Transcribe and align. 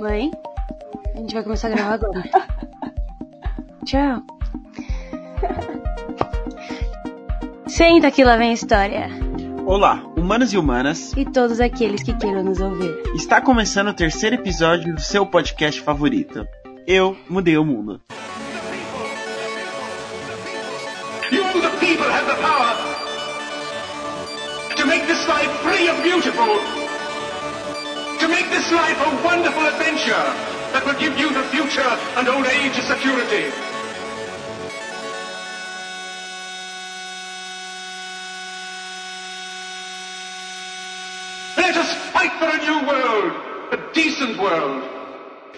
Mãe, 0.00 0.30
a 1.14 1.18
gente 1.18 1.34
vai 1.34 1.42
começar 1.42 1.68
a 1.68 1.72
gravar 1.72 1.92
agora. 1.92 2.22
Tchau. 3.84 4.22
Senta 7.66 8.10
que 8.10 8.24
lá 8.24 8.38
vem 8.38 8.48
a 8.50 8.54
história. 8.54 9.10
Olá, 9.66 10.02
humanos 10.16 10.54
e 10.54 10.56
humanas. 10.56 11.12
E 11.18 11.26
todos 11.26 11.60
aqueles 11.60 12.02
que 12.02 12.14
queiram 12.14 12.42
nos 12.42 12.60
ouvir. 12.60 12.98
Está 13.14 13.42
começando 13.42 13.88
o 13.88 13.94
terceiro 13.94 14.36
episódio 14.36 14.94
do 14.94 15.00
seu 15.02 15.26
podcast 15.26 15.82
favorito. 15.82 16.48
Eu 16.86 17.14
mudei 17.28 17.58
o 17.58 17.64
mundo. 17.64 18.00
You, 21.30 21.44
the 21.60 21.68
people, 21.78 22.06
have 22.06 22.26
the 22.26 22.40
power 22.40 22.74
to 24.76 24.86
make 24.86 25.06
this 25.06 25.28
life 25.28 25.50
free 25.62 25.90
and 25.90 26.02
beautiful. 26.02 26.79
Make 28.30 28.48
this 28.48 28.70
life 28.70 28.98
a 29.04 29.10
wonderful 29.24 29.66
adventure 29.66 30.26
that 30.72 30.86
will 30.86 30.94
give 30.94 31.18
you 31.18 31.34
the 31.34 31.42
future 31.50 31.90
and 32.16 32.28
old 32.28 32.46
age 32.46 32.78
security. 32.78 33.50
Let 41.56 41.76
us 41.76 41.90
fight 42.14 42.32
for 42.38 42.46
a 42.46 42.58
new 42.62 42.86
world, 42.86 43.32
a 43.72 43.78
decent 43.92 44.38
world. 44.38 44.84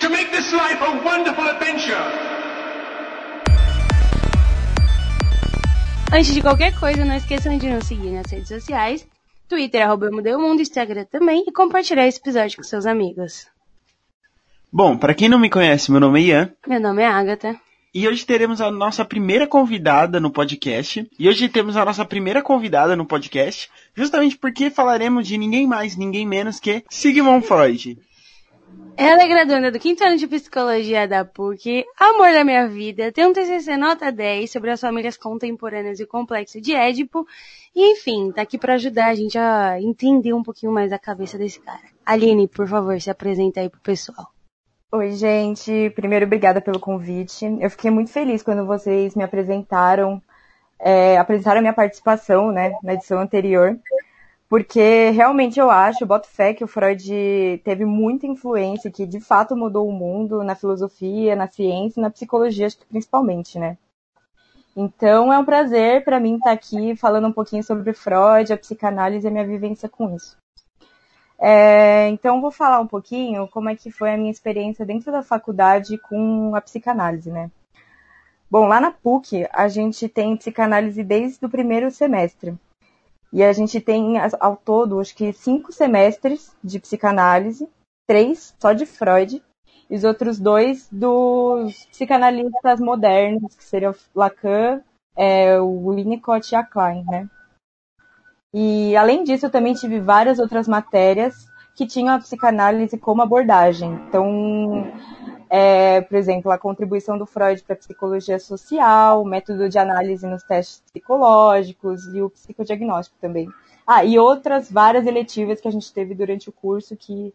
To 0.01 0.09
make 0.09 0.33
this 0.33 0.51
life 0.53 0.81
a 0.81 1.05
wonderful 1.05 1.45
adventure. 1.45 2.33
Antes 6.11 6.35
de 6.35 6.41
qualquer 6.41 6.75
coisa, 6.79 7.05
não 7.05 7.17
esqueçam 7.17 7.57
de 7.59 7.69
nos 7.69 7.87
seguir 7.87 8.11
nas 8.11 8.31
redes 8.31 8.49
sociais, 8.49 9.07
Twitter, 9.53 9.83
arroba 9.83 10.07
eu 10.07 10.13
mudei 10.13 10.35
o 10.35 10.41
mundo, 10.41 10.63
Instagram 10.63 11.05
também, 11.05 11.45
e 11.47 11.53
compartilhar 11.53 12.07
esse 12.07 12.19
episódio 12.19 12.57
com 12.57 12.63
seus 12.63 12.87
amigos. 12.87 13.47
Bom, 14.73 14.97
para 14.97 15.13
quem 15.13 15.29
não 15.29 15.39
me 15.39 15.51
conhece, 15.51 15.91
meu 15.91 16.01
nome 16.01 16.21
é 16.21 16.25
Ian. 16.25 16.53
Meu 16.67 16.81
nome 16.81 17.03
é 17.03 17.07
Agatha. 17.07 17.61
E 17.95 18.09
hoje 18.09 18.25
teremos 18.25 18.63
a 18.63 18.71
nossa 18.71 19.05
primeira 19.05 19.47
convidada 19.47 20.19
no 20.19 20.31
podcast. 20.31 21.07
E 21.19 21.29
hoje 21.29 21.51
temos 21.51 21.77
a 21.77 21.85
nossa 21.85 22.03
primeira 22.03 22.41
convidada 22.41 22.97
no 22.97 23.05
podcast, 23.05 23.69
justamente 23.95 24.39
porque 24.39 24.71
falaremos 24.71 25.29
de 25.29 25.37
ninguém 25.37 25.67
mais, 25.67 25.99
ninguém 25.99 26.27
menos 26.27 26.59
que 26.59 26.83
Sigmund 26.89 27.47
Freud. 27.47 27.99
Ela 28.97 29.23
é 29.23 29.29
graduanda 29.29 29.71
do 29.71 29.79
quinto 29.79 30.05
ano 30.05 30.17
de 30.17 30.27
psicologia 30.27 31.09
da 31.09 31.25
PUC, 31.25 31.85
amor 31.99 32.33
da 32.33 32.45
minha 32.45 32.69
vida, 32.69 33.11
tem 33.11 33.27
um 33.27 33.33
TCC 33.33 33.77
nota 33.77 34.13
10 34.13 34.51
sobre 34.51 34.71
as 34.71 34.81
famílias 34.81 35.17
contemporâneas 35.17 35.99
e 35.99 36.05
o 36.05 36.07
complexo 36.07 36.61
de 36.61 36.75
Édipo, 36.75 37.27
e 37.75 37.93
enfim, 37.93 38.31
tá 38.33 38.43
aqui 38.43 38.59
para 38.59 38.75
ajudar 38.75 39.07
a 39.07 39.15
gente 39.15 39.39
a 39.39 39.81
entender 39.81 40.33
um 40.33 40.43
pouquinho 40.43 40.73
mais 40.73 40.93
a 40.93 40.99
cabeça 40.99 41.39
desse 41.39 41.61
cara. 41.61 41.81
Aline, 42.05 42.47
por 42.49 42.69
favor, 42.69 43.01
se 43.01 43.11
apresenta 43.11 43.61
aí 43.61 43.69
pro 43.69 43.81
pessoal. 43.81 44.29
Oi, 44.95 45.13
gente. 45.13 45.91
Primeiro, 45.95 46.27
obrigada 46.27 46.61
pelo 46.61 46.79
convite. 46.79 47.47
Eu 47.61 47.71
fiquei 47.71 47.91
muito 47.91 48.11
feliz 48.11 48.43
quando 48.43 48.67
vocês 48.67 49.15
me 49.15 49.25
apresentaram, 49.25 50.21
é, 50.79 51.17
apresentaram 51.17 51.59
a 51.59 51.63
minha 51.63 51.73
participação, 51.73 52.53
né, 52.53 52.77
na 52.83 52.93
edição 52.93 53.19
anterior, 53.19 53.79
porque 54.51 55.09
realmente 55.09 55.59
eu 55.59 55.71
acho, 55.71 56.05
boto 56.05 56.29
fé 56.29 56.53
que 56.53 56.63
o 56.63 56.67
Freud 56.69 57.63
teve 57.65 57.87
muita 57.87 58.27
influência, 58.27 58.91
que 58.91 59.07
de 59.07 59.19
fato 59.19 59.57
mudou 59.57 59.89
o 59.89 59.93
mundo 59.93 60.45
na 60.45 60.55
filosofia, 60.55 61.35
na 61.35 61.49
ciência, 61.49 62.03
na 62.03 62.11
psicologia, 62.11 62.67
acho 62.67 62.77
que 62.79 62.85
principalmente, 62.85 63.59
né. 63.59 63.79
Então 64.77 65.33
é 65.33 65.39
um 65.39 65.45
prazer 65.45 66.03
para 66.05 66.19
mim 66.19 66.37
estar 66.37 66.53
aqui 66.53 66.97
falando 66.97 67.29
um 67.29 67.33
pouquinho 67.33 67.63
sobre 67.63 67.93
Freud, 67.93 68.53
a 68.53 68.59
psicanálise 68.59 69.27
e 69.27 69.29
a 69.29 69.31
minha 69.31 69.47
vivência 69.47 69.89
com 69.89 70.15
isso. 70.17 70.37
É, 71.39 72.09
então 72.09 72.41
vou 72.41 72.51
falar 72.53 72.81
um 72.81 72.87
pouquinho 72.87 73.49
como 73.49 73.69
é 73.69 73.75
que 73.75 73.91
foi 73.91 74.15
a 74.15 74.17
minha 74.17 74.31
experiência 74.31 74.87
dentro 74.87 75.11
da 75.11 75.23
faculdade 75.23 75.99
com 75.99 76.55
a 76.55 76.61
psicanálise, 76.61 77.31
né? 77.31 77.51
Bom, 78.51 78.67
lá 78.67 78.81
na 78.81 78.91
PUC 78.91 79.49
a 79.53 79.67
gente 79.67 80.09
tem 80.09 80.37
psicanálise 80.37 81.03
desde 81.03 81.45
o 81.45 81.49
primeiro 81.49 81.91
semestre. 81.91 82.55
E 83.33 83.43
a 83.43 83.53
gente 83.53 83.81
tem 83.81 84.19
ao 84.39 84.57
todo, 84.57 85.01
acho 85.01 85.15
que 85.17 85.33
cinco 85.33 85.73
semestres 85.73 86.55
de 86.63 86.79
psicanálise, 86.79 87.69
três 88.07 88.55
só 88.61 88.73
de 88.73 88.85
Freud, 88.85 89.43
e 89.93 89.95
os 89.95 90.05
outros 90.05 90.41
dois 90.41 90.89
dos 90.91 91.85
psicanalistas 91.85 92.81
modernos, 92.81 93.55
que 93.55 93.63
seriam 93.63 93.95
Lacan, 94.15 94.81
é, 95.15 95.61
o 95.61 95.91
Winnicott 95.91 96.51
e 96.51 96.57
a 96.57 96.65
Klein, 96.65 97.05
né? 97.05 97.29
E 98.55 98.97
além 98.97 99.23
disso, 99.23 99.45
eu 99.45 99.51
também 99.51 99.75
tive 99.75 100.01
várias 100.01 100.39
outras 100.39 100.67
matérias 100.67 101.47
que 101.77 101.87
tinham 101.87 102.15
a 102.15 102.19
psicanálise 102.19 102.97
como 102.97 103.21
abordagem. 103.21 103.93
Então, 104.09 104.91
é, 105.51 106.01
por 106.01 106.17
exemplo, 106.17 106.51
a 106.51 106.57
contribuição 106.57 107.19
do 107.19 107.27
Freud 107.27 107.63
para 107.63 107.75
a 107.75 107.79
psicologia 107.79 108.39
social, 108.39 109.21
o 109.21 109.27
método 109.27 109.69
de 109.69 109.79
análise 109.79 110.27
nos 110.27 110.43
testes 110.43 110.83
psicológicos 110.91 112.07
e 112.15 112.23
o 112.23 112.31
psicodiagnóstico 112.31 113.19
também. 113.21 113.47
Ah, 113.87 114.07
e 114.07 114.19
outras 114.19 114.73
várias 114.73 115.07
eletivas 115.07 115.61
que 115.61 115.69
a 115.69 115.73
gente 115.73 115.93
teve 115.93 116.15
durante 116.15 116.49
o 116.49 116.53
curso 116.53 116.97
que 116.97 117.35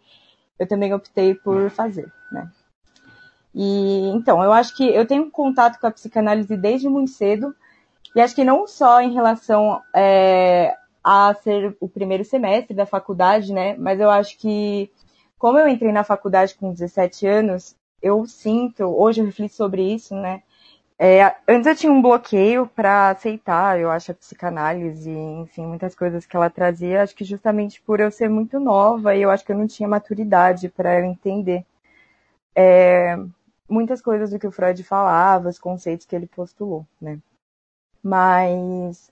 eu 0.58 0.68
também 0.68 0.92
optei 0.92 1.36
por 1.36 1.70
fazer, 1.70 2.12
né? 2.32 2.50
E 3.54 4.10
então, 4.10 4.44
eu 4.44 4.54
acho 4.54 4.76
que 4.76 4.88
eu 4.88 5.06
tenho 5.06 5.32
contato 5.32 5.80
com 5.80 5.88
a 5.88 5.92
psicanálise 5.92 6.56
desde 6.56 6.88
muito 6.88 7.12
cedo, 7.12 7.56
e 8.16 8.22
acho 8.22 8.36
que 8.36 8.44
não 8.44 8.68
só 8.68 9.02
em 9.02 9.14
relação 9.14 9.82
é, 9.96 10.76
a 11.04 11.34
ser 11.36 11.76
o 11.80 11.88
primeiro 11.88 12.26
semestre 12.26 12.76
da 12.76 12.86
faculdade, 12.86 13.54
né? 13.54 13.76
Mas 13.78 14.00
eu 14.00 14.10
acho 14.10 14.38
que, 14.38 14.92
como 15.40 15.58
eu 15.58 15.68
entrei 15.68 15.92
na 15.92 16.04
faculdade 16.04 16.56
com 16.56 16.72
17 16.72 17.26
anos, 17.28 17.76
eu 18.02 18.26
sinto, 18.26 18.84
hoje 18.84 19.22
eu 19.22 19.26
reflito 19.26 19.56
sobre 19.56 19.82
isso, 19.94 20.16
né? 20.16 20.44
É, 21.00 21.36
antes 21.48 21.68
eu 21.68 21.76
tinha 21.76 21.92
um 21.92 22.02
bloqueio 22.02 22.68
para 22.76 23.12
aceitar, 23.12 23.80
eu 23.80 23.92
acho, 23.92 24.12
a 24.12 24.16
psicanálise, 24.16 25.12
enfim, 25.12 25.66
muitas 25.68 25.94
coisas 25.94 26.26
que 26.26 26.36
ela 26.36 26.50
trazia, 26.50 27.04
acho 27.04 27.16
que 27.16 27.24
justamente 27.24 27.80
por 27.82 28.00
eu 28.00 28.10
ser 28.10 28.30
muito 28.30 28.60
nova 28.60 29.16
e 29.16 29.22
eu 29.22 29.30
acho 29.30 29.46
que 29.46 29.52
eu 29.52 29.58
não 29.58 29.68
tinha 29.68 29.88
maturidade 29.88 30.70
para 30.70 31.06
entender 31.06 31.64
é, 32.60 33.16
muitas 33.70 34.02
coisas 34.02 34.32
do 34.32 34.40
que 34.40 34.48
o 34.48 34.52
Freud 34.52 34.84
falava, 34.84 35.48
os 35.48 35.60
conceitos 35.60 36.08
que 36.08 36.16
ele 36.16 36.26
postulou, 36.26 36.88
né? 37.00 37.20
Mas 38.02 39.12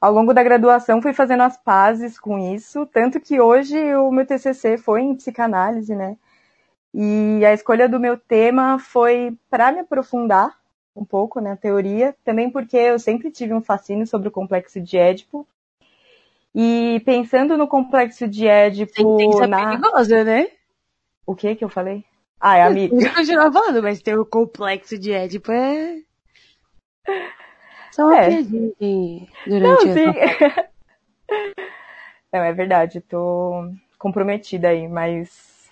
ao 0.00 0.10
longo 0.12 0.32
da 0.32 0.42
graduação 0.42 1.02
fui 1.02 1.12
fazendo 1.12 1.42
as 1.42 1.58
pazes 1.58 2.18
com 2.18 2.38
isso, 2.38 2.86
tanto 2.86 3.20
que 3.20 3.38
hoje 3.38 3.76
o 3.96 4.10
meu 4.10 4.24
TCC 4.24 4.78
foi 4.78 5.02
em 5.02 5.14
psicanálise, 5.14 5.94
né? 5.94 6.16
E 6.94 7.44
a 7.44 7.52
escolha 7.52 7.86
do 7.86 8.00
meu 8.00 8.16
tema 8.16 8.78
foi 8.78 9.36
para 9.50 9.70
me 9.70 9.80
aprofundar 9.80 10.58
um 10.94 11.04
pouco 11.04 11.38
na 11.38 11.50
né, 11.50 11.56
teoria, 11.56 12.16
também 12.24 12.48
porque 12.48 12.78
eu 12.78 12.98
sempre 12.98 13.30
tive 13.30 13.52
um 13.52 13.60
fascínio 13.60 14.06
sobre 14.06 14.28
o 14.28 14.30
complexo 14.30 14.80
de 14.80 14.96
Édipo. 14.96 15.46
E 16.54 17.02
pensando 17.04 17.58
no 17.58 17.68
complexo 17.68 18.26
de 18.26 18.46
Édipo 18.46 19.18
Sentença 19.18 19.46
na 19.46 19.76
perigosa, 19.76 20.24
né? 20.24 20.48
O 21.26 21.34
que 21.34 21.54
que 21.54 21.62
eu 21.62 21.68
falei? 21.68 22.02
É 22.42 22.62
amigo. 22.62 23.00
Eu 23.00 23.14
continuar 23.14 23.52
falando, 23.52 23.82
mas 23.82 24.00
ter 24.02 24.18
o 24.18 24.24
complexo 24.26 24.98
de 24.98 25.12
Édipo 25.12 25.50
é... 25.52 25.98
Só 27.92 28.04
uma 28.04 28.16
É. 28.18 28.28
piadinha 28.28 28.72
de- 28.80 29.28
Não, 29.46 29.58
durante 29.58 29.92
sim. 29.94 30.06
Não, 32.32 32.40
é 32.40 32.52
verdade, 32.52 33.00
tô 33.00 33.70
comprometida 33.98 34.68
aí, 34.68 34.86
mas. 34.86 35.70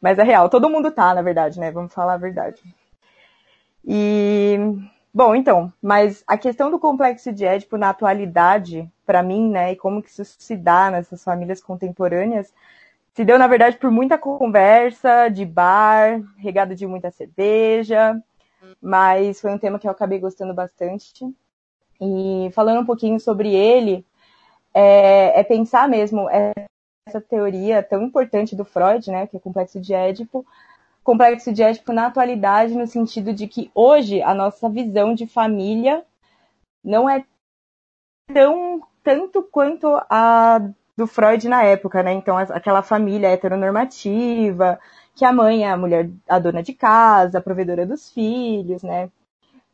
Mas 0.00 0.18
é 0.18 0.22
real, 0.22 0.48
todo 0.48 0.70
mundo 0.70 0.92
tá, 0.92 1.12
na 1.12 1.22
verdade, 1.22 1.58
né? 1.58 1.72
Vamos 1.72 1.92
falar 1.92 2.14
a 2.14 2.18
verdade. 2.18 2.62
E. 3.84 4.56
Bom, 5.12 5.34
então, 5.34 5.72
mas 5.82 6.22
a 6.26 6.36
questão 6.38 6.70
do 6.70 6.78
complexo 6.78 7.32
de 7.32 7.44
Édipo 7.44 7.76
na 7.76 7.88
atualidade, 7.90 8.88
pra 9.04 9.22
mim, 9.22 9.50
né, 9.50 9.72
e 9.72 9.76
como 9.76 10.00
que 10.02 10.10
isso 10.10 10.24
se 10.24 10.54
dá 10.56 10.90
nessas 10.90 11.24
famílias 11.24 11.60
contemporâneas, 11.60 12.52
se 13.18 13.24
deu, 13.24 13.36
na 13.36 13.48
verdade, 13.48 13.76
por 13.78 13.90
muita 13.90 14.16
conversa, 14.16 15.28
de 15.28 15.44
bar, 15.44 16.22
regado 16.36 16.76
de 16.76 16.86
muita 16.86 17.10
cerveja, 17.10 18.16
mas 18.80 19.40
foi 19.40 19.50
um 19.50 19.58
tema 19.58 19.76
que 19.76 19.88
eu 19.88 19.90
acabei 19.90 20.20
gostando 20.20 20.54
bastante. 20.54 21.24
E 22.00 22.48
falando 22.52 22.80
um 22.80 22.86
pouquinho 22.86 23.18
sobre 23.18 23.52
ele, 23.52 24.06
é, 24.72 25.40
é 25.40 25.42
pensar 25.42 25.88
mesmo 25.88 26.28
essa 26.30 27.20
teoria 27.20 27.82
tão 27.82 28.04
importante 28.04 28.54
do 28.54 28.64
Freud, 28.64 29.10
né, 29.10 29.26
que 29.26 29.34
é 29.34 29.38
o 29.38 29.42
complexo 29.42 29.80
de 29.80 29.92
Édipo, 29.92 30.46
complexo 31.02 31.52
de 31.52 31.60
Édipo 31.60 31.92
na 31.92 32.06
atualidade, 32.06 32.76
no 32.76 32.86
sentido 32.86 33.34
de 33.34 33.48
que 33.48 33.68
hoje 33.74 34.22
a 34.22 34.32
nossa 34.32 34.68
visão 34.68 35.12
de 35.12 35.26
família 35.26 36.04
não 36.84 37.10
é 37.10 37.24
tão 38.32 38.80
tanto 39.02 39.42
quanto 39.42 39.88
a 40.08 40.70
do 40.98 41.06
Freud 41.06 41.48
na 41.48 41.62
época, 41.62 42.02
né? 42.02 42.12
Então, 42.12 42.36
aquela 42.36 42.82
família 42.82 43.28
heteronormativa, 43.28 44.80
que 45.14 45.24
a 45.24 45.32
mãe 45.32 45.64
é 45.64 45.70
a 45.70 45.76
mulher, 45.76 46.10
a 46.28 46.40
dona 46.40 46.60
de 46.60 46.74
casa, 46.74 47.38
a 47.38 47.40
provedora 47.40 47.86
dos 47.86 48.10
filhos, 48.10 48.82
né? 48.82 49.08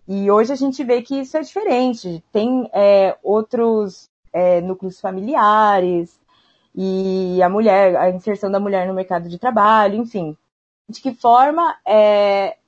E 0.06 0.30
hoje 0.30 0.52
a 0.52 0.56
gente 0.56 0.84
vê 0.84 1.00
que 1.00 1.18
isso 1.18 1.34
é 1.38 1.40
diferente. 1.40 2.22
Tem 2.30 2.68
é, 2.74 3.16
outros 3.22 4.10
é, 4.34 4.60
núcleos 4.60 5.00
familiares 5.00 6.20
e 6.74 7.42
a 7.42 7.48
mulher, 7.48 7.96
a 7.96 8.10
inserção 8.10 8.50
da 8.50 8.60
mulher 8.60 8.86
no 8.86 8.92
mercado 8.92 9.26
de 9.26 9.38
trabalho, 9.38 9.96
enfim. 9.96 10.36
de 10.86 11.00
que 11.00 11.14
forma 11.14 11.74
é, 11.86 12.58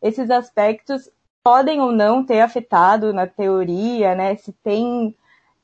esses 0.00 0.30
aspectos 0.30 1.10
podem 1.44 1.80
ou 1.82 1.92
não 1.92 2.24
ter 2.24 2.40
afetado 2.40 3.12
na 3.12 3.26
teoria, 3.26 4.14
né? 4.14 4.36
Se 4.36 4.52
tem, 4.54 5.14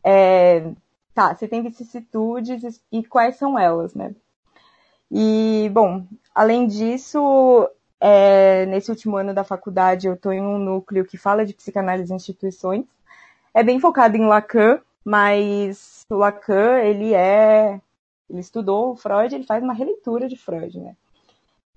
é, 0.05 0.71
tá, 1.17 1.35
se 1.35 1.49
tem 1.49 1.63
vicissitudes 1.63 2.79
e 2.93 3.03
quais 3.03 3.37
são 3.37 3.59
elas, 3.59 3.95
né? 3.95 4.15
E, 5.11 5.71
bom, 5.73 6.05
além 6.35 6.67
disso, 6.67 7.67
é, 7.99 8.67
nesse 8.67 8.91
último 8.91 9.17
ano 9.17 9.33
da 9.33 9.43
faculdade 9.43 10.07
eu 10.07 10.13
estou 10.13 10.31
em 10.31 10.43
um 10.43 10.59
núcleo 10.59 11.07
que 11.07 11.17
fala 11.17 11.47
de 11.47 11.55
psicanálise 11.55 12.13
em 12.13 12.17
instituições. 12.17 12.85
É 13.55 13.63
bem 13.63 13.81
focado 13.81 14.15
em 14.15 14.27
Lacan, 14.27 14.79
mas 15.03 16.03
o 16.11 16.17
Lacan, 16.17 16.81
ele 16.81 17.15
é, 17.15 17.81
ele 18.29 18.41
estudou 18.41 18.93
o 18.93 18.97
Freud, 18.97 19.35
ele 19.35 19.45
faz 19.47 19.63
uma 19.63 19.73
releitura 19.73 20.29
de 20.29 20.37
Freud, 20.37 20.79
né? 20.79 20.95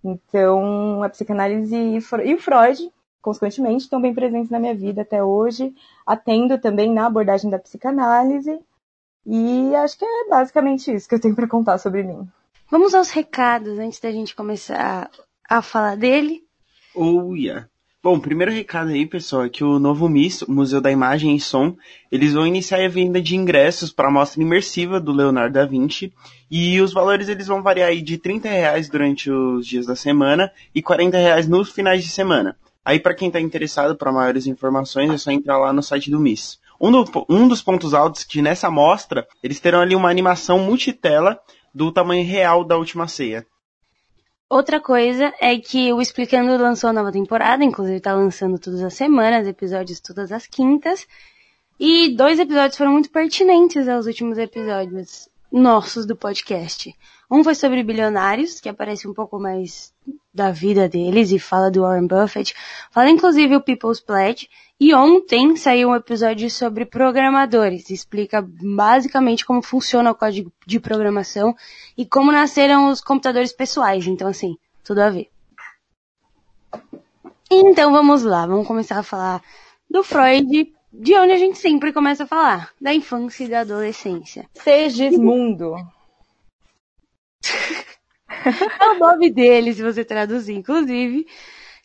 Então, 0.04 1.02
a 1.02 1.08
psicanálise 1.10 1.76
e 1.76 1.98
o 1.98 2.42
Freud, 2.42 2.92
consequentemente, 3.22 3.84
estão 3.84 4.02
bem 4.02 4.14
presentes 4.14 4.50
na 4.50 4.60
minha 4.60 4.76
vida 4.76 5.02
até 5.02 5.24
hoje. 5.24 5.74
Atendo 6.06 6.58
também 6.58 6.92
na 6.92 7.06
abordagem 7.06 7.50
da 7.50 7.60
psicanálise. 7.60 8.60
E 9.26 9.76
acho 9.76 9.98
que 9.98 10.06
é 10.06 10.30
basicamente 10.30 10.94
isso 10.94 11.08
que 11.08 11.16
eu 11.16 11.20
tenho 11.22 11.36
para 11.36 11.48
contar 11.48 11.78
sobre 11.78 12.04
mim. 12.04 12.28
Vamos 12.70 12.94
aos 12.94 13.10
recados 13.10 13.80
antes 13.80 14.00
da 14.00 14.12
gente 14.12 14.36
começar 14.36 15.10
a 15.50 15.62
falar 15.62 15.96
dele. 15.96 16.44
Oh, 16.96 17.36
yeah. 17.36 17.68
Bom, 18.02 18.18
primeiro 18.18 18.52
recado 18.52 18.92
aí, 18.92 19.06
pessoal, 19.06 19.44
é 19.44 19.50
que 19.50 19.62
o 19.62 19.78
novo 19.78 20.08
MIS, 20.08 20.44
o 20.44 20.52
Museu 20.54 20.80
da 20.80 20.90
Imagem 20.90 21.36
e 21.36 21.40
Som, 21.40 21.76
eles 22.10 22.32
vão 22.32 22.48
iniciar 22.48 22.82
a 22.82 22.88
venda 22.88 23.22
de 23.22 23.36
ingressos 23.36 23.92
para 23.92 24.08
a 24.08 24.12
mostra 24.12 24.42
imersiva 24.42 25.02
do 25.02 25.12
Leonardo 25.12 25.56
da 25.56 25.66
Vinci, 25.66 26.14
e 26.50 26.80
os 26.80 26.94
valores 26.94 27.28
eles 27.28 27.48
vão 27.48 27.62
variar 27.62 27.90
aí 27.90 28.02
de 28.02 28.18
30 28.18 28.48
reais 28.48 28.88
durante 28.88 29.30
os 29.30 29.68
dias 29.68 29.86
da 29.86 29.98
semana 29.98 30.50
e 30.74 30.82
40 30.82 31.18
reais 31.18 31.46
nos 31.46 31.72
finais 31.72 32.02
de 32.02 32.10
semana. 32.10 32.56
Aí, 32.86 33.02
para 33.02 33.14
quem 33.14 33.28
está 33.28 33.42
interessado 33.42 33.98
para 33.98 34.14
maiores 34.14 34.48
informações, 34.48 35.12
é 35.12 35.18
só 35.18 35.30
entrar 35.30 35.58
lá 35.58 35.74
no 35.74 35.84
site 35.84 36.10
do 36.10 36.22
MIS. 36.22 36.58
Um, 36.80 36.92
do, 36.92 37.26
um 37.30 37.48
dos 37.48 37.62
pontos 37.62 37.94
altos 37.94 38.24
que 38.24 38.42
nessa 38.42 38.72
mostra, 38.72 39.28
eles 39.44 39.60
terão 39.60 39.82
ali 39.82 39.96
uma 39.96 40.10
animação 40.10 40.60
multitela 40.60 41.40
do 41.74 41.92
tamanho 41.92 42.26
real 42.26 42.64
da 42.64 42.78
última 42.78 43.08
ceia. 43.08 43.46
Outra 44.50 44.80
coisa 44.80 45.32
é 45.40 45.58
que 45.60 45.94
o 45.94 46.02
Explicando 46.02 46.58
lançou 46.58 46.90
a 46.90 46.94
nova 46.94 47.12
temporada, 47.12 47.64
inclusive 47.64 48.00
tá 48.00 48.14
lançando 48.14 48.58
todas 48.58 48.82
as 48.82 48.96
semanas, 48.96 49.46
episódios 49.46 50.00
todas 50.00 50.32
as 50.32 50.48
quintas. 50.48 51.06
E 51.80 52.16
dois 52.16 52.40
episódios 52.40 52.76
foram 52.76 52.94
muito 52.94 53.12
pertinentes 53.12 53.88
aos 53.88 54.08
últimos 54.08 54.38
episódios 54.38 55.30
nossos 55.52 56.06
do 56.06 56.16
podcast. 56.16 56.96
Um 57.30 57.44
foi 57.44 57.54
sobre 57.54 57.84
bilionários, 57.84 58.60
que 58.60 58.68
aparece 58.68 59.08
um 59.08 59.14
pouco 59.14 59.40
mais 59.40 59.94
da 60.40 60.52
vida 60.52 60.88
deles 60.88 61.32
e 61.32 61.38
fala 61.38 61.70
do 61.70 61.82
Warren 61.82 62.08
Buffett. 62.08 62.56
Fala 62.92 63.10
inclusive 63.10 63.56
o 63.56 63.62
People's 63.62 64.00
Pledge. 64.00 64.50
E 64.80 64.94
ontem 64.94 65.58
saiu 65.58 65.90
um 65.90 65.96
episódio 65.96 66.50
sobre 66.50 66.86
programadores. 66.86 67.90
Explica 67.90 68.42
basicamente 68.42 69.46
como 69.46 69.62
funciona 69.62 70.12
o 70.12 70.16
código 70.16 70.52
de 70.66 70.80
programação 70.80 71.54
e 71.98 72.06
como 72.06 72.32
nasceram 72.32 72.90
os 72.90 73.02
computadores 73.02 73.52
pessoais. 73.52 74.08
Então, 74.08 74.30
assim, 74.30 74.58
tudo 74.82 75.02
a 75.02 75.10
ver. 75.10 75.30
Então 77.52 77.92
vamos 77.92 78.24
lá, 78.24 78.46
vamos 78.46 78.68
começar 78.68 79.00
a 79.00 79.04
falar 79.04 79.42
do 79.90 80.04
Freud, 80.04 80.72
de 80.94 81.16
onde 81.16 81.34
a 81.34 81.38
gente 81.38 81.58
sempre 81.58 81.92
começa 81.92 82.24
a 82.24 82.28
falar, 82.28 82.72
da 82.80 82.94
infância 82.94 83.44
e 83.44 83.50
da 83.50 83.62
adolescência. 83.62 84.48
Segismundo. 84.54 85.76
é 88.30 88.90
o 88.90 89.00
nome 89.00 89.30
dele, 89.32 89.74
se 89.74 89.82
você 89.82 90.06
traduzir, 90.06 90.54
inclusive. 90.54 91.26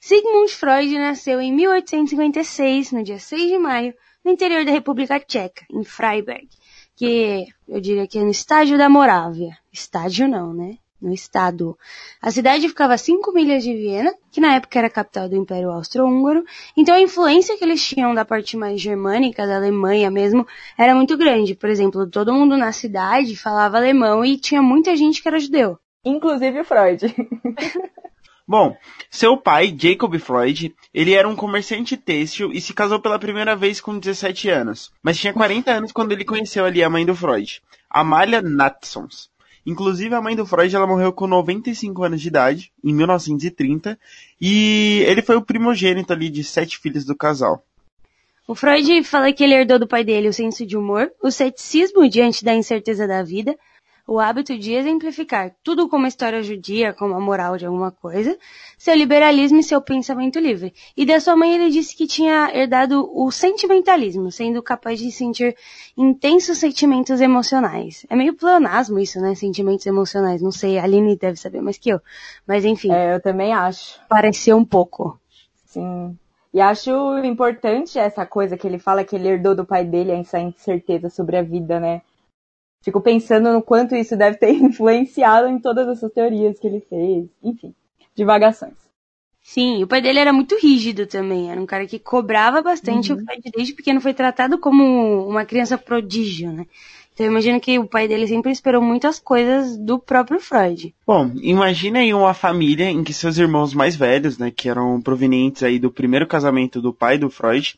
Sigmund 0.00 0.52
Freud 0.52 0.98
nasceu 0.98 1.40
em 1.40 1.50
1856, 1.50 2.92
no 2.92 3.02
dia 3.02 3.18
6 3.18 3.48
de 3.48 3.58
maio, 3.58 3.94
no 4.22 4.30
interior 4.30 4.64
da 4.64 4.70
República 4.70 5.18
Tcheca, 5.18 5.64
em 5.70 5.82
Freiberg, 5.82 6.48
que 6.94 7.46
eu 7.66 7.80
diria 7.80 8.06
que 8.06 8.18
é 8.18 8.22
no 8.22 8.30
estádio 8.30 8.76
da 8.76 8.88
Morávia. 8.88 9.56
Estádio 9.72 10.28
não, 10.28 10.52
né? 10.52 10.76
No 11.00 11.12
estado. 11.12 11.76
A 12.20 12.30
cidade 12.30 12.68
ficava 12.68 12.94
a 12.94 12.98
5 12.98 13.32
milhas 13.32 13.62
de 13.62 13.74
Viena, 13.74 14.14
que 14.30 14.40
na 14.40 14.54
época 14.54 14.78
era 14.78 14.88
a 14.88 14.90
capital 14.90 15.28
do 15.28 15.36
Império 15.36 15.70
Austro-Húngaro, 15.70 16.44
então 16.76 16.94
a 16.94 17.00
influência 17.00 17.56
que 17.56 17.64
eles 17.64 17.86
tinham 17.86 18.14
da 18.14 18.24
parte 18.24 18.56
mais 18.56 18.80
germânica, 18.80 19.46
da 19.46 19.56
Alemanha 19.56 20.10
mesmo, 20.10 20.46
era 20.78 20.94
muito 20.94 21.16
grande. 21.16 21.54
Por 21.54 21.68
exemplo, 21.68 22.08
todo 22.08 22.32
mundo 22.32 22.56
na 22.56 22.72
cidade 22.72 23.36
falava 23.36 23.76
alemão 23.76 24.24
e 24.24 24.38
tinha 24.38 24.62
muita 24.62 24.96
gente 24.96 25.22
que 25.22 25.28
era 25.28 25.38
judeu. 25.38 25.78
Inclusive 26.04 26.60
o 26.60 26.64
Freud. 26.64 27.14
Bom, 28.46 28.76
seu 29.10 29.38
pai, 29.38 29.74
Jacob 29.76 30.18
Freud, 30.18 30.74
ele 30.92 31.14
era 31.14 31.26
um 31.26 31.34
comerciante 31.34 31.96
têxtil 31.96 32.52
e 32.52 32.60
se 32.60 32.74
casou 32.74 33.00
pela 33.00 33.18
primeira 33.18 33.56
vez 33.56 33.80
com 33.80 33.98
17 33.98 34.50
anos, 34.50 34.92
mas 35.02 35.16
tinha 35.16 35.32
40 35.32 35.72
anos 35.72 35.92
quando 35.92 36.12
ele 36.12 36.26
conheceu 36.26 36.66
ali 36.66 36.82
a 36.82 36.90
mãe 36.90 37.06
do 37.06 37.16
Freud, 37.16 37.62
Amália 37.88 38.42
Natsons. 38.42 39.30
Inclusive 39.66 40.14
a 40.14 40.20
mãe 40.20 40.36
do 40.36 40.44
Freud, 40.44 40.76
ela 40.76 40.86
morreu 40.86 41.10
com 41.10 41.26
95 41.26 42.04
anos 42.04 42.20
de 42.20 42.28
idade, 42.28 42.70
em 42.84 42.92
1930, 42.92 43.98
e 44.38 45.02
ele 45.06 45.22
foi 45.22 45.36
o 45.36 45.42
primogênito 45.42 46.12
ali 46.12 46.28
de 46.28 46.44
sete 46.44 46.78
filhos 46.78 47.06
do 47.06 47.16
casal. 47.16 47.64
O 48.46 48.54
Freud 48.54 49.02
fala 49.04 49.32
que 49.32 49.42
ele 49.42 49.54
herdou 49.54 49.78
do 49.78 49.88
pai 49.88 50.04
dele 50.04 50.28
o 50.28 50.32
senso 50.34 50.66
de 50.66 50.76
humor, 50.76 51.10
o 51.22 51.30
ceticismo 51.30 52.06
diante 52.10 52.44
da 52.44 52.54
incerteza 52.54 53.08
da 53.08 53.22
vida, 53.22 53.56
o 54.06 54.20
hábito 54.20 54.56
de 54.58 54.74
exemplificar 54.74 55.52
tudo 55.62 55.88
como 55.88 56.06
história 56.06 56.42
judia, 56.42 56.92
como 56.92 57.14
a 57.14 57.20
moral 57.20 57.56
de 57.56 57.64
alguma 57.64 57.90
coisa, 57.90 58.36
seu 58.76 58.94
liberalismo 58.94 59.58
e 59.58 59.62
seu 59.62 59.80
pensamento 59.80 60.38
livre. 60.38 60.74
E 60.96 61.06
da 61.06 61.18
sua 61.20 61.34
mãe 61.34 61.54
ele 61.54 61.70
disse 61.70 61.96
que 61.96 62.06
tinha 62.06 62.50
herdado 62.54 63.10
o 63.12 63.30
sentimentalismo, 63.30 64.30
sendo 64.30 64.62
capaz 64.62 64.98
de 64.98 65.10
sentir 65.10 65.56
intensos 65.96 66.58
sentimentos 66.58 67.20
emocionais. 67.20 68.04
É 68.10 68.16
meio 68.16 68.34
pleonasmo 68.34 68.98
isso, 68.98 69.20
né? 69.20 69.34
Sentimentos 69.34 69.86
emocionais. 69.86 70.42
Não 70.42 70.52
sei, 70.52 70.78
a 70.78 70.84
Aline 70.84 71.16
deve 71.16 71.38
saber 71.38 71.62
mais 71.62 71.78
que 71.78 71.88
eu. 71.88 72.00
Mas 72.46 72.64
enfim. 72.64 72.92
É, 72.92 73.14
eu 73.14 73.22
também 73.22 73.54
acho. 73.54 73.98
Pareceu 74.08 74.56
um 74.56 74.64
pouco. 74.64 75.18
Sim. 75.64 76.16
E 76.52 76.60
acho 76.60 77.18
importante 77.24 77.98
essa 77.98 78.24
coisa 78.24 78.56
que 78.56 78.66
ele 78.66 78.78
fala 78.78 79.02
que 79.02 79.16
ele 79.16 79.28
herdou 79.28 79.56
do 79.56 79.64
pai 79.64 79.84
dele, 79.84 80.12
essa 80.12 80.38
incerteza 80.38 81.10
sobre 81.10 81.36
a 81.36 81.42
vida, 81.42 81.80
né? 81.80 82.02
Fico 82.84 83.00
pensando 83.00 83.52
no 83.52 83.62
quanto 83.62 83.96
isso 83.96 84.16
deve 84.16 84.36
ter 84.36 84.50
influenciado 84.62 85.48
em 85.48 85.58
todas 85.58 85.88
essas 85.88 86.12
teorias 86.12 86.58
que 86.58 86.66
ele 86.66 86.80
fez. 86.80 87.26
Enfim, 87.42 87.74
divagações. 88.14 88.84
Sim, 89.42 89.82
o 89.82 89.86
pai 89.86 90.00
dele 90.00 90.18
era 90.18 90.32
muito 90.32 90.56
rígido 90.58 91.06
também. 91.06 91.50
Era 91.50 91.60
um 91.60 91.66
cara 91.66 91.86
que 91.86 91.98
cobrava 91.98 92.62
bastante. 92.62 93.12
Uhum. 93.12 93.20
O 93.20 93.24
pai 93.24 93.38
desde 93.54 93.74
pequeno 93.74 94.00
foi 94.00 94.14
tratado 94.14 94.58
como 94.58 95.28
uma 95.28 95.44
criança 95.44 95.76
prodígio, 95.76 96.50
né? 96.50 96.66
Então 97.12 97.26
eu 97.26 97.30
imagino 97.30 97.60
que 97.60 97.78
o 97.78 97.86
pai 97.86 98.08
dele 98.08 98.26
sempre 98.26 98.50
esperou 98.50 98.82
muitas 98.82 99.20
coisas 99.20 99.76
do 99.76 99.98
próprio 99.98 100.40
Freud. 100.40 100.94
Bom, 101.06 101.32
imagina 101.42 101.98
aí 101.98 102.14
uma 102.14 102.32
família 102.32 102.90
em 102.90 103.04
que 103.04 103.12
seus 103.12 103.36
irmãos 103.36 103.74
mais 103.74 103.94
velhos, 103.94 104.38
né, 104.38 104.50
que 104.50 104.70
eram 104.70 105.02
provenientes 105.02 105.62
aí 105.62 105.78
do 105.78 105.90
primeiro 105.90 106.26
casamento 106.26 106.80
do 106.80 106.94
pai 106.94 107.18
do 107.18 107.28
Freud, 107.28 107.76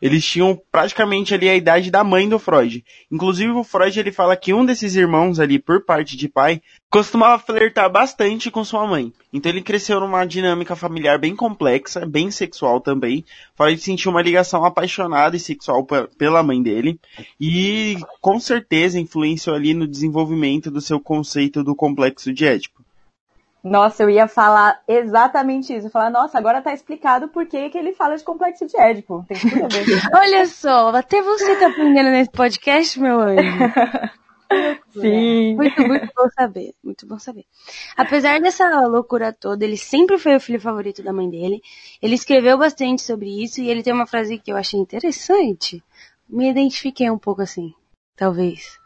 eles 0.00 0.22
tinham 0.22 0.60
praticamente 0.70 1.32
ali 1.32 1.48
a 1.48 1.56
idade 1.56 1.90
da 1.90 2.04
mãe 2.04 2.28
do 2.28 2.38
Freud. 2.38 2.84
Inclusive 3.10 3.50
o 3.52 3.64
Freud 3.64 3.98
ele 3.98 4.12
fala 4.12 4.36
que 4.36 4.52
um 4.52 4.62
desses 4.62 4.94
irmãos 4.94 5.40
ali, 5.40 5.58
por 5.58 5.86
parte 5.86 6.18
de 6.18 6.28
pai, 6.28 6.60
costumava 6.90 7.42
flertar 7.42 7.90
bastante 7.90 8.50
com 8.50 8.62
sua 8.62 8.86
mãe. 8.86 9.10
Então 9.32 9.50
ele 9.50 9.62
cresceu 9.62 9.98
numa 9.98 10.24
dinâmica 10.26 10.76
familiar 10.76 11.18
bem 11.18 11.34
complexa, 11.34 12.04
bem 12.04 12.30
sexual 12.30 12.80
também. 12.80 13.24
Freud 13.54 13.80
sentiu 13.80 14.10
uma 14.10 14.22
ligação 14.22 14.64
apaixonada 14.64 15.34
e 15.34 15.40
sexual 15.40 15.86
pela 16.18 16.42
mãe 16.42 16.62
dele. 16.62 17.00
E 17.40 17.96
com 18.20 18.38
certeza 18.38 19.00
influenciou 19.00 19.56
ali 19.56 19.72
no 19.72 19.86
desenvolvimento 19.86 20.70
do 20.70 20.80
seu 20.80 21.00
conceito 21.00 21.64
do 21.64 21.74
complexo 21.74 22.32
de 22.32 22.44
Édipo. 22.44 22.65
Nossa, 23.66 24.04
eu 24.04 24.10
ia 24.10 24.28
falar 24.28 24.80
exatamente 24.86 25.74
isso. 25.74 25.88
Eu 25.88 25.90
falar, 25.90 26.08
nossa, 26.08 26.38
agora 26.38 26.62
tá 26.62 26.72
explicado 26.72 27.26
por 27.28 27.46
que, 27.46 27.68
que 27.68 27.76
ele 27.76 27.92
fala 27.92 28.16
de 28.16 28.22
complexo 28.22 28.64
de 28.64 28.78
Édipo. 28.78 29.24
Tem 29.26 29.36
tudo 29.38 29.64
a 29.64 29.68
ver. 29.68 29.84
Olha 30.14 30.46
só, 30.46 30.90
até 30.90 31.20
você 31.20 31.56
tá 31.56 31.66
aprendendo 31.66 32.10
nesse 32.10 32.30
podcast, 32.30 33.00
meu 33.00 33.20
anjo. 33.20 33.42
Sim. 35.00 35.56
Muito, 35.56 35.82
muito 35.82 36.08
bom 36.16 36.28
saber. 36.30 36.74
Muito 36.82 37.06
bom 37.08 37.18
saber. 37.18 37.44
Apesar 37.96 38.40
dessa 38.40 38.86
loucura 38.86 39.32
toda, 39.32 39.64
ele 39.64 39.76
sempre 39.76 40.16
foi 40.16 40.36
o 40.36 40.40
filho 40.40 40.60
favorito 40.60 41.02
da 41.02 41.12
mãe 41.12 41.28
dele. 41.28 41.60
Ele 42.00 42.14
escreveu 42.14 42.56
bastante 42.56 43.02
sobre 43.02 43.42
isso 43.42 43.60
e 43.60 43.68
ele 43.68 43.82
tem 43.82 43.92
uma 43.92 44.06
frase 44.06 44.38
que 44.38 44.52
eu 44.52 44.56
achei 44.56 44.78
interessante. 44.78 45.82
Me 46.28 46.48
identifiquei 46.48 47.10
um 47.10 47.18
pouco 47.18 47.42
assim, 47.42 47.74
talvez. 48.16 48.78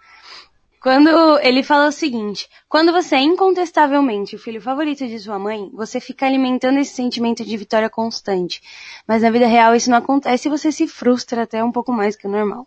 Quando 0.81 1.39
ele 1.41 1.63
fala 1.63 1.89
o 1.89 1.93
seguinte, 1.93 2.49
quando 2.67 2.91
você 2.91 3.17
é 3.17 3.21
incontestavelmente 3.21 4.35
o 4.35 4.39
filho 4.39 4.63
favorito 4.63 5.07
de 5.07 5.19
sua 5.19 5.39
mãe, 5.39 5.71
você 5.75 6.01
fica 6.01 6.25
alimentando 6.25 6.79
esse 6.79 6.95
sentimento 6.95 7.45
de 7.45 7.55
vitória 7.55 7.91
constante. 7.91 8.63
Mas 9.07 9.21
na 9.21 9.31
vida 9.31 9.47
real 9.47 9.75
isso 9.75 9.91
não 9.91 9.99
acontece 9.99 10.49
e 10.49 10.51
você 10.51 10.73
se 10.73 10.89
frustra 10.89 11.43
até 11.43 11.63
um 11.63 11.71
pouco 11.71 11.93
mais 11.93 12.17
que 12.17 12.27
o 12.27 12.31
normal. 12.31 12.67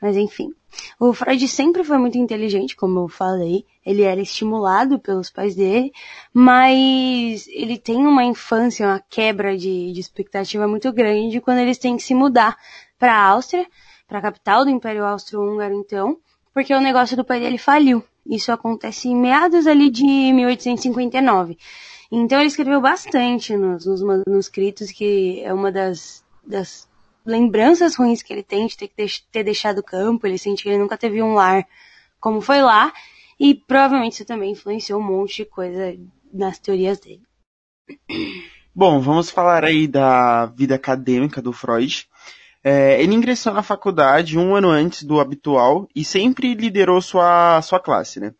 Mas 0.00 0.16
enfim. 0.16 0.54
O 0.98 1.12
Freud 1.12 1.46
sempre 1.46 1.84
foi 1.84 1.98
muito 1.98 2.16
inteligente, 2.16 2.74
como 2.74 3.00
eu 3.00 3.08
falei. 3.08 3.66
Ele 3.84 4.00
era 4.00 4.22
estimulado 4.22 4.98
pelos 4.98 5.28
pais 5.28 5.54
dele, 5.54 5.92
mas 6.32 7.46
ele 7.48 7.76
tem 7.76 8.06
uma 8.06 8.24
infância, 8.24 8.86
uma 8.86 9.04
quebra 9.10 9.58
de, 9.58 9.92
de 9.92 10.00
expectativa 10.00 10.66
muito 10.66 10.90
grande 10.90 11.38
quando 11.38 11.58
eles 11.58 11.76
têm 11.76 11.98
que 11.98 12.02
se 12.02 12.14
mudar 12.14 12.56
para 12.98 13.14
a 13.14 13.26
Áustria, 13.26 13.66
para 14.08 14.20
a 14.20 14.22
capital 14.22 14.64
do 14.64 14.70
Império 14.70 15.04
Austro-Húngaro, 15.04 15.74
então, 15.74 16.16
porque 16.54 16.74
o 16.74 16.80
negócio 16.80 17.16
do 17.16 17.24
pai 17.24 17.40
dele 17.40 17.58
faliu. 17.58 18.04
Isso 18.26 18.52
acontece 18.52 19.08
em 19.08 19.16
meados 19.16 19.66
ali 19.66 19.90
de 19.90 20.04
1859. 20.04 21.58
Então 22.10 22.38
ele 22.38 22.48
escreveu 22.48 22.80
bastante 22.80 23.56
nos, 23.56 23.86
nos 23.86 24.02
manuscritos, 24.02 24.90
que 24.92 25.40
é 25.42 25.52
uma 25.52 25.72
das, 25.72 26.24
das 26.46 26.88
lembranças 27.24 27.94
ruins 27.94 28.22
que 28.22 28.32
ele 28.32 28.42
tem 28.42 28.66
de 28.66 28.76
ter, 28.76 28.90
ter 29.30 29.44
deixado 29.44 29.78
o 29.78 29.82
campo. 29.82 30.26
Ele 30.26 30.38
sente 30.38 30.62
que 30.62 30.68
ele 30.68 30.78
nunca 30.78 30.96
teve 30.98 31.22
um 31.22 31.34
lar 31.34 31.66
como 32.20 32.40
foi 32.40 32.60
lá. 32.60 32.92
E 33.40 33.54
provavelmente 33.54 34.14
isso 34.14 34.24
também 34.24 34.52
influenciou 34.52 35.00
um 35.00 35.04
monte 35.04 35.38
de 35.38 35.44
coisa 35.46 35.96
nas 36.32 36.58
teorias 36.58 37.00
dele. 37.00 37.22
Bom, 38.74 39.00
vamos 39.00 39.28
falar 39.28 39.64
aí 39.64 39.86
da 39.86 40.46
vida 40.46 40.74
acadêmica 40.74 41.42
do 41.42 41.52
Freud. 41.52 42.08
É, 42.64 43.02
ele 43.02 43.14
ingressou 43.14 43.52
na 43.52 43.62
faculdade 43.62 44.38
um 44.38 44.54
ano 44.54 44.70
antes 44.70 45.02
do 45.02 45.20
habitual 45.20 45.88
e 45.94 46.04
sempre 46.04 46.54
liderou 46.54 47.00
sua, 47.00 47.60
sua 47.62 47.80
classe, 47.80 48.20
né? 48.20 48.32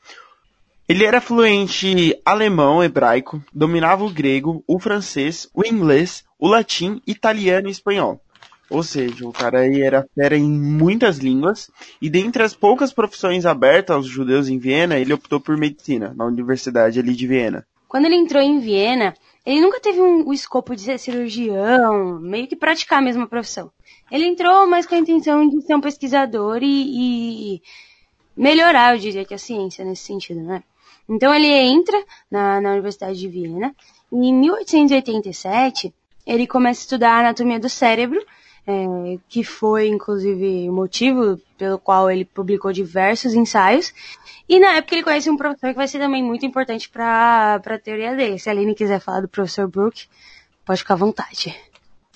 Ele 0.89 1.05
era 1.05 1.21
fluente 1.21 2.21
alemão, 2.25 2.83
hebraico, 2.83 3.43
dominava 3.53 4.05
o 4.05 4.11
grego, 4.11 4.63
o 4.67 4.79
francês, 4.79 5.49
o 5.55 5.65
inglês, 5.65 6.25
o 6.39 6.47
latim, 6.47 7.01
italiano 7.07 7.69
e 7.69 7.71
espanhol. 7.71 8.21
Ou 8.69 8.83
seja, 8.83 9.27
o 9.27 9.33
cara 9.33 9.61
aí 9.61 9.83
era 9.83 10.07
fera 10.15 10.37
em 10.37 10.51
muitas 10.51 11.19
línguas, 11.19 11.71
e 12.01 12.09
dentre 12.09 12.43
as 12.43 12.55
poucas 12.55 12.93
profissões 12.93 13.45
abertas 13.45 13.97
aos 13.97 14.07
judeus 14.07 14.49
em 14.49 14.59
Viena, 14.59 14.99
ele 14.99 15.13
optou 15.13 15.39
por 15.39 15.57
medicina, 15.57 16.13
na 16.17 16.25
Universidade 16.25 16.99
ali 16.99 17.15
de 17.15 17.27
Viena. 17.27 17.67
Quando 17.87 18.07
ele 18.07 18.17
entrou 18.17 18.43
em 18.43 18.61
Viena, 18.61 19.15
ele 19.45 19.61
nunca 19.61 19.81
teve 19.81 20.01
um, 20.01 20.27
o 20.27 20.33
escopo 20.33 20.75
de 20.75 20.83
ser 20.83 20.99
cirurgião, 20.99 22.19
meio 22.21 22.47
que 22.47 22.57
praticar 22.57 23.01
a 23.01 23.03
mesma 23.03 23.27
profissão. 23.27 23.71
Ele 24.13 24.27
entrou 24.27 24.67
mais 24.67 24.85
com 24.85 24.95
a 24.95 24.99
intenção 24.99 25.49
de 25.49 25.63
ser 25.63 25.75
um 25.75 25.81
pesquisador 25.81 26.59
e, 26.63 27.55
e 27.55 27.63
melhorar, 28.37 28.95
eu 28.95 29.01
diria 29.01 29.25
que 29.25 29.33
a 29.33 29.39
ciência 29.39 29.87
nesse 29.87 30.03
sentido, 30.03 30.43
né? 30.43 30.63
Então 31.09 31.35
ele 31.35 31.47
entra 31.47 32.05
na, 32.31 32.61
na 32.61 32.73
Universidade 32.73 33.19
de 33.19 33.27
Viena 33.27 33.75
e 34.13 34.17
em 34.17 34.35
1887 34.35 35.95
ele 36.27 36.47
começa 36.47 36.81
a 36.81 36.83
estudar 36.83 37.13
a 37.13 37.21
anatomia 37.21 37.59
do 37.59 37.71
cérebro, 37.71 38.23
é, 38.67 39.19
que 39.31 39.43
foi 39.43 39.89
inclusive 39.89 40.69
o 40.69 40.73
motivo 40.75 41.41
pelo 41.57 41.79
qual 41.79 42.11
ele 42.11 42.27
publicou 42.27 42.71
diversos 42.71 43.33
ensaios. 43.33 43.95
E 44.47 44.61
na 44.61 44.75
época 44.75 44.95
ele 44.95 45.05
conhece 45.05 45.31
um 45.31 45.39
professor 45.39 45.71
que 45.71 45.77
vai 45.77 45.89
ser 45.89 45.99
também 45.99 46.23
muito 46.23 46.45
importante 46.45 46.87
para 46.91 47.55
a 47.55 47.79
teoria 47.79 48.15
dele. 48.15 48.39
Se 48.39 48.51
a 48.51 48.53
Aline 48.53 48.75
quiser 48.75 49.01
falar 49.01 49.23
do 49.23 49.29
professor 49.29 49.67
Brook, 49.67 50.07
pode 50.67 50.81
ficar 50.81 50.95
à 50.95 50.99
vontade. 50.99 51.57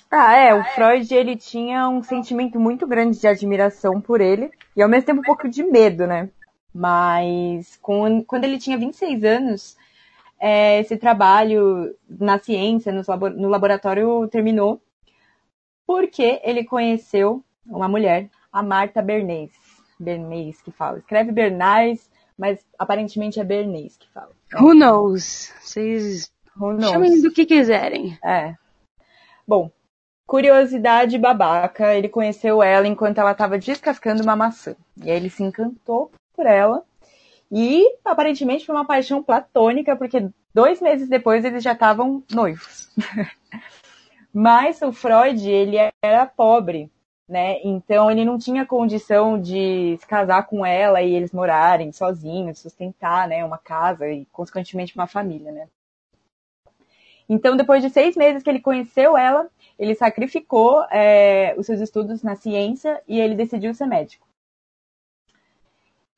Ah, 0.09 0.35
é, 0.35 0.53
o 0.53 0.63
Freud 0.63 1.13
ele 1.13 1.35
tinha 1.35 1.89
um 1.89 2.01
sentimento 2.01 2.59
muito 2.59 2.87
grande 2.87 3.19
de 3.19 3.27
admiração 3.27 3.99
por 3.99 4.21
ele 4.21 4.49
e 4.75 4.81
ao 4.81 4.89
mesmo 4.89 5.05
tempo 5.05 5.19
um 5.19 5.23
pouco 5.23 5.49
de 5.49 5.63
medo, 5.63 6.07
né? 6.07 6.29
Mas 6.73 7.77
com, 7.81 8.23
quando 8.23 8.45
ele 8.45 8.57
tinha 8.57 8.77
26 8.77 9.23
anos, 9.23 9.77
é, 10.39 10.79
esse 10.79 10.95
trabalho 10.97 11.95
na 12.07 12.39
ciência, 12.39 12.91
no, 12.91 13.01
no 13.31 13.49
laboratório, 13.49 14.27
terminou 14.27 14.81
porque 15.85 16.41
ele 16.43 16.65
conheceu 16.65 17.43
uma 17.65 17.87
mulher, 17.87 18.29
a 18.51 18.61
Marta 18.61 19.01
Bernays. 19.01 19.51
Bernays 19.99 20.61
que 20.61 20.71
fala. 20.71 20.99
Escreve 20.99 21.31
Bernays, 21.31 22.09
mas 22.37 22.59
aparentemente 22.77 23.39
é 23.39 23.43
Bernays 23.43 23.97
que 23.97 24.07
fala. 24.11 24.31
Who 24.59 24.73
knows? 24.73 25.53
Vocês 25.61 26.31
Who 26.59 26.73
knows? 26.73 26.91
chamem 26.91 27.21
do 27.21 27.31
que 27.31 27.45
quiserem. 27.45 28.17
É. 28.23 28.55
Bom, 29.47 29.71
curiosidade 30.27 31.17
babaca, 31.17 31.95
ele 31.95 32.09
conheceu 32.09 32.61
ela 32.61 32.85
enquanto 32.85 33.17
ela 33.17 33.31
estava 33.31 33.57
descascando 33.57 34.21
uma 34.21 34.35
maçã. 34.35 34.75
E 35.01 35.09
aí 35.09 35.15
ele 35.15 35.29
se 35.29 35.41
encantou 35.41 36.11
por 36.35 36.45
ela. 36.45 36.83
E 37.49 37.83
aparentemente 38.03 38.65
foi 38.65 38.75
uma 38.75 38.85
paixão 38.85 39.23
platônica, 39.23 39.95
porque 39.95 40.29
dois 40.53 40.81
meses 40.81 41.07
depois 41.07 41.45
eles 41.45 41.63
já 41.63 41.71
estavam 41.71 42.21
noivos. 42.29 42.89
Mas 44.33 44.81
o 44.81 44.91
Freud, 44.91 45.49
ele 45.49 45.77
era 46.03 46.25
pobre, 46.25 46.91
né? 47.27 47.59
Então 47.63 48.11
ele 48.11 48.25
não 48.25 48.37
tinha 48.37 48.65
condição 48.65 49.39
de 49.39 49.97
se 49.97 50.05
casar 50.05 50.45
com 50.45 50.65
ela 50.65 51.01
e 51.01 51.13
eles 51.13 51.31
morarem 51.31 51.91
sozinhos, 51.93 52.59
sustentar, 52.59 53.27
né, 53.29 53.43
uma 53.43 53.57
casa 53.57 54.07
e 54.09 54.25
consequentemente 54.25 54.93
uma 54.93 55.07
família, 55.07 55.51
né? 55.51 55.67
Então 57.29 57.55
depois 57.57 57.81
de 57.81 57.89
seis 57.89 58.15
meses 58.15 58.43
que 58.43 58.49
ele 58.49 58.59
conheceu 58.59 59.17
ela, 59.17 59.49
ele 59.77 59.95
sacrificou 59.95 60.83
é, 60.91 61.55
os 61.57 61.65
seus 61.65 61.79
estudos 61.79 62.23
na 62.23 62.35
ciência 62.35 63.01
e 63.07 63.19
ele 63.19 63.35
decidiu 63.35 63.73
ser 63.73 63.85
médico. 63.85 64.27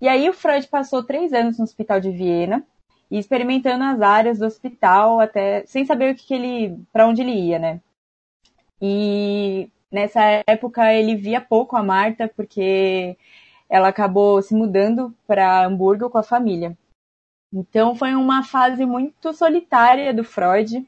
E 0.01 0.07
aí 0.07 0.29
o 0.29 0.33
Freud 0.33 0.65
passou 0.67 1.03
três 1.03 1.33
anos 1.33 1.57
no 1.57 1.65
hospital 1.65 1.99
de 1.99 2.09
Viena 2.09 2.65
e 3.11 3.17
experimentando 3.17 3.83
as 3.83 4.01
áreas 4.01 4.39
do 4.39 4.45
hospital 4.45 5.19
até 5.19 5.65
sem 5.65 5.85
saber 5.85 6.13
o 6.13 6.15
que, 6.15 6.25
que 6.25 6.33
ele, 6.33 6.79
para 6.93 7.07
onde 7.07 7.21
ele 7.21 7.33
ia, 7.33 7.59
né? 7.59 7.81
E 8.81 9.69
nessa 9.91 10.21
época 10.47 10.93
ele 10.93 11.15
via 11.15 11.41
pouco 11.41 11.75
a 11.75 11.83
Marta 11.83 12.31
porque 12.33 13.17
ela 13.69 13.89
acabou 13.89 14.41
se 14.41 14.55
mudando 14.55 15.13
para 15.27 15.65
Hamburgo 15.65 16.09
com 16.09 16.17
a 16.17 16.23
família. 16.23 16.77
Então 17.51 17.95
foi 17.95 18.13
uma 18.13 18.43
fase 18.43 18.85
muito 18.85 19.33
solitária 19.33 20.13
do 20.13 20.23
Freud, 20.23 20.87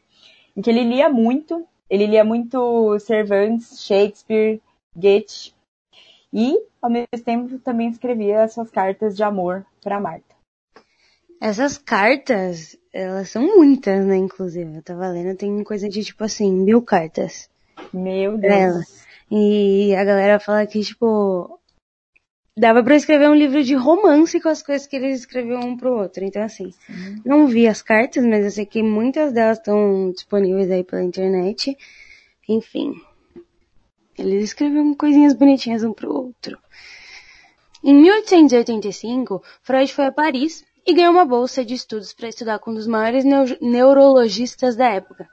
em 0.55 0.61
que 0.61 0.69
ele 0.69 0.83
lia 0.83 1.09
muito, 1.09 1.67
ele 1.91 2.07
lia 2.07 2.23
muito 2.23 2.97
Cervantes, 2.99 3.83
Shakespeare, 3.83 4.61
Goethe 4.95 5.53
e 6.31 6.57
ao 6.81 6.89
mesmo 6.89 7.09
tempo 7.25 7.59
também 7.59 7.89
escrevia 7.89 8.47
suas 8.47 8.71
cartas 8.71 9.13
de 9.13 9.23
amor 9.23 9.65
para 9.83 9.99
Marta. 9.99 10.33
Essas 11.41 11.77
cartas, 11.77 12.77
elas 12.93 13.29
são 13.29 13.43
muitas, 13.43 14.05
né, 14.05 14.15
inclusive. 14.15 14.77
Eu 14.77 14.81
tava 14.81 15.09
lendo, 15.09 15.35
tem 15.35 15.61
coisa 15.65 15.89
de 15.89 16.01
tipo 16.01 16.23
assim, 16.23 16.49
mil 16.49 16.81
cartas. 16.81 17.49
Meu 17.91 18.37
Deus. 18.37 18.53
Ela. 18.53 18.81
E 19.29 19.93
a 19.95 20.03
galera 20.05 20.39
fala 20.39 20.65
que, 20.65 20.81
tipo, 20.81 21.59
dava 22.57 22.83
para 22.83 22.95
escrever 22.95 23.29
um 23.29 23.35
livro 23.35 23.63
de 23.63 23.75
romance 23.75 24.39
com 24.39 24.49
as 24.49 24.61
coisas 24.61 24.87
que 24.87 24.95
eles 24.95 25.21
escreviam 25.21 25.61
um 25.61 25.77
pro 25.77 25.93
outro. 25.93 26.23
Então, 26.23 26.43
assim, 26.43 26.73
uhum. 26.89 27.21
não 27.25 27.47
vi 27.47 27.67
as 27.67 27.81
cartas, 27.81 28.25
mas 28.25 28.43
eu 28.43 28.51
sei 28.51 28.65
que 28.65 28.83
muitas 28.83 29.31
delas 29.31 29.57
estão 29.57 30.11
disponíveis 30.11 30.69
aí 30.69 30.83
pela 30.83 31.03
internet. 31.03 31.77
Enfim. 32.47 32.93
Eles 34.17 34.45
escreviam 34.45 34.93
coisinhas 34.93 35.33
bonitinhas 35.33 35.83
um 35.83 35.93
pro 35.93 36.13
outro. 36.13 36.57
Em 37.83 37.95
1885, 37.95 39.41
Freud 39.63 39.91
foi 39.91 40.05
a 40.05 40.11
Paris 40.11 40.63
e 40.85 40.93
ganhou 40.93 41.11
uma 41.11 41.25
bolsa 41.25 41.65
de 41.65 41.73
estudos 41.73 42.13
para 42.13 42.29
estudar 42.29 42.59
com 42.59 42.71
um 42.71 42.75
dos 42.75 42.85
maiores 42.85 43.23
neurologistas 43.59 44.75
da 44.75 44.87
época, 44.89 45.27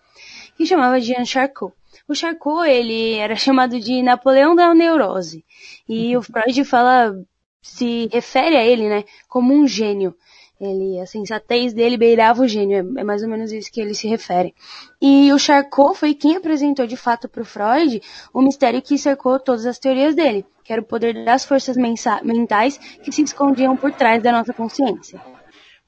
que 0.59 0.67
chamava 0.67 1.01
Jean 1.01 1.25
Charcot. 1.25 1.73
O 2.09 2.15
Charcot, 2.17 2.69
ele 2.69 3.15
era 3.15 3.37
chamado 3.37 3.79
de 3.79 4.03
Napoleão 4.03 4.57
da 4.57 4.75
neurose. 4.75 5.45
E 5.89 6.17
o 6.17 6.23
Freud 6.23 6.65
fala, 6.65 7.15
se 7.63 8.09
refere 8.13 8.57
a 8.57 8.65
ele, 8.65 8.89
né, 8.89 9.05
como 9.29 9.55
um 9.55 9.69
gênio. 9.69 10.17
Ele, 10.61 10.99
a 10.99 11.07
sensatez 11.07 11.73
dele 11.73 11.97
beirava 11.97 12.43
o 12.43 12.49
gênio, 12.49 12.77
é, 12.77 13.01
é 13.01 13.05
mais 13.05 13.23
ou 13.23 13.29
menos 13.29 13.53
isso 13.53 13.71
que 13.71 13.81
ele 13.81 13.95
se 13.95 14.09
refere. 14.09 14.53
E 15.01 15.33
o 15.33 15.39
Charcot 15.39 15.97
foi 15.97 16.13
quem 16.13 16.35
apresentou 16.35 16.89
de 16.89 16.97
fato 16.97 17.29
para 17.29 17.43
o 17.43 17.45
Freud 17.45 18.03
o 18.35 18.43
mistério 18.43 18.83
que 18.83 18.99
cercou 18.99 19.39
todas 19.39 19.65
as 19.65 19.79
teorias 19.79 20.17
dele, 20.17 20.45
que 20.65 20.73
era 20.73 20.83
o 20.83 20.85
poder 20.85 21.25
das 21.25 21.45
forças 21.45 21.77
mentais 21.77 22.79
que 23.01 23.13
se 23.13 23.23
escondiam 23.23 23.77
por 23.77 23.93
trás 23.93 24.21
da 24.21 24.33
nossa 24.33 24.53
consciência. 24.53 25.21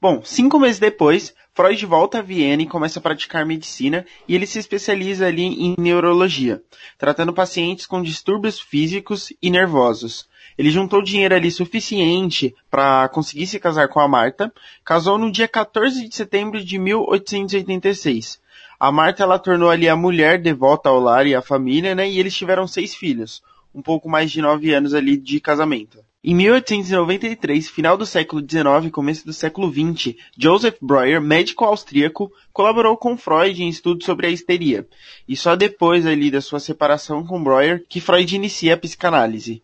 Bom, 0.01 0.23
cinco 0.23 0.59
meses 0.59 0.79
depois, 0.79 1.31
Freud 1.53 1.85
volta 1.85 2.17
a 2.17 2.21
Viena 2.23 2.63
e 2.63 2.67
começa 2.67 2.97
a 2.97 3.01
praticar 3.01 3.45
medicina 3.45 4.03
e 4.27 4.33
ele 4.33 4.47
se 4.47 4.57
especializa 4.57 5.27
ali 5.27 5.43
em 5.43 5.75
neurologia, 5.77 6.59
tratando 6.97 7.31
pacientes 7.31 7.85
com 7.85 8.01
distúrbios 8.01 8.59
físicos 8.59 9.31
e 9.39 9.51
nervosos. 9.51 10.27
Ele 10.57 10.71
juntou 10.71 11.03
dinheiro 11.03 11.35
ali 11.35 11.51
suficiente 11.51 12.55
para 12.67 13.09
conseguir 13.09 13.45
se 13.45 13.59
casar 13.59 13.89
com 13.89 13.99
a 13.99 14.07
Marta. 14.07 14.51
Casou 14.83 15.19
no 15.19 15.31
dia 15.31 15.47
14 15.47 16.09
de 16.09 16.15
setembro 16.15 16.63
de 16.63 16.79
1886. 16.79 18.41
A 18.79 18.91
Marta 18.91 19.21
ela 19.21 19.37
tornou 19.37 19.69
ali 19.69 19.87
a 19.87 19.95
mulher 19.95 20.41
devota 20.41 20.89
ao 20.89 20.99
lar 20.99 21.27
e 21.27 21.35
à 21.35 21.43
família, 21.43 21.93
né? 21.93 22.09
E 22.09 22.19
eles 22.19 22.35
tiveram 22.35 22.65
seis 22.65 22.95
filhos, 22.95 23.43
um 23.71 23.83
pouco 23.83 24.09
mais 24.09 24.31
de 24.31 24.41
nove 24.41 24.73
anos 24.73 24.95
ali 24.95 25.15
de 25.15 25.39
casamento. 25.39 25.99
Em 26.23 26.35
1893, 26.35 27.67
final 27.67 27.97
do 27.97 28.05
século 28.05 28.47
XIX 28.47 28.85
e 28.85 28.91
começo 28.91 29.25
do 29.25 29.33
século 29.33 29.73
XX, 29.73 30.15
Joseph 30.37 30.77
Breuer, 30.79 31.19
médico 31.19 31.65
austríaco, 31.65 32.31
colaborou 32.53 32.95
com 32.95 33.17
Freud 33.17 33.63
em 33.63 33.67
estudos 33.67 34.05
sobre 34.05 34.27
a 34.27 34.29
histeria. 34.29 34.87
E 35.27 35.35
só 35.35 35.55
depois 35.55 36.05
ali 36.05 36.29
da 36.29 36.39
sua 36.39 36.59
separação 36.59 37.25
com 37.25 37.43
Breuer 37.43 37.83
que 37.89 37.99
Freud 37.99 38.35
inicia 38.35 38.75
a 38.75 38.77
psicanálise. 38.77 39.63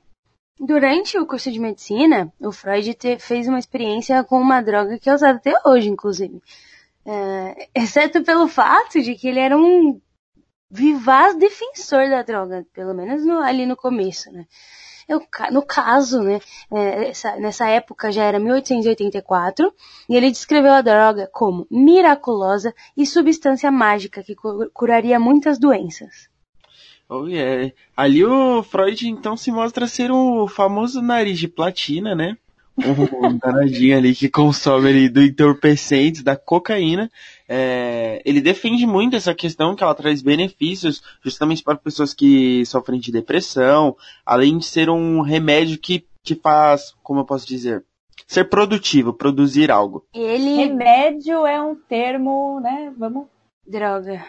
Durante 0.59 1.19
o 1.19 1.27
curso 1.27 1.51
de 1.51 1.59
medicina, 1.59 2.33
o 2.39 2.51
Freud 2.51 2.91
te, 2.95 3.19
fez 3.19 3.47
uma 3.47 3.59
experiência 3.59 4.23
com 4.23 4.41
uma 4.41 4.59
droga 4.59 4.97
que 4.97 5.11
é 5.11 5.13
usada 5.13 5.37
até 5.37 5.53
hoje, 5.63 5.89
inclusive. 5.89 6.41
É, 7.05 7.69
exceto 7.75 8.23
pelo 8.23 8.47
fato 8.47 8.99
de 8.99 9.13
que 9.13 9.27
ele 9.27 9.39
era 9.39 9.55
um 9.55 10.01
vivaz 10.71 11.37
defensor 11.37 12.09
da 12.09 12.23
droga, 12.23 12.65
pelo 12.73 12.95
menos 12.95 13.23
no, 13.23 13.37
ali 13.41 13.67
no 13.67 13.77
começo, 13.77 14.31
né? 14.31 14.47
Eu, 15.07 15.21
no 15.51 15.65
caso, 15.65 16.21
né, 16.21 16.39
é, 16.71 17.09
essa, 17.09 17.35
nessa 17.37 17.67
época 17.67 18.11
já 18.11 18.23
era 18.23 18.39
1884, 18.39 19.73
e 20.09 20.15
ele 20.15 20.29
descreveu 20.29 20.73
a 20.73 20.81
droga 20.81 21.29
como 21.31 21.65
miraculosa 21.71 22.73
e 22.95 23.05
substância 23.05 23.71
mágica 23.71 24.21
que 24.21 24.35
curaria 24.73 25.19
muitas 25.19 25.57
doenças. 25.57 26.29
Oh, 27.09 27.25
yeah. 27.25 27.71
Ali 27.95 28.25
o 28.25 28.61
Freud 28.61 29.07
então 29.07 29.37
se 29.37 29.49
mostra 29.49 29.87
ser 29.87 30.11
o 30.11 30.45
famoso 30.47 31.01
nariz 31.01 31.39
de 31.39 31.47
platina, 31.47 32.13
né? 32.13 32.37
Um 32.77 33.37
danadinho 33.37 33.97
ali 33.97 34.13
que 34.13 34.29
consome 34.29 34.89
ali 34.89 35.09
do 35.09 35.21
entorpecentes, 35.21 36.21
da 36.21 36.35
cocaína. 36.35 37.09
É, 37.49 38.21
ele 38.23 38.39
defende 38.39 38.85
muito 38.85 39.15
essa 39.15 39.33
questão 39.33 39.75
que 39.75 39.83
ela 39.83 39.95
traz 39.95 40.21
benefícios 40.21 41.01
justamente 41.23 41.63
para 41.63 41.75
pessoas 41.75 42.13
que 42.13 42.65
sofrem 42.65 42.99
de 42.99 43.11
depressão, 43.11 43.95
além 44.25 44.57
de 44.57 44.65
ser 44.65 44.89
um 44.89 45.21
remédio 45.21 45.79
que, 45.79 46.05
que 46.23 46.35
faz, 46.35 46.93
como 47.01 47.21
eu 47.21 47.25
posso 47.25 47.47
dizer, 47.47 47.83
ser 48.27 48.45
produtivo, 48.45 49.13
produzir 49.13 49.71
algo. 49.71 50.05
Ele... 50.13 50.55
Remédio 50.57 51.45
é 51.47 51.59
um 51.61 51.75
termo, 51.75 52.59
né? 52.59 52.93
Vamos. 52.97 53.27
Droga. 53.65 54.23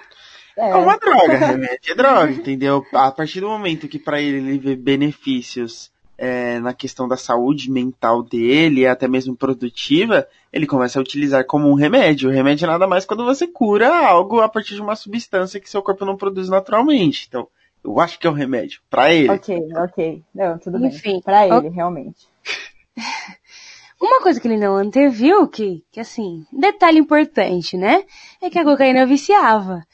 É, 0.56 0.70
é 0.70 0.74
uma 0.74 0.96
droga, 0.96 1.36
remédio 1.36 1.92
é 1.92 1.94
droga, 1.94 2.32
entendeu? 2.32 2.84
A 2.92 3.12
partir 3.12 3.40
do 3.40 3.48
momento 3.48 3.86
que 3.86 3.98
para 3.98 4.20
ele 4.20 4.38
ele 4.38 4.58
vê 4.58 4.74
benefícios 4.74 5.92
é, 6.18 6.58
na 6.58 6.74
questão 6.74 7.06
da 7.06 7.16
saúde 7.16 7.70
mental 7.70 8.24
dele, 8.24 8.86
até 8.86 9.06
mesmo 9.06 9.36
produtiva, 9.36 10.26
ele 10.52 10.66
começa 10.66 10.98
a 10.98 11.02
utilizar 11.02 11.46
como 11.46 11.70
um 11.70 11.74
remédio. 11.74 12.28
O 12.28 12.32
remédio 12.32 12.66
é 12.66 12.68
nada 12.68 12.88
mais 12.88 13.06
quando 13.06 13.24
você 13.24 13.46
cura 13.46 13.88
algo 13.88 14.40
a 14.40 14.48
partir 14.48 14.74
de 14.74 14.82
uma 14.82 14.96
substância 14.96 15.60
que 15.60 15.70
seu 15.70 15.80
corpo 15.80 16.04
não 16.04 16.16
produz 16.16 16.48
naturalmente. 16.48 17.26
Então, 17.28 17.46
eu 17.84 18.00
acho 18.00 18.18
que 18.18 18.26
é 18.26 18.30
um 18.30 18.34
remédio. 18.34 18.80
para 18.90 19.14
ele. 19.14 19.30
Ok, 19.30 19.68
ok. 19.76 20.22
Não, 20.34 20.58
tudo 20.58 20.84
Enfim, 20.84 21.12
bem. 21.12 21.22
Pra 21.22 21.46
ele, 21.46 21.68
realmente. 21.68 22.26
Uma 24.00 24.20
coisa 24.20 24.40
que 24.40 24.46
ele 24.46 24.58
não 24.58 24.76
anteviu, 24.76 25.48
que, 25.48 25.84
que 25.90 25.98
assim, 25.98 26.46
detalhe 26.52 26.98
importante, 26.98 27.76
né? 27.76 28.04
É 28.40 28.48
que 28.48 28.58
a 28.58 28.64
cocaína 28.64 29.04
viciava. 29.04 29.84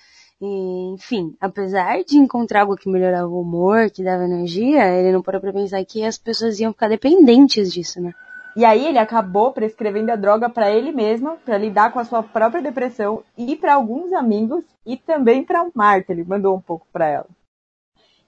Enfim, 0.40 1.36
apesar 1.40 2.02
de 2.04 2.18
encontrar 2.18 2.62
algo 2.62 2.76
que 2.76 2.88
melhorava 2.88 3.28
o 3.28 3.40
humor, 3.40 3.90
que 3.90 4.02
dava 4.02 4.24
energia, 4.24 4.86
ele 4.92 5.12
não 5.12 5.22
parou 5.22 5.40
pra 5.40 5.52
pensar 5.52 5.84
que 5.84 6.04
as 6.04 6.18
pessoas 6.18 6.58
iam 6.58 6.72
ficar 6.72 6.88
dependentes 6.88 7.72
disso, 7.72 8.00
né? 8.00 8.12
E 8.56 8.64
aí 8.64 8.86
ele 8.86 8.98
acabou 8.98 9.52
prescrevendo 9.52 10.12
a 10.12 10.16
droga 10.16 10.48
para 10.48 10.70
ele 10.70 10.92
mesmo, 10.92 11.36
para 11.38 11.58
lidar 11.58 11.92
com 11.92 11.98
a 11.98 12.04
sua 12.04 12.22
própria 12.22 12.62
depressão 12.62 13.24
e 13.36 13.56
para 13.56 13.74
alguns 13.74 14.12
amigos 14.12 14.64
e 14.86 14.96
também 14.96 15.42
para 15.42 15.68
Marta, 15.74 16.12
ele 16.12 16.24
mandou 16.24 16.54
um 16.54 16.60
pouco 16.60 16.86
para 16.92 17.06
ela. 17.06 17.26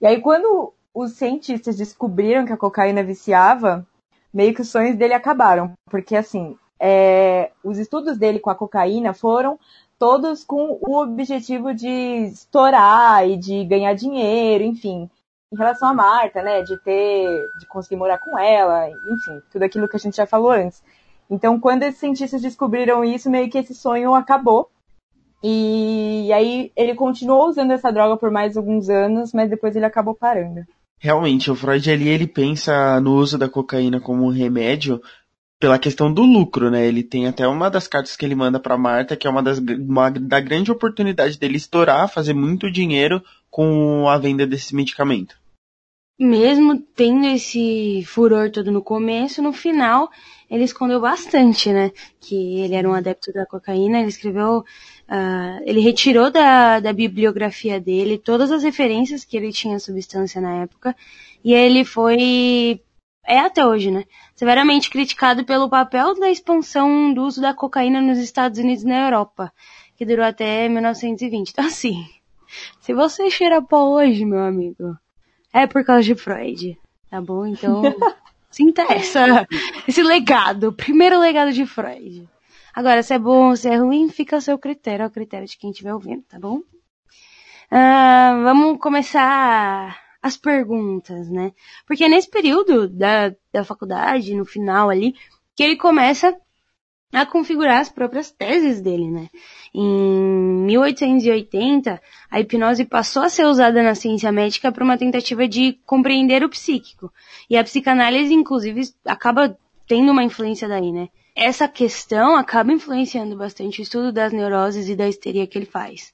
E 0.01 0.05
aí 0.05 0.19
quando 0.21 0.73
os 0.93 1.13
cientistas 1.13 1.77
descobriram 1.77 2.45
que 2.45 2.51
a 2.51 2.57
cocaína 2.57 3.03
viciava, 3.03 3.87
meio 4.33 4.53
que 4.53 4.61
os 4.61 4.69
sonhos 4.69 4.97
dele 4.97 5.13
acabaram, 5.13 5.73
porque 5.89 6.15
assim, 6.15 6.57
é, 6.79 7.51
os 7.63 7.77
estudos 7.77 8.17
dele 8.17 8.39
com 8.39 8.49
a 8.49 8.55
cocaína 8.55 9.13
foram 9.13 9.57
todos 9.99 10.43
com 10.43 10.77
o 10.81 10.97
objetivo 11.01 11.73
de 11.73 11.87
estourar 11.87 13.27
e 13.27 13.37
de 13.37 13.63
ganhar 13.65 13.93
dinheiro, 13.93 14.63
enfim. 14.63 15.09
Em 15.51 15.57
relação 15.57 15.89
a 15.89 15.93
Marta, 15.93 16.41
né, 16.41 16.61
de 16.61 16.77
ter, 16.83 17.27
de 17.59 17.67
conseguir 17.67 17.95
morar 17.95 18.17
com 18.19 18.37
ela, 18.37 18.89
enfim, 18.89 19.41
tudo 19.51 19.63
aquilo 19.63 19.87
que 19.87 19.95
a 19.95 19.99
gente 19.99 20.17
já 20.17 20.25
falou 20.25 20.51
antes. 20.51 20.83
Então, 21.29 21.59
quando 21.59 21.83
esses 21.83 21.99
cientistas 21.99 22.41
descobriram 22.41 23.03
isso, 23.03 23.29
meio 23.29 23.49
que 23.49 23.57
esse 23.57 23.73
sonho 23.73 24.13
acabou. 24.13 24.69
E 25.43 26.31
aí 26.33 26.71
ele 26.75 26.95
continuou 26.95 27.47
usando 27.47 27.71
essa 27.71 27.91
droga 27.91 28.17
por 28.17 28.31
mais 28.31 28.57
alguns 28.57 28.89
anos, 28.89 29.33
mas 29.33 29.49
depois 29.49 29.75
ele 29.75 29.85
acabou 29.85 30.15
parando. 30.15 30.65
Realmente, 30.99 31.51
o 31.51 31.55
Freud 31.55 31.91
ali 31.91 32.09
ele 32.09 32.27
pensa 32.27 32.99
no 32.99 33.15
uso 33.15 33.37
da 33.37 33.47
cocaína 33.47 34.01
como 34.01 34.25
um 34.25 34.31
remédio 34.31 34.99
pela 35.59 35.79
questão 35.79 36.13
do 36.13 36.23
lucro, 36.23 36.69
né? 36.69 36.85
Ele 36.85 37.03
tem 37.03 37.27
até 37.27 37.47
uma 37.47 37.69
das 37.69 37.87
cartas 37.87 38.15
que 38.15 38.25
ele 38.25 38.35
manda 38.35 38.59
para 38.59 38.77
Marta, 38.77 39.15
que 39.15 39.27
é 39.27 39.29
uma 39.29 39.41
das 39.41 39.57
uma, 39.59 40.09
da 40.09 40.39
grande 40.39 40.71
oportunidade 40.71 41.39
dele 41.39 41.57
estourar, 41.57 42.09
fazer 42.09 42.33
muito 42.33 42.71
dinheiro 42.71 43.23
com 43.49 44.07
a 44.07 44.17
venda 44.17 44.45
desse 44.45 44.75
medicamento. 44.75 45.35
Mesmo 46.19 46.79
tendo 46.95 47.27
esse 47.27 48.03
furor 48.07 48.49
todo 48.49 48.71
no 48.71 48.81
começo, 48.81 49.41
no 49.41 49.53
final 49.53 50.09
ele 50.49 50.63
escondeu 50.63 50.99
bastante, 51.01 51.71
né? 51.71 51.91
Que 52.19 52.61
ele 52.61 52.73
era 52.73 52.89
um 52.89 52.93
adepto 52.93 53.33
da 53.33 53.45
cocaína, 53.45 53.99
ele 53.99 54.07
escreveu, 54.07 54.59
uh, 54.59 55.63
ele 55.63 55.81
retirou 55.81 56.31
da, 56.31 56.79
da 56.79 56.93
bibliografia 56.93 57.79
dele 57.79 58.17
todas 58.17 58.51
as 58.51 58.63
referências 58.63 59.25
que 59.25 59.35
ele 59.35 59.51
tinha 59.51 59.75
à 59.75 59.79
substância 59.79 60.39
na 60.39 60.63
época, 60.63 60.95
e 61.43 61.53
ele 61.53 61.83
foi 61.83 62.81
é 63.27 63.39
até 63.39 63.65
hoje, 63.65 63.91
né? 63.91 64.05
Severamente 64.37 64.91
criticado 64.91 65.43
pelo 65.43 65.67
papel 65.67 66.13
da 66.13 66.29
expansão 66.29 67.11
do 67.11 67.23
uso 67.23 67.41
da 67.41 67.55
cocaína 67.55 67.99
nos 67.99 68.19
Estados 68.19 68.59
Unidos 68.59 68.83
e 68.83 68.87
na 68.87 69.05
Europa, 69.05 69.51
que 69.95 70.05
durou 70.05 70.23
até 70.23 70.69
1920. 70.69 71.49
Então, 71.49 71.65
assim, 71.65 72.07
se 72.79 72.93
você 72.93 73.31
cheira 73.31 73.63
pó 73.63 73.89
hoje, 73.89 74.23
meu 74.25 74.43
amigo, 74.43 74.95
é 75.51 75.65
por 75.65 75.83
causa 75.83 76.03
de 76.03 76.13
Freud, 76.13 76.77
tá 77.09 77.19
bom? 77.19 77.47
Então, 77.47 77.81
sinta 78.51 78.83
essa, 78.83 79.47
esse 79.87 80.03
legado, 80.03 80.65
o 80.65 80.73
primeiro 80.73 81.19
legado 81.19 81.51
de 81.51 81.65
Freud. 81.65 82.29
Agora, 82.75 83.01
se 83.01 83.15
é 83.15 83.17
bom 83.17 83.49
ou 83.49 83.55
se 83.55 83.67
é 83.67 83.75
ruim, 83.75 84.07
fica 84.07 84.37
a 84.37 84.41
seu 84.41 84.59
critério, 84.59 85.03
ao 85.03 85.09
critério 85.09 85.47
de 85.47 85.57
quem 85.57 85.71
estiver 85.71 85.95
ouvindo, 85.95 86.21
tá 86.29 86.39
bom? 86.39 86.57
Uh, 87.71 88.43
vamos 88.43 88.77
começar 88.79 90.06
as 90.21 90.37
perguntas, 90.37 91.29
né? 91.29 91.51
Porque 91.85 92.03
é 92.03 92.09
nesse 92.09 92.29
período 92.29 92.87
da, 92.87 93.33
da 93.51 93.63
faculdade, 93.63 94.35
no 94.35 94.45
final 94.45 94.89
ali, 94.89 95.15
que 95.55 95.63
ele 95.63 95.75
começa 95.75 96.35
a 97.13 97.25
configurar 97.25 97.79
as 97.79 97.89
próprias 97.89 98.31
teses 98.31 98.81
dele, 98.81 99.09
né? 99.09 99.29
Em 99.73 100.65
1880, 100.65 102.01
a 102.29 102.39
hipnose 102.39 102.85
passou 102.85 103.23
a 103.23 103.29
ser 103.29 103.45
usada 103.45 103.81
na 103.81 103.95
ciência 103.95 104.31
médica 104.31 104.71
para 104.71 104.83
uma 104.83 104.97
tentativa 104.97 105.47
de 105.47 105.73
compreender 105.85 106.43
o 106.43 106.49
psíquico. 106.49 107.11
E 107.49 107.57
a 107.57 107.63
psicanálise, 107.63 108.33
inclusive, 108.33 108.81
acaba 109.05 109.57
tendo 109.87 110.11
uma 110.11 110.23
influência 110.23 110.67
daí, 110.67 110.91
né? 110.91 111.07
Essa 111.33 111.67
questão 111.67 112.35
acaba 112.35 112.73
influenciando 112.73 113.37
bastante 113.37 113.79
o 113.79 113.83
estudo 113.83 114.11
das 114.11 114.33
neuroses 114.33 114.89
e 114.89 114.95
da 114.95 115.07
histeria 115.07 115.47
que 115.47 115.57
ele 115.57 115.65
faz. 115.65 116.11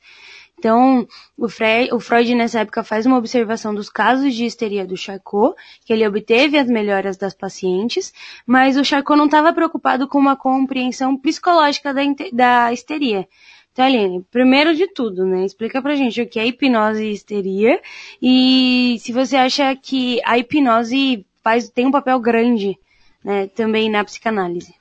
Então, 0.64 1.06
o, 1.38 1.50
Fre 1.50 1.90
o 1.92 2.00
Freud 2.00 2.34
nessa 2.34 2.62
época 2.62 2.86
faz 2.86 3.06
uma 3.06 3.18
observação 3.18 3.76
dos 3.76 3.90
casos 3.90 4.34
de 4.34 4.46
histeria 4.46 4.88
do 4.88 4.96
Charcot, 4.96 5.58
que 5.84 5.92
ele 5.92 6.08
obteve 6.08 6.58
as 6.58 6.68
melhoras 6.68 7.18
das 7.18 7.34
pacientes, 7.34 8.14
mas 8.48 8.78
o 8.78 8.86
Charcot 8.86 9.18
não 9.18 9.26
estava 9.26 9.52
preocupado 9.52 10.08
com 10.08 10.18
uma 10.18 10.38
compreensão 10.38 11.18
psicológica 11.18 11.94
da, 11.94 12.02
da 12.32 12.72
histeria. 12.72 13.28
Então, 13.74 13.84
Aline, 13.84 14.26
primeiro 14.32 14.74
de 14.74 14.88
tudo, 14.88 15.26
né, 15.26 15.44
explica 15.44 15.82
pra 15.82 15.96
gente 15.96 16.22
o 16.22 16.30
que 16.30 16.40
é 16.40 16.48
hipnose 16.48 17.04
e 17.04 17.12
histeria 17.12 17.82
e 18.22 18.96
se 19.02 19.12
você 19.12 19.36
acha 19.36 19.76
que 19.76 20.22
a 20.24 20.38
hipnose 20.38 21.26
faz, 21.44 21.68
tem 21.68 21.88
um 21.88 21.92
papel 21.92 22.18
grande, 22.22 22.80
né, 23.22 23.48
também 23.48 23.90
na 23.90 24.02
psicanálise. 24.06 24.74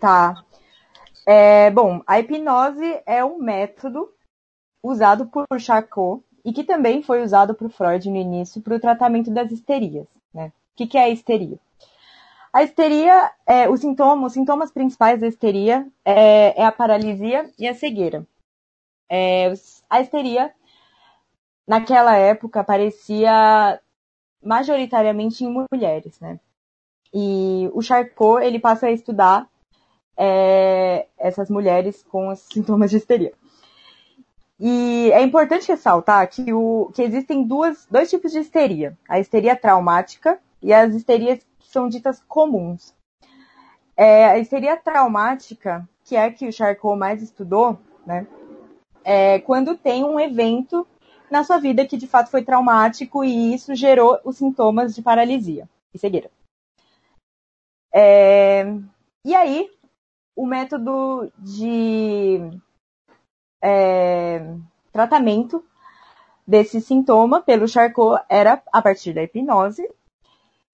Tá. 0.00 0.42
É, 1.26 1.70
bom, 1.70 2.00
a 2.06 2.18
hipnose 2.18 3.00
é 3.04 3.22
um 3.22 3.36
método 3.36 4.08
usado 4.90 5.26
por 5.26 5.46
Charcot 5.58 6.22
e 6.44 6.52
que 6.52 6.64
também 6.64 7.02
foi 7.02 7.22
usado 7.22 7.54
por 7.54 7.70
Freud 7.70 8.08
no 8.10 8.16
início 8.16 8.60
para 8.62 8.74
o 8.74 8.80
tratamento 8.80 9.30
das 9.30 9.50
histerias. 9.50 10.06
Né? 10.32 10.46
O 10.72 10.76
que, 10.76 10.86
que 10.86 10.98
é 10.98 11.04
a 11.04 11.08
histeria? 11.08 11.58
A 12.52 12.62
histeria, 12.62 13.30
é, 13.46 13.68
os, 13.68 13.80
sintomas, 13.80 14.28
os 14.28 14.32
sintomas 14.32 14.70
principais 14.70 15.20
da 15.20 15.26
histeria 15.26 15.86
é, 16.04 16.60
é 16.60 16.64
a 16.64 16.72
paralisia 16.72 17.50
e 17.58 17.68
a 17.68 17.74
cegueira. 17.74 18.26
É, 19.08 19.52
a 19.90 20.00
histeria, 20.00 20.52
naquela 21.66 22.16
época, 22.16 22.60
aparecia 22.60 23.80
majoritariamente 24.42 25.44
em 25.44 25.66
mulheres, 25.70 26.18
né? 26.20 26.40
E 27.12 27.70
o 27.72 27.82
Charcot, 27.82 28.42
ele 28.42 28.58
passa 28.58 28.86
a 28.86 28.92
estudar 28.92 29.48
é, 30.16 31.06
essas 31.16 31.48
mulheres 31.50 32.02
com 32.02 32.28
os 32.28 32.40
sintomas 32.40 32.90
de 32.90 32.96
histeria. 32.96 33.32
E 34.60 35.10
é 35.12 35.22
importante 35.22 35.68
ressaltar 35.68 36.28
que, 36.28 36.52
o, 36.52 36.90
que 36.92 37.02
existem 37.02 37.44
duas, 37.44 37.86
dois 37.90 38.10
tipos 38.10 38.32
de 38.32 38.40
histeria: 38.40 38.98
a 39.08 39.20
histeria 39.20 39.54
traumática 39.54 40.38
e 40.60 40.72
as 40.72 40.94
histerias 40.94 41.38
que 41.58 41.68
são 41.68 41.88
ditas 41.88 42.22
comuns. 42.26 42.94
É, 43.96 44.26
a 44.26 44.38
histeria 44.38 44.76
traumática, 44.76 45.88
que 46.04 46.16
é 46.16 46.24
a 46.24 46.32
que 46.32 46.46
o 46.46 46.52
Charcot 46.52 46.96
mais 46.96 47.22
estudou, 47.22 47.78
né, 48.06 48.26
é 49.04 49.40
quando 49.40 49.76
tem 49.76 50.04
um 50.04 50.18
evento 50.18 50.86
na 51.30 51.44
sua 51.44 51.58
vida 51.58 51.86
que 51.86 51.96
de 51.96 52.06
fato 52.06 52.30
foi 52.30 52.42
traumático 52.42 53.24
e 53.24 53.54
isso 53.54 53.74
gerou 53.74 54.18
os 54.24 54.36
sintomas 54.36 54.94
de 54.94 55.02
paralisia. 55.02 55.68
e 55.94 55.98
cegueira. 55.98 56.30
É, 57.92 58.64
e 59.24 59.34
aí, 59.34 59.70
o 60.36 60.46
método 60.46 61.32
de 61.38 62.40
é, 63.62 64.54
tratamento 64.92 65.64
desse 66.46 66.80
sintoma 66.80 67.40
pelo 67.42 67.68
Charcot 67.68 68.22
era 68.28 68.62
a 68.72 68.80
partir 68.80 69.12
da 69.12 69.22
hipnose 69.22 69.88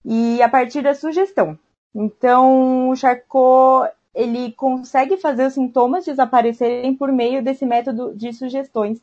e 0.05 0.41
a 0.43 0.49
partir 0.49 0.83
da 0.83 0.95
sugestão. 0.95 1.59
Então, 1.95 2.91
o 2.91 2.97
Charcot 2.97 3.91
ele 4.15 4.53
consegue 4.53 5.17
fazer 5.17 5.47
os 5.47 5.55
sintomas 5.55 6.05
desaparecerem 6.05 6.95
por 6.95 7.11
meio 7.11 7.43
desse 7.43 7.67
método 7.67 8.15
de 8.15 8.33
sugestões 8.33 9.03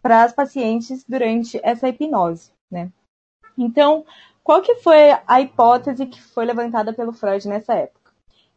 para 0.00 0.22
as 0.22 0.32
pacientes 0.32 1.04
durante 1.06 1.60
essa 1.62 1.88
hipnose, 1.88 2.50
né? 2.70 2.90
Então, 3.56 4.06
qual 4.42 4.62
que 4.62 4.76
foi 4.76 5.10
a 5.26 5.40
hipótese 5.40 6.06
que 6.06 6.22
foi 6.22 6.46
levantada 6.46 6.94
pelo 6.94 7.12
Freud 7.12 7.46
nessa 7.48 7.74
época? 7.74 7.97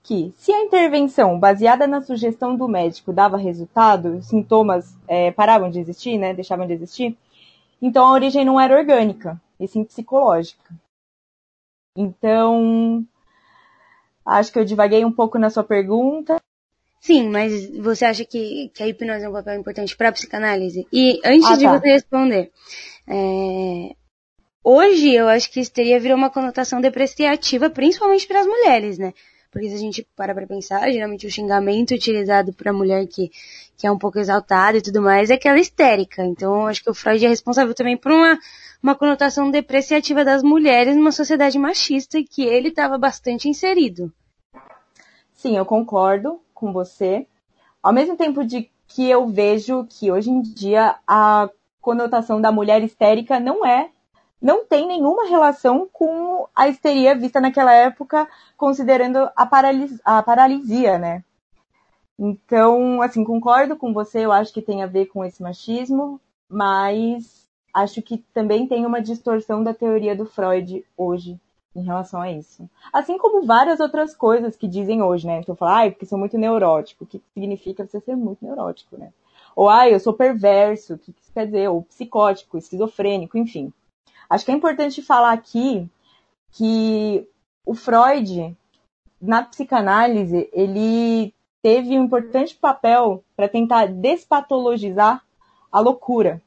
Que 0.04 0.34
se 0.36 0.52
a 0.52 0.62
intervenção 0.62 1.40
baseada 1.40 1.86
na 1.86 2.02
sugestão 2.02 2.56
do 2.56 2.68
médico 2.68 3.14
dava 3.14 3.38
resultado, 3.38 4.18
os 4.18 4.28
sintomas 4.28 4.96
é, 5.08 5.32
paravam 5.32 5.70
de 5.70 5.80
existir, 5.80 6.18
né, 6.18 6.34
deixavam 6.34 6.66
de 6.66 6.74
existir, 6.74 7.16
então 7.82 8.06
a 8.06 8.12
origem 8.12 8.44
não 8.44 8.60
era 8.60 8.78
orgânica, 8.78 9.40
e 9.60 9.68
sim 9.68 9.84
psicológica. 9.84 10.74
Então, 11.96 13.06
acho 14.26 14.52
que 14.52 14.60
eu 14.60 14.66
divaguei 14.66 15.06
um 15.06 15.12
pouco 15.12 15.38
na 15.38 15.50
sua 15.50 15.64
pergunta. 15.64 16.38
Sim, 17.00 17.30
mas 17.30 17.70
você 17.78 18.06
acha 18.06 18.24
que, 18.24 18.72
que 18.74 18.84
a 18.84 18.88
hipnose 18.88 19.26
é 19.26 19.30
um 19.30 19.34
papel 19.34 19.60
importante 19.60 19.98
para 19.98 20.10
a 20.10 20.12
psicanálise? 20.12 20.88
E 20.94 21.20
antes 21.26 21.50
Ah, 21.50 21.58
de 21.58 21.66
tá. 21.66 21.80
você 21.80 21.88
responder, 21.90 22.52
é, 23.08 23.96
hoje 24.64 25.14
eu 25.14 25.28
acho 25.28 25.52
que 25.52 25.60
histeria 25.60 26.00
virou 26.00 26.18
uma 26.18 26.30
conotação 26.30 26.80
depreciativa, 26.80 27.70
principalmente 27.70 28.28
para 28.28 28.42
as 28.42 28.48
mulheres, 28.48 28.98
né? 29.00 29.14
Porque 29.52 29.68
se 29.68 29.76
a 29.76 29.78
gente 29.78 30.08
para 30.16 30.34
pra 30.34 30.48
pensar, 30.48 30.90
geralmente 30.90 31.28
o 31.28 31.32
xingamento 31.32 31.94
utilizado 31.94 32.54
para 32.54 32.72
mulher 32.72 33.06
que, 33.06 33.30
que 33.76 33.86
é 33.86 33.92
um 33.92 33.98
pouco 33.98 34.18
exaltada 34.18 34.78
e 34.78 34.82
tudo 34.82 35.02
mais 35.02 35.30
é 35.30 35.34
aquela 35.34 35.60
histérica. 35.60 36.24
Então 36.24 36.68
acho 36.68 36.82
que 36.82 36.90
o 36.90 36.94
Freud 36.94 37.26
é 37.26 37.28
responsável 37.28 37.74
também 37.76 37.98
por 37.98 38.14
uma, 38.14 38.40
uma 38.82 38.96
conotação 38.96 39.52
depreciativa 39.52 40.24
das 40.24 40.42
mulheres 40.42 40.96
numa 40.96 41.12
sociedade 41.12 41.60
machista 41.60 42.24
que 42.24 42.44
ele 42.44 42.70
estava 42.70 42.98
bastante 42.98 43.50
inserido. 43.50 44.12
Sim, 45.34 45.58
eu 45.58 45.66
concordo 45.66 46.40
com 46.54 46.72
você. 46.72 47.28
Ao 47.84 47.92
mesmo 47.92 48.16
tempo 48.16 48.46
de 48.46 48.70
que 48.88 49.10
eu 49.10 49.28
vejo 49.28 49.86
que 49.90 50.12
hoje 50.12 50.30
em 50.30 50.42
dia 50.42 50.96
a 51.06 51.50
conotação 51.82 52.40
da 52.40 52.52
mulher 52.52 52.84
histérica 52.84 53.40
não 53.40 53.66
é, 53.66 53.90
não 54.42 54.66
tem 54.66 54.88
nenhuma 54.88 55.28
relação 55.28 55.88
com 55.92 56.48
a 56.56 56.68
histeria 56.68 57.16
vista 57.16 57.40
naquela 57.40 57.74
época, 57.74 58.28
considerando 58.58 59.30
a, 59.36 59.46
paralis 59.46 60.00
a 60.04 60.24
paralisia, 60.24 60.98
né? 60.98 61.24
Então, 62.18 63.02
assim, 63.02 63.24
concordo 63.24 63.76
com 63.76 63.94
você, 63.94 64.26
eu 64.26 64.32
acho 64.32 64.54
que 64.54 64.62
tem 64.62 64.84
a 64.84 64.88
ver 64.88 65.08
com 65.08 65.24
esse 65.24 65.42
machismo, 65.42 66.20
mas 66.50 67.48
acho 67.74 68.02
que 68.02 68.18
também 68.34 68.68
tem 68.68 68.86
uma 68.86 69.02
distorção 69.02 69.64
da 69.64 69.74
teoria 69.74 70.16
do 70.16 70.26
Freud 70.26 70.86
hoje 70.98 71.40
em 71.76 71.84
relação 71.84 72.22
a 72.22 72.32
isso. 72.32 72.70
Assim 72.92 73.18
como 73.18 73.46
várias 73.46 73.80
outras 73.80 74.16
coisas 74.16 74.56
que 74.56 74.68
dizem 74.68 75.02
hoje, 75.02 75.26
né? 75.26 75.40
Então 75.40 75.56
falar, 75.56 75.78
ai, 75.78 75.92
porque 75.92 76.06
sou 76.06 76.20
muito 76.20 76.38
neurótico. 76.38 77.04
O 77.04 77.08
que 77.08 77.22
significa 77.34 77.86
você 77.86 78.00
ser 78.02 78.16
muito 78.16 78.44
neurótico, 78.44 78.98
né? 78.98 79.14
Ou, 79.56 79.70
ai, 79.70 79.94
eu 79.94 80.00
sou 80.00 80.14
perverso. 80.14 80.96
O 80.96 80.98
que 80.98 81.12
isso 81.12 81.32
quer 81.34 81.46
dizer? 81.46 81.70
Ou 81.70 81.84
psicótico, 81.84 82.58
esquizofrênico, 82.58 83.38
enfim. 83.38 83.72
Acho 84.32 84.46
que 84.46 84.52
é 84.52 84.56
importante 84.56 85.02
falar 85.02 85.34
aqui 85.34 85.90
que 86.54 87.28
o 87.66 87.76
Freud, 87.76 88.56
na 89.22 89.44
psicanálise, 89.44 90.50
ele 90.54 91.34
teve 91.62 92.00
um 92.00 92.06
importante 92.06 92.56
papel 92.56 93.26
para 93.36 93.50
tentar 93.50 93.88
despatologizar 93.88 95.22
a 95.70 95.80
loucura. 95.82 96.42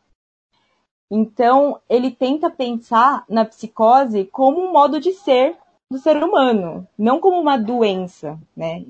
Então, 1.10 1.78
ele 1.86 2.10
tenta 2.10 2.48
pensar 2.48 3.22
na 3.28 3.44
psicose 3.44 4.24
como 4.32 4.62
um 4.62 4.72
modo 4.72 4.98
de 4.98 5.12
ser 5.12 5.54
do 5.90 5.98
ser 5.98 6.16
humano, 6.16 6.88
não 6.98 7.20
como 7.20 7.38
uma 7.38 7.58
doença, 7.58 8.40
né? 8.56 8.82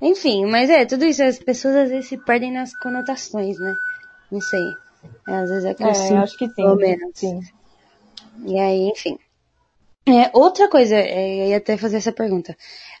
Enfim, 0.00 0.46
mas 0.46 0.70
é, 0.70 0.86
tudo 0.86 1.04
isso, 1.04 1.20
as 1.20 1.40
pessoas 1.40 1.74
às 1.74 1.90
vezes 1.90 2.08
se 2.08 2.16
perdem 2.16 2.52
nas 2.52 2.72
conotações, 2.78 3.58
né? 3.58 3.74
Não 4.30 4.40
sei. 4.40 4.72
Às 5.26 5.50
vezes 5.50 5.64
é 5.64 5.74
que 5.74 5.82
É, 5.82 5.94
sinto, 5.94 6.18
acho 6.18 6.38
que 6.38 6.46
sim. 6.46 6.54
pelo 6.54 6.76
menos. 6.76 7.10
sim. 7.12 7.40
E 8.44 8.58
aí, 8.58 8.88
enfim. 8.88 9.18
É, 10.08 10.30
outra 10.32 10.68
coisa, 10.68 10.94
é, 10.94 11.42
eu 11.42 11.48
ia 11.48 11.56
até 11.56 11.76
fazer 11.76 11.96
essa 11.96 12.12
pergunta. 12.12 12.56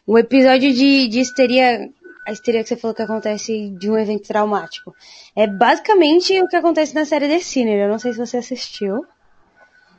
O 0.06 0.18
episódio 0.18 0.72
de, 0.72 1.08
de 1.08 1.20
histeria, 1.20 1.88
a 2.26 2.32
histeria 2.32 2.62
que 2.62 2.68
você 2.68 2.76
falou 2.76 2.94
que 2.94 3.02
acontece 3.02 3.70
de 3.78 3.90
um 3.90 3.96
evento 3.96 4.26
traumático, 4.26 4.94
é 5.34 5.46
basicamente 5.46 6.40
o 6.40 6.48
que 6.48 6.56
acontece 6.56 6.94
na 6.94 7.04
série 7.04 7.28
The 7.28 7.38
Sinner. 7.38 7.84
Eu 7.84 7.88
não 7.88 7.98
sei 7.98 8.12
se 8.12 8.18
você 8.18 8.38
assistiu, 8.38 9.04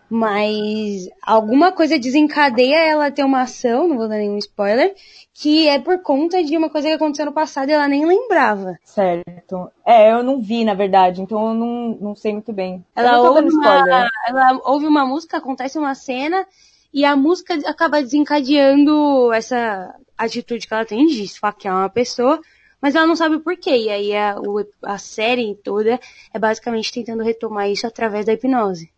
mas 0.10 1.10
alguma 1.22 1.72
coisa 1.72 2.00
desencadeia 2.00 2.78
ela 2.78 3.12
ter 3.12 3.24
uma 3.24 3.42
ação, 3.42 3.88
não 3.88 3.98
vou 3.98 4.08
dar 4.08 4.18
nenhum 4.18 4.38
spoiler, 4.38 4.96
que 5.34 5.68
é 5.68 5.80
por 5.80 6.02
conta 6.02 6.44
de 6.44 6.56
uma 6.56 6.70
coisa 6.70 6.88
que 6.88 6.94
aconteceu 6.94 7.26
no 7.26 7.34
passado 7.34 7.70
e 7.70 7.74
ela 7.74 7.88
nem 7.88 8.06
lembrava. 8.06 8.78
Certo. 8.84 9.70
É, 9.86 10.12
eu 10.12 10.24
não 10.24 10.42
vi, 10.42 10.64
na 10.64 10.74
verdade, 10.74 11.22
então 11.22 11.50
eu 11.50 11.54
não, 11.54 11.98
não 12.00 12.16
sei 12.16 12.34
muito 12.34 12.54
bem. 12.54 12.84
Ela 12.96 13.22
ouve, 13.22 13.50
uma, 13.50 14.10
ela 14.28 14.62
ouve 14.64 14.88
uma 14.88 15.06
música, 15.06 15.38
acontece 15.38 15.78
uma 15.78 15.94
cena 15.94 16.46
e 16.94 17.04
a 17.04 17.16
música 17.16 17.54
acaba 17.66 18.02
desencadeando 18.02 19.32
essa 19.34 19.94
atitude 20.18 20.68
que 20.68 20.74
ela 20.74 20.86
tem 20.86 21.06
de 21.06 21.24
esfaquear 21.24 21.76
uma 21.76 21.90
pessoa, 21.90 22.40
mas 22.82 22.96
ela 22.96 23.06
não 23.06 23.16
sabe 23.16 23.36
o 23.36 23.42
porquê. 23.42 23.76
E 23.76 23.90
aí 23.90 24.16
a, 24.16 24.36
a 24.84 24.98
série 24.98 25.54
toda 25.64 26.00
é 26.34 26.40
basicamente 26.40 26.94
tentando 26.94 27.24
retomar 27.24 27.70
isso 27.70 27.86
através 27.86 28.26
da 28.26 28.34
hipnose. 28.34 28.90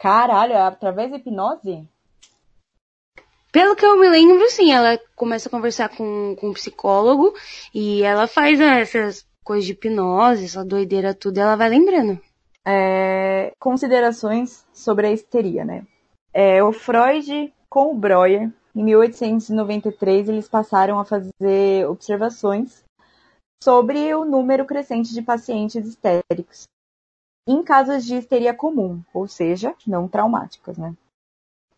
Caralho, 0.00 0.54
é 0.54 0.62
através 0.62 1.10
da 1.10 1.18
hipnose? 1.18 1.86
Pelo 3.52 3.76
que 3.76 3.84
eu 3.84 3.98
me 3.98 4.08
lembro, 4.08 4.48
sim, 4.48 4.72
ela 4.72 4.98
começa 5.14 5.48
a 5.48 5.50
conversar 5.50 5.90
com, 5.90 6.34
com 6.40 6.48
um 6.48 6.52
psicólogo 6.54 7.34
e 7.74 8.02
ela 8.02 8.26
faz 8.26 8.58
né, 8.58 8.80
essas 8.80 9.26
coisas 9.44 9.66
de 9.66 9.72
hipnose, 9.72 10.46
essa 10.46 10.64
doideira 10.64 11.12
tudo, 11.12 11.36
e 11.36 11.40
ela 11.40 11.54
vai 11.54 11.68
lembrando. 11.68 12.18
É, 12.66 13.52
considerações 13.60 14.64
sobre 14.72 15.06
a 15.06 15.12
histeria, 15.12 15.66
né? 15.66 15.86
É, 16.32 16.64
o 16.64 16.72
Freud 16.72 17.52
com 17.68 17.92
o 17.92 17.94
Breuer, 17.94 18.50
em 18.74 18.84
1893, 18.84 20.30
eles 20.30 20.48
passaram 20.48 20.98
a 20.98 21.04
fazer 21.04 21.86
observações 21.86 22.82
sobre 23.62 24.14
o 24.14 24.24
número 24.24 24.64
crescente 24.64 25.12
de 25.12 25.20
pacientes 25.20 25.86
histéricos 25.86 26.66
em 27.46 27.62
casos 27.62 28.04
de 28.04 28.16
histeria 28.16 28.54
comum, 28.54 29.02
ou 29.12 29.26
seja, 29.26 29.74
não 29.86 30.08
traumáticas, 30.08 30.76
né? 30.78 30.94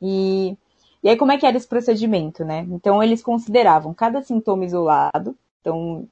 E, 0.01 0.57
e 1.03 1.09
aí 1.09 1.17
como 1.17 1.33
é 1.33 1.39
que 1.39 1.47
era 1.47 1.57
esse 1.57 1.67
procedimento, 1.67 2.45
né? 2.45 2.67
Então 2.71 3.03
eles 3.03 3.23
consideravam 3.23 3.95
cada 3.95 4.23
sintoma 4.23 4.65
isolado, 4.65 5.37
então 5.61 6.09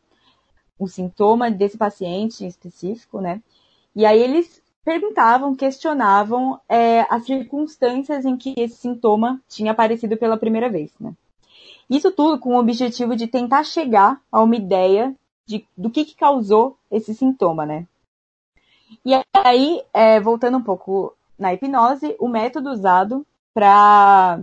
o 0.79 0.89
sintoma 0.89 1.51
desse 1.51 1.77
paciente 1.77 2.47
específico, 2.47 3.21
né? 3.21 3.43
E 3.95 4.07
aí 4.07 4.21
eles 4.21 4.63
perguntavam, 4.85 5.55
questionavam 5.55 6.59
é, 6.69 7.03
as 7.11 7.27
circunstâncias 7.27 8.25
em 8.25 8.37
que 8.37 8.55
esse 8.57 8.77
sintoma 8.77 9.41
tinha 9.49 9.73
aparecido 9.73 10.17
pela 10.17 10.39
primeira 10.39 10.71
vez, 10.71 10.91
né? 10.99 11.13
Isso 11.89 12.13
tudo 12.13 12.39
com 12.39 12.55
o 12.55 12.59
objetivo 12.59 13.17
de 13.17 13.27
tentar 13.27 13.65
chegar 13.65 14.23
a 14.31 14.41
uma 14.41 14.55
ideia 14.55 15.15
de, 15.45 15.67
do 15.77 15.91
que, 15.91 16.05
que 16.05 16.15
causou 16.15 16.79
esse 16.91 17.13
sintoma, 17.13 17.67
né? 17.67 17.87
E 19.05 19.13
aí, 19.45 19.83
é, 19.93 20.21
voltando 20.21 20.59
um 20.59 20.63
pouco 20.63 21.15
na 21.39 21.55
hipnose, 21.55 22.17
o 22.19 22.29
método 22.29 22.71
usado 22.71 23.27
para 23.55 24.41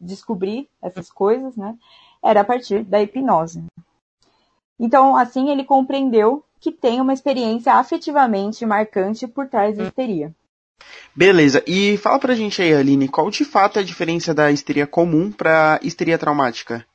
descobrir 0.00 0.68
essas 0.82 1.10
coisas, 1.10 1.56
né, 1.56 1.76
era 2.22 2.40
a 2.40 2.44
partir 2.44 2.84
da 2.84 3.02
hipnose. 3.02 3.64
Então, 4.78 5.16
assim, 5.16 5.50
ele 5.50 5.64
compreendeu 5.64 6.42
que 6.58 6.70
tem 6.70 7.00
uma 7.00 7.12
experiência 7.12 7.74
afetivamente 7.74 8.64
marcante 8.66 9.26
por 9.26 9.48
trás 9.48 9.76
da 9.76 9.84
histeria. 9.84 10.34
Beleza, 11.14 11.62
e 11.66 11.96
fala 11.96 12.18
pra 12.18 12.34
gente 12.34 12.62
aí, 12.62 12.74
Aline, 12.74 13.08
qual 13.08 13.30
de 13.30 13.44
fato 13.44 13.78
é 13.78 13.82
a 13.82 13.84
diferença 13.84 14.32
da 14.32 14.50
histeria 14.50 14.86
comum 14.86 15.30
pra 15.30 15.78
histeria 15.82 16.18
traumática? 16.18 16.86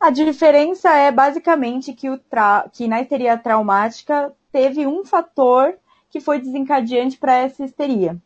A 0.00 0.10
diferença 0.10 0.90
é 0.90 1.10
basicamente 1.10 1.92
que, 1.92 2.10
o 2.10 2.18
tra... 2.18 2.68
que 2.72 2.88
na 2.88 3.00
histeria 3.00 3.38
traumática 3.38 4.32
teve 4.52 4.86
um 4.86 5.04
fator 5.04 5.74
que 6.10 6.20
foi 6.20 6.38
desencadeante 6.38 7.16
para 7.16 7.38
essa 7.38 7.64
histeria. 7.64 8.16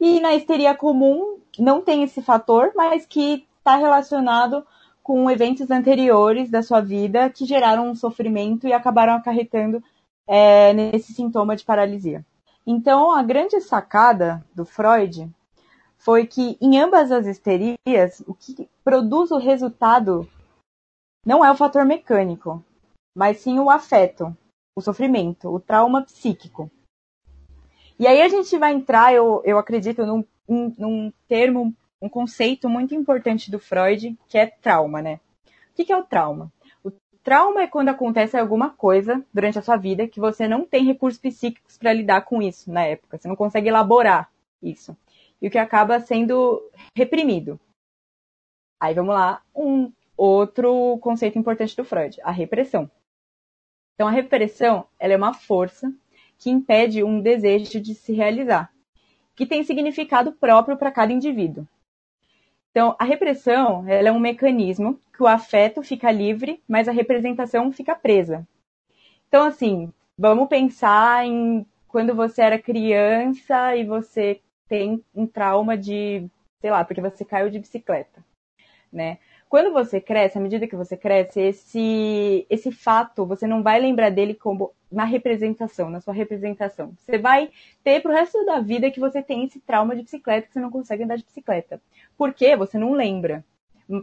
E 0.00 0.18
na 0.20 0.34
histeria 0.34 0.74
comum 0.74 1.38
não 1.58 1.80
tem 1.80 2.02
esse 2.02 2.20
fator, 2.20 2.72
mas 2.74 3.06
que 3.06 3.46
está 3.58 3.76
relacionado 3.76 4.66
com 5.02 5.30
eventos 5.30 5.70
anteriores 5.70 6.50
da 6.50 6.62
sua 6.62 6.80
vida 6.80 7.30
que 7.30 7.44
geraram 7.44 7.88
um 7.88 7.94
sofrimento 7.94 8.66
e 8.66 8.72
acabaram 8.72 9.14
acarretando 9.14 9.82
é, 10.26 10.72
nesse 10.72 11.12
sintoma 11.12 11.56
de 11.56 11.64
paralisia. 11.64 12.24
Então, 12.66 13.12
a 13.12 13.22
grande 13.22 13.60
sacada 13.60 14.44
do 14.54 14.64
Freud 14.64 15.30
foi 15.98 16.26
que 16.26 16.56
em 16.60 16.80
ambas 16.80 17.12
as 17.12 17.26
histerias, 17.26 18.22
o 18.26 18.34
que 18.34 18.68
produz 18.82 19.30
o 19.30 19.38
resultado 19.38 20.28
não 21.24 21.44
é 21.44 21.50
o 21.50 21.56
fator 21.56 21.84
mecânico, 21.84 22.64
mas 23.14 23.38
sim 23.38 23.58
o 23.58 23.68
afeto, 23.68 24.34
o 24.80 24.82
sofrimento, 24.82 25.48
o 25.48 25.60
trauma 25.60 26.02
psíquico. 26.02 26.70
E 27.98 28.06
aí 28.06 28.20
a 28.22 28.28
gente 28.28 28.56
vai 28.58 28.72
entrar, 28.72 29.14
eu, 29.14 29.42
eu 29.44 29.58
acredito, 29.58 30.04
num, 30.04 30.24
num 30.48 31.12
termo, 31.28 31.74
um 32.00 32.08
conceito 32.08 32.68
muito 32.68 32.94
importante 32.94 33.50
do 33.50 33.58
Freud, 33.58 34.18
que 34.26 34.38
é 34.38 34.46
trauma, 34.46 35.02
né? 35.02 35.20
O 35.46 35.84
que 35.84 35.92
é 35.92 35.96
o 35.96 36.02
trauma? 36.02 36.50
O 36.82 36.90
trauma 37.22 37.62
é 37.62 37.66
quando 37.66 37.90
acontece 37.90 38.36
alguma 38.36 38.70
coisa 38.70 39.24
durante 39.32 39.58
a 39.58 39.62
sua 39.62 39.76
vida 39.76 40.08
que 40.08 40.18
você 40.18 40.48
não 40.48 40.64
tem 40.64 40.84
recursos 40.84 41.20
psíquicos 41.20 41.76
para 41.76 41.92
lidar 41.92 42.22
com 42.22 42.40
isso 42.40 42.72
na 42.72 42.84
época. 42.84 43.18
Você 43.18 43.28
não 43.28 43.36
consegue 43.36 43.68
elaborar 43.68 44.30
isso. 44.62 44.96
E 45.40 45.48
o 45.48 45.50
que 45.50 45.58
acaba 45.58 46.00
sendo 46.00 46.62
reprimido. 46.96 47.60
Aí 48.80 48.94
vamos 48.94 49.14
lá, 49.14 49.42
um 49.54 49.92
outro 50.16 50.98
conceito 51.02 51.38
importante 51.38 51.76
do 51.76 51.84
Freud, 51.84 52.18
a 52.22 52.30
repressão. 52.30 52.90
Então 54.00 54.08
a 54.08 54.12
repressão, 54.12 54.86
ela 54.98 55.12
é 55.12 55.16
uma 55.18 55.34
força 55.34 55.92
que 56.38 56.48
impede 56.48 57.04
um 57.04 57.20
desejo 57.20 57.78
de 57.78 57.94
se 57.94 58.14
realizar, 58.14 58.72
que 59.36 59.44
tem 59.44 59.62
significado 59.62 60.32
próprio 60.32 60.78
para 60.78 60.90
cada 60.90 61.12
indivíduo. 61.12 61.68
Então, 62.70 62.96
a 62.98 63.04
repressão 63.04 63.86
é 63.86 64.10
um 64.10 64.18
mecanismo 64.18 64.98
que 65.14 65.22
o 65.22 65.26
afeto 65.26 65.82
fica 65.82 66.10
livre, 66.10 66.62
mas 66.66 66.88
a 66.88 66.92
representação 66.92 67.70
fica 67.70 67.94
presa. 67.94 68.48
Então, 69.28 69.44
assim, 69.44 69.92
vamos 70.16 70.48
pensar 70.48 71.26
em 71.26 71.66
quando 71.86 72.14
você 72.14 72.40
era 72.40 72.58
criança 72.58 73.76
e 73.76 73.84
você 73.84 74.40
tem 74.66 75.04
um 75.14 75.26
trauma 75.26 75.76
de, 75.76 76.26
sei 76.62 76.70
lá, 76.70 76.86
porque 76.86 77.02
você 77.02 77.22
caiu 77.22 77.50
de 77.50 77.58
bicicleta, 77.58 78.24
né? 78.90 79.18
Quando 79.50 79.72
você 79.72 80.00
cresce, 80.00 80.38
à 80.38 80.40
medida 80.40 80.68
que 80.68 80.76
você 80.76 80.96
cresce, 80.96 81.40
esse, 81.40 82.46
esse 82.48 82.70
fato, 82.70 83.26
você 83.26 83.48
não 83.48 83.64
vai 83.64 83.80
lembrar 83.80 84.08
dele 84.08 84.32
como 84.32 84.72
na 84.90 85.02
representação, 85.02 85.90
na 85.90 86.00
sua 86.00 86.14
representação. 86.14 86.94
Você 86.96 87.18
vai 87.18 87.50
ter 87.82 88.00
pro 88.00 88.12
resto 88.12 88.46
da 88.46 88.60
vida 88.60 88.92
que 88.92 89.00
você 89.00 89.20
tem 89.20 89.44
esse 89.44 89.58
trauma 89.58 89.96
de 89.96 90.02
bicicleta, 90.02 90.46
que 90.46 90.52
você 90.52 90.60
não 90.60 90.70
consegue 90.70 91.02
andar 91.02 91.16
de 91.16 91.24
bicicleta. 91.24 91.82
Por 92.16 92.32
quê? 92.32 92.54
Você 92.54 92.78
não 92.78 92.92
lembra. 92.92 93.44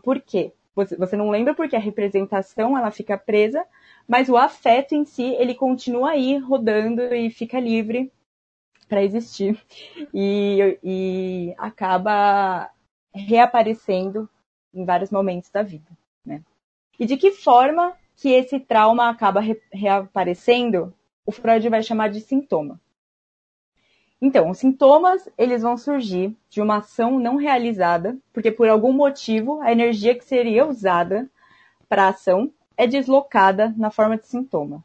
Por 0.04 0.20
quê? 0.20 0.52
Você, 0.76 0.98
você 0.98 1.16
não 1.16 1.30
lembra 1.30 1.54
porque 1.54 1.78
a 1.78 1.80
representação, 1.80 2.78
ela 2.78 2.92
fica 2.92 3.18
presa, 3.18 3.66
mas 4.06 4.28
o 4.28 4.36
afeto 4.36 4.96
em 4.96 5.06
si, 5.06 5.24
ele 5.40 5.56
continua 5.56 6.10
aí 6.10 6.38
rodando 6.38 7.16
e 7.16 7.30
fica 7.30 7.58
livre 7.58 8.12
para 8.90 9.02
existir. 9.02 9.58
E, 10.14 10.78
e 10.84 11.56
acaba 11.58 12.70
reaparecendo 13.14 14.30
em 14.80 14.86
vários 14.86 15.10
momentos 15.10 15.50
da 15.50 15.64
vida, 15.64 15.90
né? 16.26 16.42
E 17.00 17.06
de 17.06 17.18
que 17.18 17.32
forma 17.32 17.94
que 18.16 18.30
esse 18.30 18.60
trauma 18.60 19.10
acaba 19.10 19.40
re 19.40 19.62
reaparecendo, 19.72 20.94
o 21.26 21.32
Freud 21.32 21.68
vai 21.70 21.84
chamar 21.84 22.10
de 22.10 22.22
sintoma. 22.22 22.80
Então, 24.20 24.50
os 24.50 24.58
sintomas, 24.58 25.30
eles 25.38 25.62
vão 25.62 25.78
surgir 25.78 26.36
de 26.50 26.60
uma 26.60 26.78
ação 26.78 27.20
não 27.20 27.36
realizada, 27.36 28.18
porque 28.34 28.52
por 28.52 28.68
algum 28.68 28.92
motivo 28.92 29.62
a 29.62 29.72
energia 29.72 30.16
que 30.16 30.26
seria 30.26 30.66
usada 30.66 31.30
para 31.88 32.06
a 32.06 32.10
ação 32.10 32.52
é 32.76 32.88
deslocada 32.88 33.74
na 33.78 33.92
forma 33.92 34.18
de 34.18 34.26
sintoma. 34.26 34.84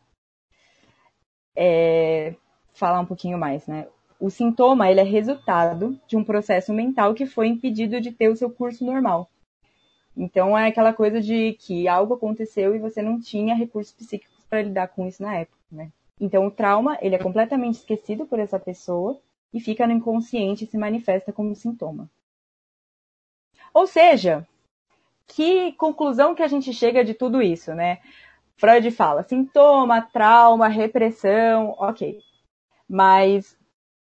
É, 1.57 2.35
falar 2.75 3.01
um 3.01 3.07
pouquinho 3.07 3.39
mais, 3.39 3.67
né? 3.67 3.87
O 4.21 4.31
sintoma, 4.31 4.91
ele 4.91 5.01
é 5.01 5.05
resultado 5.05 5.99
de 6.07 6.17
um 6.17 6.23
processo 6.23 6.73
mental 6.73 7.15
que 7.15 7.27
foi 7.27 7.49
impedido 7.49 8.01
de 8.01 8.13
ter 8.13 8.29
o 8.29 8.37
seu 8.37 8.51
curso 8.51 8.85
normal. 8.85 9.29
Então 10.17 10.57
é 10.57 10.69
aquela 10.69 10.93
coisa 10.93 11.21
de 11.21 11.55
que 11.55 11.89
algo 11.89 12.15
aconteceu 12.15 12.75
e 12.75 12.79
você 12.79 13.01
não 13.01 13.21
tinha 13.21 13.55
recursos 13.55 13.93
psíquicos 13.93 14.45
para 14.49 14.63
lidar 14.63 14.89
com 14.89 15.07
isso 15.07 15.23
na 15.23 15.37
época, 15.37 15.59
né? 15.71 15.91
Então 16.21 16.47
o 16.47 16.51
trauma, 16.51 16.99
ele 17.01 17.15
é 17.15 17.19
completamente 17.19 17.77
esquecido 17.77 18.27
por 18.27 18.39
essa 18.39 18.59
pessoa 18.59 19.19
e 19.53 19.61
fica 19.61 19.87
no 19.87 19.93
inconsciente 19.93 20.65
e 20.65 20.67
se 20.67 20.79
manifesta 20.79 21.33
como 21.33 21.55
sintoma. 21.55 22.11
Ou 23.73 23.87
seja, 23.87 24.47
que 25.27 25.73
conclusão 25.73 26.35
que 26.35 26.43
a 26.43 26.49
gente 26.49 26.73
chega 26.73 27.05
de 27.05 27.15
tudo 27.15 27.41
isso, 27.41 27.75
né? 27.75 27.99
Freud 28.57 28.91
fala 28.91 29.23
sintoma, 29.23 30.03
trauma, 30.03 30.69
repressão, 30.69 31.75
ok. 31.79 32.21
Mas 32.89 33.57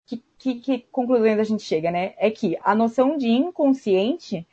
que, 0.07 0.25
que, 0.39 0.55
que 0.57 0.79
conclusões 0.91 1.39
a 1.39 1.45
gente 1.45 1.63
chega, 1.63 1.91
né? 1.91 2.15
É 2.17 2.31
que 2.31 2.59
a 2.63 2.75
noção 2.75 3.17
de 3.17 3.29
inconsciente 3.29 4.47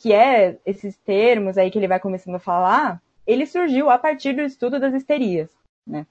que 0.00 0.14
é 0.14 0.58
esses 0.64 0.96
termos 0.96 1.58
aí 1.58 1.70
que 1.70 1.78
ele 1.78 1.86
vai 1.86 2.00
começando 2.00 2.36
a 2.36 2.40
falar, 2.40 3.02
ele 3.26 3.44
surgiu 3.44 3.90
a 3.90 3.98
partir 3.98 4.32
do 4.32 4.40
estudo 4.40 4.80
das 4.80 4.94
histerias, 4.94 5.50
né? 5.86 6.06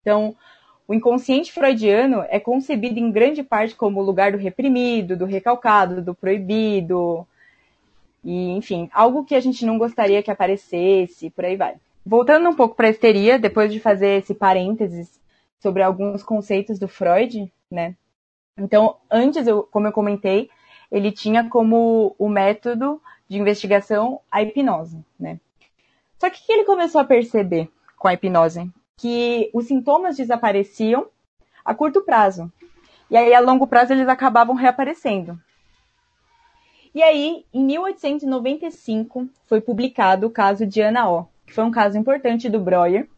Então, 0.00 0.34
o 0.88 0.94
inconsciente 0.94 1.52
freudiano 1.52 2.24
é 2.30 2.40
concebido 2.40 2.98
em 2.98 3.12
grande 3.12 3.42
parte 3.42 3.76
como 3.76 4.00
o 4.00 4.02
lugar 4.02 4.32
do 4.32 4.38
reprimido, 4.38 5.14
do 5.14 5.26
recalcado, 5.26 6.00
do 6.00 6.14
proibido, 6.14 7.26
e 8.24 8.50
enfim, 8.52 8.88
algo 8.94 9.24
que 9.26 9.34
a 9.34 9.40
gente 9.40 9.66
não 9.66 9.76
gostaria 9.76 10.22
que 10.22 10.30
aparecesse, 10.30 11.28
por 11.28 11.44
aí 11.44 11.54
vai. 11.54 11.76
Voltando 12.04 12.48
um 12.48 12.54
pouco 12.54 12.74
para 12.74 12.86
a 12.86 12.90
histeria, 12.90 13.38
depois 13.38 13.70
de 13.70 13.78
fazer 13.78 14.20
esse 14.20 14.34
parênteses 14.34 15.20
sobre 15.60 15.82
alguns 15.82 16.22
conceitos 16.22 16.78
do 16.78 16.88
Freud, 16.88 17.52
né? 17.70 17.94
Então, 18.56 18.96
antes, 19.10 19.46
eu, 19.46 19.64
como 19.64 19.86
eu 19.86 19.92
comentei, 19.92 20.48
ele 20.92 21.10
tinha 21.10 21.48
como 21.48 22.14
o 22.18 22.28
método 22.28 23.00
de 23.26 23.38
investigação 23.38 24.20
a 24.30 24.42
hipnose, 24.42 25.02
né? 25.18 25.40
Só 26.18 26.28
que 26.28 26.40
o 26.40 26.46
que 26.46 26.52
ele 26.52 26.64
começou 26.64 27.00
a 27.00 27.04
perceber 27.04 27.70
com 27.96 28.06
a 28.06 28.12
hipnose? 28.12 28.70
Que 28.98 29.50
os 29.54 29.66
sintomas 29.66 30.18
desapareciam 30.18 31.06
a 31.64 31.74
curto 31.74 32.02
prazo. 32.02 32.52
E 33.10 33.16
aí, 33.16 33.32
a 33.34 33.40
longo 33.40 33.66
prazo, 33.66 33.94
eles 33.94 34.06
acabavam 34.06 34.54
reaparecendo. 34.54 35.40
E 36.94 37.02
aí, 37.02 37.46
em 37.52 37.64
1895, 37.64 39.28
foi 39.46 39.62
publicado 39.62 40.26
o 40.26 40.30
caso 40.30 40.66
de 40.66 40.82
Ana 40.82 41.10
O, 41.10 41.26
que 41.46 41.54
foi 41.54 41.64
um 41.64 41.70
caso 41.70 41.96
importante 41.96 42.50
do 42.50 42.60
Breuer, 42.60 43.08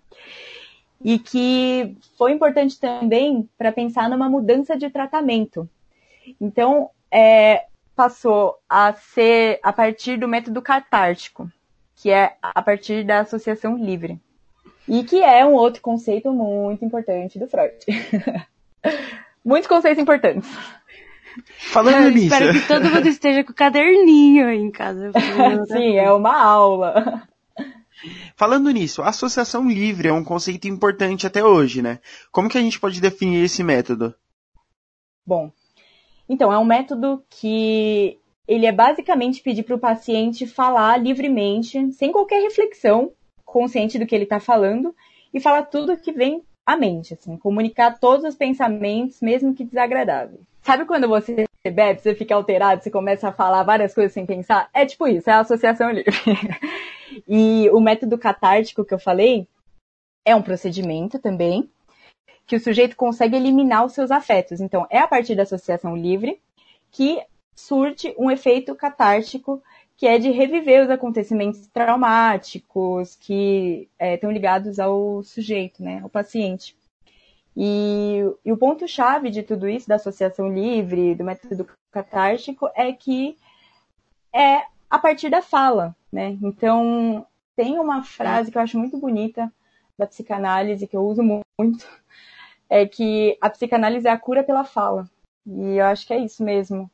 e 1.05 1.19
que 1.19 1.97
foi 2.17 2.33
importante 2.33 2.79
também 2.79 3.49
para 3.59 3.73
pensar 3.73 4.09
numa 4.09 4.29
mudança 4.29 4.77
de 4.77 4.89
tratamento. 4.89 5.69
Então, 6.41 6.91
é, 7.15 7.67
passou 7.95 8.57
a 8.69 8.93
ser 8.93 9.61
a 9.63 9.73
partir 9.73 10.19
do 10.19 10.27
método 10.27 10.61
catártico, 10.61 11.49
que 11.95 12.11
é 12.11 12.37
a 12.43 12.61
partir 12.61 13.05
da 13.05 13.21
associação 13.21 13.77
livre. 13.77 14.21
E 14.89 15.05
que 15.05 15.23
é 15.23 15.47
um 15.47 15.55
outro 15.55 15.81
conceito 15.81 16.33
muito 16.33 16.85
importante 16.85 17.39
do 17.39 17.47
Freud. 17.47 17.77
Muitos 19.45 19.69
conceitos 19.69 20.03
importantes. 20.03 20.51
Falando 21.59 22.07
Eu 22.07 22.11
nisso. 22.11 22.35
espero 22.35 22.53
que 22.53 22.67
todo 22.67 22.91
mundo 22.91 23.09
esteja 23.09 23.45
com 23.45 23.53
o 23.53 23.55
caderninho 23.55 24.47
aí 24.49 24.59
em 24.59 24.71
casa. 24.71 25.13
Sim, 25.73 25.97
é 25.97 26.11
uma 26.13 26.37
aula. 26.37 27.27
Falando 28.37 28.71
nisso, 28.71 29.03
a 29.03 29.09
associação 29.09 29.69
livre 29.69 30.09
é 30.09 30.13
um 30.13 30.25
conceito 30.25 30.67
importante 30.69 31.27
até 31.27 31.43
hoje, 31.43 31.81
né? 31.81 32.01
Como 32.31 32.49
que 32.49 32.59
a 32.59 32.61
gente 32.61 32.79
pode 32.79 33.01
definir 33.01 33.45
esse 33.45 33.63
método? 33.63 34.15
Bom, 35.27 35.51
então, 36.29 36.53
é 36.53 36.59
um 36.59 36.65
método 36.65 37.23
que 37.29 38.19
ele 38.47 38.67
é 38.67 38.73
basicamente 38.73 39.43
pedir 39.43 39.63
para 39.63 39.75
o 39.75 39.79
paciente 39.79 40.47
falar 40.47 40.99
livremente, 40.99 41.93
sem 41.93 42.13
qualquer 42.13 42.43
reflexão, 42.43 43.13
consciente 43.45 43.99
do 43.99 44.07
que 44.07 44.15
ele 44.15 44.25
está 44.25 44.41
falando, 44.41 44.95
e 45.33 45.41
falar 45.41 45.65
tudo 45.65 45.97
que 45.97 46.13
vem 46.13 46.43
à 46.67 46.77
mente, 46.77 47.15
assim, 47.15 47.37
comunicar 47.37 47.99
todos 47.99 48.25
os 48.25 48.35
pensamentos, 48.35 49.21
mesmo 49.21 49.55
que 49.55 49.65
desagradáveis. 49.65 50.41
Sabe 50.63 50.87
quando 50.87 51.09
você 51.09 51.45
bebe, 51.67 52.01
você 52.01 52.15
fica 52.15 52.35
alterado, 52.35 52.83
você 52.83 52.91
começa 52.91 53.29
a 53.29 53.33
falar 53.33 53.63
várias 53.63 53.95
coisas 53.95 54.13
sem 54.13 54.25
pensar? 54.25 54.69
É 54.73 54.87
tipo 54.87 55.07
isso, 55.07 55.29
é 55.29 55.35
a 55.35 55.41
associação 55.41 55.91
livre. 55.91 56.15
e 57.29 57.69
o 57.71 57.81
método 57.81 58.17
catártico 58.17 58.85
que 58.85 58.95
eu 58.95 58.99
falei 58.99 59.47
é 60.25 60.35
um 60.35 60.43
procedimento 60.43 61.19
também, 61.19 61.69
que 62.47 62.57
o 62.57 62.61
sujeito 62.61 62.97
consegue 62.97 63.37
eliminar 63.37 63.85
os 63.85 63.93
seus 63.93 64.11
afetos. 64.11 64.61
Então, 64.61 64.87
é 64.91 64.99
a 64.99 65.09
partir 65.09 65.35
da 65.35 65.43
associação 65.45 65.97
livre 65.97 66.41
que 66.91 67.23
surte 67.55 68.15
um 68.19 68.31
efeito 68.31 68.75
catártico, 68.75 69.63
que 69.97 70.07
é 70.07 70.19
de 70.19 70.31
reviver 70.31 70.85
os 70.85 70.91
acontecimentos 70.91 71.67
traumáticos 71.69 73.17
que 73.17 73.89
é, 73.99 74.15
estão 74.15 74.31
ligados 74.31 74.79
ao 74.79 75.23
sujeito, 75.23 75.83
né, 75.83 76.01
ao 76.03 76.09
paciente. 76.09 76.77
E, 77.57 78.21
e 78.45 78.53
o 78.53 78.57
ponto-chave 78.57 79.31
de 79.31 79.43
tudo 79.43 79.69
isso, 79.69 79.89
da 79.89 79.95
associação 79.95 80.53
livre, 80.53 81.15
do 81.15 81.25
método 81.25 81.69
catártico, 81.93 82.69
é 82.75 82.93
que 82.93 83.37
é 84.35 84.63
a 84.91 84.99
partir 84.99 85.31
da 85.31 85.41
fala, 85.41 85.95
né? 86.13 86.37
Então, 86.43 87.25
tem 87.55 87.79
uma 87.79 88.03
frase 88.03 88.51
que 88.51 88.59
eu 88.59 88.63
acho 88.63 88.77
muito 88.77 88.99
bonita 88.99 89.53
da 89.97 90.07
psicanálise, 90.07 90.89
que 90.89 90.97
eu 90.97 91.07
uso 91.07 91.23
muito, 91.23 91.87
é 92.69 92.87
que 92.87 93.37
a 93.41 93.51
psicanálise 93.51 94.07
é 94.07 94.11
a 94.11 94.19
cura 94.19 94.43
pela 94.43 94.65
fala. 94.65 95.09
E 95.47 95.77
eu 95.77 95.85
acho 95.85 96.07
que 96.07 96.13
é 96.13 96.19
isso 96.19 96.43
mesmo. 96.43 96.91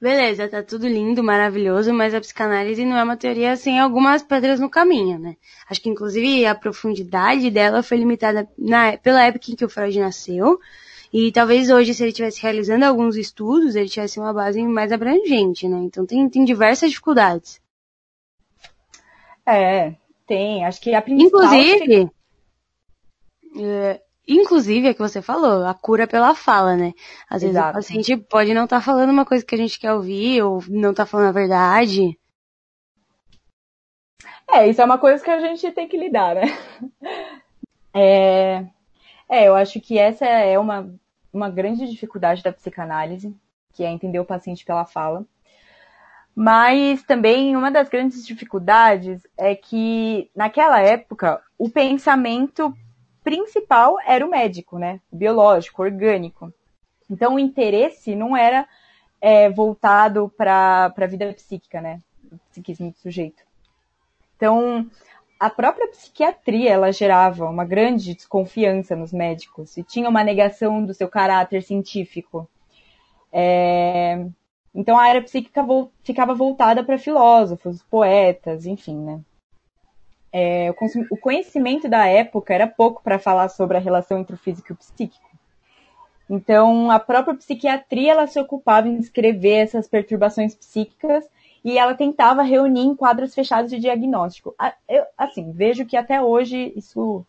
beleza, 0.00 0.48
tá 0.48 0.62
tudo 0.62 0.86
lindo, 0.86 1.22
maravilhoso, 1.22 1.92
mas 1.92 2.14
a 2.14 2.20
psicanálise 2.20 2.84
não 2.84 2.96
é 2.96 3.02
uma 3.02 3.16
teoria 3.16 3.56
sem 3.56 3.78
algumas 3.80 4.22
pedras 4.22 4.60
no 4.60 4.68
caminho, 4.68 5.18
né? 5.18 5.36
Acho 5.70 5.80
que 5.80 5.88
inclusive 5.88 6.44
a 6.46 6.54
profundidade 6.54 7.50
dela 7.50 7.82
foi 7.82 7.98
limitada 7.98 8.48
na, 8.58 8.96
pela 8.98 9.24
época 9.24 9.50
em 9.50 9.56
que 9.56 9.64
o 9.64 9.68
Freud 9.68 9.98
nasceu, 9.98 10.58
e 11.16 11.30
talvez 11.30 11.70
hoje, 11.70 11.94
se 11.94 12.02
ele 12.02 12.10
estivesse 12.10 12.42
realizando 12.42 12.84
alguns 12.84 13.16
estudos, 13.16 13.76
ele 13.76 13.88
tivesse 13.88 14.18
uma 14.18 14.32
base 14.32 14.60
mais 14.64 14.90
abrangente, 14.90 15.68
né? 15.68 15.78
Então 15.78 16.04
tem, 16.04 16.28
tem 16.28 16.44
diversas 16.44 16.90
dificuldades. 16.90 17.62
É, 19.46 19.94
tem. 20.26 20.64
Acho 20.64 20.80
que 20.80 20.92
a 20.92 21.00
principal... 21.00 21.44
Inclusive, 21.44 22.10
é, 23.60 24.00
inclusive, 24.26 24.88
é 24.88 24.94
que 24.94 25.00
você 25.00 25.20
falou, 25.20 25.66
a 25.66 25.74
cura 25.74 26.06
pela 26.06 26.34
fala, 26.34 26.76
né? 26.76 26.92
Às 27.28 27.42
vezes 27.42 27.56
Exato. 27.56 27.70
o 27.70 27.74
paciente 27.74 28.16
pode 28.16 28.54
não 28.54 28.64
estar 28.64 28.78
tá 28.78 28.82
falando 28.82 29.10
uma 29.10 29.24
coisa 29.24 29.44
que 29.44 29.54
a 29.54 29.58
gente 29.58 29.78
quer 29.78 29.92
ouvir, 29.92 30.42
ou 30.42 30.62
não 30.68 30.94
tá 30.94 31.04
falando 31.04 31.28
a 31.28 31.32
verdade. 31.32 32.18
É, 34.50 34.68
isso 34.68 34.80
é 34.80 34.84
uma 34.84 34.98
coisa 34.98 35.22
que 35.22 35.30
a 35.30 35.40
gente 35.40 35.70
tem 35.72 35.88
que 35.88 35.96
lidar, 35.96 36.34
né? 36.34 36.42
É, 37.96 38.66
é 39.28 39.46
eu 39.46 39.54
acho 39.54 39.80
que 39.80 39.96
essa 39.96 40.26
é 40.26 40.58
uma, 40.58 40.92
uma 41.32 41.48
grande 41.48 41.88
dificuldade 41.88 42.42
da 42.42 42.52
psicanálise, 42.52 43.32
que 43.72 43.84
é 43.84 43.88
entender 43.88 44.18
o 44.18 44.24
paciente 44.24 44.64
pela 44.64 44.84
fala. 44.84 45.24
Mas 46.34 47.04
também 47.04 47.56
uma 47.56 47.70
das 47.70 47.88
grandes 47.88 48.26
dificuldades 48.26 49.24
é 49.38 49.54
que 49.54 50.28
naquela 50.34 50.80
época 50.80 51.40
o 51.56 51.70
pensamento 51.70 52.76
principal 53.24 53.96
era 54.06 54.24
o 54.24 54.30
médico, 54.30 54.78
né? 54.78 55.00
Biológico, 55.10 55.82
orgânico. 55.82 56.52
Então 57.10 57.34
o 57.34 57.38
interesse 57.38 58.14
não 58.14 58.36
era 58.36 58.68
é, 59.20 59.48
voltado 59.50 60.30
para 60.36 60.92
a 60.96 61.06
vida 61.06 61.32
psíquica, 61.32 61.80
né? 61.80 62.00
O 62.30 62.38
psiquismo 62.50 62.90
do 62.90 62.98
sujeito. 62.98 63.42
Então 64.36 64.88
a 65.40 65.50
própria 65.50 65.88
psiquiatria 65.88 66.70
ela 66.70 66.92
gerava 66.92 67.48
uma 67.48 67.64
grande 67.64 68.14
desconfiança 68.14 68.94
nos 68.94 69.12
médicos 69.12 69.76
e 69.76 69.82
tinha 69.82 70.08
uma 70.08 70.22
negação 70.22 70.84
do 70.84 70.94
seu 70.94 71.08
caráter 71.08 71.62
científico. 71.62 72.48
É... 73.32 74.26
Então 74.74 74.98
a 74.98 75.02
área 75.02 75.22
psíquica 75.22 75.64
ficava 76.02 76.34
voltada 76.34 76.84
para 76.84 76.98
filósofos, 76.98 77.82
poetas, 77.82 78.66
enfim, 78.66 78.96
né? 78.98 79.20
É, 80.36 80.74
o 81.10 81.16
conhecimento 81.16 81.88
da 81.88 82.08
época 82.08 82.52
era 82.52 82.66
pouco 82.66 83.00
para 83.00 83.20
falar 83.20 83.48
sobre 83.48 83.76
a 83.76 83.80
relação 83.80 84.18
entre 84.18 84.34
o 84.34 84.38
físico 84.38 84.72
e 84.72 84.74
o 84.74 84.76
psíquico. 84.76 85.30
Então 86.28 86.90
a 86.90 86.98
própria 86.98 87.36
psiquiatria 87.36 88.10
ela 88.10 88.26
se 88.26 88.40
ocupava 88.40 88.88
em 88.88 88.98
descrever 88.98 89.58
essas 89.58 89.86
perturbações 89.86 90.52
psíquicas 90.52 91.24
e 91.64 91.78
ela 91.78 91.94
tentava 91.94 92.42
reunir 92.42 92.80
em 92.80 92.96
quadros 92.96 93.32
fechados 93.32 93.70
de 93.70 93.78
diagnóstico. 93.78 94.56
Eu, 94.88 95.04
assim, 95.16 95.52
vejo 95.52 95.86
que 95.86 95.96
até 95.96 96.20
hoje 96.20 96.72
isso 96.74 97.24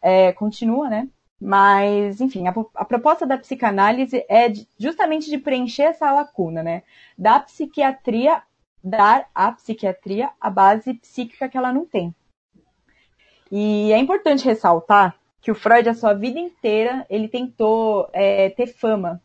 é, 0.00 0.32
continua, 0.32 0.88
né? 0.88 1.06
Mas, 1.38 2.22
enfim, 2.22 2.48
a, 2.48 2.54
a, 2.74 2.84
proposta 2.86 3.26
da 3.26 3.36
psicanálise 3.36 4.24
é 4.30 4.48
de, 4.48 4.66
justamente 4.78 5.28
de 5.28 5.36
preencher 5.36 5.82
essa 5.82 6.10
lacuna, 6.10 6.62
né? 6.62 6.82
Da 7.18 7.38
psiquiatria, 7.38 8.42
dar 8.84 9.26
à 9.34 9.50
psiquiatria 9.52 10.30
a 10.38 10.50
base 10.50 10.92
psíquica 10.94 11.48
que 11.48 11.56
ela 11.56 11.72
não 11.72 11.86
tem. 11.86 12.14
E 13.50 13.90
é 13.92 13.98
importante 13.98 14.44
ressaltar 14.44 15.16
que 15.40 15.50
o 15.50 15.54
Freud, 15.54 15.88
a 15.88 15.94
sua 15.94 16.12
vida 16.12 16.38
inteira, 16.38 17.06
ele 17.08 17.28
tentou 17.28 18.08
é, 18.12 18.50
ter 18.50 18.66
fama, 18.66 19.20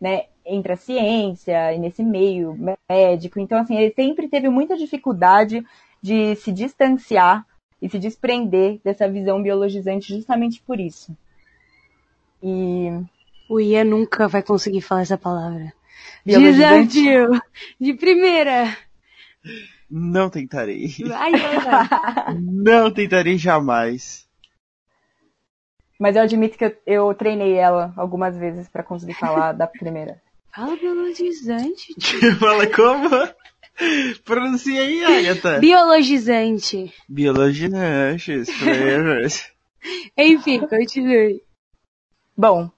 né? 0.00 0.26
entre 0.44 0.72
a 0.72 0.76
ciência 0.76 1.72
e 1.72 1.78
nesse 1.78 2.02
meio 2.02 2.56
médico. 2.88 3.38
Então, 3.38 3.58
assim, 3.58 3.76
ele 3.76 3.92
sempre 3.94 4.28
teve 4.28 4.48
muita 4.48 4.76
dificuldade 4.76 5.64
de 6.02 6.34
se 6.36 6.50
distanciar 6.50 7.46
e 7.80 7.88
se 7.88 7.98
desprender 7.98 8.80
dessa 8.82 9.08
visão 9.08 9.42
biologizante 9.42 10.14
justamente 10.14 10.60
por 10.62 10.80
isso. 10.80 11.16
E 12.42 12.88
o 13.48 13.60
Ian 13.60 13.84
nunca 13.84 14.28
vai 14.28 14.42
conseguir 14.42 14.80
falar 14.80 15.02
essa 15.02 15.18
palavra. 15.18 15.72
Desafio! 16.24 17.40
De 17.78 17.94
primeira! 17.94 18.76
Não 19.90 20.30
tentarei. 20.30 20.88
Vai, 21.06 21.32
vai, 21.32 21.58
vai. 21.60 22.34
Não 22.40 22.90
tentarei 22.90 23.36
jamais. 23.38 24.28
Mas 25.98 26.16
eu 26.16 26.22
admito 26.22 26.56
que 26.56 26.64
eu, 26.64 26.76
eu 26.86 27.14
treinei 27.14 27.54
ela 27.54 27.92
algumas 27.96 28.36
vezes 28.36 28.68
para 28.68 28.82
conseguir 28.82 29.14
falar 29.14 29.52
da 29.52 29.66
primeira. 29.66 30.20
Fala 30.54 30.76
biologizante. 30.76 31.94
Fala 32.40 32.66
como? 32.66 33.08
Pronuncia 34.24 34.80
aí, 34.80 35.04
Agatha. 35.04 35.58
Biologizante. 35.58 36.92
Biologizante. 37.08 38.32
Enfim, 40.16 40.66
continue. 40.66 41.42
Bom, 42.36 42.70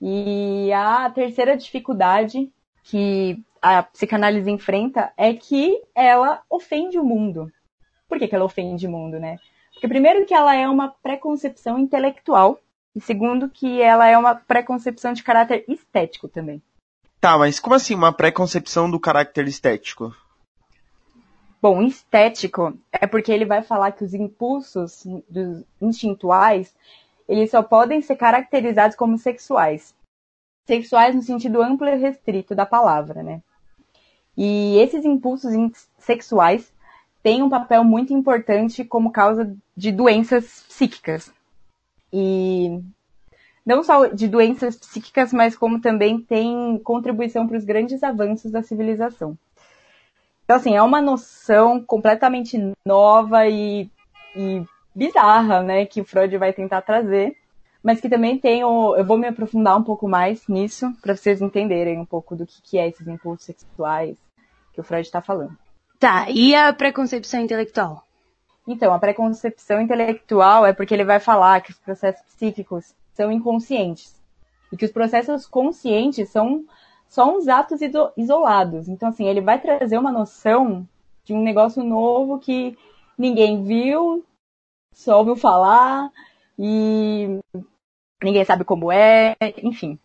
e 0.00 0.72
a 0.72 1.10
terceira 1.10 1.56
dificuldade 1.56 2.50
que 2.90 3.40
a 3.62 3.84
psicanálise 3.84 4.50
enfrenta 4.50 5.12
é 5.16 5.32
que 5.32 5.80
ela 5.94 6.42
ofende 6.50 6.98
o 6.98 7.04
mundo. 7.04 7.52
Por 8.08 8.18
que, 8.18 8.26
que 8.26 8.34
ela 8.34 8.44
ofende 8.44 8.86
o 8.86 8.90
mundo, 8.90 9.20
né? 9.20 9.38
Porque 9.72 9.86
primeiro 9.86 10.26
que 10.26 10.34
ela 10.34 10.56
é 10.56 10.68
uma 10.68 10.88
preconcepção 10.88 11.78
intelectual 11.78 12.58
e 12.94 13.00
segundo 13.00 13.48
que 13.48 13.80
ela 13.80 14.08
é 14.08 14.18
uma 14.18 14.34
preconcepção 14.34 15.12
de 15.12 15.22
caráter 15.22 15.64
estético 15.68 16.26
também. 16.26 16.60
Tá, 17.20 17.38
mas 17.38 17.60
como 17.60 17.76
assim 17.76 17.94
uma 17.94 18.12
preconcepção 18.12 18.90
do 18.90 18.98
caráter 18.98 19.46
estético? 19.46 20.12
Bom, 21.62 21.82
estético 21.82 22.76
é 22.90 23.06
porque 23.06 23.30
ele 23.30 23.44
vai 23.44 23.62
falar 23.62 23.92
que 23.92 24.02
os 24.02 24.14
impulsos 24.14 25.04
instintuais, 25.80 26.74
eles 27.28 27.50
só 27.50 27.62
podem 27.62 28.02
ser 28.02 28.16
caracterizados 28.16 28.96
como 28.96 29.16
sexuais. 29.16 29.94
Sexuais 30.66 31.14
no 31.14 31.22
sentido 31.22 31.62
amplo 31.62 31.88
e 31.88 31.96
restrito 31.96 32.54
da 32.54 32.64
palavra, 32.64 33.22
né? 33.22 33.42
E 34.36 34.78
esses 34.78 35.04
impulsos 35.04 35.52
sexuais 35.98 36.72
têm 37.22 37.42
um 37.42 37.50
papel 37.50 37.84
muito 37.84 38.12
importante 38.12 38.84
como 38.84 39.12
causa 39.12 39.54
de 39.76 39.92
doenças 39.92 40.64
psíquicas. 40.68 41.32
E 42.12 42.80
não 43.64 43.82
só 43.82 44.06
de 44.06 44.26
doenças 44.26 44.76
psíquicas, 44.76 45.32
mas 45.32 45.56
como 45.56 45.80
também 45.80 46.20
tem 46.20 46.78
contribuição 46.82 47.46
para 47.46 47.56
os 47.56 47.64
grandes 47.64 48.02
avanços 48.02 48.50
da 48.50 48.62
civilização. 48.62 49.36
Então, 50.44 50.56
assim, 50.56 50.74
é 50.74 50.82
uma 50.82 51.00
noção 51.00 51.80
completamente 51.80 52.58
nova 52.84 53.46
e, 53.46 53.88
e 54.34 54.64
bizarra, 54.94 55.62
né, 55.62 55.86
que 55.86 56.02
Freud 56.02 56.36
vai 56.38 56.52
tentar 56.52 56.82
trazer, 56.82 57.36
mas 57.82 58.00
que 58.00 58.08
também 58.08 58.38
tem 58.38 58.62
o, 58.64 58.94
eu 58.96 59.04
vou 59.04 59.16
me 59.16 59.26
aprofundar 59.26 59.76
um 59.76 59.82
pouco 59.82 60.08
mais 60.08 60.46
nisso, 60.48 60.92
para 61.00 61.16
vocês 61.16 61.40
entenderem 61.40 61.98
um 61.98 62.04
pouco 62.04 62.36
do 62.36 62.46
que, 62.46 62.60
que 62.62 62.78
é 62.78 62.88
esses 62.88 63.06
impulsos 63.06 63.46
sexuais 63.46 64.16
que 64.72 64.80
o 64.80 64.84
Freud 64.84 65.06
está 65.06 65.20
falando. 65.20 65.56
Tá, 65.98 66.30
e 66.30 66.54
a 66.54 66.72
preconcepção 66.72 67.40
intelectual? 67.40 68.04
Então, 68.66 68.92
a 68.92 68.98
preconcepção 68.98 69.80
intelectual 69.80 70.64
é 70.64 70.72
porque 70.72 70.94
ele 70.94 71.04
vai 71.04 71.18
falar 71.18 71.60
que 71.60 71.72
os 71.72 71.78
processos 71.78 72.24
psíquicos 72.34 72.94
são 73.12 73.32
inconscientes. 73.32 74.14
E 74.72 74.76
que 74.76 74.84
os 74.84 74.92
processos 74.92 75.46
conscientes 75.46 76.28
são 76.28 76.64
só 77.08 77.36
uns 77.36 77.48
atos 77.48 77.80
isolados. 78.16 78.88
Então, 78.88 79.08
assim, 79.08 79.26
ele 79.26 79.40
vai 79.40 79.60
trazer 79.60 79.98
uma 79.98 80.12
noção 80.12 80.86
de 81.24 81.34
um 81.34 81.42
negócio 81.42 81.82
novo 81.82 82.38
que 82.38 82.78
ninguém 83.18 83.64
viu, 83.64 84.24
só 84.94 85.18
ouviu 85.18 85.36
falar 85.36 86.10
e 86.62 87.40
ninguém 88.22 88.44
sabe 88.44 88.64
como 88.64 88.92
é, 88.92 89.34
enfim. 89.62 89.98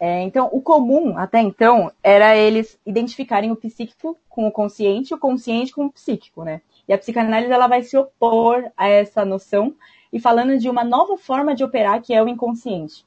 É, 0.00 0.22
então, 0.22 0.48
o 0.50 0.60
comum 0.60 1.16
até 1.16 1.40
então 1.40 1.92
era 2.02 2.36
eles 2.36 2.80
identificarem 2.84 3.52
o 3.52 3.56
psíquico 3.56 4.16
com 4.28 4.48
o 4.48 4.50
consciente, 4.50 5.14
o 5.14 5.18
consciente 5.18 5.72
com 5.72 5.86
o 5.86 5.92
psíquico, 5.92 6.42
né? 6.42 6.60
E 6.88 6.92
a 6.92 6.98
psicanálise 6.98 7.52
ela 7.52 7.68
vai 7.68 7.82
se 7.82 7.96
opor 7.96 8.72
a 8.76 8.88
essa 8.88 9.24
noção 9.24 9.76
e 10.12 10.18
falando 10.18 10.58
de 10.58 10.68
uma 10.68 10.82
nova 10.82 11.16
forma 11.16 11.54
de 11.54 11.62
operar 11.62 12.02
que 12.02 12.12
é 12.12 12.20
o 12.22 12.28
inconsciente. 12.28 13.06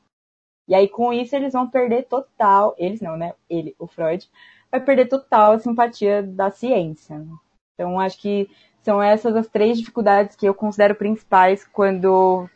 E 0.68 0.74
aí 0.74 0.88
com 0.88 1.12
isso 1.12 1.36
eles 1.36 1.52
vão 1.52 1.68
perder 1.68 2.04
total, 2.04 2.76
eles 2.78 3.02
não, 3.02 3.18
né? 3.18 3.34
Ele, 3.50 3.76
o 3.78 3.88
Freud, 3.88 4.30
vai 4.72 4.80
perder 4.80 5.08
total 5.08 5.54
a 5.54 5.60
simpatia 5.60 6.24
da 6.24 6.50
ciência. 6.50 7.26
Então 7.74 8.00
acho 8.00 8.22
que 8.22 8.50
são 8.84 9.02
essas 9.02 9.36
as 9.36 9.48
três 9.48 9.78
dificuldades 9.78 10.36
que 10.36 10.46
eu 10.46 10.54
considero 10.54 10.96
principais 10.96 11.66
quando 11.66 12.48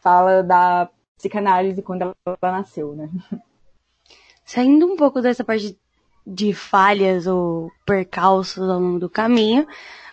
fala 0.00 0.42
da 0.42 0.88
psicanálise 1.16 1.82
quando 1.82 2.14
ela 2.24 2.38
nasceu, 2.42 2.94
né? 2.94 3.08
Saindo 4.44 4.86
um 4.86 4.96
pouco 4.96 5.22
dessa 5.22 5.42
parte 5.42 5.76
de 6.26 6.52
falhas 6.52 7.26
ou 7.26 7.72
percalços 7.86 8.68
ao 8.68 8.78
longo 8.78 8.98
do 8.98 9.08
caminho, 9.08 9.66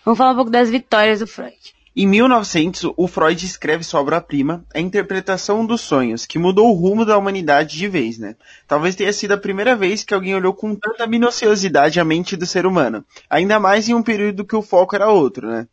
vamos 0.04 0.16
falar 0.16 0.32
um 0.32 0.36
pouco 0.36 0.50
das 0.50 0.70
vitórias 0.70 1.20
do 1.20 1.26
Freud. 1.26 1.74
Em 1.94 2.06
1900, 2.06 2.90
o 2.96 3.06
Freud 3.06 3.44
escreve 3.44 3.84
sua 3.84 4.00
obra-prima, 4.00 4.64
A 4.74 4.80
Interpretação 4.80 5.66
dos 5.66 5.82
Sonhos, 5.82 6.24
que 6.24 6.38
mudou 6.38 6.70
o 6.70 6.72
rumo 6.72 7.04
da 7.04 7.18
humanidade 7.18 7.76
de 7.76 7.86
vez, 7.86 8.18
né? 8.18 8.34
Talvez 8.66 8.96
tenha 8.96 9.12
sido 9.12 9.32
a 9.32 9.36
primeira 9.36 9.76
vez 9.76 10.02
que 10.02 10.14
alguém 10.14 10.34
olhou 10.34 10.54
com 10.54 10.74
tanta 10.74 11.06
minuciosidade 11.06 12.00
a 12.00 12.04
mente 12.04 12.34
do 12.34 12.46
ser 12.46 12.64
humano, 12.64 13.04
ainda 13.28 13.60
mais 13.60 13.90
em 13.90 13.94
um 13.94 14.02
período 14.02 14.46
que 14.46 14.56
o 14.56 14.62
foco 14.62 14.96
era 14.96 15.10
outro, 15.10 15.46
né? 15.46 15.68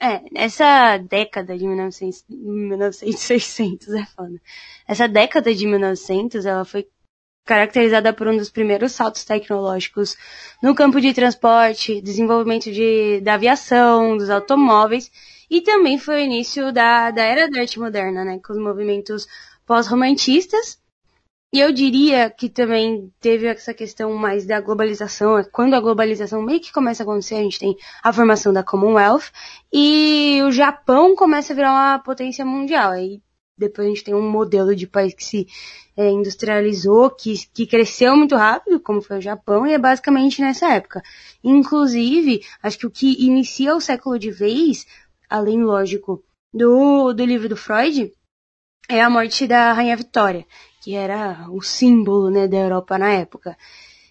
É, 0.00 0.22
essa 0.34 0.96
década 0.96 1.58
de 1.58 1.66
1900, 1.66 2.24
1900 2.30 3.88
é 3.88 4.06
foda. 4.06 4.40
Essa 4.86 5.06
década 5.06 5.54
de 5.54 5.66
1900, 5.66 6.46
ela 6.46 6.64
foi 6.64 6.86
caracterizada 7.48 8.12
por 8.12 8.28
um 8.28 8.36
dos 8.36 8.50
primeiros 8.50 8.92
saltos 8.92 9.24
tecnológicos 9.24 10.14
no 10.62 10.74
campo 10.74 11.00
de 11.00 11.14
transporte, 11.14 12.02
desenvolvimento 12.02 12.70
de, 12.70 13.22
da 13.22 13.34
aviação, 13.34 14.18
dos 14.18 14.28
automóveis, 14.28 15.10
e 15.50 15.62
também 15.62 15.98
foi 15.98 16.16
o 16.16 16.24
início 16.26 16.70
da, 16.70 17.10
da 17.10 17.22
era 17.22 17.50
da 17.50 17.60
arte 17.60 17.80
moderna, 17.80 18.22
né, 18.22 18.38
com 18.44 18.52
os 18.52 18.58
movimentos 18.58 19.26
pós-romantistas. 19.66 20.78
E 21.50 21.58
eu 21.58 21.72
diria 21.72 22.28
que 22.28 22.50
também 22.50 23.10
teve 23.18 23.46
essa 23.46 23.72
questão 23.72 24.12
mais 24.12 24.44
da 24.44 24.60
globalização. 24.60 25.42
Quando 25.50 25.72
a 25.72 25.80
globalização 25.80 26.42
meio 26.42 26.60
que 26.60 26.70
começa 26.70 27.02
a 27.02 27.04
acontecer, 27.04 27.36
a 27.36 27.42
gente 27.42 27.58
tem 27.58 27.74
a 28.04 28.12
formação 28.12 28.52
da 28.52 28.62
Commonwealth 28.62 29.32
e 29.72 30.42
o 30.44 30.52
Japão 30.52 31.16
começa 31.16 31.54
a 31.54 31.56
virar 31.56 31.72
uma 31.72 31.98
potência 32.00 32.44
mundial. 32.44 32.92
Depois 33.58 33.86
a 33.86 33.90
gente 33.90 34.04
tem 34.04 34.14
um 34.14 34.30
modelo 34.30 34.74
de 34.74 34.86
país 34.86 35.12
que 35.12 35.24
se 35.24 35.48
é, 35.96 36.08
industrializou, 36.10 37.10
que, 37.10 37.34
que 37.52 37.66
cresceu 37.66 38.16
muito 38.16 38.36
rápido, 38.36 38.78
como 38.80 39.02
foi 39.02 39.18
o 39.18 39.22
Japão, 39.22 39.66
e 39.66 39.72
é 39.72 39.78
basicamente 39.78 40.40
nessa 40.40 40.72
época. 40.72 41.02
Inclusive, 41.42 42.42
acho 42.62 42.78
que 42.78 42.86
o 42.86 42.90
que 42.90 43.24
inicia 43.24 43.74
o 43.74 43.80
século 43.80 44.18
de 44.18 44.30
vez 44.30 44.86
além, 45.28 45.62
lógico, 45.62 46.24
do, 46.52 47.12
do 47.12 47.24
livro 47.24 47.48
do 47.48 47.56
Freud, 47.56 48.12
é 48.88 49.02
a 49.02 49.10
morte 49.10 49.46
da 49.46 49.72
Rainha 49.72 49.96
Vitória, 49.96 50.46
que 50.82 50.94
era 50.94 51.46
o 51.50 51.60
símbolo 51.60 52.30
né, 52.30 52.48
da 52.48 52.56
Europa 52.56 52.96
na 52.96 53.12
época. 53.12 53.56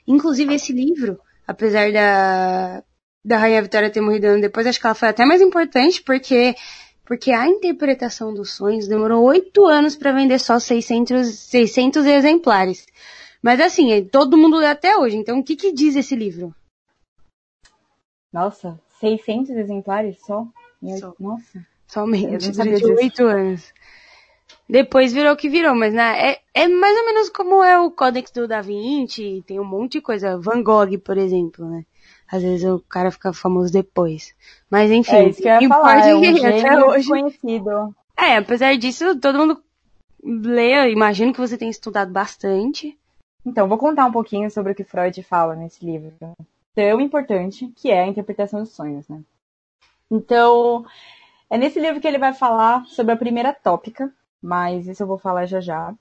Inclusive, 0.06 0.54
esse 0.54 0.72
livro, 0.72 1.20
apesar 1.48 1.92
da, 1.92 2.84
da 3.26 3.38
Rainha 3.38 3.62
Vitória 3.62 3.90
ter 3.90 4.02
morrido 4.02 4.40
depois, 4.40 4.68
acho 4.68 4.80
que 4.80 4.86
ela 4.86 4.94
foi 4.94 5.10
até 5.10 5.26
mais 5.26 5.42
importante, 5.42 6.04
porque 6.04 6.56
porque 7.08 7.32
a 7.32 7.48
interpretação 7.48 8.34
dos 8.34 8.52
sonhos 8.52 8.86
demorou 8.86 9.24
oito 9.24 9.66
anos 9.66 9.96
para 9.96 10.12
vender 10.12 10.40
só 10.40 10.60
600, 10.60 11.26
600 11.26 12.06
exemplares. 12.06 12.86
Mas 13.42 13.62
assim, 13.62 14.04
todo 14.04 14.38
mundo 14.38 14.58
lê 14.58 14.68
até 14.68 14.98
hoje. 14.98 15.16
Então, 15.16 15.40
o 15.40 15.44
que, 15.44 15.56
que 15.56 15.72
diz 15.72 15.96
esse 15.96 16.16
livro? 16.16 16.54
Nossa, 18.32 18.78
600 19.00 19.52
exemplares 19.52 20.18
só? 20.20 20.46
Só. 21.00 21.16
Nossa. 21.18 21.66
Somente, 21.88 22.52
durante 22.52 22.86
oito 22.86 23.26
anos. 23.26 23.74
Depois 24.70 25.14
virou 25.14 25.32
o 25.32 25.38
que 25.38 25.48
virou, 25.48 25.74
mas 25.74 25.94
né, 25.94 26.32
é, 26.32 26.42
é 26.54 26.68
mais 26.68 26.98
ou 26.98 27.06
menos 27.06 27.30
como 27.30 27.64
é 27.64 27.80
o 27.80 27.90
Códex 27.90 28.32
do 28.32 28.50
Da 28.50 28.60
Vinci, 28.60 29.42
tem 29.48 29.62
um 29.62 29.66
monte 29.66 29.94
de 29.94 30.02
coisa. 30.02 30.38
Van 30.38 30.62
Gogh, 30.62 30.98
por 31.00 31.18
exemplo, 31.18 31.66
né? 31.70 31.86
Às 32.30 32.44
vezes 32.44 32.70
o 32.70 32.80
cara 32.80 33.12
fica 33.12 33.32
famoso 33.32 33.72
depois. 33.72 34.36
Mas 34.70 34.92
enfim, 34.92 35.16
é 35.16 35.30
isso 35.30 35.42
que 35.42 35.48
eu 35.48 35.62
ia 35.62 35.70
falar, 35.70 36.08
é 36.08 36.14
um 36.16 36.38
até 36.38 36.86
hoje. 36.86 37.08
Conhecido. 37.08 37.96
É, 38.18 38.38
apesar 38.38 38.76
disso, 38.78 39.20
todo 39.20 39.38
mundo 39.38 39.62
lê, 40.24 40.92
imagino 40.92 41.32
que 41.32 41.40
você 41.40 41.58
tenha 41.58 41.72
estudado 41.72 42.12
bastante. 42.12 42.98
Então, 43.46 43.68
vou 43.68 43.78
contar 43.78 44.06
um 44.06 44.12
pouquinho 44.12 44.50
sobre 44.52 44.74
o 44.74 44.76
que 44.76 44.84
Freud 44.84 45.22
fala 45.24 45.56
nesse 45.56 45.86
livro. 45.86 46.14
Tão 46.76 47.00
importante, 47.00 47.72
que 47.76 47.90
é 47.90 48.04
a 48.04 48.08
interpretação 48.08 48.60
dos 48.60 48.74
sonhos, 48.74 49.08
né? 49.08 49.22
Então, 50.12 50.86
é 51.50 51.58
nesse 51.58 51.80
livro 51.80 52.02
que 52.02 52.08
ele 52.08 52.18
vai 52.18 52.34
falar 52.34 52.86
sobre 52.86 53.14
a 53.14 53.18
primeira 53.18 53.54
tópica, 53.54 54.12
mas 54.42 54.88
isso 54.88 55.04
eu 55.04 55.08
vou 55.08 55.18
falar 55.18 55.46
já 55.46 55.62
já. 55.62 55.94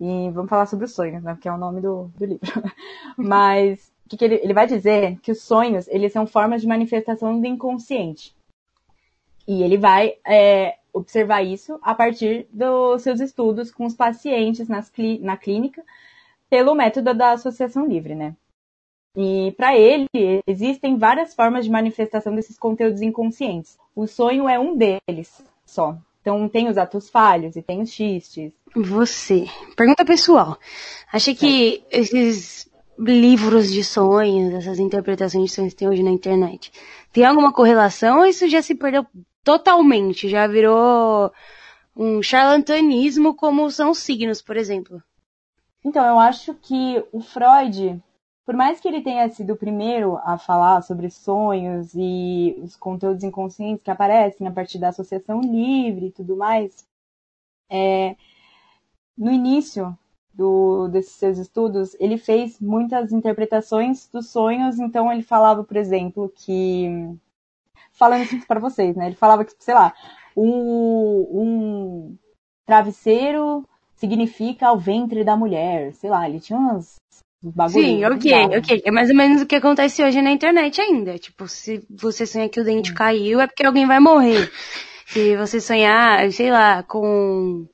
E 0.00 0.30
vamos 0.30 0.50
falar 0.50 0.66
sobre 0.66 0.84
os 0.84 0.94
sonhos, 0.94 1.22
né? 1.22 1.34
Porque 1.34 1.48
é 1.48 1.52
o 1.52 1.58
nome 1.58 1.80
do, 1.80 2.10
do 2.16 2.24
livro. 2.24 2.40
mas 3.16 3.91
que, 4.12 4.16
que 4.16 4.24
ele, 4.24 4.40
ele 4.42 4.52
vai 4.52 4.66
dizer? 4.66 5.18
Que 5.20 5.32
os 5.32 5.42
sonhos, 5.42 5.88
eles 5.88 6.12
são 6.12 6.26
formas 6.26 6.60
de 6.60 6.68
manifestação 6.68 7.40
do 7.40 7.46
inconsciente. 7.46 8.34
E 9.48 9.62
ele 9.62 9.78
vai 9.78 10.14
é, 10.26 10.76
observar 10.92 11.42
isso 11.42 11.78
a 11.82 11.94
partir 11.94 12.46
dos 12.52 13.02
seus 13.02 13.20
estudos 13.20 13.70
com 13.70 13.86
os 13.86 13.94
pacientes 13.94 14.68
nas, 14.68 14.92
na 15.20 15.36
clínica 15.36 15.82
pelo 16.48 16.74
método 16.74 17.14
da 17.14 17.32
associação 17.32 17.86
livre, 17.86 18.14
né? 18.14 18.36
E 19.16 19.52
para 19.56 19.76
ele, 19.76 20.08
existem 20.46 20.96
várias 20.96 21.34
formas 21.34 21.64
de 21.64 21.70
manifestação 21.70 22.34
desses 22.34 22.58
conteúdos 22.58 23.02
inconscientes. 23.02 23.78
O 23.94 24.06
sonho 24.06 24.48
é 24.48 24.58
um 24.58 24.76
deles 24.76 25.42
só. 25.66 25.96
Então 26.20 26.48
tem 26.48 26.68
os 26.68 26.78
atos 26.78 27.10
falhos 27.10 27.56
e 27.56 27.62
tem 27.62 27.82
os 27.82 27.90
xistes. 27.90 28.52
Você. 28.74 29.46
Pergunta 29.76 30.04
pessoal. 30.04 30.58
Acha 31.12 31.34
que 31.34 31.82
esses 31.90 32.70
livros 32.98 33.70
de 33.70 33.82
sonhos, 33.82 34.54
essas 34.54 34.78
interpretações 34.78 35.46
de 35.46 35.54
sonhos 35.54 35.72
que 35.72 35.78
tem 35.78 35.88
hoje 35.88 36.02
na 36.02 36.10
internet, 36.10 36.72
tem 37.12 37.24
alguma 37.24 37.52
correlação 37.52 38.18
ou 38.18 38.26
isso 38.26 38.48
já 38.48 38.62
se 38.62 38.74
perdeu 38.74 39.06
totalmente? 39.42 40.28
Já 40.28 40.46
virou 40.46 41.32
um 41.96 42.22
charlatanismo 42.22 43.34
como 43.34 43.70
são 43.70 43.90
os 43.90 43.98
signos, 43.98 44.40
por 44.40 44.56
exemplo? 44.56 45.02
Então, 45.84 46.04
eu 46.06 46.18
acho 46.18 46.54
que 46.54 47.04
o 47.12 47.20
Freud, 47.20 48.00
por 48.46 48.54
mais 48.54 48.80
que 48.80 48.86
ele 48.86 49.02
tenha 49.02 49.28
sido 49.28 49.54
o 49.54 49.56
primeiro 49.56 50.16
a 50.18 50.38
falar 50.38 50.82
sobre 50.82 51.10
sonhos 51.10 51.92
e 51.94 52.56
os 52.62 52.76
conteúdos 52.76 53.24
inconscientes 53.24 53.82
que 53.82 53.90
aparecem 53.90 54.46
a 54.46 54.52
partir 54.52 54.78
da 54.78 54.88
associação 54.88 55.40
livre 55.40 56.06
e 56.06 56.12
tudo 56.12 56.36
mais, 56.36 56.86
é, 57.68 58.16
no 59.16 59.30
início 59.30 59.96
do, 60.34 60.88
desses 60.88 61.12
seus 61.12 61.38
estudos, 61.38 61.96
ele 62.00 62.16
fez 62.16 62.58
muitas 62.60 63.12
interpretações 63.12 64.08
dos 64.08 64.30
sonhos, 64.30 64.78
então 64.78 65.12
ele 65.12 65.22
falava, 65.22 65.64
por 65.64 65.76
exemplo, 65.76 66.32
que. 66.34 66.88
Falando 67.92 68.22
isso 68.22 68.46
para 68.46 68.60
vocês, 68.60 68.96
né? 68.96 69.06
Ele 69.06 69.16
falava 69.16 69.44
que, 69.44 69.52
sei 69.58 69.74
lá, 69.74 69.92
um, 70.36 71.28
um 71.30 72.16
travesseiro 72.64 73.68
significa 73.96 74.72
o 74.72 74.78
ventre 74.78 75.22
da 75.22 75.36
mulher. 75.36 75.92
Sei 75.92 76.08
lá, 76.08 76.28
ele 76.28 76.40
tinha 76.40 76.58
umas 76.58 76.96
Bagulho 77.42 77.84
Sim, 77.84 78.04
ok, 78.04 78.58
ok. 78.58 78.82
É 78.84 78.90
mais 78.92 79.10
ou 79.10 79.16
menos 79.16 79.42
o 79.42 79.46
que 79.46 79.56
acontece 79.56 80.02
hoje 80.02 80.22
na 80.22 80.30
internet 80.30 80.80
ainda. 80.80 81.18
Tipo, 81.18 81.48
se 81.48 81.82
você 81.90 82.24
sonha 82.24 82.48
que 82.48 82.60
o 82.60 82.64
dente 82.64 82.94
caiu, 82.94 83.40
é 83.40 83.48
porque 83.48 83.66
alguém 83.66 83.84
vai 83.84 83.98
morrer. 83.98 84.48
Se 85.06 85.36
você 85.36 85.60
sonhar, 85.60 86.30
sei 86.30 86.52
lá, 86.52 86.84
com. 86.84 87.66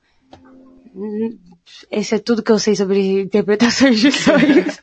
Esse 1.91 2.17
é 2.17 2.19
tudo 2.19 2.43
que 2.43 2.53
eu 2.53 2.59
sei 2.59 2.75
sobre 2.75 3.23
interpretações 3.23 3.99
de 3.99 4.11
sonhos. 4.13 4.81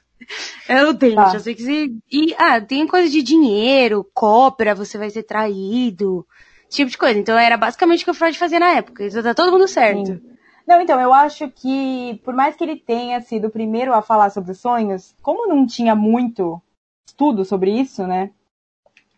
É 0.67 0.83
o 0.83 0.93
dente. 0.93 1.15
Tá. 1.15 1.33
Eu 1.33 1.39
sei 1.39 1.55
que 1.55 1.61
se. 1.61 1.97
E, 2.11 2.33
ah, 2.37 2.59
tem 2.59 2.87
coisa 2.87 3.09
de 3.09 3.21
dinheiro, 3.21 4.09
cópera, 4.13 4.73
você 4.73 4.97
vai 4.97 5.09
ser 5.09 5.23
traído. 5.23 6.25
Tipo 6.69 6.89
de 6.89 6.97
coisa. 6.97 7.19
Então 7.19 7.37
era 7.37 7.57
basicamente 7.57 8.01
o 8.01 8.05
que 8.05 8.11
o 8.11 8.13
Freud 8.13 8.37
fazia 8.37 8.59
na 8.59 8.71
época. 8.71 9.05
Então 9.05 9.21
tá 9.21 9.33
todo 9.33 9.51
mundo 9.51 9.67
certo. 9.67 10.07
Sim. 10.07 10.21
Não, 10.67 10.81
então, 10.81 10.99
eu 10.99 11.13
acho 11.13 11.47
que, 11.51 12.19
por 12.23 12.33
mais 12.33 12.55
que 12.55 12.63
ele 12.63 12.75
tenha 12.75 13.21
sido 13.21 13.47
o 13.47 13.51
primeiro 13.51 13.93
a 13.93 14.01
falar 14.01 14.31
sobre 14.31 14.51
os 14.51 14.59
sonhos, 14.59 15.13
como 15.21 15.47
não 15.47 15.65
tinha 15.67 15.93
muito 15.93 16.59
estudo 17.05 17.45
sobre 17.45 17.69
isso, 17.69 18.07
né? 18.07 18.31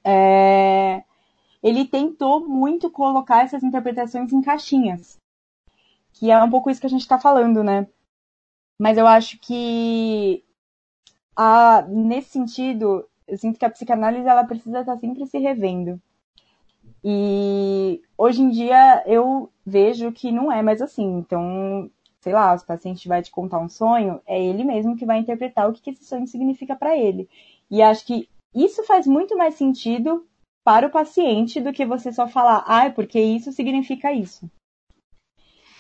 É, 0.03 1.03
ele 1.63 1.85
tentou 1.85 2.45
muito 2.47 2.89
colocar 2.89 3.45
essas 3.45 3.63
interpretações 3.63 4.33
em 4.33 4.41
caixinhas. 4.41 5.17
Que 6.19 6.31
é 6.31 6.43
um 6.43 6.49
pouco 6.49 6.69
isso 6.69 6.81
que 6.81 6.87
a 6.87 6.89
gente 6.89 7.01
está 7.01 7.19
falando, 7.19 7.63
né? 7.63 7.87
Mas 8.79 8.97
eu 8.97 9.07
acho 9.07 9.39
que, 9.39 10.43
a, 11.35 11.83
nesse 11.83 12.29
sentido, 12.29 13.07
eu 13.27 13.37
sinto 13.37 13.59
que 13.59 13.65
a 13.65 13.69
psicanálise 13.69 14.27
ela 14.27 14.43
precisa 14.43 14.79
estar 14.81 14.93
tá 14.93 14.99
sempre 14.99 15.25
se 15.25 15.37
revendo. 15.37 16.01
E 17.03 18.01
hoje 18.17 18.41
em 18.41 18.49
dia 18.49 19.03
eu 19.05 19.51
vejo 19.65 20.11
que 20.11 20.31
não 20.31 20.51
é 20.51 20.61
mais 20.61 20.81
assim. 20.81 21.17
Então, 21.17 21.89
sei 22.19 22.33
lá, 22.33 22.53
o 22.53 22.65
paciente 22.65 23.07
vai 23.07 23.21
te 23.21 23.31
contar 23.31 23.59
um 23.59 23.69
sonho, 23.69 24.21
é 24.25 24.41
ele 24.43 24.63
mesmo 24.63 24.95
que 24.97 25.05
vai 25.05 25.19
interpretar 25.19 25.69
o 25.69 25.73
que, 25.73 25.89
esse 25.89 26.05
sonho 26.05 26.27
significa 26.27 26.75
para 26.75 26.97
ele. 26.97 27.29
E 27.69 27.81
acho 27.81 28.05
que 28.05 28.29
isso 28.53 28.83
faz 28.83 29.05
muito 29.07 29.37
mais 29.37 29.55
sentido 29.55 30.25
para 30.63 30.87
o 30.87 30.91
paciente 30.91 31.61
do 31.61 31.71
que 31.71 31.85
você 31.85 32.11
só 32.11 32.27
falar, 32.27 32.63
ah, 32.67 32.85
é 32.85 32.89
porque 32.89 33.19
isso 33.19 33.51
significa 33.51 34.11
isso. 34.11 34.49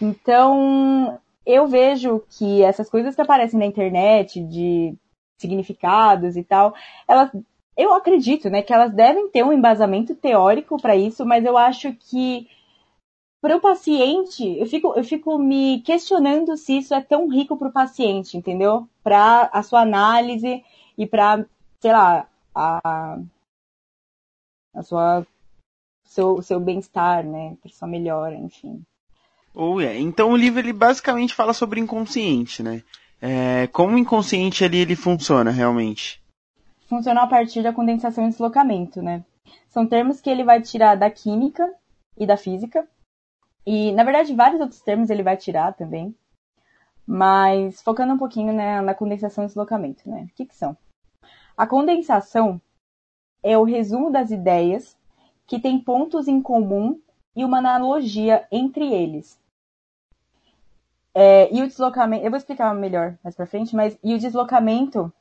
Então, 0.01 1.19
eu 1.45 1.67
vejo 1.67 2.23
que 2.29 2.61
essas 2.63 2.89
coisas 2.89 3.15
que 3.15 3.21
aparecem 3.21 3.59
na 3.59 3.65
internet 3.65 4.41
de 4.43 4.95
significados 5.37 6.35
e 6.35 6.43
tal, 6.43 6.73
elas 7.07 7.31
eu 7.77 7.93
acredito, 7.93 8.49
né, 8.49 8.63
que 8.63 8.73
elas 8.73 8.91
devem 8.91 9.29
ter 9.29 9.43
um 9.43 9.53
embasamento 9.53 10.15
teórico 10.15 10.81
para 10.81 10.95
isso, 10.95 11.23
mas 11.23 11.45
eu 11.45 11.55
acho 11.55 11.93
que 11.93 12.49
para 13.39 13.55
o 13.55 13.61
paciente, 13.61 14.57
eu 14.57 14.65
fico, 14.65 14.93
eu 14.95 15.03
fico 15.03 15.37
me 15.37 15.81
questionando 15.81 16.57
se 16.57 16.79
isso 16.79 16.93
é 16.95 17.01
tão 17.01 17.27
rico 17.29 17.55
para 17.55 17.67
o 17.67 17.71
paciente, 17.71 18.35
entendeu? 18.35 18.89
Para 19.03 19.43
a 19.53 19.61
sua 19.61 19.81
análise 19.81 20.63
e 20.97 21.05
para, 21.05 21.45
sei 21.79 21.91
lá, 21.91 22.27
a, 22.53 23.19
a 24.73 24.81
sua 24.81 25.25
seu, 26.03 26.41
seu 26.41 26.59
bem-estar, 26.59 27.23
né? 27.23 27.55
Para 27.61 27.71
sua 27.71 27.87
melhora, 27.87 28.35
enfim. 28.35 28.83
Oh. 29.59 29.81
Então 29.81 30.29
o 30.29 30.37
livro 30.37 30.59
ele 30.59 30.71
basicamente 30.71 31.33
fala 31.33 31.51
sobre 31.51 31.79
inconsciente, 31.79 32.61
né? 32.61 32.83
É, 33.19 33.65
como 33.67 33.95
o 33.95 33.97
inconsciente 33.97 34.63
ali 34.63 34.77
ele 34.77 34.95
funciona 34.95 35.49
realmente? 35.49 36.21
Funciona 36.87 37.23
a 37.23 37.27
partir 37.27 37.63
da 37.63 37.73
condensação 37.73 38.27
e 38.27 38.29
deslocamento, 38.29 39.01
né? 39.01 39.25
São 39.67 39.87
termos 39.87 40.21
que 40.21 40.29
ele 40.29 40.43
vai 40.43 40.61
tirar 40.61 40.93
da 40.93 41.09
química 41.09 41.73
e 42.15 42.27
da 42.27 42.37
física. 42.37 42.87
E, 43.65 43.91
na 43.93 44.03
verdade, 44.03 44.35
vários 44.35 44.61
outros 44.61 44.79
termos 44.81 45.09
ele 45.09 45.23
vai 45.23 45.35
tirar 45.35 45.73
também. 45.73 46.15
Mas 47.05 47.81
focando 47.81 48.13
um 48.13 48.17
pouquinho 48.17 48.53
né, 48.53 48.79
na 48.81 48.93
condensação 48.93 49.43
e 49.43 49.47
deslocamento, 49.47 50.07
né? 50.07 50.27
O 50.31 50.35
que, 50.35 50.45
que 50.45 50.55
são? 50.55 50.77
A 51.57 51.65
condensação 51.65 52.61
é 53.41 53.57
o 53.57 53.63
resumo 53.63 54.11
das 54.11 54.29
ideias 54.29 54.95
que 55.47 55.59
têm 55.59 55.79
pontos 55.79 56.27
em 56.27 56.39
comum 56.43 57.01
e 57.35 57.43
uma 57.43 57.57
analogia 57.57 58.47
entre 58.51 58.93
eles. 58.93 59.39
É, 61.19 61.51
e 61.51 61.63
o 61.63 61.67
deslocamento, 61.67 62.23
eu 62.23 62.29
vou 62.29 62.37
explicar 62.37 62.71
melhor 62.75 63.17
mais 63.23 63.35
para 63.35 63.47
frente, 63.47 63.75
mas 63.75 63.97
e 64.03 64.13
o 64.13 64.19
deslocamento 64.19 65.11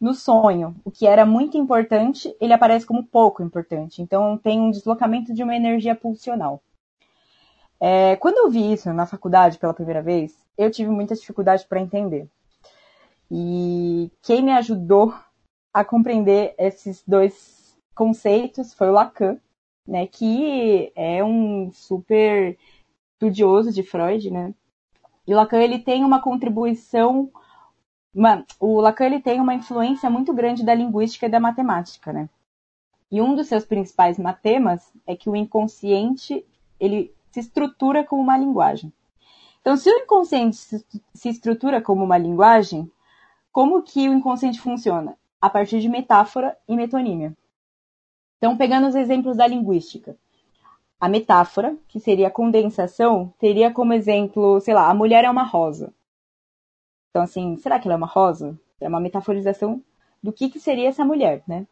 no 0.00 0.12
sonho, 0.12 0.74
o 0.84 0.90
que 0.90 1.06
era 1.06 1.24
muito 1.24 1.56
importante, 1.56 2.36
ele 2.40 2.52
aparece 2.52 2.84
como 2.84 3.06
pouco 3.06 3.40
importante. 3.40 4.02
Então 4.02 4.36
tem 4.36 4.60
um 4.60 4.72
deslocamento 4.72 5.32
de 5.32 5.44
uma 5.44 5.54
energia 5.54 5.94
pulsional. 5.94 6.60
É, 7.78 8.16
quando 8.16 8.38
eu 8.38 8.50
vi 8.50 8.72
isso 8.72 8.92
na 8.92 9.06
faculdade 9.06 9.56
pela 9.56 9.72
primeira 9.72 10.02
vez, 10.02 10.36
eu 10.58 10.72
tive 10.72 10.90
muita 10.90 11.14
dificuldade 11.14 11.64
para 11.68 11.80
entender. 11.80 12.26
E 13.30 14.10
quem 14.22 14.42
me 14.42 14.50
ajudou 14.50 15.14
a 15.72 15.84
compreender 15.84 16.56
esses 16.58 17.00
dois 17.06 17.78
conceitos 17.94 18.74
foi 18.74 18.88
o 18.88 18.92
Lacan, 18.92 19.38
né, 19.86 20.08
que 20.08 20.90
é 20.96 21.22
um 21.22 21.70
super 21.72 22.58
estudioso 23.12 23.72
de 23.72 23.84
Freud, 23.84 24.32
né? 24.32 24.52
E 25.26 25.34
Lacan 25.34 25.58
ele 25.58 25.78
tem 25.78 26.04
uma 26.04 26.20
contribuição, 26.20 27.30
uma, 28.14 28.44
o 28.60 28.80
Lacan 28.80 29.06
ele 29.06 29.20
tem 29.20 29.40
uma 29.40 29.54
influência 29.54 30.10
muito 30.10 30.32
grande 30.32 30.64
da 30.64 30.74
linguística 30.74 31.26
e 31.26 31.30
da 31.30 31.40
matemática, 31.40 32.12
né? 32.12 32.28
E 33.10 33.20
um 33.20 33.34
dos 33.34 33.46
seus 33.46 33.64
principais 33.64 34.18
matemas 34.18 34.92
é 35.06 35.14
que 35.16 35.30
o 35.30 35.36
inconsciente 35.36 36.44
ele 36.78 37.14
se 37.30 37.40
estrutura 37.40 38.04
como 38.04 38.22
uma 38.22 38.36
linguagem. 38.36 38.92
Então, 39.60 39.76
se 39.76 39.90
o 39.90 39.98
inconsciente 39.98 40.56
se 41.14 41.28
estrutura 41.28 41.80
como 41.80 42.04
uma 42.04 42.18
linguagem, 42.18 42.90
como 43.50 43.82
que 43.82 44.08
o 44.08 44.12
inconsciente 44.12 44.60
funciona? 44.60 45.16
A 45.40 45.48
partir 45.48 45.80
de 45.80 45.88
metáfora 45.88 46.56
e 46.68 46.76
metonímia. 46.76 47.34
Então, 48.36 48.56
pegando 48.56 48.86
os 48.86 48.94
exemplos 48.94 49.36
da 49.36 49.46
linguística. 49.46 50.16
A 51.04 51.08
metáfora, 51.10 51.76
que 51.86 52.00
seria 52.00 52.28
a 52.28 52.30
condensação, 52.30 53.30
teria 53.38 53.70
como 53.70 53.92
exemplo, 53.92 54.58
sei 54.62 54.72
lá, 54.72 54.88
a 54.88 54.94
mulher 54.94 55.22
é 55.22 55.30
uma 55.30 55.42
rosa. 55.42 55.92
Então, 57.10 57.22
assim, 57.22 57.58
será 57.58 57.78
que 57.78 57.86
ela 57.86 57.92
é 57.92 57.98
uma 57.98 58.06
rosa? 58.06 58.58
É 58.80 58.88
uma 58.88 59.00
metaforização 59.00 59.84
do 60.22 60.32
que, 60.32 60.48
que 60.48 60.58
seria 60.58 60.88
essa 60.88 61.04
mulher, 61.04 61.42
né? 61.46 61.66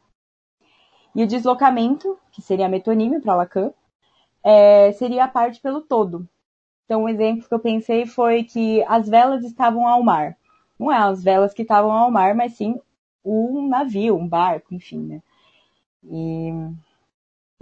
E 1.15 1.23
o 1.23 1.27
deslocamento, 1.27 2.19
que 2.31 2.43
seria 2.43 2.67
a 2.67 2.69
metonímia 2.69 3.23
para 3.23 3.35
Lacan, 3.35 3.73
é, 4.45 4.93
seria 4.93 5.25
a 5.25 5.29
parte 5.29 5.63
pelo 5.63 5.81
todo. 5.81 6.29
Então, 6.85 7.05
um 7.05 7.09
exemplo 7.09 7.49
que 7.49 7.55
eu 7.55 7.59
pensei 7.59 8.05
foi 8.05 8.45
que 8.45 8.83
as 8.83 9.09
velas 9.09 9.43
estavam 9.45 9.89
ao 9.89 10.03
mar. 10.03 10.37
Não 10.79 10.93
é 10.93 10.99
as 10.99 11.25
velas 11.25 11.55
que 11.55 11.63
estavam 11.63 11.91
ao 11.91 12.11
mar, 12.11 12.35
mas 12.35 12.53
sim 12.53 12.79
um 13.25 13.67
navio, 13.67 14.15
um 14.15 14.29
barco, 14.29 14.75
enfim, 14.75 14.99
né? 14.99 15.23
E, 16.05 16.51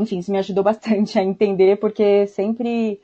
enfim, 0.00 0.18
isso 0.18 0.32
me 0.32 0.38
ajudou 0.38 0.62
bastante 0.64 1.18
a 1.18 1.22
entender, 1.22 1.78
porque 1.78 2.26
sempre, 2.26 3.00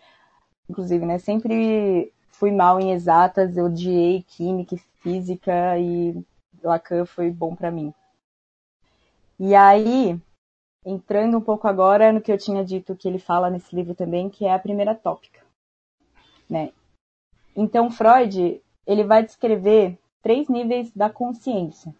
inclusive, 0.69 1.05
né, 1.05 1.19
sempre 1.19 2.13
fui 2.31 2.51
mal 2.51 2.79
em 2.79 2.93
exatas, 2.93 3.57
eu 3.57 3.67
odiei 3.67 4.23
química 4.23 4.75
e 4.75 4.79
física 5.01 5.79
e 5.79 6.23
Lacan 6.63 7.07
foi 7.07 7.31
bom 7.31 7.55
para 7.55 7.71
mim. 7.71 7.93
E 9.39 9.55
aí, 9.55 10.21
entrando 10.85 11.39
um 11.39 11.41
pouco 11.41 11.67
agora 11.67 12.13
no 12.13 12.21
que 12.21 12.31
eu 12.31 12.39
tinha 12.39 12.65
dito 12.65 12.97
que 12.97 13.09
ele 13.09 13.19
fala 13.19 13.51
nesse 13.51 13.75
livro 13.75 13.95
também, 13.95 14.29
que 14.29 14.47
é 14.47 14.53
a 14.53 14.59
primeira 14.59 14.95
tópica, 14.95 15.41
né? 16.49 16.73
Então 17.55 17.91
Freud, 17.91 18.61
ele 18.87 19.05
vai 19.05 19.25
descrever 19.25 19.99
três 20.23 20.49
níveis 20.49 20.91
da 20.93 21.09
consciência, 21.11 21.95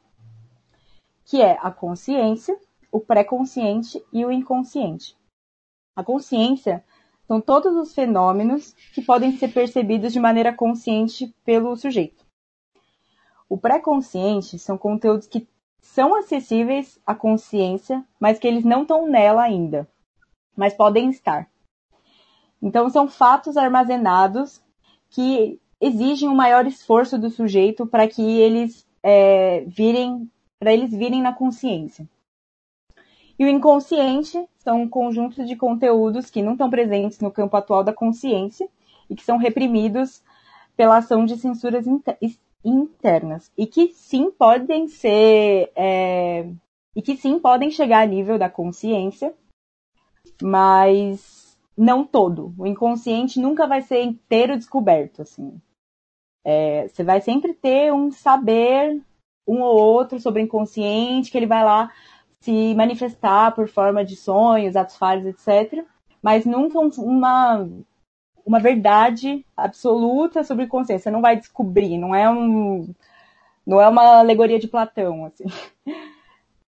que 1.25 1.41
é 1.41 1.59
a 1.61 1.71
consciência, 1.71 2.59
o 2.91 3.01
pré-consciente 3.01 4.03
e 4.13 4.25
o 4.25 4.33
inconsciente. 4.33 5.17
A 5.95 6.05
consciência 6.05 6.85
são 7.27 7.41
todos 7.41 7.75
os 7.75 7.95
fenômenos 7.95 8.73
que 8.95 9.03
podem 9.03 9.37
ser 9.37 9.49
percebidos 9.49 10.13
de 10.13 10.21
maneira 10.21 10.53
consciente 10.53 11.35
pelo 11.45 11.77
sujeito. 11.77 12.25
O 13.49 13.59
pré-consciente 13.59 14.59
são 14.59 14.77
conteúdos 14.77 15.27
que 15.27 15.49
são 15.81 16.15
acessíveis 16.17 17.01
à 17.07 17.15
consciência, 17.15 18.05
mas 18.19 18.39
que 18.39 18.47
eles 18.47 18.65
não 18.65 18.83
estão 18.83 19.09
nela 19.09 19.43
ainda, 19.43 19.89
mas 20.57 20.75
podem 20.75 21.11
estar. 21.11 21.49
Então, 22.61 22.91
são 22.91 23.07
fatos 23.09 23.57
armazenados 23.57 24.61
que 25.11 25.61
exigem 25.81 26.29
um 26.29 26.35
maior 26.35 26.67
esforço 26.67 27.19
do 27.19 27.31
sujeito 27.31 27.87
para 27.87 28.09
que 28.09 28.23
eles 28.23 28.87
é, 29.03 29.61
virem, 29.67 30.31
para 30.59 30.73
eles 30.73 30.91
virem 30.91 31.23
na 31.23 31.33
consciência. 31.33 32.09
E 33.39 33.45
o 33.45 33.49
inconsciente 33.49 34.49
são 34.59 34.83
um 34.83 34.89
conjunto 34.89 35.45
de 35.45 35.57
conteúdos 35.57 36.31
que 36.31 36.43
não 36.43 36.53
estão 36.53 36.71
presentes 36.71 37.21
no 37.21 37.31
campo 37.31 37.57
atual 37.57 37.85
da 37.85 37.93
consciência 37.93 38.69
e 39.11 39.15
que 39.15 39.23
são 39.23 39.37
reprimidos 39.37 40.23
pela 40.77 40.99
ação 40.99 41.25
de 41.25 41.37
censuras 41.37 41.87
internas 42.65 43.51
e 43.57 43.67
que 43.67 43.89
sim 43.95 44.31
podem 44.31 44.89
ser 44.89 45.71
é, 45.77 46.49
e 46.95 47.03
que 47.03 47.17
sim 47.17 47.39
podem 47.39 47.71
chegar 47.71 48.03
a 48.03 48.07
nível 48.07 48.39
da 48.39 48.49
consciência, 48.49 49.35
mas 50.43 51.59
não 51.77 52.05
todo. 52.05 52.55
O 52.59 52.67
inconsciente 52.67 53.39
nunca 53.39 53.67
vai 53.67 53.83
ser 53.83 54.03
inteiro 54.03 54.57
descoberto, 54.57 55.21
assim. 55.21 55.61
É, 56.43 56.89
você 56.89 57.05
vai 57.05 57.21
sempre 57.21 57.53
ter 57.53 57.93
um 57.93 58.11
saber 58.11 59.03
um 59.47 59.61
ou 59.61 59.77
outro 59.79 60.19
sobre 60.19 60.43
o 60.43 60.45
inconsciente 60.45 61.31
que 61.31 61.37
ele 61.37 61.47
vai 61.47 61.65
lá 61.65 61.93
se 62.47 62.75
manifestar 62.77 63.53
por 63.57 63.69
forma 63.69 64.05
de 64.05 64.15
sonhos, 64.15 64.77
atos 64.77 64.97
falhos, 64.97 65.27
etc. 65.27 65.85
Mas 66.23 66.47
nunca 66.47 66.79
uma, 66.79 67.69
uma 68.45 68.61
verdade 68.61 69.45
absoluta 69.57 70.45
sobre 70.45 70.69
consciência. 70.69 71.05
Você 71.05 71.11
não 71.11 71.21
vai 71.21 71.37
descobrir, 71.37 71.99
não 71.99 72.15
é 72.15 72.31
um. 72.31 72.95
Não 73.67 73.81
é 73.81 73.89
uma 73.89 74.21
alegoria 74.21 74.61
de 74.61 74.69
Platão, 74.69 75.25
assim. 75.25 75.45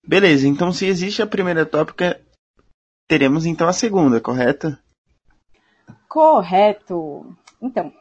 Beleza, 0.06 0.48
então 0.48 0.72
se 0.72 0.88
existe 0.88 1.22
a 1.22 1.28
primeira 1.28 1.64
tópica, 1.64 2.20
teremos 3.08 3.46
então 3.46 3.68
a 3.68 3.74
segunda, 3.74 4.20
correto? 4.20 4.76
Correto. 6.10 7.38
Então, 7.62 7.94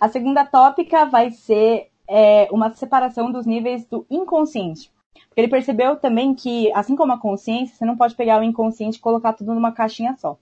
a 0.00 0.08
segunda 0.08 0.46
tópica 0.46 1.04
vai 1.04 1.30
ser 1.30 1.90
é, 2.08 2.48
uma 2.50 2.74
separação 2.74 3.30
dos 3.30 3.44
níveis 3.44 3.84
do 3.84 4.06
inconsciente. 4.08 4.90
Porque 5.28 5.40
ele 5.40 5.48
percebeu 5.48 5.96
também 5.96 6.34
que, 6.34 6.72
assim 6.72 6.96
como 6.96 7.12
a 7.12 7.18
consciência, 7.18 7.76
você 7.76 7.84
não 7.84 7.96
pode 7.96 8.14
pegar 8.14 8.40
o 8.40 8.44
inconsciente 8.44 8.98
e 8.98 9.00
colocar 9.00 9.32
tudo 9.32 9.54
numa 9.54 9.72
caixinha 9.72 10.16
só. 10.16 10.38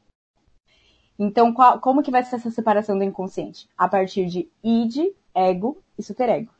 Então, 1.18 1.52
qual, 1.52 1.78
como 1.80 2.02
que 2.02 2.10
vai 2.10 2.24
ser 2.24 2.36
essa 2.36 2.50
separação 2.50 2.98
do 2.98 3.04
inconsciente? 3.04 3.68
A 3.78 3.88
partir 3.88 4.26
de 4.26 4.48
id, 4.62 5.12
ego 5.34 5.78
e 5.98 6.02
superego. 6.02 6.50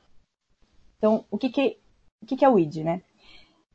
Então, 0.99 1.25
o 1.31 1.37
que 1.37 1.49
que, 1.49 1.79
o 2.23 2.27
que 2.27 2.37
que 2.37 2.45
é 2.45 2.49
o 2.49 2.59
id, 2.59 2.77
né? 2.79 3.03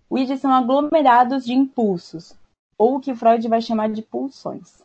O 0.10 0.18
id 0.18 0.36
são 0.38 0.52
aglomerados 0.52 1.46
de 1.46 1.54
impulsos, 1.54 2.36
ou 2.78 2.96
o 2.96 3.00
que 3.00 3.14
Freud 3.14 3.48
vai 3.48 3.62
chamar 3.62 3.90
de 3.90 4.02
pulsões. 4.02 4.82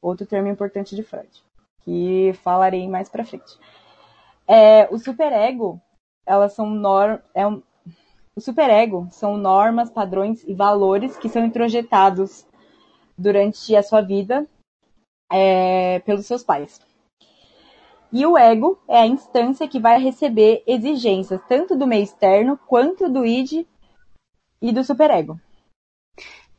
Outro 0.00 0.26
termo 0.26 0.48
importante 0.48 0.94
de 0.94 1.02
Freud, 1.02 1.42
que 1.82 2.32
falarei 2.42 2.88
mais 2.88 3.08
pra 3.08 3.24
frente. 3.24 3.58
É, 4.46 4.86
o 4.90 4.98
superego, 4.98 5.80
elas 6.24 6.52
são 6.52 6.70
norm, 6.70 7.18
é 7.34 7.42
o 8.38 8.40
superego 8.40 9.08
são 9.10 9.36
normas, 9.36 9.90
padrões 9.90 10.44
e 10.44 10.54
valores 10.54 11.16
que 11.16 11.28
são 11.28 11.44
introjetados 11.44 12.46
durante 13.16 13.74
a 13.74 13.82
sua 13.82 14.00
vida 14.00 14.46
é, 15.30 15.98
pelos 16.00 16.24
seus 16.24 16.44
pais. 16.44 16.80
E 18.12 18.24
o 18.24 18.38
ego 18.38 18.78
é 18.86 18.98
a 18.98 19.06
instância 19.06 19.66
que 19.66 19.80
vai 19.80 20.00
receber 20.00 20.62
exigências 20.68 21.40
tanto 21.48 21.76
do 21.76 21.84
meio 21.84 22.04
externo 22.04 22.56
quanto 22.56 23.08
do 23.08 23.26
id 23.26 23.66
e 24.62 24.72
do 24.72 24.84
superego. 24.84 25.38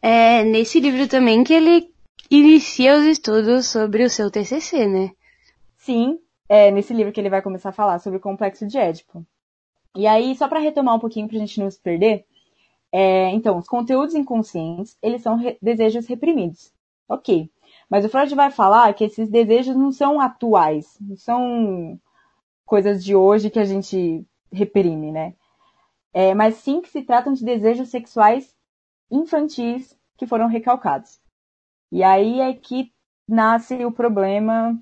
É 0.02 0.44
nesse 0.44 0.82
livro 0.82 1.08
também 1.08 1.46
que 1.46 1.54
ele 1.54 1.94
inicia 2.30 2.98
os 2.98 3.06
estudos 3.06 3.68
sobre 3.68 4.04
o 4.04 4.10
seu 4.10 4.30
TCC, 4.30 4.86
né? 4.86 5.12
Sim, 5.78 6.20
é 6.50 6.70
nesse 6.72 6.94
livro 6.94 7.14
que 7.14 7.22
ele 7.22 7.30
vai 7.30 7.42
começar 7.42 7.70
a 7.70 7.74
falar 7.74 8.00
sobre 8.00 8.20
o 8.20 8.22
complexo 8.22 8.68
de 8.68 8.78
Édipo. 8.78 9.26
E 10.00 10.08
aí, 10.08 10.34
só 10.34 10.48
para 10.48 10.60
retomar 10.60 10.96
um 10.96 11.00
pouquinho 11.00 11.28
para 11.28 11.36
a 11.36 11.40
gente 11.42 11.60
não 11.60 11.70
se 11.70 11.78
perder, 11.78 12.26
é, 12.90 13.32
então, 13.32 13.58
os 13.58 13.68
conteúdos 13.68 14.16
inconscientes, 14.16 14.98
eles 15.04 15.22
são 15.22 15.36
re 15.36 15.58
desejos 15.62 16.08
reprimidos. 16.08 16.72
Ok. 17.10 17.52
Mas 17.90 18.06
o 18.06 18.10
Freud 18.10 18.34
vai 18.34 18.50
falar 18.50 18.94
que 18.94 19.04
esses 19.04 19.30
desejos 19.30 19.76
não 19.76 19.92
são 19.92 20.22
atuais, 20.22 20.98
não 21.02 21.18
são 21.18 22.00
coisas 22.66 23.04
de 23.04 23.14
hoje 23.14 23.50
que 23.50 23.60
a 23.60 23.66
gente 23.66 24.26
reprime, 24.54 25.12
né? 25.12 25.34
É, 26.14 26.34
mas 26.34 26.56
sim 26.56 26.80
que 26.80 26.90
se 26.90 27.02
tratam 27.02 27.34
de 27.34 27.44
desejos 27.44 27.90
sexuais 27.90 28.56
infantis 29.12 30.00
que 30.18 30.26
foram 30.26 30.48
recalcados. 30.48 31.20
E 31.92 32.04
aí 32.04 32.40
é 32.40 32.54
que 32.54 32.94
nasce 33.28 33.84
o 33.84 33.92
problema, 33.92 34.82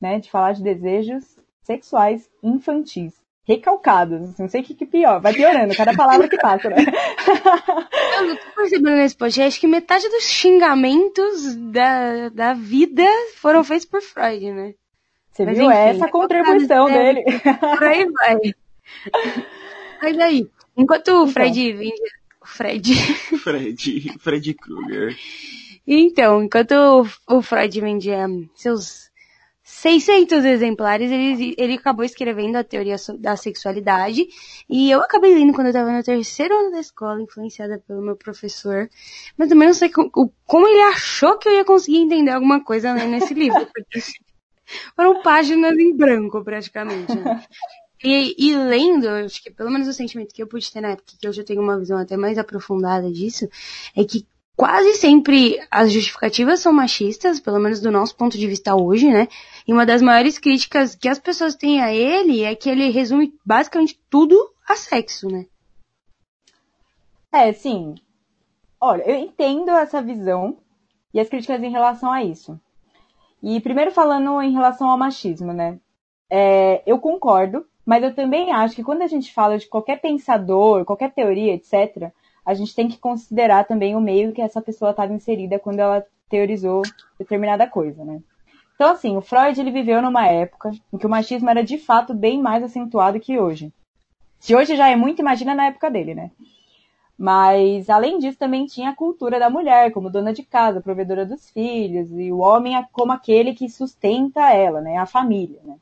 né, 0.00 0.20
de 0.20 0.30
falar 0.30 0.52
de 0.52 0.62
desejos 0.62 1.36
sexuais 1.62 2.30
infantis. 2.42 3.21
Recalcados, 3.44 4.38
não 4.38 4.48
sei 4.48 4.60
o 4.60 4.64
que, 4.64 4.72
que 4.72 4.86
pior, 4.86 5.20
vai 5.20 5.34
piorando, 5.34 5.74
cada 5.74 5.94
palavra 5.94 6.28
que 6.28 6.36
passa, 6.36 6.70
né? 6.70 6.76
Eu 8.22 8.36
tô 8.36 8.50
percebendo 8.54 8.96
nesse 8.96 9.16
podcast 9.16 9.58
que 9.58 9.66
metade 9.66 10.08
dos 10.08 10.24
xingamentos 10.24 11.56
da, 11.56 12.28
da 12.28 12.54
vida 12.54 13.04
foram 13.36 13.64
feitos 13.64 13.84
por 13.84 14.00
Freud, 14.00 14.52
né? 14.52 14.74
Você 15.32 15.44
Mas, 15.44 15.58
viu 15.58 15.66
enfim, 15.66 15.78
essa 15.78 16.08
contribuição 16.08 16.84
dele? 16.86 17.24
Por 17.58 17.82
aí 17.82 18.06
vai. 18.12 18.36
Mas 20.02 20.18
aí, 20.18 20.50
enquanto 20.76 21.08
o 21.08 21.22
então. 21.22 21.28
Fred 21.28 21.72
vendia. 21.72 22.12
Fred. 22.44 22.94
Fred. 23.38 24.18
Fred 24.18 24.54
Krueger. 24.54 25.16
Então, 25.86 26.44
enquanto 26.44 27.06
o 27.26 27.42
Freud 27.42 27.80
vendia 27.80 28.26
seus 28.54 29.10
600 29.82 30.44
exemplares, 30.44 31.10
ele, 31.10 31.56
ele 31.58 31.74
acabou 31.74 32.04
escrevendo 32.04 32.54
a 32.54 32.62
teoria 32.62 32.94
da 33.18 33.36
sexualidade. 33.36 34.28
E 34.70 34.88
eu 34.88 35.00
acabei 35.00 35.34
lendo 35.34 35.52
quando 35.52 35.66
eu 35.66 35.70
estava 35.72 35.90
no 35.90 36.04
terceiro 36.04 36.56
ano 36.56 36.70
da 36.70 36.78
escola, 36.78 37.20
influenciada 37.20 37.82
pelo 37.84 38.00
meu 38.00 38.14
professor. 38.14 38.88
Mas 39.36 39.48
também 39.48 39.66
não 39.66 39.74
sei 39.74 39.90
como, 39.90 40.08
como 40.46 40.68
ele 40.68 40.82
achou 40.82 41.36
que 41.36 41.48
eu 41.48 41.54
ia 41.54 41.64
conseguir 41.64 41.96
entender 41.96 42.30
alguma 42.30 42.62
coisa 42.62 42.92
lendo 42.92 43.16
esse 43.16 43.34
livro. 43.34 43.66
Porque 43.74 43.98
foram 44.94 45.20
páginas 45.20 45.76
em 45.76 45.96
branco, 45.96 46.44
praticamente. 46.44 47.16
Né? 47.16 47.44
E, 48.04 48.36
e, 48.38 48.56
lendo, 48.56 49.08
acho 49.08 49.42
que 49.42 49.50
pelo 49.50 49.70
menos 49.72 49.88
o 49.88 49.92
sentimento 49.92 50.32
que 50.32 50.44
eu 50.44 50.46
pude 50.46 50.72
ter 50.72 50.80
na 50.80 50.90
época, 50.90 51.12
que 51.20 51.28
hoje 51.28 51.40
eu 51.40 51.44
tenho 51.44 51.60
uma 51.60 51.76
visão 51.76 51.98
até 51.98 52.16
mais 52.16 52.38
aprofundada 52.38 53.10
disso, 53.10 53.48
é 53.96 54.04
que 54.04 54.24
quase 54.62 54.94
sempre 54.94 55.58
as 55.68 55.90
justificativas 55.90 56.60
são 56.60 56.72
machistas, 56.72 57.40
pelo 57.40 57.58
menos 57.58 57.80
do 57.80 57.90
nosso 57.90 58.14
ponto 58.14 58.38
de 58.38 58.46
vista 58.46 58.76
hoje, 58.76 59.10
né? 59.10 59.26
E 59.66 59.72
uma 59.72 59.84
das 59.84 60.00
maiores 60.00 60.38
críticas 60.38 60.94
que 60.94 61.08
as 61.08 61.18
pessoas 61.18 61.56
têm 61.56 61.82
a 61.82 61.92
ele 61.92 62.44
é 62.44 62.54
que 62.54 62.70
ele 62.70 62.88
resume 62.90 63.34
basicamente 63.44 64.00
tudo 64.08 64.36
a 64.68 64.76
sexo, 64.76 65.26
né? 65.26 65.46
É, 67.32 67.52
sim. 67.52 67.96
Olha, 68.80 69.02
eu 69.02 69.16
entendo 69.16 69.72
essa 69.72 70.00
visão 70.00 70.56
e 71.12 71.18
as 71.18 71.28
críticas 71.28 71.60
em 71.60 71.72
relação 71.72 72.12
a 72.12 72.22
isso. 72.22 72.56
E 73.42 73.60
primeiro 73.60 73.90
falando 73.90 74.40
em 74.42 74.52
relação 74.52 74.88
ao 74.88 74.96
machismo, 74.96 75.52
né? 75.52 75.80
É, 76.30 76.84
eu 76.86 77.00
concordo, 77.00 77.66
mas 77.84 78.04
eu 78.04 78.14
também 78.14 78.52
acho 78.52 78.76
que 78.76 78.84
quando 78.84 79.02
a 79.02 79.08
gente 79.08 79.34
fala 79.34 79.58
de 79.58 79.66
qualquer 79.66 80.00
pensador, 80.00 80.84
qualquer 80.84 81.12
teoria, 81.12 81.52
etc., 81.52 82.12
a 82.44 82.54
gente 82.54 82.74
tem 82.74 82.88
que 82.88 82.98
considerar 82.98 83.64
também 83.64 83.94
o 83.94 84.00
meio 84.00 84.32
que 84.32 84.42
essa 84.42 84.60
pessoa 84.60 84.90
estava 84.90 85.12
inserida 85.12 85.58
quando 85.58 85.78
ela 85.78 86.04
teorizou 86.28 86.82
determinada 87.18 87.66
coisa, 87.66 88.04
né? 88.04 88.20
Então, 88.74 88.90
assim, 88.90 89.16
o 89.16 89.20
Freud 89.20 89.60
ele 89.60 89.70
viveu 89.70 90.02
numa 90.02 90.26
época 90.26 90.72
em 90.92 90.98
que 90.98 91.06
o 91.06 91.10
machismo 91.10 91.48
era 91.48 91.62
de 91.62 91.78
fato 91.78 92.12
bem 92.14 92.40
mais 92.40 92.64
acentuado 92.64 93.20
que 93.20 93.38
hoje. 93.38 93.72
Se 94.40 94.56
hoje 94.56 94.76
já 94.76 94.88
é 94.88 94.96
muito, 94.96 95.20
imagina 95.20 95.54
na 95.54 95.66
época 95.66 95.88
dele, 95.88 96.14
né? 96.14 96.30
Mas, 97.16 97.88
além 97.88 98.18
disso, 98.18 98.38
também 98.38 98.66
tinha 98.66 98.90
a 98.90 98.96
cultura 98.96 99.38
da 99.38 99.48
mulher 99.48 99.92
como 99.92 100.10
dona 100.10 100.32
de 100.32 100.42
casa, 100.42 100.80
provedora 100.80 101.24
dos 101.24 101.48
filhos, 101.50 102.10
e 102.10 102.32
o 102.32 102.38
homem 102.38 102.74
como 102.90 103.12
aquele 103.12 103.54
que 103.54 103.68
sustenta 103.68 104.50
ela, 104.50 104.80
né? 104.80 104.96
A 104.96 105.06
família, 105.06 105.60
né? 105.62 105.76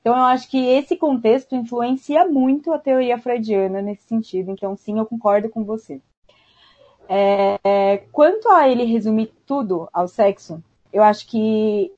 Então, 0.00 0.16
eu 0.16 0.24
acho 0.24 0.48
que 0.48 0.58
esse 0.58 0.96
contexto 0.96 1.54
influencia 1.54 2.26
muito 2.26 2.72
a 2.72 2.78
teoria 2.78 3.18
freudiana 3.18 3.82
nesse 3.82 4.02
sentido. 4.04 4.50
Então, 4.50 4.74
sim, 4.74 4.98
eu 4.98 5.04
concordo 5.04 5.48
com 5.50 5.62
você. 5.62 6.00
É, 7.08 7.98
quanto 8.12 8.48
a 8.48 8.68
ele 8.68 8.84
resumir 8.84 9.32
tudo 9.44 9.88
ao 9.92 10.08
sexo, 10.08 10.62
eu 10.92 11.02
acho 11.02 11.26
que 11.26 11.92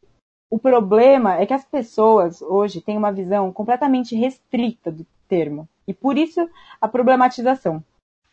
o 0.50 0.58
problema 0.58 1.36
é 1.36 1.46
que 1.46 1.54
as 1.54 1.64
pessoas 1.64 2.42
hoje 2.42 2.80
têm 2.80 2.96
uma 2.96 3.12
visão 3.12 3.52
completamente 3.52 4.16
restrita 4.16 4.90
do 4.90 5.06
termo. 5.28 5.68
E 5.86 5.94
por 5.94 6.18
isso 6.18 6.48
a 6.80 6.88
problematização. 6.88 7.82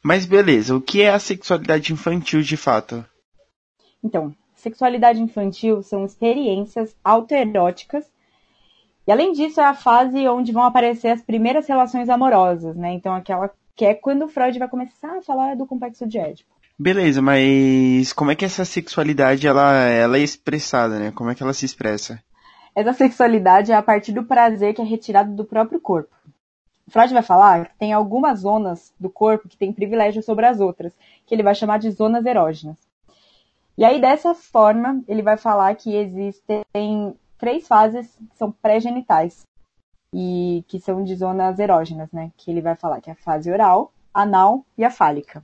Mas 0.01 0.25
beleza, 0.25 0.75
o 0.75 0.81
que 0.81 1.01
é 1.01 1.09
a 1.09 1.19
sexualidade 1.19 1.93
infantil 1.93 2.41
de 2.41 2.57
fato? 2.57 3.05
Então, 4.03 4.33
sexualidade 4.55 5.21
infantil 5.21 5.83
são 5.83 6.05
experiências 6.05 6.95
autoeróticas 7.03 8.05
e 9.09 9.11
além 9.11 9.31
disso, 9.31 9.59
é 9.59 9.63
a 9.63 9.73
fase 9.73 10.27
onde 10.27 10.51
vão 10.51 10.61
aparecer 10.61 11.07
as 11.07 11.19
primeiras 11.19 11.65
relações 11.65 12.09
amorosas, 12.09 12.75
né? 12.75 12.93
Então, 12.93 13.11
aquela 13.11 13.49
que 13.75 13.83
é 13.83 13.95
quando 13.95 14.25
o 14.25 14.27
Freud 14.27 14.59
vai 14.59 14.67
começar 14.67 15.17
a 15.17 15.21
falar 15.23 15.55
do 15.55 15.65
complexo 15.65 16.05
de 16.05 16.19
Édipo. 16.19 16.51
Beleza, 16.77 17.19
mas 17.19 18.13
como 18.13 18.29
é 18.29 18.35
que 18.35 18.45
essa 18.45 18.63
sexualidade 18.63 19.47
ela, 19.47 19.73
ela 19.73 20.15
é 20.15 20.19
expressada, 20.19 20.99
né? 20.99 21.11
Como 21.11 21.31
é 21.31 21.33
que 21.33 21.41
ela 21.41 21.53
se 21.53 21.65
expressa? 21.65 22.21
Essa 22.75 22.93
sexualidade 22.93 23.71
é 23.71 23.75
a 23.75 23.81
partir 23.81 24.11
do 24.11 24.25
prazer 24.25 24.75
que 24.75 24.81
é 24.83 24.85
retirado 24.85 25.33
do 25.33 25.43
próprio 25.43 25.79
corpo. 25.79 26.15
Freud 26.87 27.11
vai 27.11 27.23
falar 27.23 27.65
que 27.65 27.79
tem 27.79 27.91
algumas 27.91 28.41
zonas 28.41 28.93
do 28.99 29.09
corpo 29.09 29.49
que 29.49 29.57
têm 29.57 29.73
privilégio 29.73 30.21
sobre 30.21 30.45
as 30.45 30.59
outras, 30.59 30.93
que 31.25 31.33
ele 31.33 31.41
vai 31.41 31.55
chamar 31.55 31.79
de 31.79 31.89
zonas 31.89 32.23
erógenas. 32.27 32.77
E 33.75 33.83
aí, 33.83 33.99
dessa 33.99 34.35
forma, 34.35 35.01
ele 35.07 35.23
vai 35.23 35.35
falar 35.35 35.73
que 35.73 35.95
existem 35.95 37.15
três 37.39 37.67
fases 37.67 38.13
que 38.15 38.37
são 38.37 38.51
pré-genitais 38.51 39.47
e 40.13 40.63
que 40.67 40.79
são 40.79 41.03
de 41.03 41.15
zonas 41.15 41.57
erógenas, 41.57 42.11
né? 42.11 42.31
Que 42.37 42.51
ele 42.51 42.61
vai 42.61 42.75
falar 42.75 43.01
que 43.01 43.09
é 43.09 43.13
a 43.13 43.15
fase 43.15 43.51
oral, 43.51 43.91
anal 44.13 44.65
e 44.77 44.83
a 44.83 44.91
fálica. 44.91 45.43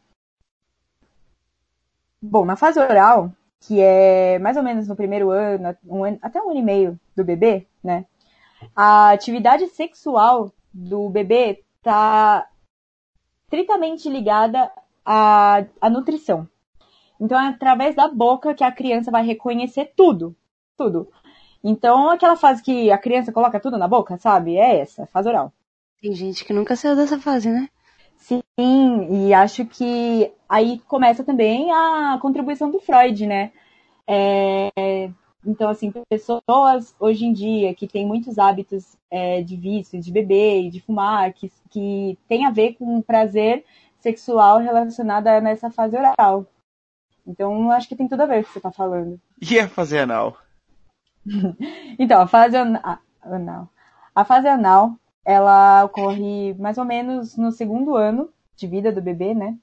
Bom, 2.21 2.43
na 2.45 2.55
fase 2.55 2.79
oral, 2.79 3.31
que 3.61 3.79
é 3.81 4.37
mais 4.39 4.57
ou 4.57 4.63
menos 4.63 4.87
no 4.87 4.95
primeiro 4.95 5.29
ano, 5.29 5.75
um 5.85 6.03
ano 6.03 6.19
até 6.21 6.41
um 6.41 6.49
ano 6.49 6.59
e 6.59 6.63
meio 6.63 6.99
do 7.15 7.23
bebê, 7.23 7.65
né? 7.83 8.05
A 8.75 9.11
atividade 9.11 9.67
sexual 9.67 10.51
do 10.73 11.09
bebê 11.09 11.63
está 11.77 12.49
estritamente 13.45 14.09
ligada 14.09 14.71
à, 15.05 15.65
à 15.79 15.89
nutrição. 15.89 16.47
Então 17.19 17.39
é 17.39 17.47
através 17.47 17.95
da 17.95 18.07
boca 18.07 18.53
que 18.53 18.63
a 18.63 18.71
criança 18.71 19.11
vai 19.11 19.25
reconhecer 19.25 19.93
tudo, 19.95 20.35
tudo. 20.75 21.09
Então, 21.67 22.11
aquela 22.11 22.35
fase 22.35 22.61
que 22.61 22.91
a 22.91 22.97
criança 22.97 23.31
coloca 23.31 23.59
tudo 23.59 23.75
na 23.75 23.87
boca, 23.87 24.19
sabe? 24.19 24.55
É 24.55 24.81
essa, 24.81 25.07
fase 25.07 25.29
oral. 25.29 25.51
Tem 25.99 26.13
gente 26.13 26.45
que 26.45 26.53
nunca 26.53 26.75
saiu 26.75 26.95
dessa 26.95 27.19
fase, 27.19 27.49
né? 27.49 27.67
Sim, 28.17 28.43
e 29.09 29.33
acho 29.33 29.65
que 29.65 30.31
aí 30.47 30.77
começa 30.87 31.23
também 31.23 31.71
a 31.71 32.19
contribuição 32.21 32.69
do 32.69 32.79
Freud, 32.79 33.25
né? 33.25 33.51
É, 34.05 35.09
então, 35.43 35.67
assim, 35.67 35.91
pessoas 36.07 36.95
hoje 36.99 37.25
em 37.25 37.33
dia 37.33 37.73
que 37.73 37.87
têm 37.87 38.05
muitos 38.05 38.37
hábitos 38.37 38.95
é, 39.09 39.41
de 39.41 39.57
vício, 39.57 39.99
de 39.99 40.11
beber, 40.11 40.69
de 40.69 40.79
fumar, 40.79 41.33
que, 41.33 41.51
que 41.71 42.15
tem 42.27 42.45
a 42.45 42.51
ver 42.51 42.73
com 42.73 43.01
prazer 43.01 43.65
sexual 43.99 44.59
relacionado 44.59 45.25
nessa 45.41 45.71
fase 45.71 45.97
oral. 45.97 46.45
Então, 47.25 47.71
acho 47.71 47.87
que 47.87 47.95
tem 47.95 48.07
tudo 48.07 48.21
a 48.21 48.27
ver 48.27 48.35
com 48.35 48.41
o 48.41 48.43
que 48.45 48.51
você 48.53 48.59
está 48.59 48.71
falando. 48.71 49.19
E 49.41 49.57
a 49.57 49.67
fase 49.67 49.97
anal? 49.97 50.44
então, 51.99 52.21
a 52.21 52.27
fase 52.27 52.55
anal. 52.55 53.69
A 54.13 54.23
fase 54.23 54.47
anal, 54.47 54.97
ela 55.25 55.83
ocorre 55.85 56.53
mais 56.55 56.77
ou 56.77 56.85
menos 56.85 57.35
no 57.35 57.51
segundo 57.51 57.95
ano 57.95 58.29
de 58.55 58.67
vida 58.67 58.91
do 58.91 59.01
bebê, 59.01 59.33
né? 59.33 59.57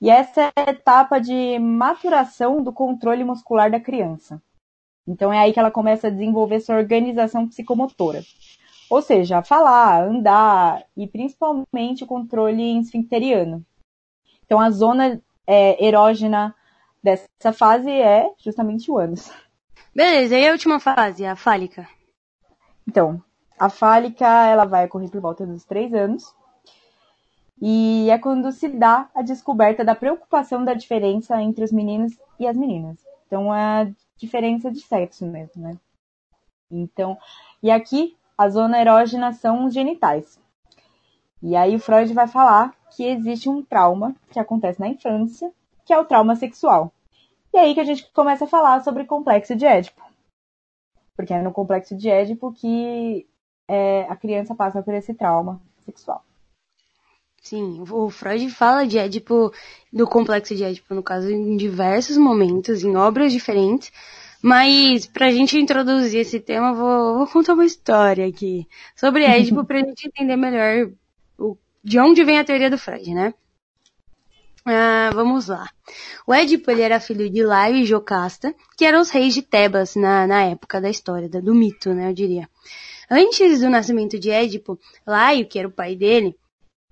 E 0.00 0.10
essa 0.10 0.42
é 0.42 0.52
a 0.56 0.70
etapa 0.70 1.20
de 1.20 1.58
maturação 1.58 2.62
do 2.62 2.72
controle 2.72 3.24
muscular 3.24 3.70
da 3.70 3.80
criança. 3.80 4.40
Então 5.06 5.32
é 5.32 5.38
aí 5.38 5.52
que 5.52 5.58
ela 5.58 5.70
começa 5.70 6.06
a 6.06 6.10
desenvolver 6.10 6.60
sua 6.60 6.76
organização 6.76 7.48
psicomotora. 7.48 8.22
Ou 8.90 9.02
seja, 9.02 9.42
falar, 9.42 10.04
andar 10.04 10.84
e 10.96 11.06
principalmente 11.06 12.04
o 12.04 12.06
controle 12.06 12.78
esfincteriano. 12.78 13.64
Então 14.44 14.60
a 14.60 14.70
zona 14.70 15.20
é, 15.46 15.84
erógena 15.84 16.54
dessa 17.02 17.52
fase 17.52 17.90
é 17.90 18.30
justamente 18.38 18.90
o 18.90 18.98
ânus. 18.98 19.30
Beleza, 19.94 20.38
e 20.38 20.48
a 20.48 20.52
última 20.52 20.78
fase, 20.78 21.24
a 21.24 21.34
fálica? 21.34 21.88
Então, 22.86 23.22
a 23.58 23.68
fálica 23.68 24.26
ela 24.46 24.64
vai 24.64 24.86
ocorrer 24.86 25.10
por 25.10 25.20
volta 25.20 25.46
dos 25.46 25.64
três 25.64 25.92
anos. 25.92 26.34
E 27.60 28.08
é 28.10 28.18
quando 28.18 28.52
se 28.52 28.68
dá 28.68 29.08
a 29.14 29.22
descoberta 29.22 29.84
da 29.84 29.94
preocupação 29.94 30.64
da 30.64 30.74
diferença 30.74 31.40
entre 31.42 31.64
os 31.64 31.72
meninos 31.72 32.16
e 32.38 32.46
as 32.46 32.56
meninas. 32.56 32.98
Então, 33.26 33.52
é 33.52 33.82
a 33.82 33.90
diferença 34.16 34.70
de 34.70 34.80
sexo 34.80 35.26
mesmo, 35.26 35.62
né? 35.62 35.76
Então, 36.70 37.18
e 37.62 37.70
aqui 37.70 38.16
a 38.36 38.48
zona 38.48 38.80
erógena 38.80 39.32
são 39.32 39.64
os 39.64 39.74
genitais. 39.74 40.38
E 41.42 41.56
aí 41.56 41.74
o 41.74 41.80
Freud 41.80 42.12
vai 42.12 42.28
falar 42.28 42.74
que 42.90 43.04
existe 43.04 43.48
um 43.48 43.62
trauma 43.62 44.14
que 44.30 44.38
acontece 44.38 44.78
na 44.78 44.88
infância, 44.88 45.52
que 45.84 45.92
é 45.92 45.98
o 45.98 46.04
trauma 46.04 46.36
sexual. 46.36 46.92
E 47.52 47.58
aí 47.58 47.74
que 47.74 47.80
a 47.80 47.84
gente 47.84 48.10
começa 48.12 48.44
a 48.44 48.48
falar 48.48 48.82
sobre 48.82 49.04
complexo 49.04 49.56
de 49.56 49.64
Édipo. 49.64 50.02
Porque 51.16 51.32
é 51.32 51.42
no 51.42 51.52
complexo 51.52 51.96
de 51.96 52.08
Édipo 52.08 52.52
que 52.52 53.26
é, 53.66 54.02
a 54.02 54.16
criança 54.16 54.54
passa 54.54 54.82
por 54.82 54.94
esse 54.94 55.14
trauma 55.14 55.60
sexual. 55.84 56.24
Sim, 57.42 57.82
o 57.90 58.10
Freud 58.10 58.50
fala 58.50 58.86
de 58.86 58.98
Édipo, 58.98 59.52
do 59.92 60.06
complexo 60.06 60.54
de 60.54 60.64
Édipo, 60.64 60.94
no 60.94 61.02
caso, 61.02 61.30
em 61.30 61.56
diversos 61.56 62.16
momentos, 62.16 62.84
em 62.84 62.96
obras 62.96 63.32
diferentes. 63.32 63.90
Mas, 64.42 65.06
pra 65.06 65.30
gente 65.30 65.58
introduzir 65.58 66.20
esse 66.20 66.38
tema, 66.40 66.72
vou, 66.72 67.18
vou 67.18 67.26
contar 67.26 67.54
uma 67.54 67.64
história 67.64 68.26
aqui 68.26 68.66
sobre 68.94 69.24
Édipo 69.26 69.64
pra 69.64 69.78
gente 69.78 70.08
entender 70.08 70.36
melhor 70.36 70.90
o, 71.38 71.56
de 71.82 71.98
onde 71.98 72.22
vem 72.24 72.38
a 72.38 72.44
teoria 72.44 72.70
do 72.70 72.78
Freud, 72.78 73.14
né? 73.14 73.34
Ah, 74.70 75.10
vamos 75.14 75.48
lá. 75.48 75.66
O 76.26 76.34
Édipo 76.34 76.70
ele 76.70 76.82
era 76.82 77.00
filho 77.00 77.30
de 77.30 77.42
Laio 77.42 77.76
e 77.76 77.86
Jocasta, 77.86 78.54
que 78.76 78.84
eram 78.84 79.00
os 79.00 79.08
reis 79.08 79.32
de 79.32 79.40
Tebas 79.40 79.96
na, 79.96 80.26
na 80.26 80.42
época 80.42 80.78
da 80.78 80.90
história, 80.90 81.26
do 81.26 81.54
mito, 81.54 81.94
né, 81.94 82.10
eu 82.10 82.12
diria. 82.12 82.46
Antes 83.10 83.60
do 83.60 83.70
nascimento 83.70 84.18
de 84.18 84.30
Édipo, 84.30 84.78
Laio, 85.06 85.48
que 85.48 85.58
era 85.58 85.66
o 85.66 85.72
pai 85.72 85.96
dele, 85.96 86.36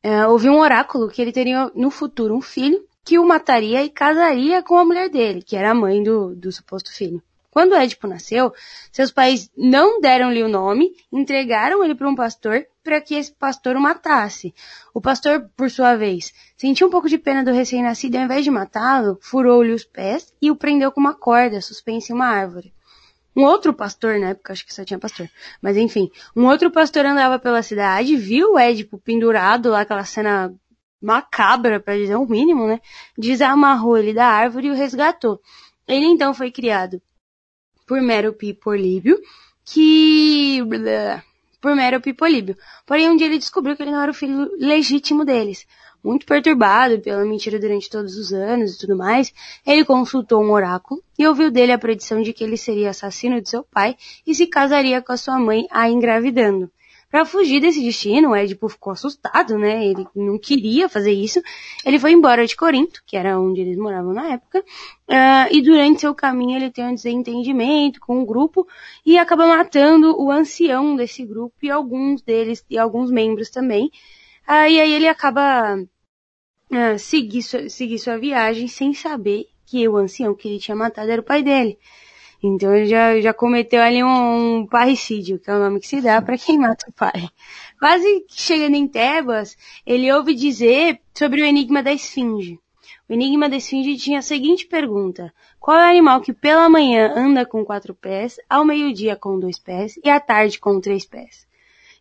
uh, 0.03 0.31
houve 0.31 0.49
um 0.49 0.59
oráculo 0.59 1.11
que 1.11 1.21
ele 1.21 1.33
teria 1.33 1.71
no 1.75 1.91
futuro 1.91 2.35
um 2.35 2.41
filho 2.41 2.83
que 3.05 3.19
o 3.19 3.27
mataria 3.27 3.85
e 3.85 3.91
casaria 3.91 4.63
com 4.63 4.79
a 4.79 4.85
mulher 4.85 5.11
dele, 5.11 5.43
que 5.43 5.55
era 5.55 5.73
a 5.73 5.75
mãe 5.75 6.03
do, 6.03 6.35
do 6.35 6.51
suposto 6.51 6.91
filho. 6.91 7.23
Quando 7.51 7.75
Édipo 7.75 8.07
nasceu, 8.07 8.55
seus 8.91 9.13
pais 9.13 9.51
não 9.55 10.01
deram-lhe 10.01 10.43
o 10.43 10.49
nome, 10.49 10.93
entregaram 11.13 11.85
ele 11.85 11.95
para 11.95 12.09
um 12.09 12.15
pastor 12.15 12.67
para 12.87 13.01
que 13.01 13.17
esse 13.17 13.33
pastor 13.33 13.75
o 13.75 13.81
matasse. 13.81 14.55
O 14.95 15.01
pastor, 15.01 15.51
por 15.57 15.69
sua 15.69 15.97
vez, 15.97 16.33
sentiu 16.57 16.87
um 16.87 16.91
pouco 16.91 17.09
de 17.09 17.19
pena 17.19 17.43
do 17.43 17.51
recém-nascido 17.51 18.15
e 18.15 18.19
ao 18.19 18.25
invés 18.25 18.45
de 18.45 18.51
matá-lo, 18.53 19.19
furou-lhe 19.21 19.73
os 19.73 19.85
pés 19.85 20.33
e 20.41 20.53
o 20.53 20.57
prendeu 20.57 20.93
com 20.93 21.01
uma 21.01 21.13
corda 21.13 21.61
suspensa 21.61 22.13
em 22.13 22.15
uma 22.15 22.29
árvore. 22.29 22.73
Um 23.35 23.43
outro 23.43 23.75
pastor, 23.75 24.21
na 24.21 24.29
época 24.29 24.53
acho 24.53 24.65
que 24.65 24.73
só 24.73 24.85
tinha 24.85 25.01
pastor, 25.01 25.29
mas 25.61 25.77
enfim, 25.77 26.09
um 26.35 26.47
outro 26.47 26.71
pastor 26.71 27.05
andava 27.05 27.41
pela 27.41 27.61
cidade, 27.61 28.17
viu 28.17 28.53
o 28.53 28.59
Édipo 28.59 28.99
pendurado 28.99 29.71
lá, 29.71 29.81
aquela 29.81 30.05
cena 30.05 30.55
macabra, 31.03 31.81
para 31.81 31.99
dizer 31.99 32.15
o 32.15 32.25
mínimo, 32.25 32.69
né? 32.69 32.81
Desamarrou 33.19 33.99
ele 33.99 34.15
da 34.15 34.27
árvore 34.27 34.69
e 34.69 34.71
o 34.71 34.75
resgatou. 34.75 35.41
Ele 35.89 36.07
então 36.07 36.33
foi 36.33 36.53
criado 36.53 37.03
por 37.85 38.01
Mérope 38.01 38.47
e 38.47 38.55
Políbio, 38.55 39.21
que... 39.65 40.63
por 41.67 41.75
Mérope 41.75 42.11
e 42.11 42.15
Políbio. 42.15 42.57
Porém, 42.87 43.11
um 43.11 43.17
dia 43.17 43.27
ele 43.27 43.39
descobriu 43.39 43.75
que 43.75 43.83
ele 43.83 43.91
não 43.91 44.01
era 44.01 44.13
o 44.13 44.15
filho 44.15 44.49
legítimo 44.57 45.25
deles 45.25 45.67
muito 46.05 46.25
perturbado 46.25 47.01
pela 47.01 47.25
mentira 47.25 47.59
durante 47.59 47.91
todos 47.91 48.17
os 48.17 48.33
anos 48.33 48.77
e 48.77 48.79
tudo 48.79 48.97
mais, 48.97 49.35
ele 49.67 49.85
consultou 49.85 50.41
um 50.41 50.53
oráculo 50.53 51.03
e 51.19 51.27
ouviu 51.27 51.51
dele 51.51 51.73
a 51.73 51.79
predição 51.79 52.23
de 52.23 52.33
que 52.33 52.45
ele 52.45 52.57
seria 52.57 52.91
assassino 52.91 53.41
de 53.41 53.49
seu 53.49 53.65
pai 53.65 53.97
e 54.25 54.33
se 54.33 54.47
casaria 54.47 55.03
com 55.03 55.11
a 55.11 55.17
sua 55.17 55.37
mãe 55.37 55.67
a 55.69 55.91
engravidando. 55.91 56.71
Para 57.11 57.25
fugir 57.25 57.61
desse 57.61 57.81
destino, 57.83 58.31
o 58.31 58.35
Édipo 58.35 58.69
ficou 58.69 58.93
assustado, 58.93 59.57
né? 59.57 59.87
Ele 59.87 60.07
não 60.15 60.39
queria 60.39 60.89
fazer 60.89 61.13
isso. 61.13 61.41
Ele 61.85 62.01
foi 62.01 62.13
embora 62.13 62.45
de 62.47 62.57
Corinto, 62.57 63.01
que 63.07 63.17
era 63.17 63.39
onde 63.39 63.61
eles 63.61 63.79
moravam 63.79 64.13
na 64.13 64.33
época, 64.33 64.59
uh, 64.61 65.49
e 65.51 65.63
durante 65.63 66.01
seu 66.01 66.15
caminho 66.15 66.57
ele 66.57 66.71
tem 66.71 66.85
um 66.85 66.95
desentendimento 66.95 68.01
com 68.01 68.19
o 68.19 68.23
um 68.23 68.27
grupo 68.27 68.67
e 69.05 69.17
acaba 69.19 69.47
matando 69.47 70.21
o 70.21 70.33
ancião 70.33 70.97
desse 70.97 71.25
grupo 71.25 71.55
e 71.63 71.71
alguns 71.71 72.23
deles 72.23 72.65
e 72.69 72.77
alguns 72.77 73.11
membros 73.11 73.51
também. 73.51 73.87
Uh, 74.49 74.69
e 74.69 74.81
aí 74.81 74.93
ele 74.93 75.09
acaba 75.09 75.77
uh, 75.77 76.99
seguir, 76.99 77.43
sua, 77.43 77.69
seguir 77.69 77.99
sua 78.01 78.19
viagem 78.19 78.67
sem 78.67 78.93
saber 78.93 79.47
que 79.65 79.89
o 79.89 79.97
ancião 79.97 80.35
que 80.35 80.49
ele 80.49 80.59
tinha 80.59 80.77
matado 80.77 81.11
era 81.11 81.21
o 81.21 81.25
pai 81.25 81.43
dele. 81.43 81.79
Então 82.47 82.75
ele 82.75 82.87
já, 82.87 83.21
já 83.21 83.35
cometeu 83.35 83.83
ali 83.83 84.05
um, 84.05 84.59
um 84.59 84.67
parricídio, 84.67 85.39
que 85.39 85.51
é 85.51 85.55
o 85.55 85.59
nome 85.59 85.81
que 85.81 85.89
se 85.89 86.01
dá 86.01 86.23
para 86.23 86.39
quem 86.39 86.59
mata 86.59 86.87
o 86.89 86.93
pai. 86.93 87.29
Quase 87.79 88.25
chegando 88.29 88.77
em 88.77 88.87
Tebas, 88.87 89.57
ele 89.85 90.13
ouve 90.13 90.35
dizer 90.35 91.01
sobre 91.13 91.43
o 91.43 91.45
enigma 91.45 91.83
da 91.83 91.93
esfinge. 91.93 92.59
O 93.09 93.13
enigma 93.13 93.49
da 93.49 93.57
esfinge 93.57 93.97
tinha 93.97 94.21
a 94.21 94.23
seguinte 94.23 94.67
pergunta. 94.67 95.33
Qual 95.59 95.77
é 95.77 95.87
o 95.87 95.91
animal 95.91 96.21
que 96.21 96.33
pela 96.33 96.69
manhã 96.69 97.13
anda 97.17 97.45
com 97.45 97.65
quatro 97.65 97.95
pés, 97.95 98.37
ao 98.49 98.65
meio-dia 98.65 99.17
com 99.17 99.39
dois 99.41 99.59
pés 99.59 99.99
e 100.05 100.09
à 100.09 100.21
tarde 100.21 100.61
com 100.61 100.81
três 100.81 101.05
pés? 101.05 101.47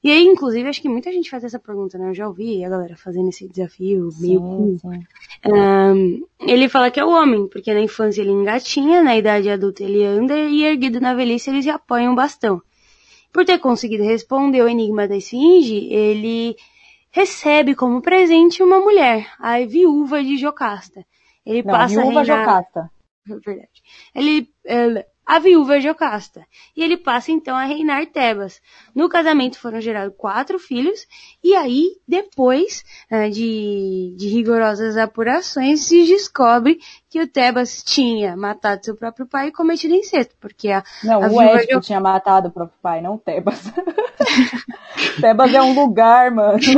E 0.05 0.11
aí, 0.11 0.23
inclusive, 0.23 0.69
acho 0.69 0.83
que 0.83 0.87
muita 0.87 1.11
gente 1.11 1.31
faz 1.31 1.43
essa 1.43 1.57
pergunta, 1.57 1.97
né? 1.97 2.09
Eu 2.09 2.13
já 2.13 2.27
ouvi 2.27 2.63
a 2.63 2.69
galera 2.69 2.95
fazendo 2.95 3.29
esse 3.29 3.47
desafio 3.47 4.11
meio 4.19 4.39
sim, 4.39 4.77
sim. 4.77 5.51
Um, 5.51 6.23
ele 6.41 6.69
fala 6.69 6.91
que 6.91 6.99
é 6.99 7.03
o 7.03 7.09
homem, 7.09 7.47
porque 7.47 7.73
na 7.73 7.79
infância 7.79 8.21
ele 8.21 8.29
engatinha, 8.29 9.01
na 9.01 9.17
idade 9.17 9.49
adulta 9.49 9.83
ele 9.83 10.03
anda 10.03 10.37
e 10.37 10.63
erguido 10.63 11.01
na 11.01 11.15
velhice 11.15 11.49
ele 11.49 11.63
se 11.63 11.71
apoia 11.71 12.07
um 12.07 12.13
bastão. 12.13 12.61
Por 13.33 13.45
ter 13.45 13.57
conseguido 13.57 14.03
responder 14.03 14.61
o 14.61 14.69
enigma 14.69 15.07
da 15.07 15.17
esfinge, 15.17 15.91
ele 15.91 16.55
recebe 17.09 17.73
como 17.73 17.99
presente 17.99 18.61
uma 18.61 18.79
mulher, 18.79 19.27
a 19.39 19.57
viúva 19.65 20.23
de 20.23 20.37
Jocasta. 20.37 21.03
Ele 21.43 21.63
Não, 21.63 21.73
passa 21.73 21.99
viúva 21.99 22.19
a 22.19 22.23
reinar... 22.23 22.45
Jocasta. 22.45 22.91
Verdade. 23.43 23.81
Ele, 24.13 24.47
ele 24.63 25.03
a 25.25 25.39
viúva 25.39 25.79
Jocasta, 25.79 26.45
e 26.75 26.83
ele 26.83 26.97
passa 26.97 27.31
então 27.31 27.55
a 27.55 27.63
reinar 27.63 28.05
Tebas. 28.05 28.61
No 28.93 29.09
casamento 29.09 29.57
foram 29.57 29.81
gerados 29.81 30.13
quatro 30.15 30.59
filhos, 30.59 31.07
e 31.43 31.55
aí, 31.55 31.97
depois 32.07 32.83
uh, 33.11 33.29
de, 33.31 34.13
de 34.17 34.27
rigorosas 34.27 34.97
apurações, 34.97 35.81
se 35.81 36.05
descobre 36.05 36.79
que 37.09 37.19
o 37.19 37.27
Tebas 37.27 37.83
tinha 37.83 38.37
matado 38.37 38.85
seu 38.85 38.95
próprio 38.95 39.25
pai 39.25 39.47
e 39.47 39.51
cometido 39.51 39.95
incesto, 39.95 40.35
porque 40.39 40.69
a 40.69 40.83
Não, 41.03 41.23
a 41.23 41.27
o 41.27 41.41
Édipo 41.41 41.81
tinha 41.81 41.99
matado 41.99 42.49
o 42.49 42.51
próprio 42.51 42.77
pai, 42.81 43.01
não 43.01 43.15
o 43.15 43.19
Tebas. 43.19 43.63
Tebas 45.19 45.53
é 45.53 45.61
um 45.61 45.73
lugar, 45.73 46.29
mano. 46.29 46.59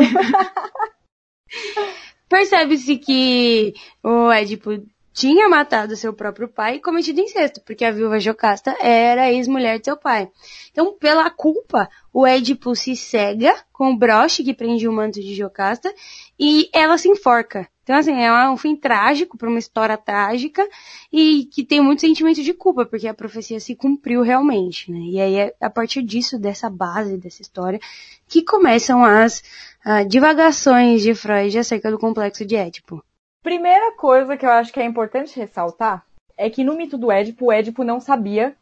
Percebe-se 2.30 2.98
que 2.98 3.74
o 4.04 4.32
Édipo 4.32 4.72
tinha 5.18 5.50
matado 5.50 5.96
seu 5.96 6.14
próprio 6.14 6.48
pai 6.48 6.76
e 6.76 6.80
cometido 6.80 7.20
incesto, 7.20 7.60
porque 7.62 7.84
a 7.84 7.92
viúva 7.92 8.20
Jocasta 8.20 8.78
era 8.80 9.32
ex-mulher 9.32 9.80
de 9.80 9.86
seu 9.86 9.98
pai. 9.98 10.30
Então, 10.70 10.94
pela 10.94 11.28
culpa, 11.32 11.90
o 12.14 12.24
Édipo 12.24 12.76
se 12.76 12.96
cega 12.96 13.56
com 13.74 13.90
o 13.90 13.98
broche 13.98 14.44
que 14.44 14.54
prende 14.54 14.88
o 14.88 14.94
manto 14.94 15.20
de 15.20 15.34
Jocasta 15.34 15.92
e 16.40 16.70
ela 16.72 17.00
se 17.00 17.10
enforca. 17.10 17.68
Então, 17.82 17.96
assim, 17.96 18.14
é 18.14 18.48
um 18.48 18.58
fim 18.58 18.76
trágico 18.76 19.40
para 19.40 19.50
uma 19.50 19.58
história 19.58 19.98
trágica 19.98 20.64
e 21.12 21.46
que 21.46 21.66
tem 21.66 21.82
muito 21.82 22.02
sentimento 22.02 22.44
de 22.44 22.54
culpa, 22.54 22.86
porque 22.86 23.08
a 23.08 23.14
profecia 23.14 23.60
se 23.60 23.76
cumpriu 23.76 24.22
realmente, 24.22 24.92
né? 24.92 25.00
E 25.00 25.20
aí 25.20 25.36
é 25.36 25.56
a 25.60 25.70
partir 25.70 26.04
disso, 26.04 26.38
dessa 26.38 26.70
base, 26.70 27.18
dessa 27.18 27.42
história, 27.42 27.80
que 28.28 28.44
começam 28.44 29.04
as 29.04 29.40
uh, 29.84 30.08
divagações 30.08 31.02
de 31.02 31.16
Freud 31.16 31.58
acerca 31.58 31.90
do 31.90 31.98
complexo 31.98 32.46
de 32.46 32.56
Édipo. 32.56 33.04
Primeira 33.48 33.94
coisa 33.94 34.36
que 34.36 34.46
eu 34.46 34.50
acho 34.50 34.74
que 34.74 34.80
é 34.82 34.84
importante 34.84 35.40
ressaltar 35.40 36.06
é 36.36 36.50
que 36.50 36.66
no 36.66 36.76
mito 36.76 36.98
do 36.98 37.10
Édipo, 37.10 37.46
o 37.46 37.52
Édipo 37.54 37.82
não 37.82 37.98
sabia 37.98 38.54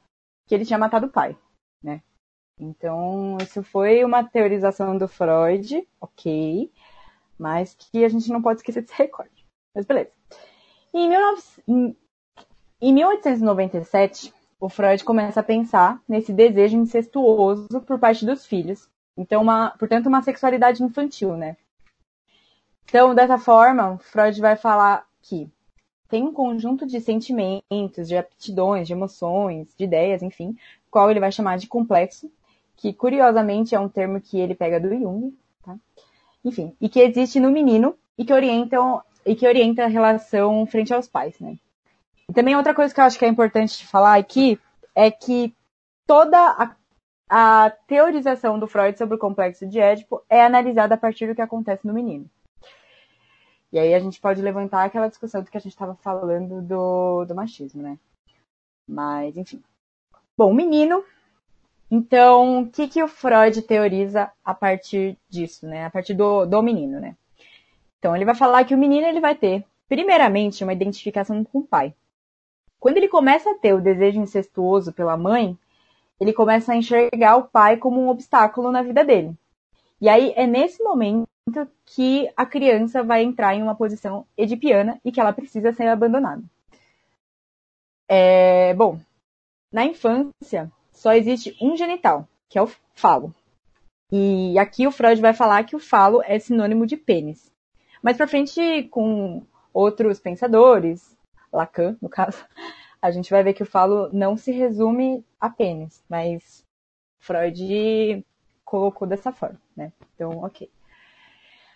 que 0.45 0.53
ele 0.53 0.63
tinha 0.63 0.77
matado 0.77 1.07
o 1.07 1.11
pai, 1.11 1.36
né? 1.83 2.03
Então, 2.59 3.36
isso 3.41 3.63
foi 3.63 4.05
uma 4.05 4.23
teorização 4.23 4.95
do 4.95 5.07
Freud, 5.07 5.88
ok, 5.99 6.71
mas 7.36 7.73
que 7.73 8.05
a 8.05 8.09
gente 8.09 8.29
não 8.29 8.43
pode 8.43 8.59
esquecer 8.59 8.81
desse 8.83 8.93
recorde. 9.01 9.43
Mas 9.73 9.88
beleza. 9.88 10.11
Em, 10.93 11.09
19... 11.09 11.97
em 12.79 12.93
1897, 12.93 14.31
o 14.59 14.69
Freud 14.69 15.03
começa 15.03 15.39
a 15.39 15.43
pensar 15.43 15.99
nesse 16.07 16.31
desejo 16.31 16.77
incestuoso 16.77 17.81
por 17.88 17.97
parte 17.97 18.23
dos 18.23 18.45
filhos. 18.45 18.88
Então, 19.17 19.41
uma, 19.41 19.71
portanto, 19.79 20.05
uma 20.05 20.21
sexualidade 20.21 20.83
infantil, 20.83 21.36
né? 21.36 21.57
Então, 22.88 23.15
dessa 23.15 23.38
forma, 23.38 23.97
Freud 23.97 24.39
vai 24.39 24.55
falar 24.55 25.05
que 25.21 25.49
tem 26.07 26.23
um 26.23 26.33
conjunto 26.33 26.86
de 26.86 27.01
sentimentos, 27.01 28.07
de 28.07 28.15
aptidões, 28.15 28.88
de 28.88 28.93
emoções, 28.93 29.73
de 29.75 29.83
ideias, 29.83 30.21
enfim, 30.21 30.55
qual 30.89 31.09
ele 31.09 31.19
vai 31.19 31.31
chamar 31.31 31.57
de 31.57 31.67
complexo, 31.67 32.31
que 32.77 32.93
curiosamente 32.93 33.75
é 33.75 33.79
um 33.79 33.89
termo 33.89 34.21
que 34.21 34.39
ele 34.39 34.55
pega 34.55 34.79
do 34.79 34.89
Jung, 34.89 35.36
tá? 35.63 35.75
Enfim, 36.43 36.75
e 36.79 36.88
que 36.88 36.99
existe 36.99 37.39
no 37.39 37.49
menino 37.49 37.95
e 38.17 38.23
que 38.23 38.33
orientam 38.33 39.01
e 39.25 39.36
que 39.36 39.47
orienta 39.47 39.86
a 39.86 39.88
relação 39.88 40.65
frente 40.67 40.93
aos 40.93 41.07
pais, 41.07 41.39
né? 41.39 41.57
E 42.29 42.33
também 42.33 42.55
outra 42.55 42.75
coisa 42.75 42.93
que 42.93 42.99
eu 42.99 43.05
acho 43.05 43.17
que 43.17 43.25
é 43.25 43.27
importante 43.27 43.86
falar 43.88 44.15
aqui 44.15 44.59
é 44.93 45.09
que 45.09 45.53
toda 46.05 46.38
a, 46.38 46.75
a 47.29 47.71
teorização 47.88 48.59
do 48.59 48.67
Freud 48.67 48.97
sobre 48.97 49.15
o 49.15 49.19
complexo 49.19 49.65
de 49.65 49.79
Édipo 49.79 50.21
é 50.29 50.45
analisada 50.45 50.93
a 50.93 50.97
partir 50.97 51.27
do 51.27 51.33
que 51.33 51.41
acontece 51.41 51.88
no 51.88 51.93
menino. 51.93 52.29
E 53.72 53.80
aí 53.80 53.93
a 53.93 53.99
gente 53.99 54.22
pode 54.22 54.41
levantar 54.41 54.84
aquela 54.84 55.07
discussão 55.07 55.41
do 55.41 55.49
que 55.49 55.57
a 55.57 55.61
gente 55.61 55.74
estava 55.74 55.95
falando 55.95 56.61
do, 56.61 57.26
do 57.26 57.36
machismo, 57.36 57.82
né? 57.82 57.97
Mas, 58.88 59.36
enfim. 59.36 59.61
Bom, 60.38 60.53
menino. 60.53 61.03
Então, 61.89 62.61
o 62.61 62.70
que, 62.70 62.88
que 62.88 63.03
o 63.03 63.07
Freud 63.07 63.61
teoriza 63.61 64.32
a 64.43 64.53
partir 64.53 65.18
disso, 65.30 65.68
né? 65.68 65.86
A 65.86 65.89
partir 65.89 66.13
do, 66.13 66.45
do 66.45 66.61
menino, 66.61 66.99
né? 66.99 67.16
Então, 67.99 68.16
ele 68.16 68.26
vai 68.26 68.36
falar 68.36 68.63
que 68.66 68.74
o 68.74 68.78
menino 68.78 69.07
ele 69.07 69.20
vai 69.20 69.36
ter, 69.36 69.66
primeiramente, 69.88 70.63
uma 70.63 70.74
identificação 70.74 71.43
com 71.43 71.59
o 71.59 71.68
pai. 71.68 71.93
Quando 72.80 72.97
ele 72.97 73.07
começa 73.07 73.51
a 73.51 73.55
ter 73.55 73.74
o 73.74 73.82
desejo 73.82 74.20
incestuoso 74.20 74.93
pela 74.93 75.18
mãe, 75.18 75.57
ele 76.20 76.34
começa 76.34 76.72
a 76.72 76.76
enxergar 76.76 77.38
o 77.38 77.47
pai 77.47 77.78
como 77.78 77.99
um 77.99 78.09
obstáculo 78.09 78.72
na 78.72 78.82
vida 78.82 79.03
dele. 79.03 79.36
E 79.99 80.07
aí 80.07 80.34
é 80.36 80.45
nesse 80.45 80.84
momento 80.84 81.28
que 81.85 82.31
a 82.35 82.45
criança 82.45 83.03
vai 83.03 83.23
entrar 83.23 83.55
em 83.55 83.61
uma 83.61 83.75
posição 83.75 84.25
edipiana 84.35 84.99
e 85.05 85.11
que 85.11 85.19
ela 85.19 85.33
precisa 85.33 85.71
ser 85.71 85.87
abandonada. 85.87 86.43
É, 88.07 88.73
bom, 88.73 88.99
na 89.71 89.85
infância 89.85 90.71
só 90.91 91.13
existe 91.13 91.55
um 91.61 91.77
genital, 91.77 92.27
que 92.49 92.57
é 92.57 92.61
o 92.61 92.69
falo. 92.93 93.33
E 94.11 94.57
aqui 94.57 94.87
o 94.87 94.91
Freud 94.91 95.21
vai 95.21 95.33
falar 95.33 95.63
que 95.63 95.75
o 95.75 95.79
falo 95.79 96.21
é 96.23 96.39
sinônimo 96.39 96.85
de 96.85 96.97
pênis. 96.97 97.51
Mas 98.01 98.17
para 98.17 98.27
frente, 98.27 98.83
com 98.89 99.43
outros 99.73 100.19
pensadores, 100.19 101.17
Lacan, 101.51 101.97
no 102.01 102.09
caso, 102.09 102.45
a 103.01 103.11
gente 103.11 103.29
vai 103.29 103.43
ver 103.43 103.53
que 103.53 103.63
o 103.63 103.67
falo 103.67 104.09
não 104.11 104.37
se 104.37 104.51
resume 104.51 105.23
a 105.39 105.49
pênis, 105.49 106.03
mas 106.09 106.63
Freud 107.19 108.25
colocou 108.63 109.07
dessa 109.07 109.31
forma, 109.31 109.59
né? 109.75 109.91
Então, 110.15 110.43
ok. 110.43 110.69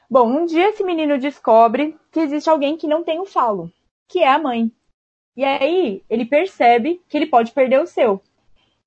Bom, 0.09 0.27
um 0.27 0.45
dia 0.45 0.69
esse 0.69 0.83
menino 0.83 1.19
descobre 1.19 1.95
que 2.11 2.19
existe 2.19 2.49
alguém 2.49 2.75
que 2.75 2.87
não 2.87 3.03
tem 3.03 3.19
o 3.19 3.25
falo, 3.25 3.71
que 4.07 4.19
é 4.19 4.27
a 4.27 4.39
mãe. 4.39 4.71
E 5.37 5.45
aí 5.45 6.03
ele 6.09 6.25
percebe 6.25 6.99
que 7.07 7.15
ele 7.15 7.27
pode 7.27 7.51
perder 7.51 7.79
o 7.79 7.85
seu. 7.85 8.19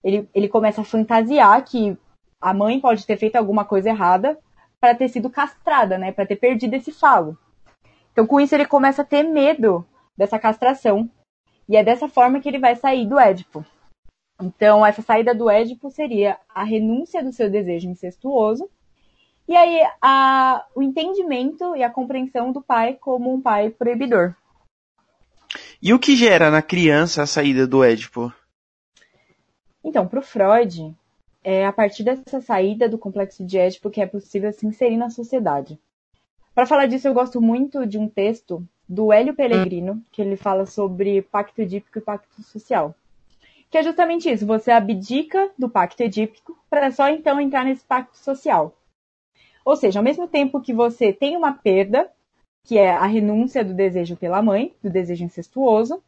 Ele, 0.03 0.29
ele 0.35 0.49
começa 0.49 0.81
a 0.81 0.85
fantasiar 0.85 1.65
que 1.65 1.97
a 2.41 2.53
mãe 2.53 2.81
pode 2.81 3.07
ter 3.07 3.17
feito 3.17 3.37
alguma 3.37 3.65
coisa 3.65 3.91
errada 3.91 4.37
para 4.81 4.97
ter 4.97 5.09
sido 5.09 5.31
castrada, 5.31 5.97
né? 5.97 6.11
Para 6.11 6.27
ter 6.27 6.35
perdido 6.35 6.75
esse 6.75 6.91
falo. 6.91 7.39
Então, 8.11 8.27
com 8.27 8.41
isso, 8.41 8.53
ele 8.57 8.67
começa 8.67 9.03
a 9.03 9.05
ter 9.05 9.23
medo 9.23 9.87
dessa 10.17 10.41
castração. 10.41 11.09
E 11.69 11.77
é 11.77 11.85
dessa 11.85 12.09
forma 12.09 12.41
que 12.41 12.49
ele 12.49 12.59
vai 12.59 12.75
sair 12.75 13.07
do 13.07 13.17
Édipo. 13.17 13.65
Então, 14.41 14.85
essa 14.85 15.03
saída 15.03 15.33
do 15.33 15.49
Édipo 15.49 15.89
seria 15.89 16.37
a 16.49 16.65
renúncia 16.65 17.23
do 17.23 17.33
seu 17.33 17.49
desejo 17.49 17.89
incestuoso 17.89 18.69
e 19.49 19.57
aí 19.57 19.81
a, 20.01 20.65
o 20.75 20.83
entendimento 20.83 21.75
e 21.77 21.83
a 21.83 21.91
compreensão 21.91 22.53
do 22.53 22.63
pai 22.63 22.95
como 22.95 23.33
um 23.33 23.41
pai 23.41 23.71
proibidor. 23.71 24.35
E 25.81 25.93
o 25.93 25.99
que 25.99 26.17
gera 26.17 26.51
na 26.51 26.63
criança 26.63 27.23
a 27.23 27.27
saída 27.27 27.67
do 27.67 27.83
Édipo? 27.83 28.33
Então, 29.85 30.07
para 30.07 30.21
o 30.21 30.23
Freud, 30.23 30.95
é 31.43 31.67
a 31.67 31.73
partir 31.73 32.05
dessa 32.05 32.41
saída 32.41 32.89
do 32.89 32.97
complexo 32.97 33.45
de 33.45 33.59
Édipo 33.59 33.91
que 33.91 34.01
é 34.01 34.07
possível 34.07 34.53
se 34.53 34.67
inserir 34.67 34.97
na 34.97 35.11
sociedade. 35.11 35.79
Para 36.55 36.67
falar 36.67 36.87
disso, 36.87 37.09
eu 37.09 37.15
gosto 37.15 37.41
muito 37.41 37.87
de 37.87 37.99
um 37.99 38.09
texto 38.09 38.65
do 38.89 39.13
Hélio 39.13 39.35
Pellegrino, 39.35 40.03
que 40.13 40.21
ele 40.21 40.37
fala 40.37 40.67
sobre 40.67 41.23
pacto 41.23 41.61
edípico 41.61 41.99
e 41.99 42.03
pacto 42.03 42.43
social. 42.43 42.95
Que 43.71 43.79
é 43.79 43.83
justamente 43.83 44.31
isso, 44.31 44.47
você 44.47 44.71
abdica 44.71 45.51
do 45.59 45.69
pacto 45.69 46.03
edípico 46.03 46.57
para 46.69 46.93
só 46.93 47.09
então 47.09 47.41
entrar 47.41 47.65
nesse 47.65 47.85
pacto 47.85 48.17
social. 48.19 48.77
Ou 49.65 49.77
seja, 49.77 49.99
ao 49.99 50.05
mesmo 50.05 50.27
tempo 50.27 50.61
que 50.61 50.73
você 50.73 51.13
tem 51.13 51.37
uma 51.37 51.53
perda, 51.53 52.11
que 52.65 52.79
é 52.79 52.91
a 52.91 53.07
renúncia 53.07 53.65
do 53.65 53.75
desejo 53.75 54.17
pela 54.17 54.43
mãe, 54.43 54.75
do 54.83 54.91
desejo 54.91 55.25
incestuoso, 55.25 56.03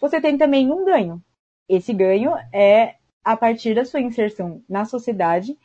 você 0.00 0.20
tem 0.20 0.36
também 0.36 0.70
um 0.70 0.84
ganho. 0.84 1.22
Esse 1.68 1.92
ganho 1.92 2.32
é 2.52 2.96
a 3.24 3.36
partir 3.36 3.74
da 3.74 3.84
sua 3.84 4.00
inserção 4.00 4.62
na 4.68 4.84
sociedade 4.84 5.56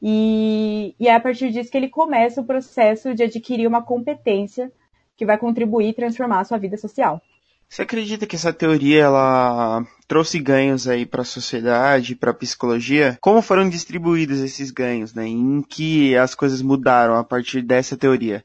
e, 0.00 0.94
e 0.98 1.08
é 1.08 1.14
a 1.14 1.20
partir 1.20 1.50
disso 1.50 1.70
que 1.70 1.76
ele 1.76 1.88
começa 1.88 2.40
o 2.40 2.44
processo 2.44 3.14
de 3.14 3.24
adquirir 3.24 3.66
uma 3.66 3.82
competência 3.82 4.72
que 5.16 5.26
vai 5.26 5.36
contribuir 5.36 5.88
e 5.88 5.92
transformar 5.92 6.40
a 6.40 6.44
sua 6.44 6.58
vida 6.58 6.76
social. 6.76 7.20
Você 7.68 7.82
acredita 7.82 8.26
que 8.26 8.34
essa 8.34 8.52
teoria 8.52 9.02
ela 9.04 9.84
trouxe 10.06 10.40
ganhos 10.40 10.88
aí 10.88 11.04
para 11.04 11.20
a 11.20 11.24
sociedade, 11.24 12.16
para 12.16 12.30
a 12.30 12.34
psicologia? 12.34 13.18
Como 13.20 13.42
foram 13.42 13.68
distribuídos 13.68 14.40
esses 14.40 14.70
ganhos, 14.70 15.12
né? 15.12 15.26
Em 15.26 15.60
que 15.60 16.16
as 16.16 16.34
coisas 16.34 16.62
mudaram 16.62 17.14
a 17.14 17.22
partir 17.22 17.60
dessa 17.60 17.96
teoria? 17.96 18.42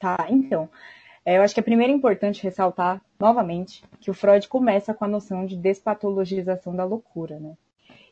Tá, 0.00 0.26
então, 0.28 0.68
é, 1.24 1.38
eu 1.38 1.42
acho 1.42 1.54
que 1.54 1.60
é 1.60 1.62
primeiro 1.62 1.92
importante 1.92 2.42
ressaltar 2.42 3.00
novamente 3.18 3.82
que 4.00 4.10
o 4.10 4.14
Freud 4.14 4.46
começa 4.48 4.92
com 4.92 5.04
a 5.04 5.08
noção 5.08 5.46
de 5.46 5.56
despatologização 5.56 6.74
da 6.74 6.84
loucura, 6.84 7.38
né? 7.38 7.56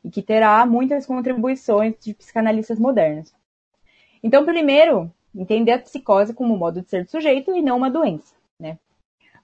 E 0.05 0.11
que 0.11 0.23
terá 0.23 0.65
muitas 0.65 1.05
contribuições 1.05 1.95
de 2.01 2.15
psicanalistas 2.15 2.79
modernos. 2.79 3.35
Então, 4.23 4.45
primeiro, 4.45 5.13
entender 5.35 5.73
a 5.73 5.79
psicose 5.79 6.33
como 6.33 6.57
modo 6.57 6.81
de 6.81 6.89
ser 6.89 7.05
do 7.05 7.11
sujeito 7.11 7.55
e 7.55 7.61
não 7.61 7.77
uma 7.77 7.91
doença? 7.91 8.35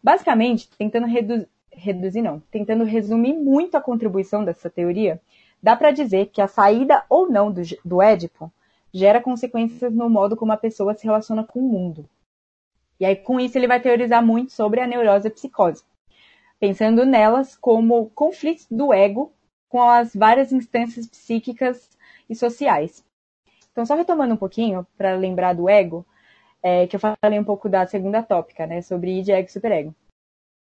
Basicamente, 0.03 0.69
tentando 0.77 1.07
redu 1.07 1.47
reduzir, 1.73 2.21
não, 2.21 2.41
tentando 2.51 2.85
resumir 2.85 3.33
muito 3.33 3.77
a 3.77 3.81
contribuição 3.81 4.45
dessa 4.45 4.69
teoria, 4.69 5.21
dá 5.63 5.77
para 5.77 5.93
dizer 5.93 6.27
que 6.27 6.43
a 6.43 6.49
saída 6.49 7.05
ou 7.09 7.31
não 7.31 7.51
do, 7.51 7.63
do 7.85 8.03
Édipo 8.03 8.53
gera 8.93 9.21
consequências 9.21 9.93
no 9.93 10.11
modo 10.11 10.37
como 10.37 10.53
a 10.53 10.57
pessoa 10.57 10.95
se 10.95 11.05
relaciona 11.05 11.45
com 11.45 11.61
o 11.61 11.69
mundo. 11.69 12.09
E 12.99 13.05
aí, 13.05 13.17
com 13.17 13.41
isso, 13.41 13.57
ele 13.57 13.69
vai 13.69 13.81
teorizar 13.81 14.25
muito 14.25 14.53
sobre 14.53 14.81
a 14.81 14.87
neurose 14.87 15.29
e 15.29 15.31
a 15.31 15.33
psicose, 15.33 15.85
pensando 16.59 17.07
nelas 17.07 17.57
como 17.57 18.11
conflitos 18.11 18.67
do 18.71 18.93
ego 18.93 19.33
com 19.69 19.81
as 19.81 20.15
várias 20.15 20.53
instâncias 20.53 21.07
psíquicas 21.07 21.89
e 22.29 22.35
sociais. 22.35 23.05
Então, 23.73 23.87
só 23.87 23.95
retomando 23.95 24.35
um 24.35 24.37
pouquinho, 24.37 24.87
para 24.99 25.15
lembrar 25.15 25.55
do 25.55 25.69
ego, 25.69 26.05
é, 26.63 26.87
que 26.87 26.97
eu 26.97 27.01
falei 27.01 27.39
um 27.39 27.45
pouco 27.45 27.69
da 27.69 27.87
segunda 27.87 28.23
tópica, 28.23 28.67
né, 28.67 28.83
sobre 28.83 29.19
id, 29.19 29.29
ego 29.29 29.49
e 29.49 29.53
superego. 29.53 29.95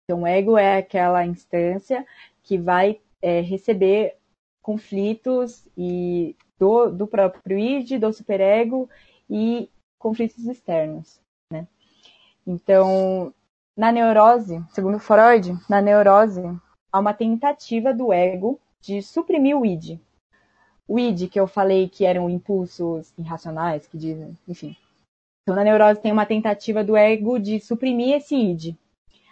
Então, 0.04 0.22
o 0.22 0.26
ego 0.26 0.58
é 0.58 0.78
aquela 0.78 1.24
instância 1.24 2.06
que 2.42 2.58
vai 2.58 3.00
é, 3.20 3.40
receber 3.40 4.16
conflitos 4.60 5.66
e 5.76 6.36
do, 6.58 6.90
do 6.90 7.06
próprio 7.06 7.58
id, 7.58 7.98
do 7.98 8.12
superego 8.12 8.88
e 9.28 9.70
conflitos 9.98 10.44
externos, 10.46 11.20
né? 11.52 11.66
Então, 12.46 13.32
na 13.76 13.92
neurose, 13.92 14.62
segundo 14.70 14.98
Freud, 14.98 15.56
na 15.68 15.80
neurose 15.80 16.42
há 16.92 16.98
uma 16.98 17.14
tentativa 17.14 17.94
do 17.94 18.12
ego 18.12 18.60
de 18.80 19.00
suprimir 19.00 19.56
o 19.56 19.64
id. 19.64 19.98
O 20.86 20.98
id 20.98 21.28
que 21.28 21.38
eu 21.38 21.46
falei 21.46 21.88
que 21.88 22.04
eram 22.04 22.28
impulsos 22.28 23.12
irracionais, 23.16 23.86
que 23.86 23.96
dizem, 23.96 24.36
enfim, 24.46 24.76
então, 25.42 25.56
na 25.56 25.64
neurose 25.64 26.00
tem 26.00 26.12
uma 26.12 26.24
tentativa 26.24 26.84
do 26.84 26.96
ego 26.96 27.38
de 27.38 27.58
suprimir 27.58 28.16
esse 28.16 28.34
id. 28.34 28.76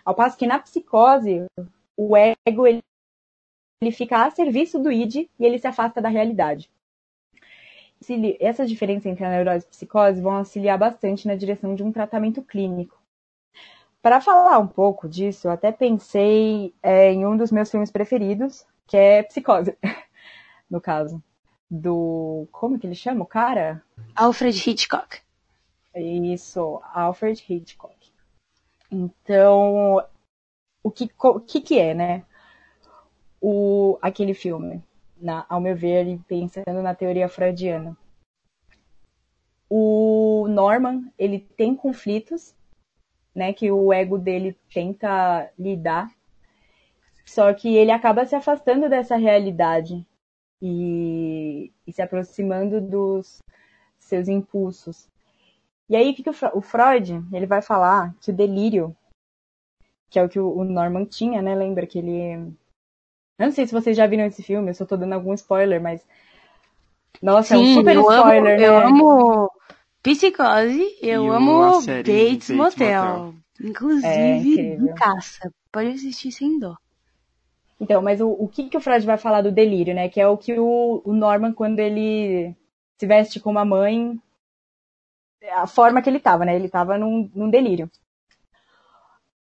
Ao 0.04 0.14
passo 0.14 0.36
que 0.36 0.46
na 0.46 0.58
psicose, 0.58 1.46
o 1.96 2.16
ego 2.16 2.66
ele, 2.66 2.82
ele 3.80 3.92
fica 3.92 4.24
a 4.24 4.30
serviço 4.30 4.78
do 4.78 4.90
id 4.90 5.16
e 5.16 5.30
ele 5.38 5.58
se 5.58 5.68
afasta 5.68 6.00
da 6.00 6.08
realidade. 6.08 6.68
Essas 8.40 8.68
diferenças 8.68 9.06
entre 9.06 9.24
a 9.24 9.30
neurose 9.30 9.64
e 9.64 9.68
a 9.68 9.70
psicose 9.70 10.20
vão 10.20 10.36
auxiliar 10.36 10.78
bastante 10.78 11.28
na 11.28 11.36
direção 11.36 11.74
de 11.74 11.84
um 11.84 11.92
tratamento 11.92 12.42
clínico. 12.42 13.00
Para 14.02 14.20
falar 14.20 14.58
um 14.58 14.66
pouco 14.66 15.08
disso, 15.08 15.46
eu 15.46 15.52
até 15.52 15.70
pensei 15.70 16.74
é, 16.82 17.12
em 17.12 17.26
um 17.26 17.36
dos 17.36 17.52
meus 17.52 17.70
filmes 17.70 17.90
preferidos, 17.90 18.66
que 18.86 18.96
é 18.96 19.22
Psicose, 19.22 19.76
no 20.68 20.80
caso. 20.80 21.22
Do. 21.70 22.48
Como 22.50 22.78
que 22.78 22.86
ele 22.86 22.94
chama 22.94 23.22
o 23.22 23.26
cara? 23.26 23.82
Alfred 24.16 24.58
Hitchcock. 24.58 25.20
Isso, 25.94 26.80
Alfred 26.94 27.44
Hitchcock. 27.48 28.12
Então, 28.90 30.04
o 30.82 30.90
que, 30.90 31.10
o 31.22 31.40
que, 31.40 31.60
que 31.60 31.78
é, 31.78 31.94
né? 31.94 32.24
O, 33.40 33.98
aquele 34.00 34.34
filme, 34.34 34.82
na, 35.20 35.44
ao 35.48 35.60
meu 35.60 35.76
ver, 35.76 36.18
pensando 36.26 36.82
na 36.82 36.94
teoria 36.94 37.28
freudiana. 37.28 37.96
O 39.68 40.46
Norman, 40.48 41.12
ele 41.18 41.40
tem 41.56 41.74
conflitos, 41.74 42.54
né, 43.34 43.52
que 43.52 43.70
o 43.70 43.92
ego 43.92 44.18
dele 44.18 44.56
tenta 44.72 45.50
lidar, 45.56 46.10
só 47.24 47.54
que 47.54 47.76
ele 47.76 47.92
acaba 47.92 48.26
se 48.26 48.34
afastando 48.34 48.88
dessa 48.88 49.16
realidade 49.16 50.04
e, 50.60 51.72
e 51.86 51.92
se 51.92 52.02
aproximando 52.02 52.80
dos 52.80 53.38
seus 53.98 54.26
impulsos. 54.26 55.09
E 55.90 55.96
aí, 55.96 56.10
o 56.10 56.14
que, 56.14 56.22
que 56.22 56.30
o 56.30 56.60
Freud, 56.60 57.20
ele 57.32 57.46
vai 57.46 57.60
falar 57.60 58.14
que 58.20 58.30
o 58.30 58.34
delírio, 58.34 58.96
que 60.08 60.20
é 60.20 60.22
o 60.22 60.28
que 60.28 60.38
o 60.38 60.62
Norman 60.62 61.04
tinha, 61.04 61.42
né? 61.42 61.52
Lembra 61.56 61.84
que 61.84 61.98
ele... 61.98 62.34
Eu 63.36 63.46
não 63.46 63.50
sei 63.50 63.66
se 63.66 63.72
vocês 63.72 63.96
já 63.96 64.06
viram 64.06 64.24
esse 64.24 64.40
filme, 64.40 64.70
eu 64.70 64.74
só 64.74 64.86
tô 64.86 64.96
dando 64.96 65.14
algum 65.14 65.34
spoiler, 65.34 65.82
mas... 65.82 66.06
Nossa, 67.20 67.56
Sim, 67.56 67.60
é 67.60 67.72
um 67.72 67.74
super 67.74 67.96
eu 67.96 68.02
spoiler, 68.02 68.36
amo, 68.36 68.44
né? 68.44 68.68
Eu 68.68 68.78
amo 68.78 69.50
Psicose, 70.00 70.96
eu 71.02 71.24
E 71.24 71.28
amo 71.28 71.72
Bates, 71.72 71.86
Bates 71.86 72.50
Motel. 72.50 73.04
Motel. 73.04 73.34
Inclusive, 73.60 74.88
É, 74.88 74.92
caça. 74.94 75.52
Pode 75.72 75.88
assistir 75.88 76.30
sem 76.30 76.56
dó. 76.58 76.76
Então, 77.80 78.00
mas 78.00 78.20
o, 78.20 78.28
o 78.28 78.46
que, 78.46 78.68
que 78.68 78.76
o 78.76 78.80
Freud 78.80 79.04
vai 79.04 79.18
falar 79.18 79.42
do 79.42 79.50
delírio, 79.50 79.92
né? 79.92 80.08
Que 80.08 80.20
é 80.20 80.28
o 80.28 80.36
que 80.36 80.56
o, 80.56 81.02
o 81.04 81.12
Norman, 81.12 81.52
quando 81.52 81.80
ele 81.80 82.54
se 82.96 83.06
veste 83.06 83.40
como 83.40 83.58
a 83.58 83.64
mãe, 83.64 84.20
a 85.48 85.66
forma 85.66 86.02
que 86.02 86.10
ele 86.10 86.20
tava, 86.20 86.44
né? 86.44 86.54
Ele 86.54 86.68
tava 86.68 86.98
num, 86.98 87.30
num 87.34 87.50
delírio. 87.50 87.90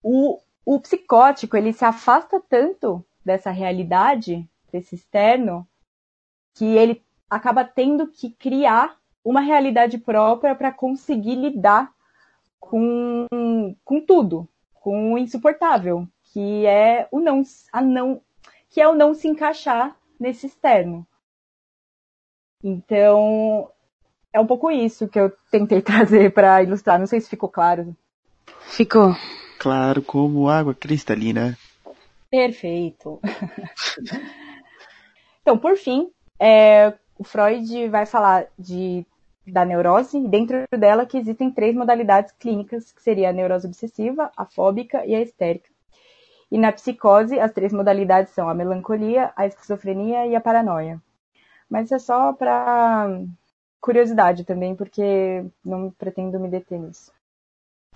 O, 0.03 0.41
o 0.65 0.81
psicótico, 0.81 1.57
ele 1.57 1.73
se 1.73 1.85
afasta 1.85 2.41
tanto 2.41 3.05
dessa 3.25 3.51
realidade, 3.51 4.49
desse 4.73 4.95
externo, 4.95 5.67
que 6.55 6.65
ele 6.65 7.03
acaba 7.29 7.65
tendo 7.65 8.07
que 8.09 8.31
criar 8.31 8.99
uma 9.25 9.41
realidade 9.41 9.99
própria 9.99 10.55
para 10.55 10.73
conseguir 10.73 11.35
lidar 11.35 11.93
com, 12.59 13.27
com 13.85 14.01
tudo, 14.01 14.49
com 14.75 15.15
o 15.15 15.19
insuportável, 15.19 16.07
que 16.25 16.67
é 16.67 17.09
o 17.11 17.21
não, 17.21 17.43
a 17.73 17.81
não, 17.81 18.23
que 18.71 18.81
é 18.81 18.89
o 18.89 18.95
não 18.95 19.15
se 19.15 19.29
encaixar 19.29 19.97
nesse 20.19 20.47
externo. 20.47 21.07
Então, 22.63 23.71
é 24.33 24.41
um 24.41 24.47
pouco 24.47 24.71
isso 24.71 25.09
que 25.09 25.19
eu 25.19 25.33
tentei 25.51 25.81
trazer 25.83 26.33
para 26.33 26.63
ilustrar. 26.63 26.99
Não 26.99 27.07
sei 27.07 27.21
se 27.21 27.29
ficou 27.29 27.49
claro. 27.49 27.97
Ficou. 28.63 29.15
Claro, 29.59 30.03
como 30.03 30.49
água 30.49 30.75
cristalina. 30.75 31.57
Perfeito. 32.31 33.21
então, 35.43 35.59
por 35.59 35.77
fim, 35.77 36.11
é, 36.39 36.93
o 37.19 37.25
Freud 37.25 37.89
vai 37.89 38.07
falar 38.07 38.47
de, 38.59 39.05
da 39.47 39.65
neurose, 39.65 40.19
e 40.19 40.29
dentro 40.29 40.65
dela 40.79 41.07
que 41.07 41.19
existem 41.19 41.51
três 41.51 41.75
modalidades 41.75 42.33
clínicas, 42.39 42.93
que 42.93 43.03
seria 43.03 43.31
a 43.31 43.33
neurose 43.33 43.67
obsessiva, 43.67 44.31
a 44.37 44.45
fóbica 44.45 45.05
e 45.05 45.15
a 45.15 45.21
histérica. 45.21 45.69
E 46.51 46.57
na 46.57 46.73
psicose, 46.73 47.39
as 47.39 47.53
três 47.53 47.73
modalidades 47.73 48.33
são 48.33 48.49
a 48.49 48.55
melancolia, 48.55 49.33
a 49.37 49.47
esquizofrenia 49.47 50.27
e 50.27 50.37
a 50.37 50.41
paranoia. 50.41 51.03
Mas 51.69 51.93
é 51.93 51.99
só 51.99 52.33
para 52.33 53.11
curiosidade 53.81 54.45
também, 54.45 54.75
porque 54.75 55.45
não 55.65 55.91
pretendo 55.91 56.39
me 56.39 56.49
deter 56.49 56.79
nisso. 56.79 57.13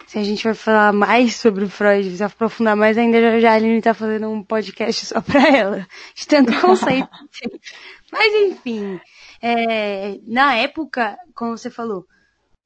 Se 0.06 0.18
a 0.18 0.24
gente 0.24 0.42
for 0.42 0.54
falar 0.54 0.92
mais 0.92 1.36
sobre 1.36 1.64
o 1.64 1.70
Freud, 1.70 2.16
se 2.16 2.24
aprofundar 2.24 2.76
mais 2.76 2.98
ainda, 2.98 3.40
já, 3.40 3.52
a 3.52 3.54
Aline 3.54 3.80
tá 3.80 3.94
fazendo 3.94 4.28
um 4.28 4.42
podcast 4.42 5.06
só 5.06 5.20
pra 5.20 5.48
ela, 5.48 5.86
de 6.14 6.26
tanto 6.26 6.60
conceito. 6.60 7.08
Mas 8.10 8.34
enfim, 8.34 9.00
é, 9.40 10.18
na 10.26 10.56
época, 10.56 11.16
como 11.34 11.56
você 11.56 11.70
falou, 11.70 12.06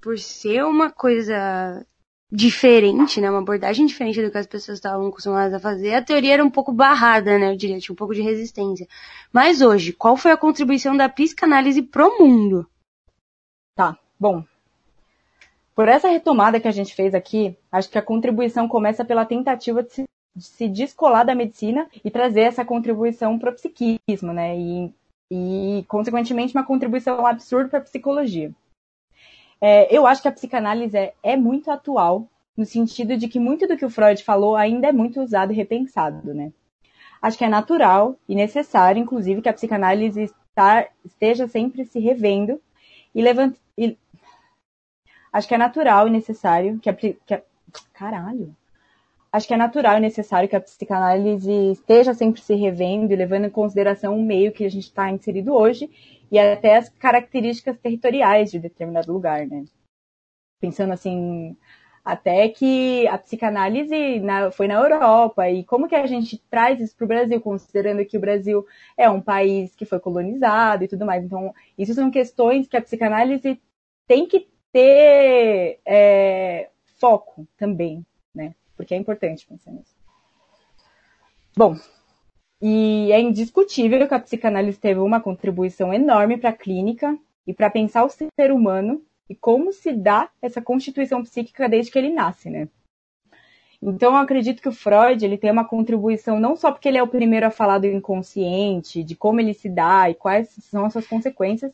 por 0.00 0.18
ser 0.18 0.64
uma 0.64 0.90
coisa 0.90 1.84
diferente, 2.30 3.20
né, 3.20 3.30
uma 3.30 3.38
abordagem 3.38 3.86
diferente 3.86 4.20
do 4.20 4.30
que 4.30 4.38
as 4.38 4.46
pessoas 4.46 4.78
estavam 4.78 5.06
acostumadas 5.06 5.54
a 5.54 5.60
fazer, 5.60 5.94
a 5.94 6.02
teoria 6.02 6.34
era 6.34 6.44
um 6.44 6.50
pouco 6.50 6.72
barrada, 6.72 7.38
né, 7.38 7.52
eu 7.52 7.56
diria, 7.56 7.78
tinha 7.78 7.92
um 7.92 7.96
pouco 7.96 8.14
de 8.14 8.22
resistência. 8.22 8.88
Mas 9.32 9.62
hoje, 9.62 9.92
qual 9.92 10.16
foi 10.16 10.32
a 10.32 10.36
contribuição 10.36 10.96
da 10.96 11.08
psicanálise 11.08 11.82
pro 11.82 12.18
mundo? 12.18 12.68
Tá, 13.76 13.98
bom, 14.18 14.42
por 15.74 15.86
essa 15.86 16.08
retomada 16.08 16.58
que 16.58 16.66
a 16.66 16.70
gente 16.72 16.94
fez 16.94 17.14
aqui, 17.14 17.54
acho 17.70 17.90
que 17.90 17.98
a 17.98 18.02
contribuição 18.02 18.66
começa 18.66 19.04
pela 19.04 19.26
tentativa 19.26 19.82
de 19.82 19.92
se, 19.92 20.04
de 20.34 20.42
se 20.42 20.68
descolar 20.70 21.26
da 21.26 21.34
medicina 21.34 21.86
e 22.02 22.10
trazer 22.10 22.40
essa 22.40 22.64
contribuição 22.64 23.38
para 23.38 23.50
o 23.50 23.54
psiquismo, 23.54 24.32
né? 24.32 24.58
E, 24.58 24.94
e, 25.30 25.84
consequentemente, 25.86 26.54
uma 26.54 26.64
contribuição 26.64 27.26
absurda 27.26 27.68
para 27.68 27.78
a 27.80 27.82
psicologia. 27.82 28.50
É, 29.60 29.94
eu 29.94 30.06
acho 30.06 30.22
que 30.22 30.28
a 30.28 30.32
psicanálise 30.32 30.96
é, 30.96 31.12
é 31.22 31.36
muito 31.36 31.70
atual, 31.70 32.26
no 32.56 32.64
sentido 32.64 33.14
de 33.18 33.28
que 33.28 33.38
muito 33.38 33.68
do 33.68 33.76
que 33.76 33.84
o 33.84 33.90
Freud 33.90 34.24
falou 34.24 34.56
ainda 34.56 34.88
é 34.88 34.92
muito 34.92 35.20
usado 35.20 35.52
e 35.52 35.56
repensado, 35.56 36.32
né? 36.32 36.50
Acho 37.20 37.36
que 37.36 37.44
é 37.44 37.48
natural 37.48 38.16
e 38.26 38.34
necessário, 38.34 39.02
inclusive, 39.02 39.42
que 39.42 39.48
a 39.50 39.52
psicanálise 39.52 40.22
está, 40.22 40.88
esteja 41.04 41.46
sempre 41.46 41.84
se 41.84 42.00
revendo 42.00 42.58
e, 43.14 43.20
levant, 43.20 43.54
e 43.54 43.65
Acho 45.36 45.48
que 45.48 45.54
é 45.54 45.58
natural 45.58 46.08
e 46.08 46.10
necessário 46.10 46.78
que 46.78 46.88
a, 46.88 46.94
que 46.94 47.34
a, 47.34 47.42
caralho. 47.92 48.56
Acho 49.30 49.46
que 49.46 49.52
é 49.52 49.56
natural 49.58 49.98
e 49.98 50.00
necessário 50.00 50.48
que 50.48 50.56
a 50.56 50.60
psicanálise 50.62 51.72
esteja 51.72 52.14
sempre 52.14 52.40
se 52.40 52.54
revendo 52.54 53.12
e 53.12 53.16
levando 53.16 53.44
em 53.44 53.50
consideração 53.50 54.18
o 54.18 54.22
meio 54.22 54.50
que 54.50 54.64
a 54.64 54.70
gente 54.70 54.84
está 54.84 55.10
inserido 55.10 55.52
hoje 55.52 55.90
e 56.32 56.38
até 56.38 56.78
as 56.78 56.88
características 56.88 57.76
territoriais 57.76 58.50
de 58.50 58.58
determinado 58.58 59.12
lugar, 59.12 59.46
né? 59.46 59.66
Pensando 60.58 60.94
assim, 60.94 61.54
até 62.02 62.48
que 62.48 63.06
a 63.08 63.18
psicanálise 63.18 64.18
na, 64.20 64.50
foi 64.50 64.66
na 64.66 64.76
Europa 64.76 65.50
e 65.50 65.64
como 65.64 65.86
que 65.86 65.96
a 65.96 66.06
gente 66.06 66.38
traz 66.48 66.80
isso 66.80 66.96
para 66.96 67.04
o 67.04 67.08
Brasil, 67.08 67.42
considerando 67.42 68.06
que 68.06 68.16
o 68.16 68.20
Brasil 68.20 68.66
é 68.96 69.10
um 69.10 69.20
país 69.20 69.74
que 69.76 69.84
foi 69.84 70.00
colonizado 70.00 70.82
e 70.82 70.88
tudo 70.88 71.04
mais. 71.04 71.22
Então, 71.22 71.52
isso 71.76 71.92
são 71.92 72.10
questões 72.10 72.66
que 72.66 72.76
a 72.78 72.80
psicanálise 72.80 73.60
tem 74.08 74.26
que 74.26 74.48
ter 74.76 75.80
é, 75.86 76.68
foco 76.98 77.48
também, 77.56 78.04
né? 78.34 78.54
Porque 78.76 78.92
é 78.92 78.98
importante 78.98 79.46
pensar 79.46 79.70
nisso. 79.72 79.96
Bom, 81.56 81.78
e 82.60 83.10
é 83.10 83.18
indiscutível 83.18 84.06
que 84.06 84.12
a 84.12 84.20
psicanálise 84.20 84.78
teve 84.78 85.00
uma 85.00 85.18
contribuição 85.18 85.94
enorme 85.94 86.36
para 86.36 86.50
a 86.50 86.52
clínica 86.52 87.18
e 87.46 87.54
para 87.54 87.70
pensar 87.70 88.04
o 88.04 88.10
ser 88.10 88.52
humano 88.52 89.00
e 89.30 89.34
como 89.34 89.72
se 89.72 89.94
dá 89.94 90.28
essa 90.42 90.60
constituição 90.60 91.22
psíquica 91.22 91.70
desde 91.70 91.90
que 91.90 91.98
ele 91.98 92.12
nasce, 92.12 92.50
né? 92.50 92.68
Então 93.80 94.12
eu 94.12 94.18
acredito 94.18 94.60
que 94.60 94.68
o 94.68 94.72
Freud 94.72 95.24
ele 95.24 95.38
tem 95.38 95.50
uma 95.50 95.66
contribuição 95.66 96.38
não 96.38 96.54
só 96.54 96.70
porque 96.70 96.88
ele 96.88 96.98
é 96.98 97.02
o 97.02 97.08
primeiro 97.08 97.46
a 97.46 97.50
falar 97.50 97.78
do 97.78 97.86
inconsciente, 97.86 99.02
de 99.02 99.16
como 99.16 99.40
ele 99.40 99.54
se 99.54 99.70
dá 99.70 100.10
e 100.10 100.14
quais 100.14 100.50
são 100.50 100.84
as 100.84 100.92
suas 100.92 101.06
consequências, 101.06 101.72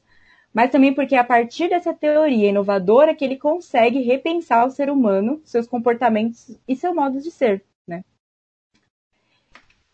mas 0.53 0.71
também 0.71 0.93
porque 0.93 1.15
é 1.15 1.19
a 1.19 1.25
partir 1.25 1.69
dessa 1.69 1.95
teoria 1.95 2.51
inovadora 2.51 3.15
que 3.15 3.25
ele 3.25 3.37
consegue 3.37 4.01
repensar 4.03 4.67
o 4.67 4.71
ser 4.71 4.91
humano, 4.91 5.41
seus 5.45 5.67
comportamentos 5.67 6.59
e 6.69 6.77
seu 6.77 6.95
modo 6.95 7.21
de 7.21 7.31
ser, 7.31 7.65
né? 7.87 8.05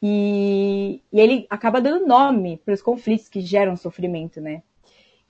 E, 0.03 1.01
e 1.13 1.21
ele 1.21 1.47
acaba 1.49 1.81
dando 1.81 2.07
nome 2.07 2.61
para 2.65 2.75
os 2.75 2.83
conflitos 2.83 3.29
que 3.29 3.41
geram 3.41 3.77
sofrimento, 3.77 4.41
né? 4.41 4.63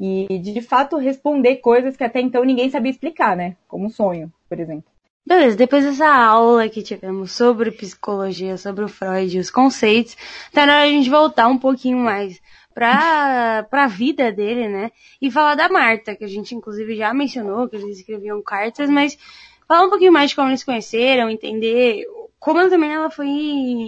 E 0.00 0.38
de 0.38 0.60
fato 0.62 0.96
responder 0.96 1.56
coisas 1.56 1.96
que 1.96 2.04
até 2.04 2.20
então 2.20 2.44
ninguém 2.44 2.70
sabia 2.70 2.90
explicar, 2.90 3.36
né? 3.36 3.56
Como 3.66 3.86
um 3.86 3.90
sonho, 3.90 4.32
por 4.48 4.60
exemplo. 4.60 4.90
Beleza, 5.26 5.56
depois 5.56 5.84
dessa 5.84 6.08
aula 6.08 6.70
que 6.70 6.82
tivemos 6.82 7.32
sobre 7.32 7.70
psicologia, 7.70 8.56
sobre 8.56 8.84
o 8.84 8.88
Freud, 8.88 9.38
os 9.38 9.50
conceitos, 9.50 10.16
tá 10.54 10.64
na 10.64 10.78
hora 10.78 10.88
de 10.88 10.94
a 10.94 10.96
gente 10.96 11.10
voltar 11.10 11.48
um 11.48 11.58
pouquinho 11.58 11.98
mais 11.98 12.40
pra, 12.78 13.66
pra 13.68 13.88
vida 13.88 14.30
dele, 14.30 14.68
né? 14.68 14.92
E 15.20 15.32
falar 15.32 15.56
da 15.56 15.68
Marta, 15.68 16.14
que 16.14 16.22
a 16.22 16.28
gente 16.28 16.54
inclusive 16.54 16.94
já 16.94 17.12
mencionou, 17.12 17.68
que 17.68 17.74
eles 17.74 17.98
escreviam 17.98 18.40
cartas, 18.40 18.88
mas 18.88 19.18
falar 19.66 19.86
um 19.86 19.90
pouquinho 19.90 20.12
mais 20.12 20.30
de 20.30 20.36
como 20.36 20.48
eles 20.48 20.62
conheceram, 20.62 21.28
entender 21.28 22.04
como 22.38 22.70
também 22.70 22.92
ela 22.92 23.10
foi 23.10 23.26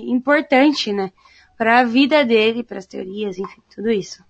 importante, 0.09 0.93
né? 0.93 1.13
Pra 1.57 1.85
vida 1.85 2.25
dele, 2.25 2.65
para 2.65 2.79
as 2.79 2.87
teorias, 2.87 3.39
enfim, 3.39 3.63
tudo 3.73 3.93
isso. 3.93 4.25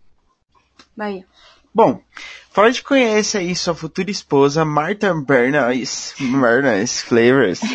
Bahia. 0.94 1.24
Bom, 1.72 2.02
Freud 2.50 2.82
conhece 2.82 3.38
aí 3.38 3.56
sua 3.56 3.74
futura 3.74 4.10
esposa, 4.10 4.62
Martha 4.62 5.14
Bernays, 5.14 6.14
Bernays 6.20 7.00
Flavors. 7.00 7.62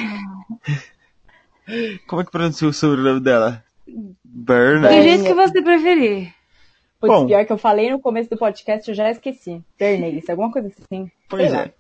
Como 2.05 2.21
é 2.21 2.25
que 2.25 2.31
pronuncia 2.31 2.67
o 2.67 2.73
sobrenome 2.73 3.21
dela? 3.21 3.63
Bernays. 4.23 4.95
Do 4.95 5.01
jeito 5.01 5.23
que 5.23 5.33
você 5.33 5.63
preferir. 5.63 6.35
Putz, 6.99 7.13
Bom, 7.13 7.27
pior 7.27 7.45
que 7.45 7.51
eu 7.51 7.57
falei 7.57 7.91
no 7.91 7.99
começo 7.99 8.29
do 8.29 8.37
podcast, 8.37 8.87
eu 8.87 8.95
já 8.95 9.11
esqueci. 9.11 9.63
Bernays, 9.77 10.29
alguma 10.29 10.51
coisa 10.51 10.69
assim. 10.69 11.11
Pois 11.29 11.53
é. 11.53 11.73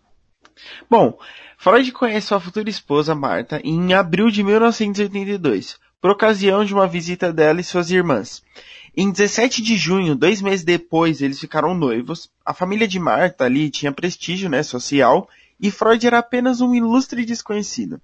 Bom, 0.89 1.17
Freud 1.57 1.91
conhece 1.91 2.27
sua 2.27 2.39
futura 2.39 2.69
esposa, 2.69 3.15
Marta, 3.15 3.59
em 3.63 3.93
abril 3.93 4.29
de 4.29 4.43
1982, 4.43 5.77
por 6.01 6.11
ocasião 6.11 6.63
de 6.63 6.73
uma 6.73 6.87
visita 6.87 7.33
dela 7.33 7.59
e 7.59 7.63
suas 7.63 7.91
irmãs. 7.91 8.43
Em 8.95 9.11
17 9.11 9.61
de 9.61 9.75
junho, 9.75 10.15
dois 10.15 10.41
meses 10.41 10.63
depois, 10.63 11.21
eles 11.21 11.39
ficaram 11.39 11.73
noivos. 11.73 12.31
A 12.45 12.53
família 12.53 12.87
de 12.87 12.99
Marta 12.99 13.43
ali 13.43 13.69
tinha 13.69 13.91
prestígio, 13.91 14.49
né, 14.49 14.63
social, 14.63 15.27
e 15.59 15.69
Freud 15.69 16.05
era 16.05 16.19
apenas 16.19 16.61
um 16.61 16.73
ilustre 16.73 17.25
desconhecido. 17.25 17.99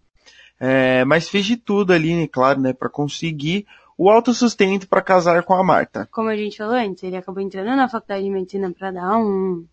É, 0.60 1.06
mas 1.06 1.30
fez 1.30 1.46
de 1.46 1.56
tudo 1.56 1.94
ali, 1.94 2.14
né, 2.16 2.28
claro, 2.28 2.60
né, 2.60 2.74
para 2.74 2.90
conseguir 2.90 3.66
o 4.02 4.10
autossustento 4.10 4.88
para 4.88 5.00
casar 5.00 5.44
com 5.44 5.54
a 5.54 5.64
Marta. 5.64 6.10
Como 6.12 6.28
a 6.28 6.36
gente 6.36 6.58
falou 6.58 6.74
antes, 6.74 7.04
ele 7.04 7.16
acabou 7.16 7.40
entrando 7.40 7.76
na 7.76 7.88
faculdade 7.88 8.24
de 8.24 8.32
medicina 8.32 8.72
para 8.72 8.90
dar 8.90 9.16
um, 9.20 9.64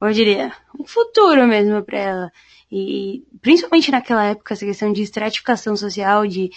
eu 0.00 0.12
diria, 0.12 0.50
um 0.78 0.86
futuro 0.86 1.46
mesmo 1.46 1.82
para 1.82 1.98
ela. 1.98 2.32
E 2.72 3.22
principalmente 3.42 3.90
naquela 3.90 4.24
época, 4.24 4.54
essa 4.54 4.64
questão 4.64 4.90
de 4.90 5.02
estratificação 5.02 5.76
social, 5.76 6.26
de, 6.26 6.48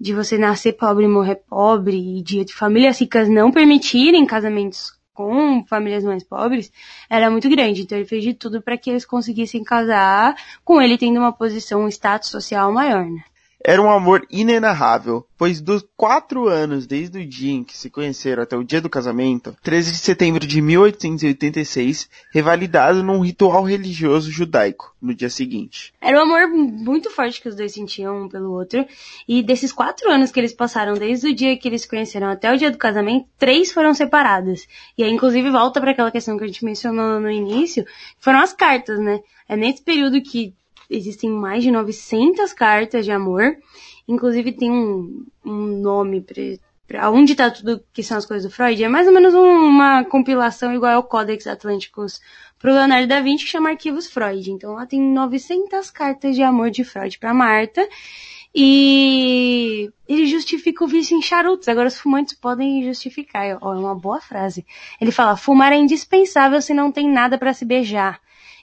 de 0.00 0.12
você 0.12 0.36
nascer 0.36 0.72
pobre 0.72 1.04
e 1.04 1.08
morrer 1.08 1.36
pobre, 1.48 2.18
e 2.18 2.20
de, 2.20 2.52
famílias 2.52 3.00
ricas 3.00 3.28
não 3.28 3.52
permitirem 3.52 4.26
casamentos 4.26 4.92
com 5.14 5.64
famílias 5.68 6.02
mais 6.02 6.24
pobres, 6.24 6.72
era 7.08 7.30
muito 7.30 7.48
grande. 7.48 7.82
Então 7.82 7.96
ele 7.96 8.08
fez 8.08 8.24
de 8.24 8.34
tudo 8.34 8.60
para 8.60 8.76
que 8.76 8.90
eles 8.90 9.06
conseguissem 9.06 9.62
casar 9.62 10.34
com 10.64 10.82
ele 10.82 10.98
tendo 10.98 11.20
uma 11.20 11.32
posição, 11.32 11.84
um 11.84 11.88
status 11.88 12.28
social 12.28 12.72
maior, 12.72 13.04
né? 13.04 13.22
Era 13.62 13.80
um 13.80 13.90
amor 13.90 14.26
inenarrável, 14.30 15.26
pois 15.36 15.60
dos 15.60 15.84
quatro 15.96 16.48
anos 16.48 16.86
desde 16.86 17.18
o 17.18 17.26
dia 17.26 17.52
em 17.52 17.62
que 17.62 17.76
se 17.76 17.90
conheceram 17.90 18.42
até 18.42 18.56
o 18.56 18.64
dia 18.64 18.80
do 18.80 18.88
casamento, 18.88 19.54
13 19.62 19.92
de 19.92 19.98
setembro 19.98 20.46
de 20.46 20.62
1886, 20.62 22.08
revalidado 22.32 23.02
num 23.02 23.20
ritual 23.20 23.62
religioso 23.62 24.30
judaico 24.30 24.94
no 25.00 25.14
dia 25.14 25.28
seguinte. 25.28 25.92
Era 26.00 26.18
um 26.18 26.22
amor 26.22 26.48
muito 26.48 27.10
forte 27.10 27.40
que 27.40 27.48
os 27.48 27.54
dois 27.54 27.72
sentiam 27.72 28.24
um 28.24 28.28
pelo 28.28 28.50
outro, 28.50 28.86
e 29.28 29.42
desses 29.42 29.72
quatro 29.72 30.10
anos 30.10 30.30
que 30.30 30.40
eles 30.40 30.54
passaram 30.54 30.94
desde 30.94 31.28
o 31.28 31.34
dia 31.34 31.56
que 31.56 31.68
eles 31.68 31.82
se 31.82 31.88
conheceram 31.88 32.28
até 32.28 32.52
o 32.52 32.56
dia 32.56 32.70
do 32.70 32.78
casamento, 32.78 33.26
três 33.38 33.72
foram 33.72 33.92
separados. 33.92 34.66
E 34.96 35.04
aí, 35.04 35.10
inclusive, 35.10 35.50
volta 35.50 35.80
para 35.80 35.90
aquela 35.90 36.10
questão 36.10 36.38
que 36.38 36.44
a 36.44 36.46
gente 36.46 36.64
mencionou 36.64 37.20
no 37.20 37.30
início, 37.30 37.84
foram 38.18 38.40
as 38.40 38.52
cartas, 38.52 38.98
né? 38.98 39.20
É 39.48 39.56
nesse 39.56 39.82
período 39.82 40.22
que 40.22 40.54
existem 40.90 41.30
mais 41.30 41.62
de 41.62 41.70
900 41.70 42.52
cartas 42.52 43.04
de 43.04 43.12
amor. 43.12 43.56
Inclusive 44.08 44.52
tem 44.52 44.70
um, 44.70 45.24
um 45.44 45.66
nome 45.80 46.24
para 46.86 47.10
onde 47.10 47.32
está 47.32 47.50
tudo 47.50 47.82
que 47.92 48.02
são 48.02 48.18
as 48.18 48.26
coisas 48.26 48.50
do 48.50 48.54
Freud. 48.54 48.82
É 48.82 48.88
mais 48.88 49.06
ou 49.06 49.14
menos 49.14 49.32
um, 49.32 49.40
uma 49.40 50.04
compilação 50.04 50.74
igual 50.74 50.96
ao 50.96 51.04
Codex 51.04 51.46
Atlânticos 51.46 52.20
pro 52.58 52.74
Leonardo 52.74 53.06
da 53.06 53.20
Vinci 53.20 53.44
que 53.44 53.50
chama 53.50 53.70
Arquivos 53.70 54.10
Freud. 54.10 54.50
Então 54.50 54.74
lá 54.74 54.84
tem 54.84 55.00
900 55.00 55.90
cartas 55.90 56.34
de 56.34 56.42
amor 56.42 56.70
de 56.70 56.82
Freud 56.82 57.18
para 57.18 57.32
Marta. 57.32 57.88
E 58.52 59.88
ele 60.08 60.26
justifica 60.26 60.84
o 60.84 60.88
vício 60.88 61.16
em 61.16 61.22
charutos. 61.22 61.68
Agora 61.68 61.86
os 61.86 61.98
fumantes 61.98 62.34
podem 62.34 62.82
justificar. 62.84 63.58
Ó, 63.60 63.72
é 63.72 63.78
uma 63.78 63.94
boa 63.94 64.20
frase. 64.20 64.66
Ele 65.00 65.12
fala: 65.12 65.36
fumar 65.36 65.72
é 65.72 65.76
indispensável 65.76 66.60
se 66.60 66.74
não 66.74 66.90
tem 66.90 67.08
nada 67.08 67.38
para 67.38 67.54
se 67.54 67.64
beijar. 67.64 68.20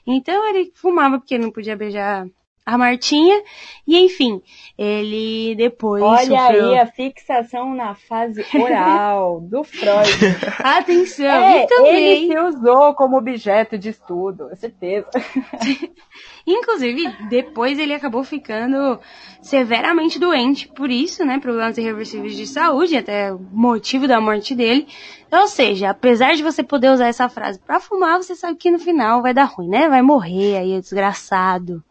Então 0.08 0.48
ele 0.48 0.72
fumava 0.74 1.18
porque 1.20 1.38
não 1.38 1.52
podia 1.52 1.76
beijar 1.76 2.26
a 2.68 2.76
Martinha. 2.76 3.42
E 3.86 3.96
enfim, 3.96 4.42
ele 4.76 5.54
depois. 5.56 6.02
Olha 6.02 6.42
sofreu... 6.42 6.70
aí 6.70 6.78
a 6.78 6.86
fixação 6.86 7.74
na 7.74 7.94
fase 7.94 8.44
oral 8.54 9.40
do 9.40 9.64
Freud. 9.64 10.10
Atenção, 10.58 11.24
é, 11.24 11.66
também. 11.66 12.24
Ele 12.24 12.32
se 12.32 12.38
usou 12.38 12.92
como 12.94 13.16
objeto 13.16 13.78
de 13.78 13.88
estudo, 13.88 14.50
certeza. 14.56 15.08
Inclusive, 16.46 17.08
depois 17.30 17.78
ele 17.78 17.94
acabou 17.94 18.22
ficando 18.22 19.00
severamente 19.40 20.18
doente, 20.18 20.68
por 20.68 20.90
isso, 20.90 21.24
né, 21.24 21.38
problemas 21.38 21.76
irreversíveis 21.76 22.34
de 22.34 22.46
saúde, 22.46 22.96
até 22.96 23.32
o 23.32 23.38
motivo 23.38 24.06
da 24.06 24.20
morte 24.20 24.54
dele. 24.54 24.86
Ou 25.30 25.46
seja, 25.46 25.90
apesar 25.90 26.34
de 26.34 26.42
você 26.42 26.62
poder 26.62 26.90
usar 26.90 27.08
essa 27.08 27.28
frase 27.28 27.58
para 27.58 27.80
fumar, 27.80 28.16
você 28.18 28.34
sabe 28.34 28.56
que 28.56 28.70
no 28.70 28.78
final 28.78 29.22
vai 29.22 29.34
dar 29.34 29.44
ruim, 29.44 29.68
né? 29.68 29.88
Vai 29.88 30.02
morrer 30.02 30.58
aí, 30.58 30.72
é 30.72 30.80
desgraçado. 30.80 31.82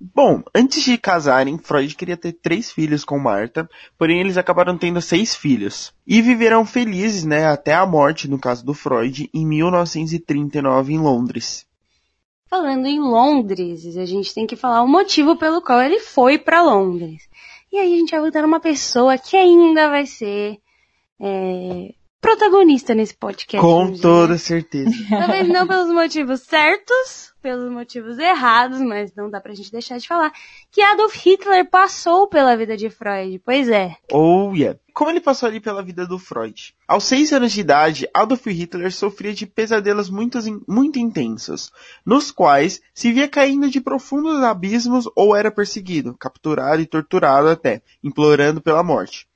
Bom, 0.00 0.42
antes 0.54 0.82
de 0.82 0.98
casarem, 0.98 1.56
Freud 1.56 1.94
queria 1.94 2.16
ter 2.16 2.32
três 2.32 2.70
filhos 2.70 3.04
com 3.04 3.18
Marta, 3.18 3.68
porém 3.96 4.20
eles 4.20 4.36
acabaram 4.36 4.76
tendo 4.76 5.00
seis 5.00 5.34
filhos. 5.34 5.94
E 6.06 6.20
viverão 6.20 6.66
felizes, 6.66 7.24
né, 7.24 7.46
até 7.46 7.74
a 7.74 7.86
morte, 7.86 8.28
no 8.28 8.38
caso 8.38 8.64
do 8.64 8.74
Freud, 8.74 9.30
em 9.32 9.46
1939 9.46 10.92
em 10.92 10.98
Londres. 10.98 11.66
Falando 12.48 12.86
em 12.86 13.00
Londres, 13.00 13.96
a 13.96 14.04
gente 14.04 14.34
tem 14.34 14.46
que 14.46 14.56
falar 14.56 14.82
o 14.82 14.88
motivo 14.88 15.36
pelo 15.36 15.62
qual 15.62 15.80
ele 15.80 16.00
foi 16.00 16.38
para 16.38 16.62
Londres. 16.62 17.28
E 17.72 17.78
aí 17.78 17.94
a 17.94 17.96
gente 17.96 18.10
vai 18.10 18.20
voltar 18.20 18.42
numa 18.42 18.60
pessoa 18.60 19.18
que 19.18 19.36
ainda 19.36 19.88
vai 19.88 20.06
ser 20.06 20.58
é, 21.20 21.94
protagonista 22.24 22.94
nesse 22.94 23.14
podcast. 23.14 23.60
Com 23.60 23.90
hoje, 23.90 24.00
toda 24.00 24.32
né? 24.32 24.38
certeza. 24.38 24.90
Talvez 25.10 25.46
não 25.46 25.66
pelos 25.66 25.92
motivos 25.92 26.40
certos, 26.40 27.34
pelos 27.42 27.70
motivos 27.70 28.18
errados, 28.18 28.80
mas 28.80 29.14
não 29.14 29.28
dá 29.28 29.42
pra 29.42 29.54
gente 29.54 29.70
deixar 29.70 29.98
de 29.98 30.08
falar 30.08 30.32
que 30.70 30.80
Adolf 30.80 31.14
Hitler 31.14 31.68
passou 31.68 32.26
pela 32.26 32.56
vida 32.56 32.78
de 32.78 32.88
Freud. 32.88 33.38
Pois 33.44 33.68
é. 33.68 33.96
Oh, 34.10 34.52
yeah. 34.54 34.78
Como 34.94 35.10
ele 35.10 35.20
passou 35.20 35.48
ali 35.48 35.60
pela 35.60 35.82
vida 35.82 36.06
do 36.06 36.18
Freud? 36.18 36.74
Aos 36.88 37.04
seis 37.04 37.30
anos 37.32 37.52
de 37.52 37.60
idade, 37.60 38.08
Adolf 38.14 38.46
Hitler 38.46 38.90
sofria 38.90 39.34
de 39.34 39.44
pesadelos 39.44 40.08
muito, 40.08 40.38
muito 40.66 40.98
intensos, 40.98 41.70
nos 42.06 42.30
quais 42.30 42.80
se 42.94 43.12
via 43.12 43.28
caindo 43.28 43.68
de 43.68 43.80
profundos 43.80 44.42
abismos 44.42 45.06
ou 45.14 45.36
era 45.36 45.50
perseguido, 45.50 46.16
capturado 46.16 46.80
e 46.80 46.86
torturado 46.86 47.48
até, 47.48 47.82
implorando 48.02 48.62
pela 48.62 48.82
morte. 48.82 49.28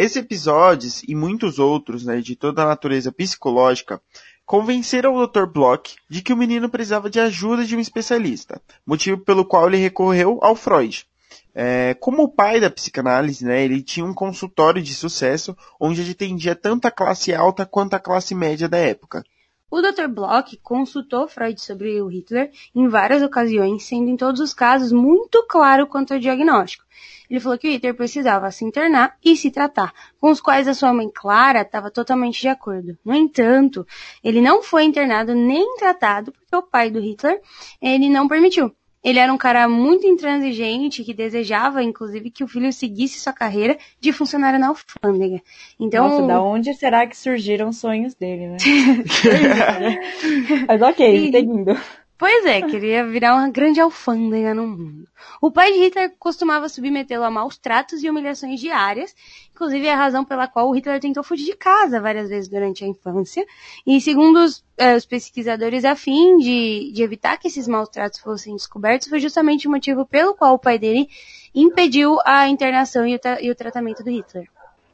Esses 0.00 0.16
episódios 0.16 1.02
e 1.06 1.14
muitos 1.14 1.58
outros, 1.58 2.06
né, 2.06 2.22
de 2.22 2.34
toda 2.34 2.62
a 2.62 2.66
natureza 2.66 3.12
psicológica, 3.12 4.00
convenceram 4.46 5.14
o 5.14 5.26
Dr. 5.26 5.44
Bloch 5.44 5.94
de 6.08 6.22
que 6.22 6.32
o 6.32 6.36
menino 6.38 6.70
precisava 6.70 7.10
de 7.10 7.20
ajuda 7.20 7.66
de 7.66 7.76
um 7.76 7.80
especialista, 7.80 8.62
motivo 8.86 9.18
pelo 9.18 9.44
qual 9.44 9.68
ele 9.68 9.76
recorreu 9.76 10.38
ao 10.40 10.56
Freud. 10.56 11.06
É, 11.54 11.92
como 12.00 12.22
o 12.22 12.28
pai 12.30 12.58
da 12.58 12.70
psicanálise, 12.70 13.44
né, 13.44 13.62
ele 13.62 13.82
tinha 13.82 14.06
um 14.06 14.14
consultório 14.14 14.80
de 14.80 14.94
sucesso 14.94 15.54
onde 15.78 16.10
atendia 16.10 16.56
tanto 16.56 16.86
a 16.86 16.90
classe 16.90 17.34
alta 17.34 17.66
quanto 17.66 17.92
a 17.92 18.00
classe 18.00 18.34
média 18.34 18.70
da 18.70 18.78
época. 18.78 19.22
O 19.70 19.80
Dr. 19.80 20.08
Bloch 20.08 20.56
consultou 20.64 21.28
Freud 21.28 21.60
sobre 21.60 22.02
o 22.02 22.08
Hitler 22.08 22.50
em 22.74 22.88
várias 22.88 23.22
ocasiões, 23.22 23.84
sendo 23.84 24.10
em 24.10 24.16
todos 24.16 24.40
os 24.40 24.52
casos 24.52 24.90
muito 24.90 25.46
claro 25.46 25.86
quanto 25.86 26.12
ao 26.12 26.18
diagnóstico. 26.18 26.84
Ele 27.30 27.38
falou 27.38 27.56
que 27.56 27.68
o 27.68 27.70
Hitler 27.70 27.94
precisava 27.94 28.50
se 28.50 28.64
internar 28.64 29.16
e 29.24 29.36
se 29.36 29.48
tratar, 29.48 29.94
com 30.20 30.30
os 30.30 30.40
quais 30.40 30.66
a 30.66 30.74
sua 30.74 30.92
mãe 30.92 31.08
Clara 31.08 31.60
estava 31.60 31.88
totalmente 31.88 32.40
de 32.40 32.48
acordo. 32.48 32.98
No 33.04 33.14
entanto, 33.14 33.86
ele 34.24 34.40
não 34.40 34.60
foi 34.60 34.82
internado 34.82 35.32
nem 35.32 35.76
tratado 35.76 36.32
porque 36.32 36.56
o 36.56 36.62
pai 36.62 36.90
do 36.90 36.98
Hitler 36.98 37.40
ele 37.80 38.10
não 38.10 38.26
permitiu. 38.26 38.74
Ele 39.02 39.18
era 39.18 39.32
um 39.32 39.38
cara 39.38 39.66
muito 39.66 40.06
intransigente 40.06 41.02
que 41.02 41.14
desejava, 41.14 41.82
inclusive, 41.82 42.30
que 42.30 42.44
o 42.44 42.48
filho 42.48 42.70
seguisse 42.70 43.18
sua 43.18 43.32
carreira 43.32 43.78
de 43.98 44.12
funcionário 44.12 44.58
na 44.58 44.68
alfândega. 44.68 45.40
Então, 45.78 46.06
Nossa, 46.06 46.26
da 46.26 46.42
onde 46.42 46.74
será 46.74 47.06
que 47.06 47.16
surgiram 47.16 47.70
os 47.70 47.78
sonhos 47.78 48.14
dele, 48.14 48.48
né? 48.48 48.58
Mas 50.68 50.82
ok, 50.82 51.32
seguindo. 51.32 51.74
Pois 52.20 52.44
é, 52.44 52.60
queria 52.60 53.02
virar 53.06 53.34
uma 53.34 53.48
grande 53.48 53.80
alfândega 53.80 54.52
no 54.52 54.66
mundo. 54.66 55.08
O 55.40 55.50
pai 55.50 55.72
de 55.72 55.78
Hitler 55.78 56.14
costumava 56.18 56.68
submetê-lo 56.68 57.24
a 57.24 57.30
maus 57.30 57.56
tratos 57.56 58.04
e 58.04 58.10
humilhações 58.10 58.60
diárias, 58.60 59.16
inclusive 59.50 59.86
é 59.86 59.94
a 59.94 59.96
razão 59.96 60.22
pela 60.22 60.46
qual 60.46 60.68
o 60.68 60.72
Hitler 60.74 61.00
tentou 61.00 61.24
fugir 61.24 61.46
de 61.46 61.56
casa 61.56 61.98
várias 61.98 62.28
vezes 62.28 62.46
durante 62.46 62.84
a 62.84 62.86
infância. 62.86 63.42
E 63.86 63.98
segundo 64.02 64.38
os, 64.40 64.62
eh, 64.76 64.96
os 64.96 65.06
pesquisadores, 65.06 65.82
a 65.82 65.96
fim 65.96 66.36
de, 66.36 66.92
de 66.92 67.02
evitar 67.02 67.38
que 67.38 67.48
esses 67.48 67.66
maus 67.66 67.88
tratos 67.88 68.20
fossem 68.20 68.54
descobertos, 68.54 69.08
foi 69.08 69.18
justamente 69.18 69.66
o 69.66 69.70
motivo 69.70 70.04
pelo 70.04 70.34
qual 70.34 70.52
o 70.52 70.58
pai 70.58 70.78
dele 70.78 71.08
impediu 71.54 72.18
a 72.26 72.46
internação 72.50 73.06
e 73.06 73.16
o, 73.16 73.20
e 73.40 73.50
o 73.50 73.54
tratamento 73.54 74.04
do 74.04 74.10
Hitler. 74.10 74.46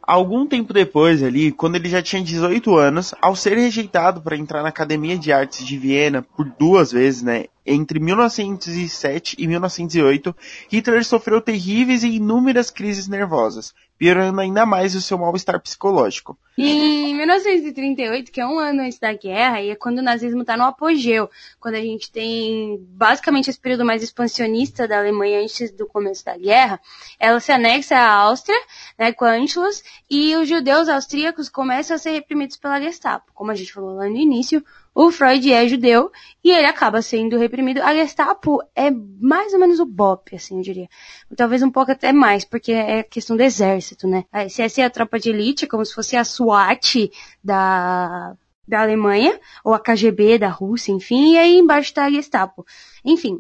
Algum 0.07 0.47
tempo 0.47 0.73
depois 0.73 1.21
ali, 1.21 1.51
quando 1.51 1.75
ele 1.75 1.89
já 1.89 2.01
tinha 2.01 2.23
18 2.23 2.77
anos, 2.77 3.13
ao 3.21 3.35
ser 3.35 3.59
rejeitado 3.59 4.23
para 4.23 4.37
entrar 4.37 4.63
na 4.63 4.69
Academia 4.69 5.19
de 5.19 5.33
Artes 5.33 5.67
de 5.67 5.77
Viena 5.77 6.23
por 6.23 6.49
duas 6.49 6.93
vezes, 6.93 7.23
né, 7.23 7.47
entre 7.67 7.99
1907 7.99 9.35
e 9.37 9.49
1908, 9.49 10.37
Hitler 10.71 11.05
sofreu 11.05 11.41
terríveis 11.41 12.05
e 12.05 12.09
inúmeras 12.09 12.71
crises 12.71 13.09
nervosas, 13.09 13.75
piorando 13.99 14.41
ainda 14.41 14.67
mais 14.67 14.95
o 14.95 15.01
seu 15.01 15.19
mal-estar 15.19 15.61
psicológico. 15.61 16.39
Em 16.59 17.15
1938, 17.15 18.33
que 18.33 18.41
é 18.41 18.47
um 18.47 18.59
ano 18.59 18.83
antes 18.83 18.99
da 18.99 19.13
guerra, 19.13 19.61
e 19.61 19.71
é 19.71 19.75
quando 19.75 19.99
o 19.99 20.03
nazismo 20.03 20.41
está 20.41 20.57
no 20.57 20.65
apogeu, 20.65 21.29
quando 21.61 21.75
a 21.75 21.81
gente 21.81 22.11
tem 22.11 22.79
basicamente 22.81 23.51
esse 23.51 23.61
período 23.61 23.85
mais 23.85 24.03
expansionista 24.03 24.89
da 24.89 24.99
Alemanha 24.99 25.43
antes 25.43 25.71
do 25.71 25.87
começo 25.87 26.25
da 26.25 26.37
guerra, 26.37 26.81
ela 27.19 27.41
se 27.41 27.53
anexa 27.53 27.97
à 27.97 28.11
Áustria, 28.11 28.59
né, 28.99 29.13
com 29.13 29.25
Anschluss, 29.25 29.83
e 30.11 30.35
os 30.37 30.49
judeus 30.49 30.89
austríacos 30.89 31.49
começam 31.49 31.97
a 31.97 31.99
ser 31.99 32.13
reprimidos 32.13 32.57
pela 32.57 32.81
Gestapo. 32.81 33.31
Como 33.35 33.51
a 33.51 33.55
gente 33.55 33.73
falou 33.73 33.95
lá 33.95 34.09
no 34.09 34.17
início, 34.17 34.65
o 34.97 35.11
Freud 35.11 35.53
é 35.53 35.69
judeu 35.69 36.11
e 36.43 36.51
ele 36.51 36.67
acaba 36.67 37.03
sendo 37.03 37.37
reprimido. 37.37 37.83
A 37.83 37.95
Gestapo 37.95 38.63
é 38.75 38.91
mais 38.91 39.53
ou 39.53 39.61
menos 39.61 39.79
o 39.79 39.85
BOP, 39.85 40.35
assim, 40.35 40.57
eu 40.57 40.63
diria. 40.63 40.89
Talvez 41.37 41.63
um 41.63 41.71
pouco 41.71 41.93
até 41.93 42.15
mais, 42.15 42.47
porque 42.47 42.73
é 42.73 43.03
questão 43.03 43.37
do 43.37 43.43
exército, 43.43 44.09
né? 44.09 44.25
A 44.33 44.49
SS 44.49 44.81
é 44.81 44.85
a 44.87 44.91
tropa 44.91 45.19
de 45.19 45.29
elite, 45.29 45.67
como 45.67 45.85
se 45.85 45.95
fosse 45.95 46.17
a 46.17 46.25
SWAT 46.25 47.11
da, 47.45 48.35
da 48.67 48.81
Alemanha, 48.81 49.39
ou 49.63 49.75
a 49.75 49.79
KGB 49.79 50.39
da 50.39 50.49
Rússia, 50.49 50.93
enfim, 50.93 51.35
e 51.35 51.39
aí 51.39 51.59
embaixo 51.59 51.91
está 51.91 52.07
a 52.07 52.11
Gestapo. 52.11 52.65
Enfim. 53.05 53.35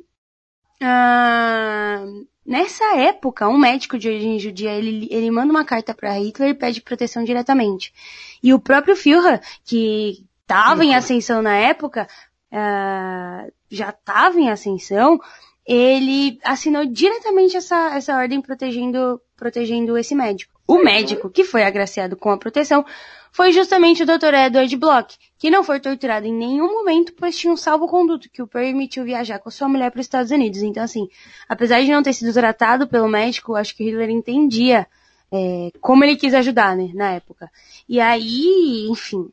Uh, 0.82 2.26
nessa 2.44 2.98
época, 2.98 3.48
um 3.48 3.56
médico 3.56 3.98
de 3.98 4.08
origem 4.08 4.38
judia, 4.38 4.72
ele, 4.72 5.08
ele 5.10 5.30
manda 5.30 5.50
uma 5.50 5.64
carta 5.64 5.94
para 5.94 6.18
Hitler 6.18 6.50
e 6.50 6.54
pede 6.54 6.82
proteção 6.82 7.24
diretamente. 7.24 7.94
E 8.42 8.52
o 8.52 8.60
próprio 8.60 8.94
Führer, 8.94 9.40
que 9.64 10.26
estava 10.47 10.85
em 10.85 10.94
ascensão 10.94 11.43
na 11.43 11.56
época, 11.56 12.06
uh, 12.52 13.52
já 13.68 13.90
estava 13.90 14.39
em 14.39 14.48
ascensão, 14.48 15.20
ele 15.66 16.39
assinou 16.44 16.86
diretamente 16.86 17.56
essa, 17.56 17.97
essa 17.97 18.16
ordem 18.16 18.40
protegendo, 18.40 19.20
protegendo 19.36 19.98
esse 19.98 20.14
médico. 20.14 20.55
O 20.68 20.78
médico 20.78 21.28
que 21.28 21.44
foi 21.44 21.64
agraciado 21.64 22.16
com 22.16 22.31
a 22.31 22.39
proteção 22.39 22.85
foi 23.32 23.52
justamente 23.52 24.02
o 24.02 24.06
Dr. 24.06 24.35
Edward 24.35 24.77
Block, 24.77 25.16
que 25.36 25.51
não 25.51 25.62
foi 25.62 25.78
torturado 25.81 26.27
em 26.27 26.32
nenhum 26.32 26.73
momento, 26.73 27.12
pois 27.14 27.36
tinha 27.36 27.52
um 27.52 27.56
salvo-conduto 27.56 28.31
que 28.31 28.40
o 28.40 28.47
permitiu 28.47 29.05
viajar 29.05 29.39
com 29.40 29.51
sua 29.51 29.68
mulher 29.68 29.90
para 29.90 30.01
os 30.01 30.06
Estados 30.06 30.31
Unidos. 30.31 30.62
Então, 30.62 30.82
assim, 30.82 31.09
apesar 31.48 31.82
de 31.82 31.90
não 31.90 32.02
ter 32.02 32.12
sido 32.12 32.32
tratado 32.32 32.89
pelo 32.89 33.09
médico, 33.09 33.55
acho 33.55 33.77
que 33.77 33.85
Hitler 33.85 34.10
entendia 34.10 34.86
é, 35.31 35.70
como 35.81 36.05
ele 36.05 36.16
quis 36.16 36.32
ajudar, 36.35 36.77
né, 36.77 36.90
na 36.94 37.12
época. 37.12 37.51
E 37.89 38.01
aí, 38.01 38.89
enfim, 38.89 39.28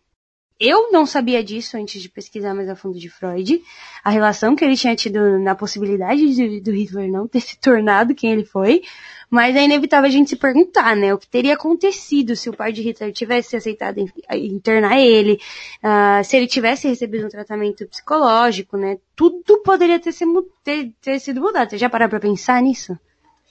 eu 0.64 0.92
não 0.92 1.06
sabia 1.06 1.44
disso 1.44 1.76
antes 1.76 2.02
de 2.02 2.08
pesquisar 2.08 2.54
mais 2.54 2.70
a 2.70 2.76
fundo 2.76 2.98
de 2.98 3.10
Freud, 3.10 3.62
a 4.04 4.10
relação 4.10 4.56
que 4.56 4.64
ele 4.64 4.78
tinha 4.78 4.96
tido 4.96 5.38
na 5.40 5.56
possibilidade 5.56 6.34
de, 6.34 6.62
do 6.62 6.72
Hitler 6.72 7.12
não 7.12 7.28
ter 7.28 7.42
se 7.42 7.60
tornado 7.60 8.16
quem 8.16 8.32
ele 8.32 8.46
foi, 8.46 8.82
mas 9.30 9.56
é 9.56 9.64
inevitável 9.64 10.08
a 10.08 10.12
gente 10.12 10.30
se 10.30 10.36
perguntar, 10.36 10.96
né, 10.96 11.14
o 11.14 11.18
que 11.18 11.28
teria 11.28 11.56
acontecido 11.56 12.36
se 12.36 12.50
o 12.50 12.56
pai 12.56 12.72
de 12.72 12.82
Hitler 12.82 13.12
tivesse 13.12 13.56
aceitado 13.56 13.98
internar 14.32 15.00
ele, 15.00 15.40
uh, 15.84 16.24
se 16.24 16.38
ele 16.38 16.48
tivesse 16.48 16.88
recebido 16.88 17.26
um 17.26 17.30
tratamento 17.30 17.86
psicológico, 17.88 18.78
né, 18.78 18.98
tudo 19.16 19.62
poderia 19.64 20.00
ter, 20.00 20.12
se, 20.12 20.26
ter, 20.64 20.94
ter 21.02 21.20
sido 21.20 21.42
mudado. 21.42 21.72
Você 21.72 21.78
já 21.78 21.90
parou 21.90 22.08
pra 22.08 22.20
pensar 22.20 22.62
nisso? 22.62 22.98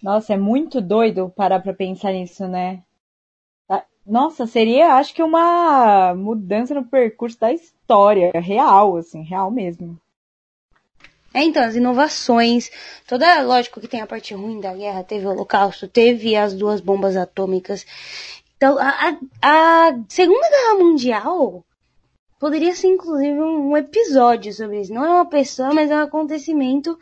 Nossa, 0.03 0.35
é 0.35 0.37
muito 0.37 0.81
doido 0.81 1.33
parar 1.37 1.61
pra 1.61 1.75
pensar 1.75 2.13
nisso, 2.13 2.49
né? 2.49 2.83
Nossa, 4.05 4.47
seria, 4.47 4.95
acho 4.95 5.15
que 5.15 5.23
uma 5.23 6.15
mudança 6.15 6.75
no 6.75 6.85
percurso 6.85 7.39
da 7.39 7.53
história, 7.53 8.33
real, 8.35 8.97
assim, 8.97 9.23
real 9.23 9.51
mesmo. 9.51 9.99
É, 11.35 11.43
então, 11.45 11.63
as 11.63 11.77
inovações, 11.77 12.71
toda, 13.07 13.41
lógico 13.43 13.81
que 13.81 13.89
tem 13.89 14.01
a 14.03 14.07
parte 14.07 14.35
ruim 14.35 14.61
da 14.61 14.75
guerra, 14.75 15.05
teve 15.05 15.27
o 15.27 15.31
holocausto, 15.31 15.89
teve 15.89 16.37
as 16.37 16.53
duas 16.53 16.81
bombas 16.81 17.17
atômicas. 17.17 17.87
Então, 18.57 18.77
a, 18.79 19.17
a, 19.41 19.89
a 19.89 19.99
Segunda 20.09 20.49
Guerra 20.49 20.75
Mundial 20.75 21.65
poderia 22.39 22.75
ser, 22.75 22.89
inclusive, 22.89 23.41
um 23.41 23.77
episódio 23.77 24.53
sobre 24.53 24.81
isso. 24.81 24.93
Não 24.93 25.05
é 25.05 25.09
uma 25.09 25.27
pessoa, 25.27 25.73
mas 25.73 25.91
é 25.91 25.97
um 25.97 26.03
acontecimento 26.03 26.99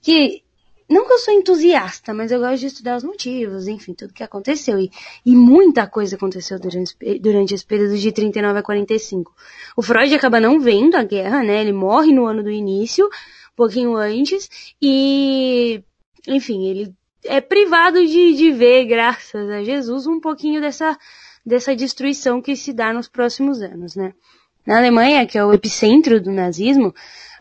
que 0.00 0.42
não 0.88 1.04
que 1.04 1.12
eu 1.12 1.18
sou 1.18 1.34
entusiasta, 1.34 2.14
mas 2.14 2.30
eu 2.30 2.38
gosto 2.38 2.60
de 2.60 2.66
estudar 2.66 2.96
os 2.96 3.02
motivos, 3.02 3.66
enfim, 3.66 3.92
tudo 3.92 4.14
que 4.14 4.22
aconteceu. 4.22 4.78
E, 4.78 4.90
e 5.24 5.34
muita 5.34 5.86
coisa 5.86 6.14
aconteceu 6.14 6.60
durante, 6.60 6.96
durante 7.20 7.54
esse 7.54 7.66
período 7.66 7.98
de 7.98 8.12
39 8.12 8.60
a 8.60 8.62
45. 8.62 9.34
O 9.76 9.82
Freud 9.82 10.14
acaba 10.14 10.40
não 10.40 10.60
vendo 10.60 10.94
a 10.94 11.02
guerra, 11.02 11.42
né? 11.42 11.60
Ele 11.60 11.72
morre 11.72 12.12
no 12.12 12.24
ano 12.26 12.42
do 12.42 12.50
início, 12.50 13.04
um 13.04 13.56
pouquinho 13.56 13.96
antes, 13.96 14.48
e, 14.80 15.82
enfim, 16.28 16.68
ele 16.68 16.94
é 17.24 17.40
privado 17.40 18.06
de, 18.06 18.34
de 18.34 18.52
ver, 18.52 18.84
graças 18.84 19.50
a 19.50 19.64
Jesus, 19.64 20.06
um 20.06 20.20
pouquinho 20.20 20.60
dessa, 20.60 20.96
dessa 21.44 21.74
destruição 21.74 22.40
que 22.40 22.54
se 22.54 22.72
dá 22.72 22.92
nos 22.92 23.08
próximos 23.08 23.60
anos, 23.60 23.96
né? 23.96 24.14
Na 24.64 24.78
Alemanha, 24.78 25.26
que 25.26 25.36
é 25.36 25.44
o 25.44 25.52
epicentro 25.52 26.20
do 26.20 26.30
nazismo, 26.30 26.94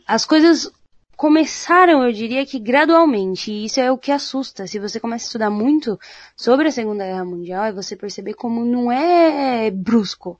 as 0.08 0.26
coisas 0.26 0.72
começaram, 1.16 2.04
eu 2.04 2.12
diria 2.12 2.46
que 2.46 2.60
gradualmente, 2.60 3.52
e 3.52 3.66
isso 3.66 3.80
é 3.80 3.92
o 3.92 3.98
que 3.98 4.12
assusta. 4.12 4.68
Se 4.68 4.80
você 4.80 5.00
começa 5.00 5.26
a 5.26 5.28
estudar 5.28 5.50
muito 5.50 6.00
sobre 6.36 6.68
a 6.68 6.72
Segunda 6.72 7.06
Guerra 7.06 7.26
Mundial, 7.26 7.66
é 7.66 7.72
você 7.72 7.96
perceber 7.96 8.34
como 8.34 8.64
não 8.66 8.92
é 8.92 9.72
brusco. 9.72 10.40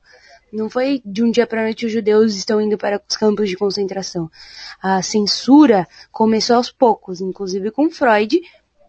Não 0.52 0.70
foi 0.70 1.02
de 1.04 1.24
um 1.24 1.32
dia 1.32 1.46
para 1.46 1.64
noite 1.64 1.86
os 1.86 1.92
judeus 1.92 2.36
estão 2.36 2.62
indo 2.62 2.78
para 2.78 3.02
os 3.08 3.18
campos 3.18 3.50
de 3.50 3.58
concentração. 3.58 4.30
A 4.82 5.02
censura 5.02 5.88
começou 6.12 6.58
aos 6.58 6.72
poucos, 6.72 7.20
inclusive 7.20 7.72
com 7.72 7.90
Freud, 7.90 8.40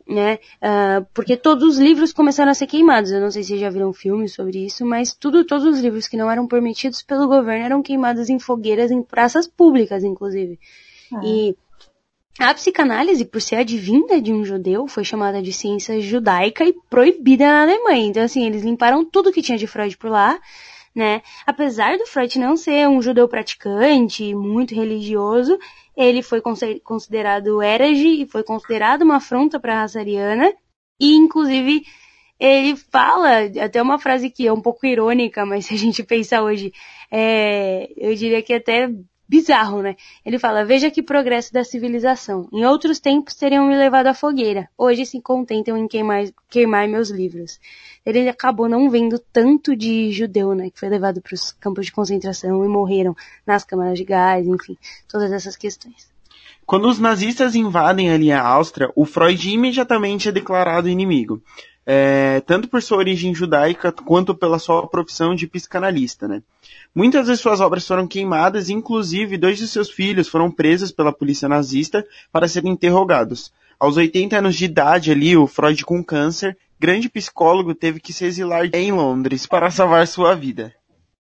né? 0.06 0.38
Uh, 0.62 1.04
porque 1.12 1.36
todos 1.36 1.64
os 1.64 1.78
livros 1.78 2.12
começaram 2.12 2.52
a 2.52 2.54
ser 2.54 2.66
queimados. 2.66 3.10
Eu 3.10 3.20
não 3.20 3.30
sei 3.30 3.42
se 3.42 3.48
vocês 3.48 3.60
já 3.60 3.70
viram 3.70 3.92
filmes 3.92 4.34
sobre 4.34 4.64
isso, 4.64 4.86
mas 4.86 5.12
tudo, 5.12 5.44
todos 5.44 5.66
os 5.66 5.80
livros 5.80 6.06
que 6.06 6.16
não 6.16 6.30
eram 6.30 6.46
permitidos 6.46 7.02
pelo 7.02 7.26
governo 7.26 7.64
eram 7.64 7.82
queimados 7.82 8.28
em 8.28 8.38
fogueiras 8.38 8.90
em 8.90 9.02
praças 9.02 9.48
públicas, 9.48 10.04
inclusive. 10.04 10.60
Ah. 11.12 11.20
E 11.24 11.56
a 12.38 12.52
psicanálise, 12.52 13.24
por 13.24 13.40
ser 13.40 13.56
advinda 13.56 14.20
de 14.20 14.32
um 14.32 14.44
judeu, 14.44 14.86
foi 14.86 15.04
chamada 15.04 15.40
de 15.40 15.52
ciência 15.52 16.00
judaica 16.00 16.64
e 16.64 16.74
proibida 16.90 17.46
na 17.46 17.62
Alemanha. 17.62 18.06
Então, 18.06 18.22
assim, 18.22 18.44
eles 18.44 18.62
limparam 18.62 19.04
tudo 19.04 19.32
que 19.32 19.42
tinha 19.42 19.56
de 19.56 19.66
Freud 19.66 19.96
por 19.96 20.10
lá, 20.10 20.38
né? 20.94 21.22
Apesar 21.46 21.96
do 21.96 22.06
Freud 22.06 22.38
não 22.38 22.56
ser 22.56 22.88
um 22.88 23.00
judeu 23.00 23.26
praticante, 23.28 24.34
muito 24.34 24.74
religioso, 24.74 25.58
ele 25.96 26.22
foi 26.22 26.42
considerado 26.82 27.62
herege 27.62 28.22
e 28.22 28.26
foi 28.26 28.42
considerado 28.42 29.02
uma 29.02 29.16
afronta 29.16 29.58
para 29.58 29.74
a 29.74 29.80
raça 29.80 29.98
ariana. 29.98 30.52
E, 31.00 31.14
inclusive, 31.14 31.84
ele 32.38 32.76
fala, 32.76 33.44
até 33.62 33.80
uma 33.80 33.98
frase 33.98 34.28
que 34.30 34.46
é 34.46 34.52
um 34.52 34.60
pouco 34.60 34.86
irônica, 34.86 35.44
mas 35.46 35.66
se 35.66 35.74
a 35.74 35.78
gente 35.78 36.02
pensar 36.04 36.42
hoje, 36.42 36.72
é, 37.10 37.90
eu 37.96 38.14
diria 38.14 38.42
que 38.42 38.52
até 38.52 38.90
bizarro, 39.28 39.82
né? 39.82 39.96
Ele 40.24 40.38
fala: 40.38 40.64
Veja 40.64 40.90
que 40.90 41.02
progresso 41.02 41.52
da 41.52 41.64
civilização. 41.64 42.48
Em 42.52 42.64
outros 42.64 43.00
tempos 43.00 43.34
teriam 43.34 43.66
me 43.66 43.76
levado 43.76 44.06
à 44.06 44.14
fogueira. 44.14 44.68
Hoje 44.76 45.04
se 45.04 45.20
contentam 45.20 45.76
em 45.76 45.88
queimar, 45.88 46.24
queimar 46.48 46.88
meus 46.88 47.10
livros. 47.10 47.60
Ele 48.04 48.28
acabou 48.28 48.68
não 48.68 48.88
vendo 48.88 49.18
tanto 49.18 49.74
de 49.74 50.10
judeu, 50.12 50.54
né? 50.54 50.70
Que 50.70 50.78
foi 50.78 50.88
levado 50.88 51.20
para 51.20 51.34
os 51.34 51.52
campos 51.52 51.86
de 51.86 51.92
concentração 51.92 52.64
e 52.64 52.68
morreram 52.68 53.14
nas 53.46 53.64
câmaras 53.64 53.98
de 53.98 54.04
gás, 54.04 54.46
enfim, 54.46 54.76
todas 55.08 55.32
essas 55.32 55.56
questões. 55.56 56.08
Quando 56.64 56.88
os 56.88 56.98
nazistas 56.98 57.54
invadem 57.54 58.10
ali 58.10 58.32
a 58.32 58.44
Áustria, 58.44 58.90
o 58.96 59.04
Freud 59.04 59.50
imediatamente 59.50 60.28
é 60.28 60.32
declarado 60.32 60.88
inimigo. 60.88 61.40
É, 61.88 62.40
tanto 62.40 62.66
por 62.68 62.82
sua 62.82 62.98
origem 62.98 63.32
judaica 63.32 63.92
quanto 63.92 64.34
pela 64.34 64.58
sua 64.58 64.88
profissão 64.88 65.36
de 65.36 65.46
psicanalista, 65.46 66.26
né? 66.26 66.42
Muitas 66.92 67.26
de 67.26 67.36
suas 67.36 67.60
obras 67.60 67.86
foram 67.86 68.08
queimadas, 68.08 68.68
inclusive 68.68 69.38
dois 69.38 69.56
de 69.56 69.68
seus 69.68 69.90
filhos 69.90 70.26
foram 70.26 70.50
presos 70.50 70.90
pela 70.90 71.12
polícia 71.12 71.48
nazista 71.48 72.04
para 72.32 72.48
serem 72.48 72.72
interrogados. 72.72 73.52
Aos 73.78 73.96
80 73.96 74.38
anos 74.38 74.56
de 74.56 74.64
idade 74.64 75.12
ali, 75.12 75.36
o 75.36 75.46
Freud 75.46 75.84
com 75.84 76.02
câncer, 76.02 76.56
grande 76.80 77.08
psicólogo, 77.08 77.74
teve 77.74 78.00
que 78.00 78.12
se 78.12 78.24
exilar 78.24 78.68
em 78.72 78.90
Londres 78.90 79.46
para 79.46 79.70
salvar 79.70 80.06
sua 80.06 80.34
vida. 80.34 80.74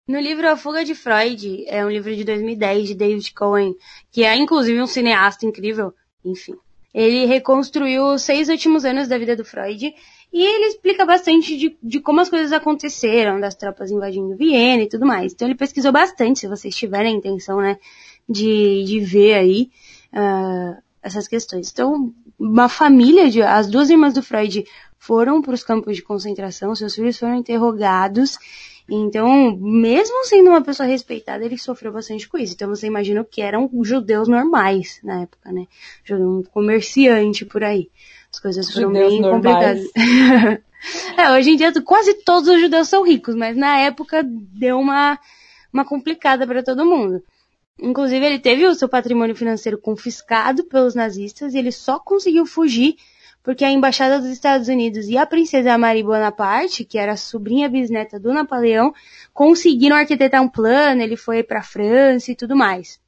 No 0.07 0.19
livro 0.19 0.49
A 0.49 0.57
Fuga 0.57 0.85
de 0.85 0.95
Freud, 0.95 1.65
é 1.69 1.87
um 1.87 1.89
livro 1.89 2.15
de 2.15 2.25
2010 2.25 2.89
de 2.89 2.95
David 2.97 3.33
Cohen, 3.33 3.77
que 4.11 4.25
é 4.25 4.37
inclusive 4.37 4.83
um 4.83 4.87
cineasta 4.87 5.47
incrível, 5.47 5.95
enfim. 6.25 6.57
Ele 6.93 7.27
reconstruiu 7.27 8.05
os 8.07 8.23
seis 8.23 8.49
últimos 8.49 8.85
anos 8.85 9.09
da 9.09 9.17
vida 9.17 9.37
do 9.37 9.45
Freud 9.45 9.95
e 10.33 10.43
ele 10.43 10.67
explica 10.67 11.05
bastante 11.05 11.57
de, 11.57 11.77
de 11.83 12.01
como 12.01 12.21
as 12.21 12.29
coisas 12.29 12.53
aconteceram, 12.53 13.41
das 13.41 13.55
tropas 13.55 13.91
invadindo 13.91 14.37
Viena 14.37 14.83
e 14.83 14.89
tudo 14.89 15.07
mais. 15.07 15.33
Então 15.33 15.49
ele 15.49 15.57
pesquisou 15.57 15.93
bastante, 15.93 16.41
se 16.41 16.49
vocês 16.49 16.75
tiverem 16.75 17.15
a 17.15 17.17
intenção, 17.19 17.61
né, 17.61 17.79
de, 18.29 18.85
de 18.85 19.01
ver 19.01 19.35
aí 19.35 19.71
uh, 20.13 20.81
essas 21.03 21.27
questões. 21.27 21.71
Então, 21.71 22.13
uma 22.39 22.69
família 22.69 23.29
de, 23.29 23.43
as 23.43 23.69
duas 23.69 23.91
irmãs 23.91 24.15
do 24.15 24.23
Freud 24.23 24.65
foram 24.99 25.43
para 25.43 25.55
os 25.55 25.65
campos 25.65 25.97
de 25.97 26.03
concentração, 26.03 26.75
seus 26.75 26.95
filhos 26.95 27.19
foram 27.19 27.35
interrogados. 27.35 28.39
Então, 28.91 29.57
mesmo 29.57 30.25
sendo 30.25 30.51
uma 30.51 30.63
pessoa 30.63 30.89
respeitada, 30.89 31.45
ele 31.45 31.57
sofreu 31.57 31.93
bastante 31.93 32.29
com 32.29 32.37
isso. 32.37 32.55
Então, 32.55 32.69
você 32.69 32.89
imagina 32.89 33.25
que 33.25 33.41
eram 33.41 33.71
judeus 33.83 34.27
normais 34.27 34.99
na 35.05 35.23
época, 35.23 35.53
né? 35.53 35.67
Um 36.11 36.43
comerciante 36.43 37.45
por 37.45 37.63
aí. 37.63 37.89
As 38.33 38.41
coisas 38.41 38.71
foram 38.71 38.89
judeus 38.89 39.13
bem 39.13 39.21
normais. 39.21 39.85
complicadas. 39.85 40.61
é, 41.17 41.31
hoje 41.31 41.51
em 41.51 41.57
dia 41.57 41.73
quase 41.83 42.15
todos 42.25 42.49
os 42.49 42.61
judeus 42.61 42.89
são 42.89 43.05
ricos, 43.05 43.37
mas 43.37 43.57
na 43.57 43.79
época 43.79 44.25
deu 44.25 44.79
uma, 44.79 45.19
uma 45.73 45.85
complicada 45.85 46.45
para 46.45 46.63
todo 46.63 46.85
mundo. 46.85 47.23
Inclusive, 47.81 48.27
ele 48.27 48.39
teve 48.39 48.67
o 48.67 48.75
seu 48.75 48.89
patrimônio 48.89 49.35
financeiro 49.35 49.79
confiscado 49.79 50.65
pelos 50.65 50.95
nazistas 50.95 51.55
e 51.55 51.59
ele 51.59 51.73
só 51.73 51.99
conseguiu 51.99 52.45
fugir 52.45 52.97
porque 53.43 53.65
a 53.65 53.71
embaixada 53.71 54.19
dos 54.21 54.29
Estados 54.29 54.69
Unidos 54.69 55.09
e 55.09 55.17
a 55.17 55.27
princesa 55.27 55.79
Marie 55.79 56.03
Bonaparte, 56.03 56.85
que 56.85 56.99
era 56.99 57.17
sobrinha 57.17 57.69
bisneta 57.69 58.19
do 58.19 58.33
Napoleão, 58.33 58.95
conseguiram 59.33 59.97
arquitetar 59.97 60.43
um 60.43 60.49
plano, 60.49 61.03
ele 61.03 61.17
foi 61.17 61.43
para 61.43 61.61
a 61.61 61.65
França 61.65 62.31
e 62.31 62.37
tudo 62.37 62.55
mais. 62.55 63.01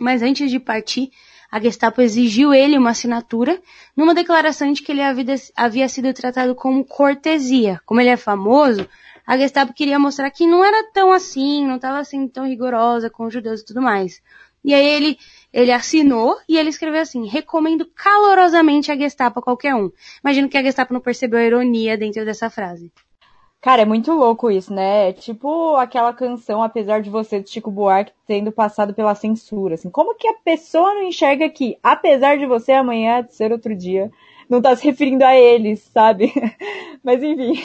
Mas 0.00 0.22
antes 0.22 0.50
de 0.50 0.58
partir, 0.58 1.10
a 1.50 1.60
Gestapo 1.60 2.00
exigiu 2.00 2.54
ele 2.54 2.78
uma 2.78 2.90
assinatura 2.90 3.60
numa 3.96 4.14
declaração 4.14 4.72
de 4.72 4.82
que 4.82 4.90
ele 4.90 5.02
havia, 5.02 5.34
havia 5.54 5.88
sido 5.88 6.12
tratado 6.14 6.54
como 6.54 6.84
cortesia. 6.84 7.78
Como 7.84 8.00
ele 8.00 8.08
é 8.08 8.16
famoso, 8.16 8.88
a 9.26 9.36
Gestapo 9.36 9.74
queria 9.74 9.98
mostrar 9.98 10.30
que 10.30 10.46
não 10.46 10.64
era 10.64 10.90
tão 10.92 11.12
assim, 11.12 11.66
não 11.66 11.76
estava 11.76 11.98
assim 11.98 12.26
tão 12.26 12.46
rigorosa 12.46 13.10
com 13.10 13.26
os 13.26 13.32
judeus 13.32 13.60
e 13.60 13.64
tudo 13.66 13.82
mais. 13.82 14.22
E 14.64 14.72
aí 14.72 14.86
ele, 14.86 15.18
ele 15.52 15.70
assinou 15.70 16.36
e 16.48 16.56
ele 16.56 16.70
escreveu 16.70 17.02
assim, 17.02 17.26
recomendo 17.26 17.86
calorosamente 17.94 18.90
a 18.90 18.96
Gestapo 18.96 19.40
a 19.40 19.42
qualquer 19.42 19.74
um. 19.74 19.90
Imagino 20.24 20.48
que 20.48 20.56
a 20.56 20.62
Gestapo 20.62 20.94
não 20.94 21.00
percebeu 21.00 21.38
a 21.38 21.44
ironia 21.44 21.96
dentro 21.98 22.24
dessa 22.24 22.48
frase. 22.48 22.90
Cara, 23.60 23.82
é 23.82 23.84
muito 23.84 24.10
louco 24.12 24.50
isso, 24.50 24.74
né? 24.74 25.10
É 25.10 25.12
tipo 25.12 25.76
aquela 25.76 26.12
canção, 26.12 26.64
apesar 26.64 27.00
de 27.00 27.08
você, 27.08 27.38
do 27.38 27.48
Chico 27.48 27.70
Buarque, 27.70 28.12
tendo 28.26 28.50
passado 28.50 28.92
pela 28.92 29.14
censura. 29.14 29.76
Assim, 29.76 29.88
como 29.88 30.16
que 30.16 30.26
a 30.26 30.34
pessoa 30.44 30.94
não 30.94 31.04
enxerga 31.04 31.48
que, 31.48 31.78
apesar 31.80 32.38
de 32.38 32.44
você, 32.44 32.72
amanhã 32.72 33.22
de 33.22 33.32
ser 33.36 33.52
outro 33.52 33.76
dia, 33.76 34.10
não 34.50 34.60
tá 34.60 34.74
se 34.74 34.84
referindo 34.84 35.24
a 35.24 35.36
eles, 35.36 35.80
sabe? 35.94 36.32
Mas 37.04 37.22
enfim. 37.22 37.62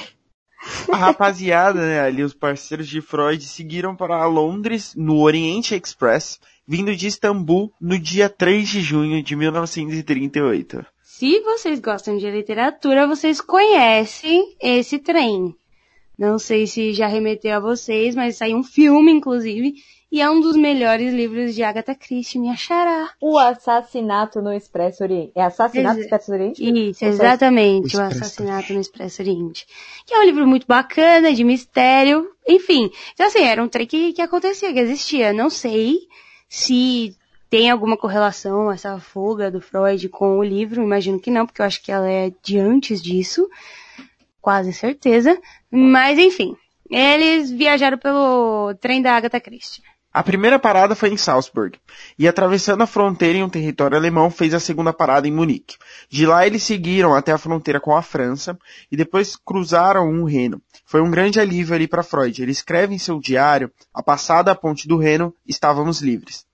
A 0.92 0.98
rapaziada, 0.98 1.80
né, 1.80 2.00
ali, 2.00 2.22
os 2.22 2.34
parceiros 2.34 2.88
de 2.88 3.02
Freud, 3.02 3.44
seguiram 3.44 3.96
para 3.96 4.26
Londres, 4.28 4.94
no 4.96 5.20
Oriente 5.20 5.74
Express, 5.74 6.40
vindo 6.68 6.96
de 6.96 7.08
Istambul 7.08 7.72
no 7.80 7.98
dia 7.98 8.28
3 8.28 8.68
de 8.68 8.82
junho 8.82 9.24
de 9.24 9.36
1938. 9.36 10.86
Se 11.02 11.40
vocês 11.42 11.80
gostam 11.80 12.18
de 12.18 12.30
literatura, 12.30 13.08
vocês 13.08 13.40
conhecem 13.40 14.56
esse 14.62 15.00
trem. 15.00 15.56
Não 16.18 16.38
sei 16.38 16.68
se 16.68 16.94
já 16.94 17.08
remeteu 17.08 17.56
a 17.56 17.60
vocês, 17.60 18.16
mas 18.16 18.38
saiu 18.38 18.58
um 18.58 18.64
filme, 18.64 19.12
inclusive, 19.12 19.76
e 20.12 20.22
é 20.22 20.30
um 20.30 20.40
dos 20.40 20.56
melhores 20.56 21.14
livros 21.14 21.54
de 21.54 21.64
Agatha 21.64 21.94
Christie, 21.94 22.40
me 22.40 22.50
achará. 22.50 23.12
O 23.22 23.38
Assassinato 23.38 24.42
no 24.42 24.54
Expresso 24.54 25.04
Oriente. 25.04 25.32
É 25.36 25.44
Assassinato 25.44 25.98
no 25.98 26.02
Expresso 26.02 26.32
Oriente? 26.32 26.90
Isso, 26.90 27.06
exatamente, 27.06 27.96
o, 27.96 28.00
o 28.00 28.04
Assassinato 28.04 28.74
no 28.74 28.80
Expresso 28.80 29.22
Oriente. 29.22 29.66
Que 30.06 30.14
é 30.14 30.20
um 30.20 30.24
livro 30.24 30.48
muito 30.48 30.66
bacana, 30.66 31.34
de 31.34 31.44
mistério, 31.44 32.28
enfim. 32.48 32.90
Então 33.14 33.28
assim, 33.28 33.44
era 33.44 33.64
um 33.64 33.68
trem 33.68 33.86
que, 33.86 34.14
que 34.14 34.22
acontecia, 34.22 34.74
que 34.74 34.80
existia. 34.80 35.34
Não 35.34 35.50
sei 35.50 36.00
se 36.50 37.16
tem 37.50 37.70
alguma 37.70 37.98
correlação 37.98 38.72
essa 38.72 39.00
fuga 39.00 39.50
do 39.50 39.62
Freud 39.62 40.10
com 40.10 40.40
o 40.40 40.44
livro, 40.44 40.84
imagino 40.84 41.20
que 41.20 41.32
não, 41.32 41.46
porque 41.46 41.62
eu 41.62 41.66
acho 41.66 41.82
que 41.82 41.92
ela 41.92 42.10
é 42.10 42.32
de 42.44 42.60
antes 42.60 43.02
disso, 43.02 43.50
quase 44.42 44.74
certeza. 44.74 45.40
Mas 45.72 46.18
enfim, 46.20 46.56
eles 46.90 47.52
viajaram 47.52 47.98
pelo 47.98 48.74
trem 48.76 49.02
da 49.02 49.16
Agatha 49.16 49.40
Christie. 49.40 49.82
A 50.18 50.24
primeira 50.24 50.58
parada 50.58 50.96
foi 50.96 51.10
em 51.10 51.16
Salzburg, 51.16 51.78
e 52.18 52.28
atravessando 52.28 52.82
a 52.82 52.88
fronteira 52.88 53.38
em 53.38 53.44
um 53.44 53.50
território 53.50 53.96
alemão 53.96 54.32
fez 54.32 54.52
a 54.52 54.60
segunda 54.60 54.92
parada 54.92 55.28
em 55.28 55.32
Munique. 55.32 55.78
De 56.10 56.26
lá 56.26 56.48
eles 56.48 56.64
seguiram 56.64 57.14
até 57.14 57.32
a 57.32 57.38
fronteira 57.38 57.80
com 57.80 57.96
a 57.96 58.02
França 58.02 58.58
e 58.92 58.98
depois 58.98 59.36
cruzaram 59.36 60.10
um 60.10 60.24
Reno. 60.24 60.60
Foi 60.88 61.02
um 61.02 61.12
grande 61.12 61.40
alívio 61.40 61.76
ali 61.76 61.88
para 61.88 62.02
Freud. 62.02 62.42
Ele 62.42 62.52
escreve 62.52 62.96
em 62.96 62.98
seu 62.98 63.20
diário, 63.20 63.72
a 63.94 64.02
passada 64.02 64.52
a 64.52 64.56
ponte 64.56 64.88
do 64.88 64.98
Reno, 64.98 65.32
estávamos 65.46 66.02
livres. 66.02 66.48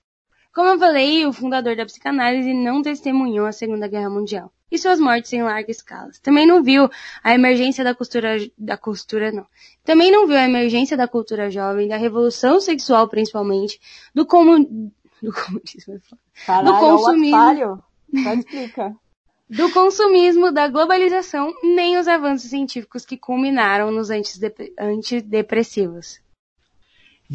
Como 0.54 0.68
eu 0.68 0.78
falei, 0.78 1.26
o 1.26 1.32
fundador 1.32 1.74
da 1.74 1.84
psicanálise 1.84 2.54
não 2.54 2.80
testemunhou 2.80 3.44
a 3.44 3.52
Segunda 3.52 3.88
Guerra 3.88 4.08
Mundial 4.08 4.52
e 4.70 4.78
suas 4.78 5.00
mortes 5.00 5.32
em 5.32 5.42
larga 5.42 5.70
escala. 5.70 6.10
Também 6.22 6.46
não 6.46 6.62
viu 6.62 6.88
a 7.24 7.34
emergência 7.34 7.82
da 7.82 7.92
costura, 7.92 8.36
da 8.56 8.76
costura 8.76 9.32
não. 9.32 9.44
Também 9.82 10.12
não 10.12 10.28
viu 10.28 10.36
a 10.36 10.44
emergência 10.44 10.96
da 10.96 11.08
cultura 11.08 11.50
jovem, 11.50 11.88
da 11.88 11.96
revolução 11.96 12.60
sexual 12.60 13.08
principalmente, 13.08 13.80
do 14.14 14.24
comun, 14.24 14.92
do 15.20 15.32
comunismo, 15.32 15.94
é 15.94 15.98
Caralho, 16.46 16.72
do 16.72 16.78
consumismo. 16.78 17.82
Só 18.22 18.34
explica. 18.34 18.94
Do 19.46 19.70
consumismo, 19.72 20.50
da 20.50 20.68
globalização, 20.68 21.52
nem 21.62 21.98
os 21.98 22.08
avanços 22.08 22.48
científicos 22.48 23.04
que 23.04 23.18
culminaram 23.18 23.90
nos 23.90 24.08
antidepressivos. 24.10 26.18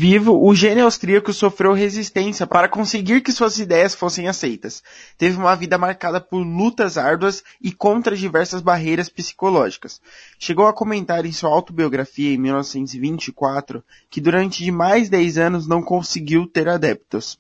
Vivo, 0.02 0.42
o 0.42 0.56
gênio 0.56 0.86
austríaco 0.86 1.34
sofreu 1.34 1.74
resistência 1.74 2.48
para 2.48 2.70
conseguir 2.70 3.20
que 3.20 3.34
suas 3.34 3.60
ideias 3.60 3.94
fossem 3.94 4.30
aceitas. 4.30 4.82
Teve 5.18 5.36
uma 5.36 5.54
vida 5.58 5.78
marcada 5.78 6.22
por 6.22 6.38
lutas 6.38 6.98
árduas 6.98 7.44
e 7.62 7.74
contra 7.74 8.16
diversas 8.16 8.62
barreiras 8.62 9.10
psicológicas. 9.10 10.00
Chegou 10.40 10.68
a 10.68 10.74
comentar 10.74 11.26
em 11.26 11.34
sua 11.34 11.50
autobiografia 11.50 12.34
em 12.34 12.38
1924 12.38 13.84
que 14.10 14.22
durante 14.22 14.72
mais 14.72 15.10
10 15.10 15.38
anos 15.38 15.68
não 15.68 15.82
conseguiu 15.82 16.48
ter 16.48 16.70
adeptos. 16.70 17.38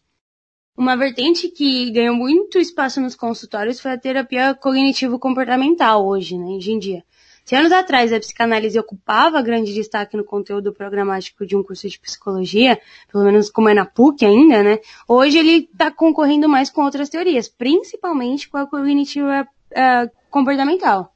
Uma 0.76 0.98
vertente 0.98 1.48
que 1.48 1.90
ganhou 1.92 2.14
muito 2.14 2.60
espaço 2.60 3.00
nos 3.00 3.16
consultórios 3.16 3.80
foi 3.80 3.92
a 3.92 3.98
terapia 3.98 4.54
cognitivo-comportamental 4.54 6.06
hoje, 6.06 6.38
né, 6.38 6.44
hoje 6.44 6.74
em 6.74 6.80
dia. 6.80 7.06
Se 7.50 7.56
anos 7.56 7.72
atrás 7.72 8.14
a 8.14 8.20
psicanálise 8.20 8.78
ocupava 8.78 9.42
grande 9.42 9.74
destaque 9.74 10.16
no 10.16 10.24
conteúdo 10.24 10.72
programático 10.72 11.48
de 11.48 11.56
um 11.56 11.64
curso 11.64 11.90
de 11.90 12.00
psicologia, 12.00 12.80
pelo 13.12 13.24
menos 13.24 13.50
como 13.50 13.68
é 13.68 13.74
na 13.74 13.88
PUC 13.88 14.24
ainda, 14.24 14.62
né? 14.62 14.80
Hoje 15.08 15.40
ele 15.40 15.68
está 15.74 15.90
concorrendo 15.90 16.48
mais 16.48 16.70
com 16.70 16.84
outras 16.84 17.10
teorias, 17.10 17.50
principalmente 17.50 18.48
com 18.48 18.58
a 18.58 18.68
cognitiva 18.68 19.48
uh, 19.72 20.12
comportamental. 20.30 21.12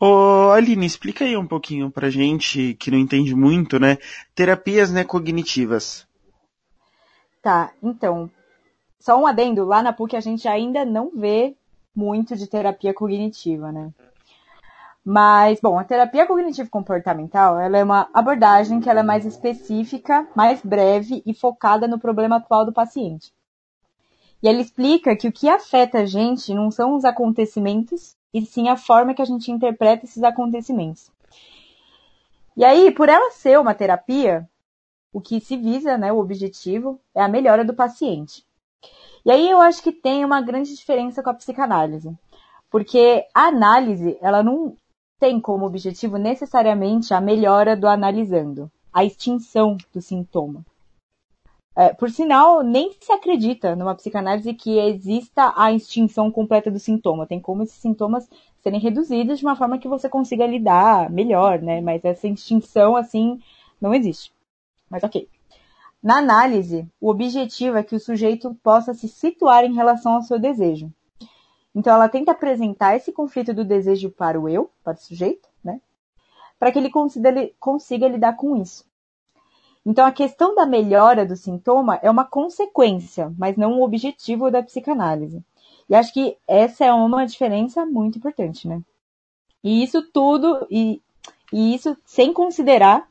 Ô, 0.00 0.50
Aline, 0.50 0.84
explica 0.84 1.24
aí 1.24 1.36
um 1.36 1.46
pouquinho 1.46 1.88
pra 1.88 2.10
gente 2.10 2.74
que 2.74 2.90
não 2.90 2.98
entende 2.98 3.32
muito, 3.32 3.78
né? 3.78 3.96
Terapias 4.34 4.90
né, 4.90 5.04
cognitivas. 5.04 6.04
Tá, 7.40 7.72
então, 7.80 8.28
só 8.98 9.16
um 9.16 9.24
adendo, 9.24 9.64
lá 9.64 9.84
na 9.84 9.92
PUC 9.92 10.16
a 10.16 10.20
gente 10.20 10.48
ainda 10.48 10.84
não 10.84 11.12
vê 11.14 11.54
muito 11.94 12.34
de 12.34 12.48
terapia 12.48 12.92
cognitiva, 12.92 13.70
né? 13.70 13.92
Mas, 15.04 15.60
bom, 15.60 15.78
a 15.78 15.84
terapia 15.84 16.26
cognitivo-comportamental, 16.26 17.58
ela 17.58 17.78
é 17.78 17.84
uma 17.84 18.08
abordagem 18.12 18.80
que 18.80 18.90
ela 18.90 19.00
é 19.00 19.02
mais 19.02 19.24
específica, 19.24 20.28
mais 20.34 20.60
breve 20.62 21.22
e 21.24 21.32
focada 21.32 21.88
no 21.88 21.98
problema 21.98 22.36
atual 22.36 22.66
do 22.66 22.72
paciente. 22.72 23.32
E 24.42 24.48
ela 24.48 24.60
explica 24.60 25.16
que 25.16 25.28
o 25.28 25.32
que 25.32 25.48
afeta 25.48 25.98
a 25.98 26.06
gente 26.06 26.52
não 26.54 26.70
são 26.70 26.94
os 26.94 27.04
acontecimentos, 27.04 28.16
e 28.32 28.42
sim 28.42 28.68
a 28.68 28.76
forma 28.76 29.14
que 29.14 29.22
a 29.22 29.26
gente 29.26 29.50
interpreta 29.50 30.04
esses 30.04 30.22
acontecimentos. 30.22 31.10
E 32.56 32.64
aí, 32.64 32.90
por 32.90 33.08
ela 33.08 33.30
ser 33.30 33.58
uma 33.58 33.74
terapia, 33.74 34.48
o 35.12 35.20
que 35.20 35.40
se 35.40 35.56
visa, 35.56 35.96
né, 35.96 36.12
o 36.12 36.18
objetivo, 36.18 37.00
é 37.14 37.22
a 37.22 37.28
melhora 37.28 37.64
do 37.64 37.74
paciente. 37.74 38.44
E 39.24 39.30
aí 39.30 39.48
eu 39.48 39.60
acho 39.60 39.82
que 39.82 39.92
tem 39.92 40.24
uma 40.24 40.40
grande 40.40 40.74
diferença 40.74 41.22
com 41.22 41.30
a 41.30 41.34
psicanálise. 41.34 42.16
Porque 42.70 43.26
a 43.34 43.46
análise, 43.46 44.16
ela 44.22 44.42
não 44.42 44.76
tem 45.20 45.38
como 45.38 45.66
objetivo 45.66 46.16
necessariamente 46.16 47.12
a 47.12 47.20
melhora 47.20 47.76
do 47.76 47.86
analisando, 47.86 48.70
a 48.90 49.04
extinção 49.04 49.76
do 49.92 50.00
sintoma. 50.00 50.64
É, 51.76 51.92
por 51.92 52.10
sinal, 52.10 52.62
nem 52.62 52.92
se 52.98 53.12
acredita 53.12 53.76
numa 53.76 53.94
psicanálise 53.94 54.52
que 54.54 54.78
exista 54.78 55.52
a 55.56 55.72
extinção 55.72 56.30
completa 56.30 56.70
do 56.70 56.78
sintoma. 56.78 57.26
Tem 57.26 57.38
como 57.38 57.62
esses 57.62 57.76
sintomas 57.76 58.28
serem 58.62 58.80
reduzidos 58.80 59.38
de 59.38 59.44
uma 59.44 59.54
forma 59.54 59.78
que 59.78 59.88
você 59.88 60.08
consiga 60.08 60.46
lidar 60.46 61.10
melhor, 61.10 61.60
né? 61.60 61.80
Mas 61.80 62.04
essa 62.04 62.26
extinção, 62.26 62.96
assim, 62.96 63.40
não 63.80 63.94
existe. 63.94 64.32
Mas 64.88 65.04
ok. 65.04 65.28
Na 66.02 66.16
análise, 66.18 66.88
o 67.00 67.10
objetivo 67.10 67.76
é 67.76 67.82
que 67.82 67.94
o 67.94 68.00
sujeito 68.00 68.54
possa 68.62 68.94
se 68.94 69.06
situar 69.06 69.64
em 69.64 69.74
relação 69.74 70.14
ao 70.14 70.22
seu 70.22 70.38
desejo. 70.38 70.90
Então 71.74 71.94
ela 71.94 72.08
tenta 72.08 72.32
apresentar 72.32 72.96
esse 72.96 73.12
conflito 73.12 73.54
do 73.54 73.64
desejo 73.64 74.10
para 74.10 74.40
o 74.40 74.48
eu, 74.48 74.70
para 74.82 74.94
o 74.94 75.00
sujeito, 75.00 75.48
né? 75.62 75.80
Para 76.58 76.72
que 76.72 76.78
ele 76.78 76.90
consiga, 76.90 78.08
lidar 78.08 78.36
com 78.36 78.56
isso. 78.56 78.84
Então 79.86 80.04
a 80.04 80.12
questão 80.12 80.54
da 80.54 80.66
melhora 80.66 81.24
do 81.24 81.36
sintoma 81.36 81.98
é 82.02 82.10
uma 82.10 82.24
consequência, 82.24 83.32
mas 83.38 83.56
não 83.56 83.78
um 83.78 83.82
objetivo 83.82 84.50
da 84.50 84.62
psicanálise. 84.62 85.42
E 85.88 85.94
acho 85.94 86.12
que 86.12 86.36
essa 86.46 86.84
é 86.84 86.92
uma 86.92 87.24
diferença 87.24 87.86
muito 87.86 88.18
importante, 88.18 88.68
né? 88.68 88.82
E 89.62 89.82
isso 89.82 90.02
tudo, 90.12 90.66
e, 90.70 91.00
e 91.52 91.74
isso 91.74 91.96
sem 92.04 92.32
considerar 92.32 93.08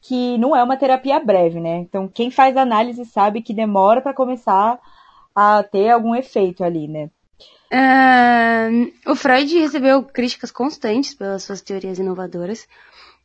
que 0.00 0.38
não 0.38 0.54
é 0.54 0.62
uma 0.62 0.76
terapia 0.76 1.18
breve, 1.18 1.60
né? 1.60 1.78
Então 1.78 2.08
quem 2.08 2.30
faz 2.30 2.56
análise 2.56 3.04
sabe 3.04 3.42
que 3.42 3.52
demora 3.52 4.00
para 4.00 4.14
começar 4.14 4.80
a 5.34 5.62
ter 5.62 5.90
algum 5.90 6.14
efeito 6.14 6.64
ali, 6.64 6.88
né? 6.88 7.10
Uh, 7.72 8.92
o 9.10 9.16
Freud 9.16 9.58
recebeu 9.58 10.02
críticas 10.02 10.50
constantes 10.50 11.14
pelas 11.14 11.42
suas 11.42 11.60
teorias 11.60 11.98
inovadoras 11.98 12.68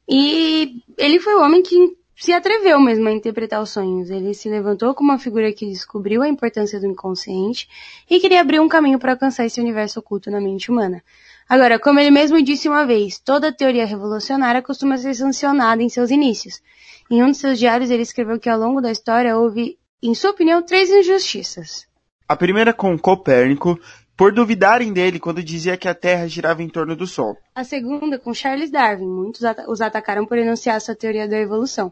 e 0.09 0.81
ele 0.97 1.19
foi 1.19 1.35
o 1.35 1.41
homem 1.41 1.61
que 1.61 1.95
se 2.15 2.33
atreveu 2.33 2.79
mesmo 2.79 3.07
a 3.07 3.11
interpretar 3.11 3.61
os 3.61 3.71
sonhos. 3.71 4.09
Ele 4.09 4.33
se 4.33 4.49
levantou 4.49 4.93
como 4.93 5.11
uma 5.11 5.17
figura 5.17 5.51
que 5.51 5.65
descobriu 5.65 6.21
a 6.21 6.27
importância 6.27 6.79
do 6.79 6.85
inconsciente 6.85 7.67
e 8.09 8.19
queria 8.19 8.41
abrir 8.41 8.59
um 8.59 8.67
caminho 8.67 8.99
para 8.99 9.13
alcançar 9.13 9.45
esse 9.45 9.59
universo 9.59 9.99
oculto 9.99 10.29
na 10.29 10.39
mente 10.39 10.69
humana. 10.69 11.03
Agora, 11.49 11.79
como 11.79 11.99
ele 11.99 12.11
mesmo 12.11 12.41
disse 12.41 12.69
uma 12.69 12.85
vez, 12.85 13.19
toda 13.19 13.51
teoria 13.51 13.85
revolucionária 13.85 14.61
costuma 14.61 14.97
ser 14.97 15.13
sancionada 15.15 15.81
em 15.81 15.89
seus 15.89 16.11
inícios. 16.11 16.61
Em 17.09 17.23
um 17.23 17.31
de 17.31 17.37
seus 17.37 17.59
diários, 17.59 17.89
ele 17.89 18.03
escreveu 18.03 18.39
que 18.39 18.49
ao 18.49 18.59
longo 18.59 18.81
da 18.81 18.91
história 18.91 19.37
houve, 19.37 19.77
em 20.01 20.13
sua 20.13 20.31
opinião, 20.31 20.61
três 20.61 20.89
injustiças. 20.89 21.87
A 22.27 22.35
primeira 22.37 22.71
com 22.71 22.97
Copérnico, 22.97 23.77
por 24.21 24.31
duvidarem 24.31 24.93
dele 24.93 25.19
quando 25.19 25.41
dizia 25.41 25.75
que 25.75 25.87
a 25.87 25.95
Terra 25.95 26.27
girava 26.27 26.61
em 26.61 26.69
torno 26.69 26.95
do 26.95 27.07
Sol. 27.07 27.35
A 27.55 27.63
segunda 27.63 28.19
com 28.19 28.31
Charles 28.35 28.69
Darwin. 28.69 29.07
Muitos 29.07 29.41
os 29.67 29.81
atacaram 29.81 30.27
por 30.27 30.37
enunciar 30.37 30.79
sua 30.79 30.93
teoria 30.93 31.27
da 31.27 31.39
evolução. 31.39 31.91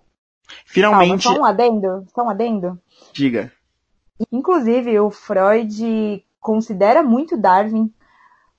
Finalmente. 0.64 1.24
Calma, 1.24 1.38
só 1.38 1.42
um 1.42 1.44
adendo, 1.44 2.06
só 2.14 2.24
um 2.24 2.30
adendo. 2.30 2.80
Diga. 3.14 3.52
Inclusive, 4.32 5.00
o 5.00 5.10
Freud 5.10 6.24
considera 6.40 7.02
muito 7.02 7.36
Darwin 7.36 7.92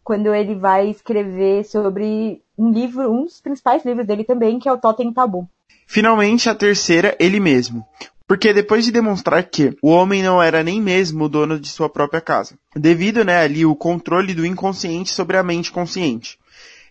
quando 0.03 0.35
ele 0.35 0.57
vai 0.57 0.91
escrever 0.91 1.65
sobre 1.65 2.43
um 2.59 2.73
livro, 2.73 3.09
um 3.09 3.23
dos 3.23 3.41
principais 3.41 3.85
livros 3.85 4.05
dele 4.05 4.25
também, 4.25 4.59
que 4.59 4.69
é 4.69 4.73
o 4.73 4.79
Totem 4.79 5.13
Tabu. 5.13 5.49
Finalmente, 5.87 6.51
a 6.51 6.57
terceira, 6.57 7.17
ele 7.21 7.39
mesmo. 7.39 7.87
Porque 8.31 8.53
depois 8.53 8.85
de 8.85 8.93
demonstrar 8.93 9.43
que 9.43 9.77
o 9.83 9.89
homem 9.89 10.23
não 10.23 10.41
era 10.41 10.63
nem 10.63 10.81
mesmo 10.81 11.25
o 11.25 11.29
dono 11.29 11.59
de 11.59 11.67
sua 11.67 11.89
própria 11.89 12.21
casa, 12.21 12.57
devido 12.77 13.25
né, 13.25 13.39
ali 13.39 13.67
o 13.67 13.75
controle 13.75 14.35
do 14.35 14.47
inconsciente 14.47 15.11
sobre 15.11 15.37
a 15.37 15.43
mente 15.43 15.73
consciente, 15.73 16.39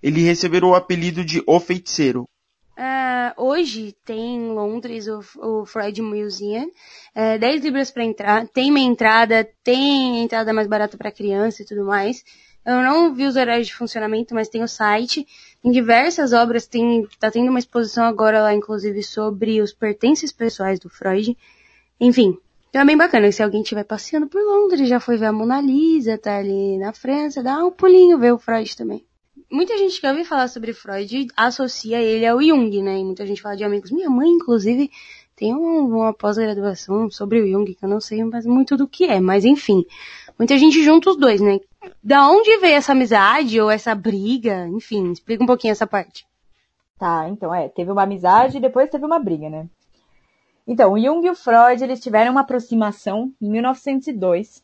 ele 0.03 0.19
recebeu 0.19 0.65
o 0.65 0.75
apelido 0.75 1.23
de 1.23 1.41
O 1.47 1.57
Feiticeiro. 1.61 2.25
Uh, 2.77 3.41
hoje 3.41 3.95
tem 4.03 4.35
em 4.35 4.51
Londres 4.51 5.07
o, 5.07 5.21
o 5.37 5.65
Freud 5.65 6.01
Museum, 6.01 6.69
é, 7.15 7.37
10 7.37 7.63
libras 7.63 7.89
para 7.89 8.03
entrar, 8.03 8.45
tem 8.49 8.69
meia 8.69 8.85
entrada, 8.85 9.47
tem 9.63 10.21
entrada 10.21 10.51
mais 10.51 10.67
barata 10.67 10.97
para 10.97 11.09
criança 11.09 11.61
e 11.61 11.65
tudo 11.65 11.85
mais. 11.85 12.21
Eu 12.65 12.81
não 12.81 13.13
vi 13.13 13.25
os 13.25 13.35
horários 13.35 13.67
de 13.67 13.75
funcionamento, 13.75 14.33
mas 14.33 14.49
tem 14.49 14.63
o 14.63 14.67
site. 14.67 15.25
Em 15.63 15.71
diversas 15.71 16.33
obras 16.33 16.67
tem, 16.67 17.07
tá 17.19 17.31
tendo 17.31 17.49
uma 17.49 17.59
exposição 17.59 18.05
agora 18.05 18.41
lá, 18.41 18.53
inclusive, 18.53 19.01
sobre 19.03 19.61
os 19.61 19.73
pertences 19.73 20.31
pessoais 20.31 20.79
do 20.79 20.89
Freud. 20.89 21.37
Enfim, 21.99 22.37
então 22.69 22.81
é 22.81 22.85
bem 22.85 22.97
bacana. 22.97 23.31
Se 23.31 23.41
alguém 23.41 23.61
estiver 23.61 23.83
passeando 23.83 24.27
por 24.27 24.41
Londres, 24.41 24.87
já 24.87 24.99
foi 24.99 25.17
ver 25.17 25.27
a 25.27 25.33
Mona 25.33 25.61
Lisa, 25.61 26.17
tá 26.17 26.37
ali 26.37 26.77
na 26.77 26.93
França, 26.93 27.41
dá 27.41 27.63
um 27.65 27.71
pulinho 27.71 28.19
ver 28.19 28.33
o 28.33 28.37
Freud 28.37 28.75
também 28.75 29.03
muita 29.51 29.77
gente 29.77 29.99
que 29.99 30.07
ouve 30.07 30.23
falar 30.23 30.47
sobre 30.47 30.73
Freud 30.73 31.27
associa 31.35 32.01
ele 32.01 32.25
ao 32.25 32.41
Jung, 32.41 32.81
né? 32.81 32.99
E 32.99 33.03
muita 33.03 33.25
gente 33.25 33.41
fala 33.41 33.57
de 33.57 33.63
amigos. 33.63 33.91
Minha 33.91 34.09
mãe, 34.09 34.29
inclusive, 34.29 34.91
tem 35.35 35.53
uma 35.53 36.13
pós-graduação 36.13 37.09
sobre 37.09 37.41
o 37.41 37.47
Jung, 37.47 37.73
que 37.73 37.83
eu 37.83 37.89
não 37.89 37.99
sei 37.99 38.23
muito 38.45 38.77
do 38.77 38.87
que 38.87 39.05
é, 39.05 39.19
mas 39.19 39.45
enfim. 39.45 39.85
Muita 40.37 40.57
gente 40.57 40.83
junta 40.83 41.09
os 41.09 41.17
dois, 41.17 41.41
né? 41.41 41.59
Da 42.03 42.29
onde 42.29 42.57
veio 42.57 42.75
essa 42.75 42.91
amizade 42.91 43.59
ou 43.59 43.69
essa 43.69 43.93
briga? 43.95 44.67
Enfim, 44.67 45.11
explica 45.11 45.43
um 45.43 45.47
pouquinho 45.47 45.71
essa 45.71 45.87
parte. 45.87 46.25
Tá, 46.97 47.27
então 47.29 47.53
é, 47.53 47.69
teve 47.69 47.91
uma 47.91 48.03
amizade 48.03 48.57
e 48.57 48.61
depois 48.61 48.89
teve 48.89 49.05
uma 49.05 49.19
briga, 49.19 49.49
né? 49.49 49.67
Então, 50.67 50.93
o 50.93 50.99
Jung 50.99 51.25
e 51.25 51.29
o 51.29 51.35
Freud, 51.35 51.83
eles 51.83 51.99
tiveram 51.99 52.31
uma 52.31 52.41
aproximação 52.41 53.33
em 53.41 53.49
1902, 53.49 54.63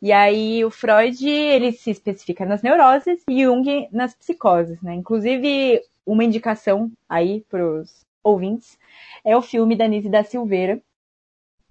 e 0.00 0.12
aí 0.12 0.64
o 0.64 0.70
Freud, 0.70 1.26
ele 1.26 1.72
se 1.72 1.90
especifica 1.90 2.44
nas 2.44 2.62
neuroses 2.62 3.22
e 3.28 3.42
Jung 3.42 3.88
nas 3.90 4.14
psicoses, 4.14 4.80
né? 4.82 4.94
Inclusive, 4.94 5.80
uma 6.04 6.22
indicação 6.22 6.92
aí 7.08 7.40
para 7.48 7.66
os 7.66 8.04
ouvintes 8.22 8.78
é 9.24 9.36
o 9.36 9.42
filme 9.42 9.74
da 9.74 9.88
Nise 9.88 10.10
da 10.10 10.22
Silveira, 10.22 10.80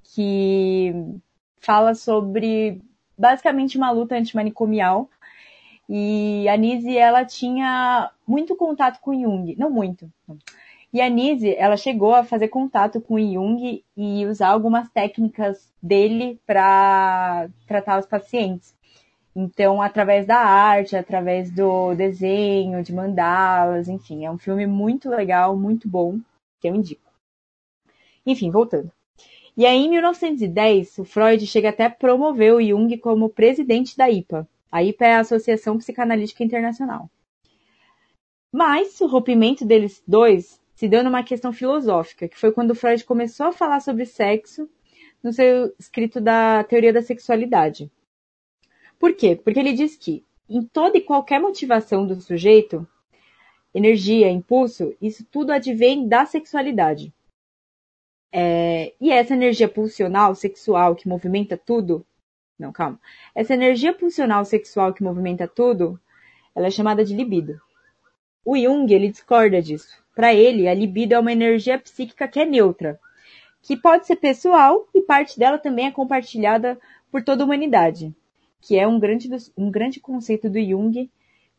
que 0.04 0.92
fala 1.62 1.94
sobre 1.94 2.82
basicamente 3.18 3.78
uma 3.78 3.92
luta 3.92 4.16
antimanicomial. 4.16 5.10
E 5.90 6.48
a 6.48 6.56
Nise, 6.56 6.98
ela 6.98 7.26
tinha 7.26 8.10
muito 8.26 8.56
contato 8.56 9.00
com 9.02 9.14
Jung, 9.14 9.56
não 9.58 9.70
muito, 9.70 10.10
e 10.94 11.02
a 11.02 11.10
Nise, 11.10 11.56
ela 11.56 11.76
chegou 11.76 12.14
a 12.14 12.24
fazer 12.24 12.50
contato 12.50 13.02
com 13.02 13.18
Jung 13.18 13.84
e 13.98 14.26
usar 14.28 14.50
algumas 14.50 14.88
técnicas 14.90 15.74
dele 15.82 16.40
para 16.46 17.50
tratar 17.68 18.00
os 18.00 18.06
pacientes. 18.06 18.76
Então, 19.36 19.82
através 19.82 20.28
da 20.28 20.38
arte, 20.38 20.96
através 20.96 21.50
do 21.50 21.96
desenho, 21.96 22.84
de 22.84 22.94
mandalas, 22.94 23.90
enfim, 23.90 24.24
é 24.24 24.30
um 24.30 24.38
filme 24.38 24.68
muito 24.68 25.10
legal, 25.10 25.58
muito 25.58 25.90
bom, 25.90 26.20
que 26.62 26.70
eu 26.70 26.76
indico. 26.76 27.12
Enfim, 28.24 28.52
voltando. 28.52 28.92
E 29.56 29.66
aí, 29.66 29.86
em 29.86 29.90
1910, 29.90 30.98
o 30.98 31.06
Freud 31.06 31.46
chega 31.46 31.70
até 31.70 31.86
a 31.86 31.90
promover 31.90 32.54
o 32.54 32.62
Jung 32.62 32.98
como 32.98 33.30
presidente 33.30 33.96
da 33.96 34.10
IPA. 34.10 34.48
A 34.72 34.84
IPA 34.84 35.06
é 35.06 35.14
a 35.14 35.20
Associação 35.20 35.78
Psicanalítica 35.78 36.44
Internacional. 36.44 37.10
Mas 38.52 39.00
o 39.00 39.08
rompimento 39.08 39.64
deles 39.64 40.04
dois 40.08 40.60
se 40.74 40.88
deu 40.88 41.04
numa 41.04 41.24
questão 41.24 41.54
filosófica, 41.54 42.28
que 42.28 42.40
foi 42.40 42.52
quando 42.52 42.74
Freud 42.74 43.04
começou 43.04 43.48
a 43.48 43.54
falar 43.54 43.80
sobre 43.80 44.06
sexo 44.06 44.68
no 45.22 45.32
seu 45.32 45.74
escrito 45.78 46.20
da 46.20 46.64
teoria 46.64 46.92
da 46.92 47.02
sexualidade. 47.02 47.92
Por 49.00 49.14
quê? 49.14 49.36
Porque 49.36 49.60
ele 49.60 49.74
diz 49.74 49.96
que 49.96 50.26
em 50.50 50.64
toda 50.64 50.98
e 50.98 51.02
qualquer 51.02 51.40
motivação 51.40 52.06
do 52.06 52.20
sujeito, 52.20 52.88
energia, 53.74 54.30
impulso, 54.30 54.96
isso 55.02 55.26
tudo 55.32 55.52
advém 55.52 56.08
da 56.08 56.26
sexualidade. 56.26 57.14
É, 58.36 58.94
e 59.00 59.12
essa 59.12 59.36
energia 59.36 59.70
pulsional 59.70 60.34
sexual 60.34 60.96
que 60.96 61.08
movimenta 61.08 61.56
tudo, 61.56 62.04
não, 62.58 62.72
calma. 62.72 63.00
Essa 63.36 63.54
energia 63.54 63.94
pulsional 63.94 64.44
sexual 64.44 64.94
que 64.94 65.04
movimenta 65.04 65.48
tudo, 65.48 66.00
ela 66.56 66.68
é 66.68 66.72
chamada 66.72 67.06
de 67.06 67.16
libido. 67.16 67.62
O 68.44 68.58
Jung, 68.58 68.92
ele 68.92 69.12
discorda 69.12 69.62
disso. 69.62 70.04
Para 70.16 70.34
ele, 70.34 70.68
a 70.68 70.74
libido 70.74 71.14
é 71.14 71.20
uma 71.20 71.32
energia 71.32 71.78
psíquica 71.78 72.28
que 72.28 72.40
é 72.40 72.46
neutra, 72.46 73.00
que 73.62 73.78
pode 73.78 74.08
ser 74.08 74.18
pessoal 74.18 74.88
e 74.94 75.02
parte 75.02 75.38
dela 75.40 75.58
também 75.58 75.88
é 75.88 75.92
compartilhada 75.92 76.80
por 77.12 77.24
toda 77.24 77.44
a 77.44 77.46
humanidade, 77.46 78.14
que 78.62 78.78
é 78.78 78.88
um 78.88 79.00
grande, 79.00 79.30
um 79.58 79.72
grande 79.72 80.00
conceito 80.00 80.50
do 80.50 80.60
Jung 80.60 81.10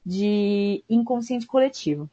de 0.05 0.85
inconsciente 0.89 1.47
coletivo. 1.47 2.11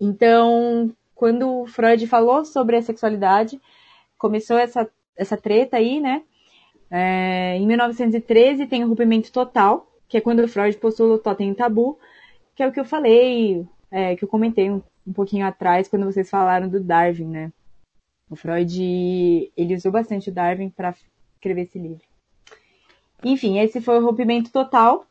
Então, 0.00 0.94
quando 1.18 1.66
Freud 1.66 2.06
falou 2.06 2.44
sobre 2.44 2.76
a 2.76 2.82
sexualidade, 2.82 3.60
começou 4.16 4.56
essa, 4.56 4.88
essa 5.16 5.36
treta 5.36 5.76
aí, 5.76 6.00
né? 6.00 6.22
É, 6.88 7.56
em 7.56 7.66
1913 7.66 8.68
tem 8.68 8.84
o 8.84 8.88
rompimento 8.88 9.32
total, 9.32 9.90
que 10.08 10.16
é 10.16 10.20
quando 10.20 10.46
Freud 10.46 10.76
postula 10.76 11.16
o 11.16 11.18
totem 11.18 11.52
tabu, 11.52 11.98
que 12.54 12.62
é 12.62 12.68
o 12.68 12.72
que 12.72 12.78
eu 12.78 12.84
falei, 12.84 13.66
é, 13.90 14.14
que 14.14 14.22
eu 14.22 14.28
comentei 14.28 14.70
um, 14.70 14.80
um 15.04 15.12
pouquinho 15.12 15.44
atrás 15.44 15.88
quando 15.88 16.06
vocês 16.06 16.30
falaram 16.30 16.68
do 16.68 16.78
Darwin, 16.78 17.26
né? 17.26 17.52
O 18.30 18.36
Freud, 18.36 19.50
ele 19.56 19.74
usou 19.74 19.90
bastante 19.90 20.30
o 20.30 20.32
Darwin 20.32 20.70
para 20.70 20.94
escrever 21.34 21.62
esse 21.62 21.80
livro. 21.80 22.04
Enfim, 23.24 23.58
esse 23.58 23.80
foi 23.80 23.98
o 23.98 24.06
rompimento 24.06 24.52
total. 24.52 25.04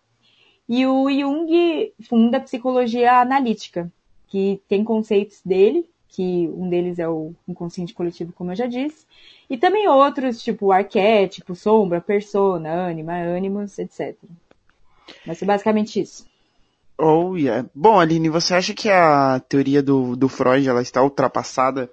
E 0.70 0.86
o 0.88 1.10
Jung 1.12 1.94
funda 2.08 2.38
a 2.38 2.42
psicologia 2.42 3.20
analítica, 3.20 3.92
que 4.28 4.62
tem 4.70 4.86
conceitos 4.86 5.42
dele, 5.44 5.90
que 6.08 6.48
um 6.56 6.70
deles 6.70 7.00
é 7.00 7.08
o 7.08 7.34
inconsciente 7.48 7.94
coletivo, 7.94 8.34
como 8.34 8.52
eu 8.52 8.56
já 8.56 8.66
disse, 8.66 9.06
e 9.50 9.58
também 9.58 9.88
outros, 9.88 10.42
tipo 10.42 10.72
arquétipo, 10.72 11.56
sombra, 11.56 12.02
persona, 12.02 12.72
ânima, 12.72 13.14
ânimos, 13.14 13.78
etc. 13.78 14.16
Mas 15.26 15.42
é 15.42 15.46
basicamente 15.46 16.00
isso. 16.00 16.26
Oh, 16.98 17.36
yeah. 17.36 17.70
Bom, 17.76 18.00
Aline, 18.00 18.30
você 18.30 18.56
acha 18.56 18.74
que 18.74 18.90
a 18.90 19.40
teoria 19.40 19.84
do, 19.84 20.16
do 20.16 20.28
Freud 20.28 20.68
ela 20.68 20.82
está 20.82 21.04
ultrapassada? 21.04 21.92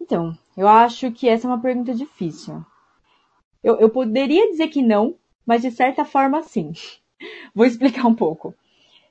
Então, 0.00 0.38
eu 0.56 0.68
acho 0.68 1.10
que 1.10 1.28
essa 1.28 1.46
é 1.46 1.50
uma 1.50 1.60
pergunta 1.60 1.92
difícil. 1.92 2.64
Eu, 3.62 3.80
eu 3.80 3.90
poderia 3.90 4.48
dizer 4.50 4.68
que 4.68 4.80
não, 4.80 5.16
mas 5.44 5.62
de 5.62 5.70
certa 5.70 6.04
forma 6.04 6.42
sim. 6.42 6.72
Vou 7.54 7.66
explicar 7.66 8.06
um 8.06 8.14
pouco. 8.14 8.54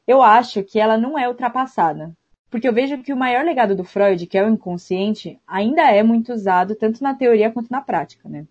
Eu 0.07 0.21
acho 0.21 0.63
que 0.63 0.79
ela 0.79 0.97
não 0.97 1.19
é 1.19 1.27
ultrapassada. 1.27 2.15
Porque 2.49 2.67
eu 2.67 2.73
vejo 2.73 3.01
que 3.03 3.11
o 3.11 3.17
maior 3.17 3.43
legado 3.43 3.75
do 3.75 3.83
Freud, 3.83 4.25
que 4.25 4.37
é 4.37 4.43
o 4.43 4.49
inconsciente, 4.49 5.39
ainda 5.45 5.91
é 5.91 6.01
muito 6.01 6.31
usado 6.31 6.75
tanto 6.75 7.03
na 7.03 7.13
teoria 7.13 7.51
quanto 7.51 7.69
na 7.69 7.81
prática, 7.81 8.29
né? 8.29 8.45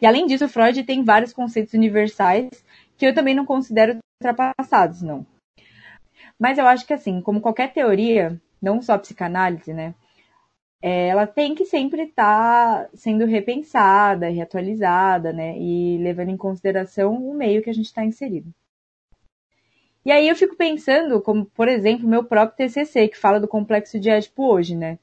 E 0.00 0.06
além 0.06 0.26
disso, 0.26 0.48
Freud 0.48 0.84
tem 0.84 1.02
vários 1.02 1.32
conceitos 1.32 1.74
universais 1.74 2.48
que 2.96 3.06
eu 3.06 3.14
também 3.14 3.34
não 3.34 3.44
considero 3.44 3.98
ultrapassados, 4.22 5.02
não. 5.02 5.26
Mas 6.38 6.56
eu 6.56 6.66
acho 6.66 6.86
que 6.86 6.92
assim, 6.92 7.20
como 7.20 7.40
qualquer 7.40 7.72
teoria, 7.72 8.40
não 8.62 8.80
só 8.80 8.94
a 8.94 8.98
psicanálise, 8.98 9.72
né? 9.72 9.94
Ela 10.80 11.26
tem 11.26 11.56
que 11.56 11.64
sempre 11.64 12.02
estar 12.04 12.84
tá 12.84 12.90
sendo 12.94 13.24
repensada, 13.26 14.28
reatualizada, 14.28 15.32
né? 15.32 15.58
E 15.58 15.98
levando 15.98 16.28
em 16.28 16.36
consideração 16.36 17.14
o 17.14 17.34
meio 17.34 17.62
que 17.62 17.70
a 17.70 17.74
gente 17.74 17.86
está 17.86 18.04
inserido. 18.04 18.54
E 20.08 20.10
aí 20.10 20.26
eu 20.26 20.34
fico 20.34 20.56
pensando, 20.56 21.20
como 21.20 21.44
por 21.44 21.68
exemplo, 21.68 22.08
meu 22.08 22.24
próprio 22.24 22.56
TCC, 22.66 23.08
que 23.08 23.18
fala 23.18 23.38
do 23.38 23.46
complexo 23.46 24.00
de 24.00 24.08
Édipo 24.08 24.42
hoje, 24.42 24.74
né? 24.74 24.98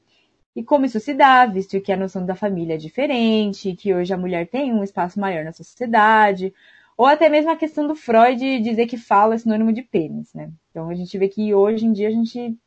E 0.56 0.64
como 0.64 0.84
isso 0.84 0.98
se 0.98 1.14
dá, 1.14 1.46
visto 1.46 1.80
que 1.80 1.92
a 1.92 1.96
noção 1.96 2.26
da 2.26 2.34
família 2.34 2.74
é 2.74 2.76
diferente, 2.76 3.76
que 3.76 3.94
hoje 3.94 4.12
a 4.12 4.16
mulher 4.16 4.48
tem 4.48 4.72
um 4.72 4.82
espaço 4.82 5.20
maior 5.20 5.44
na 5.44 5.52
sociedade, 5.52 6.52
ou 6.96 7.06
até 7.06 7.28
mesmo 7.28 7.52
a 7.52 7.56
questão 7.56 7.86
do 7.86 7.94
Freud 7.94 8.58
dizer 8.58 8.86
que 8.88 8.96
falo 8.96 9.32
é 9.32 9.38
sinônimo 9.38 9.72
de 9.72 9.82
pênis, 9.82 10.34
né? 10.34 10.50
Então 10.72 10.88
a 10.90 10.94
gente 10.96 11.16
vê 11.16 11.28
que 11.28 11.54
hoje 11.54 11.86
em 11.86 11.92
dia 11.92 12.08
a 12.08 12.10
gente 12.10 12.58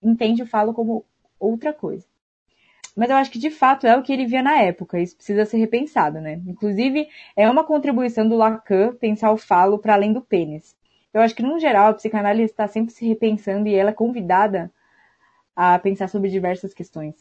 entende 0.00 0.44
o 0.44 0.46
falo 0.46 0.72
como 0.72 1.04
outra 1.36 1.72
coisa. 1.72 2.06
Mas 2.94 3.10
eu 3.10 3.16
acho 3.16 3.32
que 3.32 3.40
de 3.40 3.50
fato 3.50 3.88
é 3.88 3.96
o 3.96 4.04
que 4.04 4.12
ele 4.12 4.24
via 4.24 4.40
na 4.40 4.56
época, 4.62 5.00
isso 5.00 5.16
precisa 5.16 5.44
ser 5.44 5.56
repensado, 5.58 6.20
né? 6.20 6.40
Inclusive, 6.46 7.08
é 7.34 7.50
uma 7.50 7.64
contribuição 7.64 8.28
do 8.28 8.36
Lacan 8.36 8.94
pensar 8.94 9.32
o 9.32 9.36
falo 9.36 9.80
para 9.80 9.94
além 9.94 10.12
do 10.12 10.20
pênis. 10.20 10.77
Eu 11.18 11.22
acho 11.22 11.34
que, 11.34 11.42
no 11.42 11.58
geral, 11.58 11.90
a 11.90 11.94
psicanálise 11.94 12.52
está 12.52 12.68
sempre 12.68 12.92
se 12.92 13.04
repensando 13.04 13.68
e 13.68 13.74
ela 13.74 13.90
é 13.90 13.92
convidada 13.92 14.70
a 15.54 15.76
pensar 15.76 16.08
sobre 16.08 16.30
diversas 16.30 16.72
questões. 16.72 17.16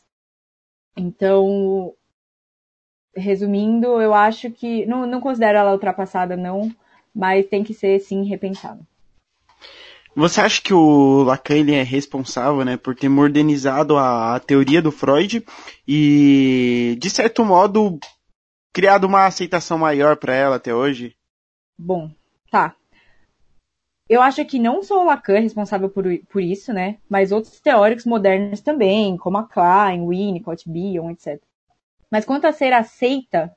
Então, 0.95 1.95
resumindo, 3.15 3.99
eu 3.99 4.13
acho 4.13 4.51
que. 4.51 4.85
Não, 4.85 5.07
não 5.07 5.19
considero 5.19 5.57
ela 5.57 5.71
ultrapassada, 5.71 6.37
não, 6.37 6.71
mas 7.13 7.47
tem 7.47 7.63
que 7.63 7.73
ser, 7.73 7.99
sim, 7.99 8.23
repensada. 8.23 8.79
Você 10.15 10.41
acha 10.41 10.61
que 10.61 10.73
o 10.73 11.23
Lacan 11.23 11.55
ele 11.55 11.73
é 11.73 11.81
responsável, 11.81 12.63
né, 12.63 12.77
por 12.77 12.95
ter 12.95 13.09
modernizado 13.09 13.97
a, 13.97 14.35
a, 14.35 14.39
teoria 14.39 14.81
do 14.81 14.91
Freud 14.91 15.43
e, 15.87 16.95
de 16.99 17.09
certo 17.09 17.43
modo, 17.43 17.99
criado 18.71 19.05
uma 19.05 19.25
aceitação 19.25 19.79
maior 19.79 20.17
para 20.17 20.35
ela 20.35 20.57
até 20.57 20.73
hoje? 20.73 21.15
Bom, 21.77 22.11
tá. 22.51 22.75
Eu 24.09 24.21
acho 24.21 24.43
que 24.45 24.59
não 24.59 24.81
só 24.81 25.01
o 25.01 25.05
Lacan 25.05 25.38
é 25.38 25.39
responsável 25.39 25.89
por, 25.89 26.05
por 26.29 26.41
isso, 26.41 26.71
né? 26.71 26.97
Mas 27.09 27.31
outros 27.31 27.59
teóricos 27.59 28.05
modernos 28.05 28.61
também, 28.61 29.17
como 29.17 29.38
a 29.38 29.43
Klein, 29.43 30.07
Winnicott, 30.07 30.69
Bion, 30.69 31.11
etc. 31.11 31.41
Mas 32.09 32.23
quanto 32.23 32.45
a 32.47 32.53
ser 32.53 32.71
aceita, 32.71 33.53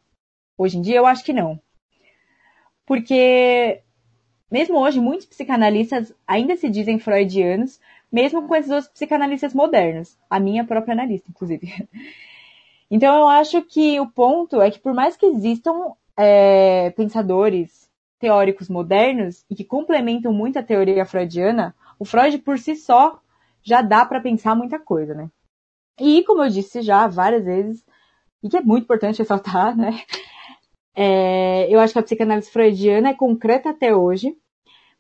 hoje 0.59 0.79
em 0.79 0.83
dia, 0.83 0.97
eu 0.97 1.07
acho 1.07 1.25
que 1.25 1.33
não. 1.33 1.61
Porque, 2.85 3.81
mesmo 4.51 4.79
hoje, 4.79 5.01
muitos 5.01 5.27
psicanalistas 5.27 6.13
ainda 6.27 6.57
se 6.57 6.69
dizem 6.69 6.99
freudianos, 6.99 7.79
mesmo 8.11 8.49
com 8.49 8.57
esses 8.57 8.71
outros 8.73 8.91
psicanalistas 8.93 9.55
modernos. 9.55 10.19
A 10.29 10.41
minha 10.41 10.65
própria 10.65 10.93
analista, 10.93 11.31
inclusive. 11.31 11.73
Então, 12.93 13.15
eu 13.21 13.29
acho 13.29 13.63
que 13.63 14.01
o 14.01 14.11
ponto 14.11 14.61
é 14.61 14.69
que, 14.69 14.81
por 14.81 14.93
mais 14.93 15.17
que 15.17 15.25
existam 15.25 15.93
é, 16.17 16.91
pensadores 16.91 17.89
teóricos 18.21 18.69
modernos 18.69 19.45
e 19.51 19.57
que 19.57 19.65
complementam 19.65 20.33
muito 20.33 20.59
a 20.59 20.63
teoria 20.63 21.07
freudiana, 21.07 21.75
o 21.99 22.05
Freud 22.05 22.39
por 22.39 22.59
si 22.59 22.77
só 22.77 23.21
já 23.63 23.83
dá 23.83 24.05
para 24.05 24.21
pensar 24.21 24.55
muita 24.55 24.79
coisa, 24.79 25.15
né? 25.15 25.31
E 25.99 26.23
como 26.25 26.45
eu 26.45 26.51
disse 26.51 26.83
já 26.83 27.07
várias 27.09 27.45
vezes, 27.45 27.85
e 28.43 28.49
que 28.49 28.57
é 28.57 28.63
muito 28.63 28.85
importante 28.85 29.19
ressaltar, 29.19 29.75
né? 29.77 30.03
É, 30.95 31.67
eu 31.75 31.81
acho 31.81 31.95
que 31.95 31.99
a 31.99 32.03
psicanálise 32.03 32.51
freudiana 32.51 33.11
é 33.11 33.15
concreta 33.15 33.71
até 33.71 33.95
hoje, 33.95 34.37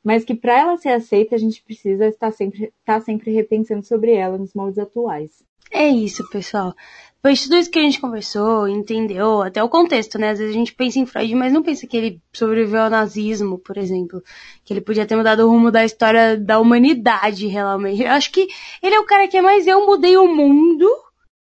mas 0.03 0.25
que 0.25 0.35
para 0.35 0.59
ela 0.59 0.77
ser 0.79 0.91
aceita 0.91 1.35
a 1.35 1.39
gente 1.39 1.63
precisa 1.63 2.07
estar 2.07 2.33
sempre, 2.33 2.65
estar 2.65 2.75
tá 2.99 3.01
sempre 3.01 3.33
repensando 3.33 3.85
sobre 3.85 4.15
ela 4.15 4.39
nos 4.39 4.55
moldes 4.55 4.79
atuais. 4.79 5.45
É 5.71 5.87
isso, 5.87 6.29
pessoal. 6.31 6.75
De 7.23 7.43
tudo 7.43 7.57
isso 7.59 7.71
que 7.71 7.79
a 7.79 7.83
gente 7.83 8.01
conversou, 8.01 8.67
entendeu, 8.67 9.43
até 9.43 9.63
o 9.63 9.69
contexto, 9.69 10.19
né? 10.19 10.31
Às 10.31 10.39
vezes 10.39 10.55
a 10.55 10.59
gente 10.59 10.75
pensa 10.75 10.99
em 10.99 11.05
Freud, 11.05 11.35
mas 11.35 11.53
não 11.53 11.63
pensa 11.63 11.87
que 11.87 11.95
ele 11.95 12.23
sobreviveu 12.33 12.83
ao 12.83 12.91
nazismo, 12.91 13.59
por 13.59 13.77
exemplo. 13.77 14.23
Que 14.65 14.73
ele 14.73 14.81
podia 14.81 15.07
ter 15.07 15.17
mudado 15.17 15.41
o 15.41 15.51
rumo 15.51 15.71
da 15.71 15.85
história 15.85 16.39
da 16.39 16.59
humanidade, 16.59 17.47
realmente. 17.47 18.03
Eu 18.03 18.13
acho 18.13 18.33
que 18.33 18.49
ele 18.83 18.95
é 18.95 19.01
o 19.01 19.05
cara 19.05 19.29
que 19.29 19.37
é 19.37 19.43
mais 19.43 19.67
eu 19.67 19.85
mudei 19.85 20.17
o 20.17 20.27
mundo 20.35 20.89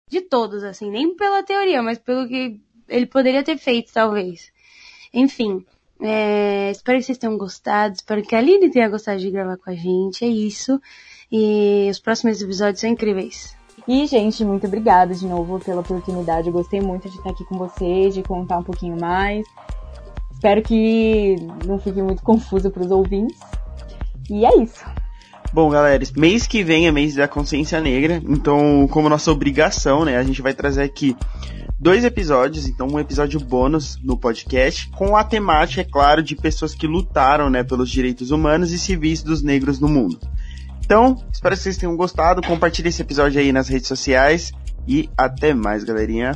de 0.09 0.19
todos, 0.19 0.63
assim. 0.63 0.91
Nem 0.91 1.15
pela 1.15 1.43
teoria, 1.43 1.81
mas 1.81 1.97
pelo 1.97 2.27
que 2.27 2.59
ele 2.89 3.05
poderia 3.05 3.41
ter 3.41 3.57
feito, 3.57 3.93
talvez. 3.93 4.51
Enfim, 5.13 5.65
é, 6.01 6.71
espero 6.71 6.99
que 6.99 7.05
vocês 7.05 7.17
tenham 7.17 7.37
gostado. 7.37 7.95
Espero 7.95 8.21
que 8.21 8.35
a 8.35 8.39
Aline 8.39 8.69
tenha 8.69 8.89
gostado 8.89 9.19
de 9.19 9.31
gravar 9.31 9.55
com 9.57 9.69
a 9.69 9.75
gente. 9.75 10.25
É 10.25 10.27
isso. 10.27 10.79
E 11.31 11.87
os 11.89 11.99
próximos 11.99 12.41
episódios 12.41 12.81
são 12.81 12.89
incríveis. 12.89 13.55
E, 13.87 14.07
gente, 14.07 14.45
muito 14.45 14.65
obrigada 14.65 15.13
de 15.13 15.27
novo 15.27 15.59
pela 15.59 15.81
oportunidade. 15.81 16.47
Eu 16.47 16.53
gostei 16.53 16.79
muito 16.79 17.09
de 17.09 17.17
estar 17.17 17.31
aqui 17.31 17.43
com 17.45 17.57
vocês, 17.57 18.13
de 18.13 18.23
contar 18.23 18.59
um 18.59 18.63
pouquinho 18.63 18.99
mais. 18.99 19.45
Espero 20.31 20.61
que 20.61 21.35
não 21.65 21.79
fique 21.79 22.01
muito 22.01 22.23
confuso 22.23 22.69
para 22.69 22.83
os 22.83 22.91
ouvintes. 22.91 23.39
E 24.29 24.45
é 24.45 24.57
isso. 24.57 24.83
Bom, 25.53 25.69
galera, 25.69 26.03
mês 26.17 26.47
que 26.47 26.63
vem 26.63 26.87
é 26.87 26.91
mês 26.91 27.15
da 27.15 27.27
consciência 27.27 27.79
negra, 27.79 28.21
então, 28.27 28.87
como 28.89 29.07
nossa 29.07 29.31
obrigação, 29.31 30.03
né, 30.03 30.17
a 30.17 30.23
gente 30.23 30.41
vai 30.41 30.53
trazer 30.53 30.81
aqui 30.81 31.15
dois 31.79 32.03
episódios, 32.03 32.67
então 32.67 32.87
um 32.87 32.99
episódio 32.99 33.39
bônus 33.39 33.99
no 34.01 34.17
podcast, 34.17 34.89
com 34.91 35.15
a 35.15 35.23
temática, 35.23 35.81
é 35.81 35.83
claro, 35.83 36.23
de 36.23 36.35
pessoas 36.35 36.73
que 36.73 36.87
lutaram, 36.87 37.51
né, 37.51 37.63
pelos 37.63 37.91
direitos 37.91 38.31
humanos 38.31 38.71
e 38.71 38.79
civis 38.79 39.21
dos 39.21 39.43
negros 39.43 39.79
no 39.79 39.87
mundo. 39.87 40.19
Então, 40.85 41.23
espero 41.31 41.55
que 41.55 41.61
vocês 41.61 41.77
tenham 41.77 41.95
gostado. 41.95 42.41
Compartilhe 42.41 42.89
esse 42.89 43.01
episódio 43.01 43.39
aí 43.39 43.51
nas 43.51 43.67
redes 43.67 43.87
sociais. 43.87 44.51
E 44.87 45.09
até 45.17 45.53
mais, 45.53 45.83
galerinha. 45.83 46.33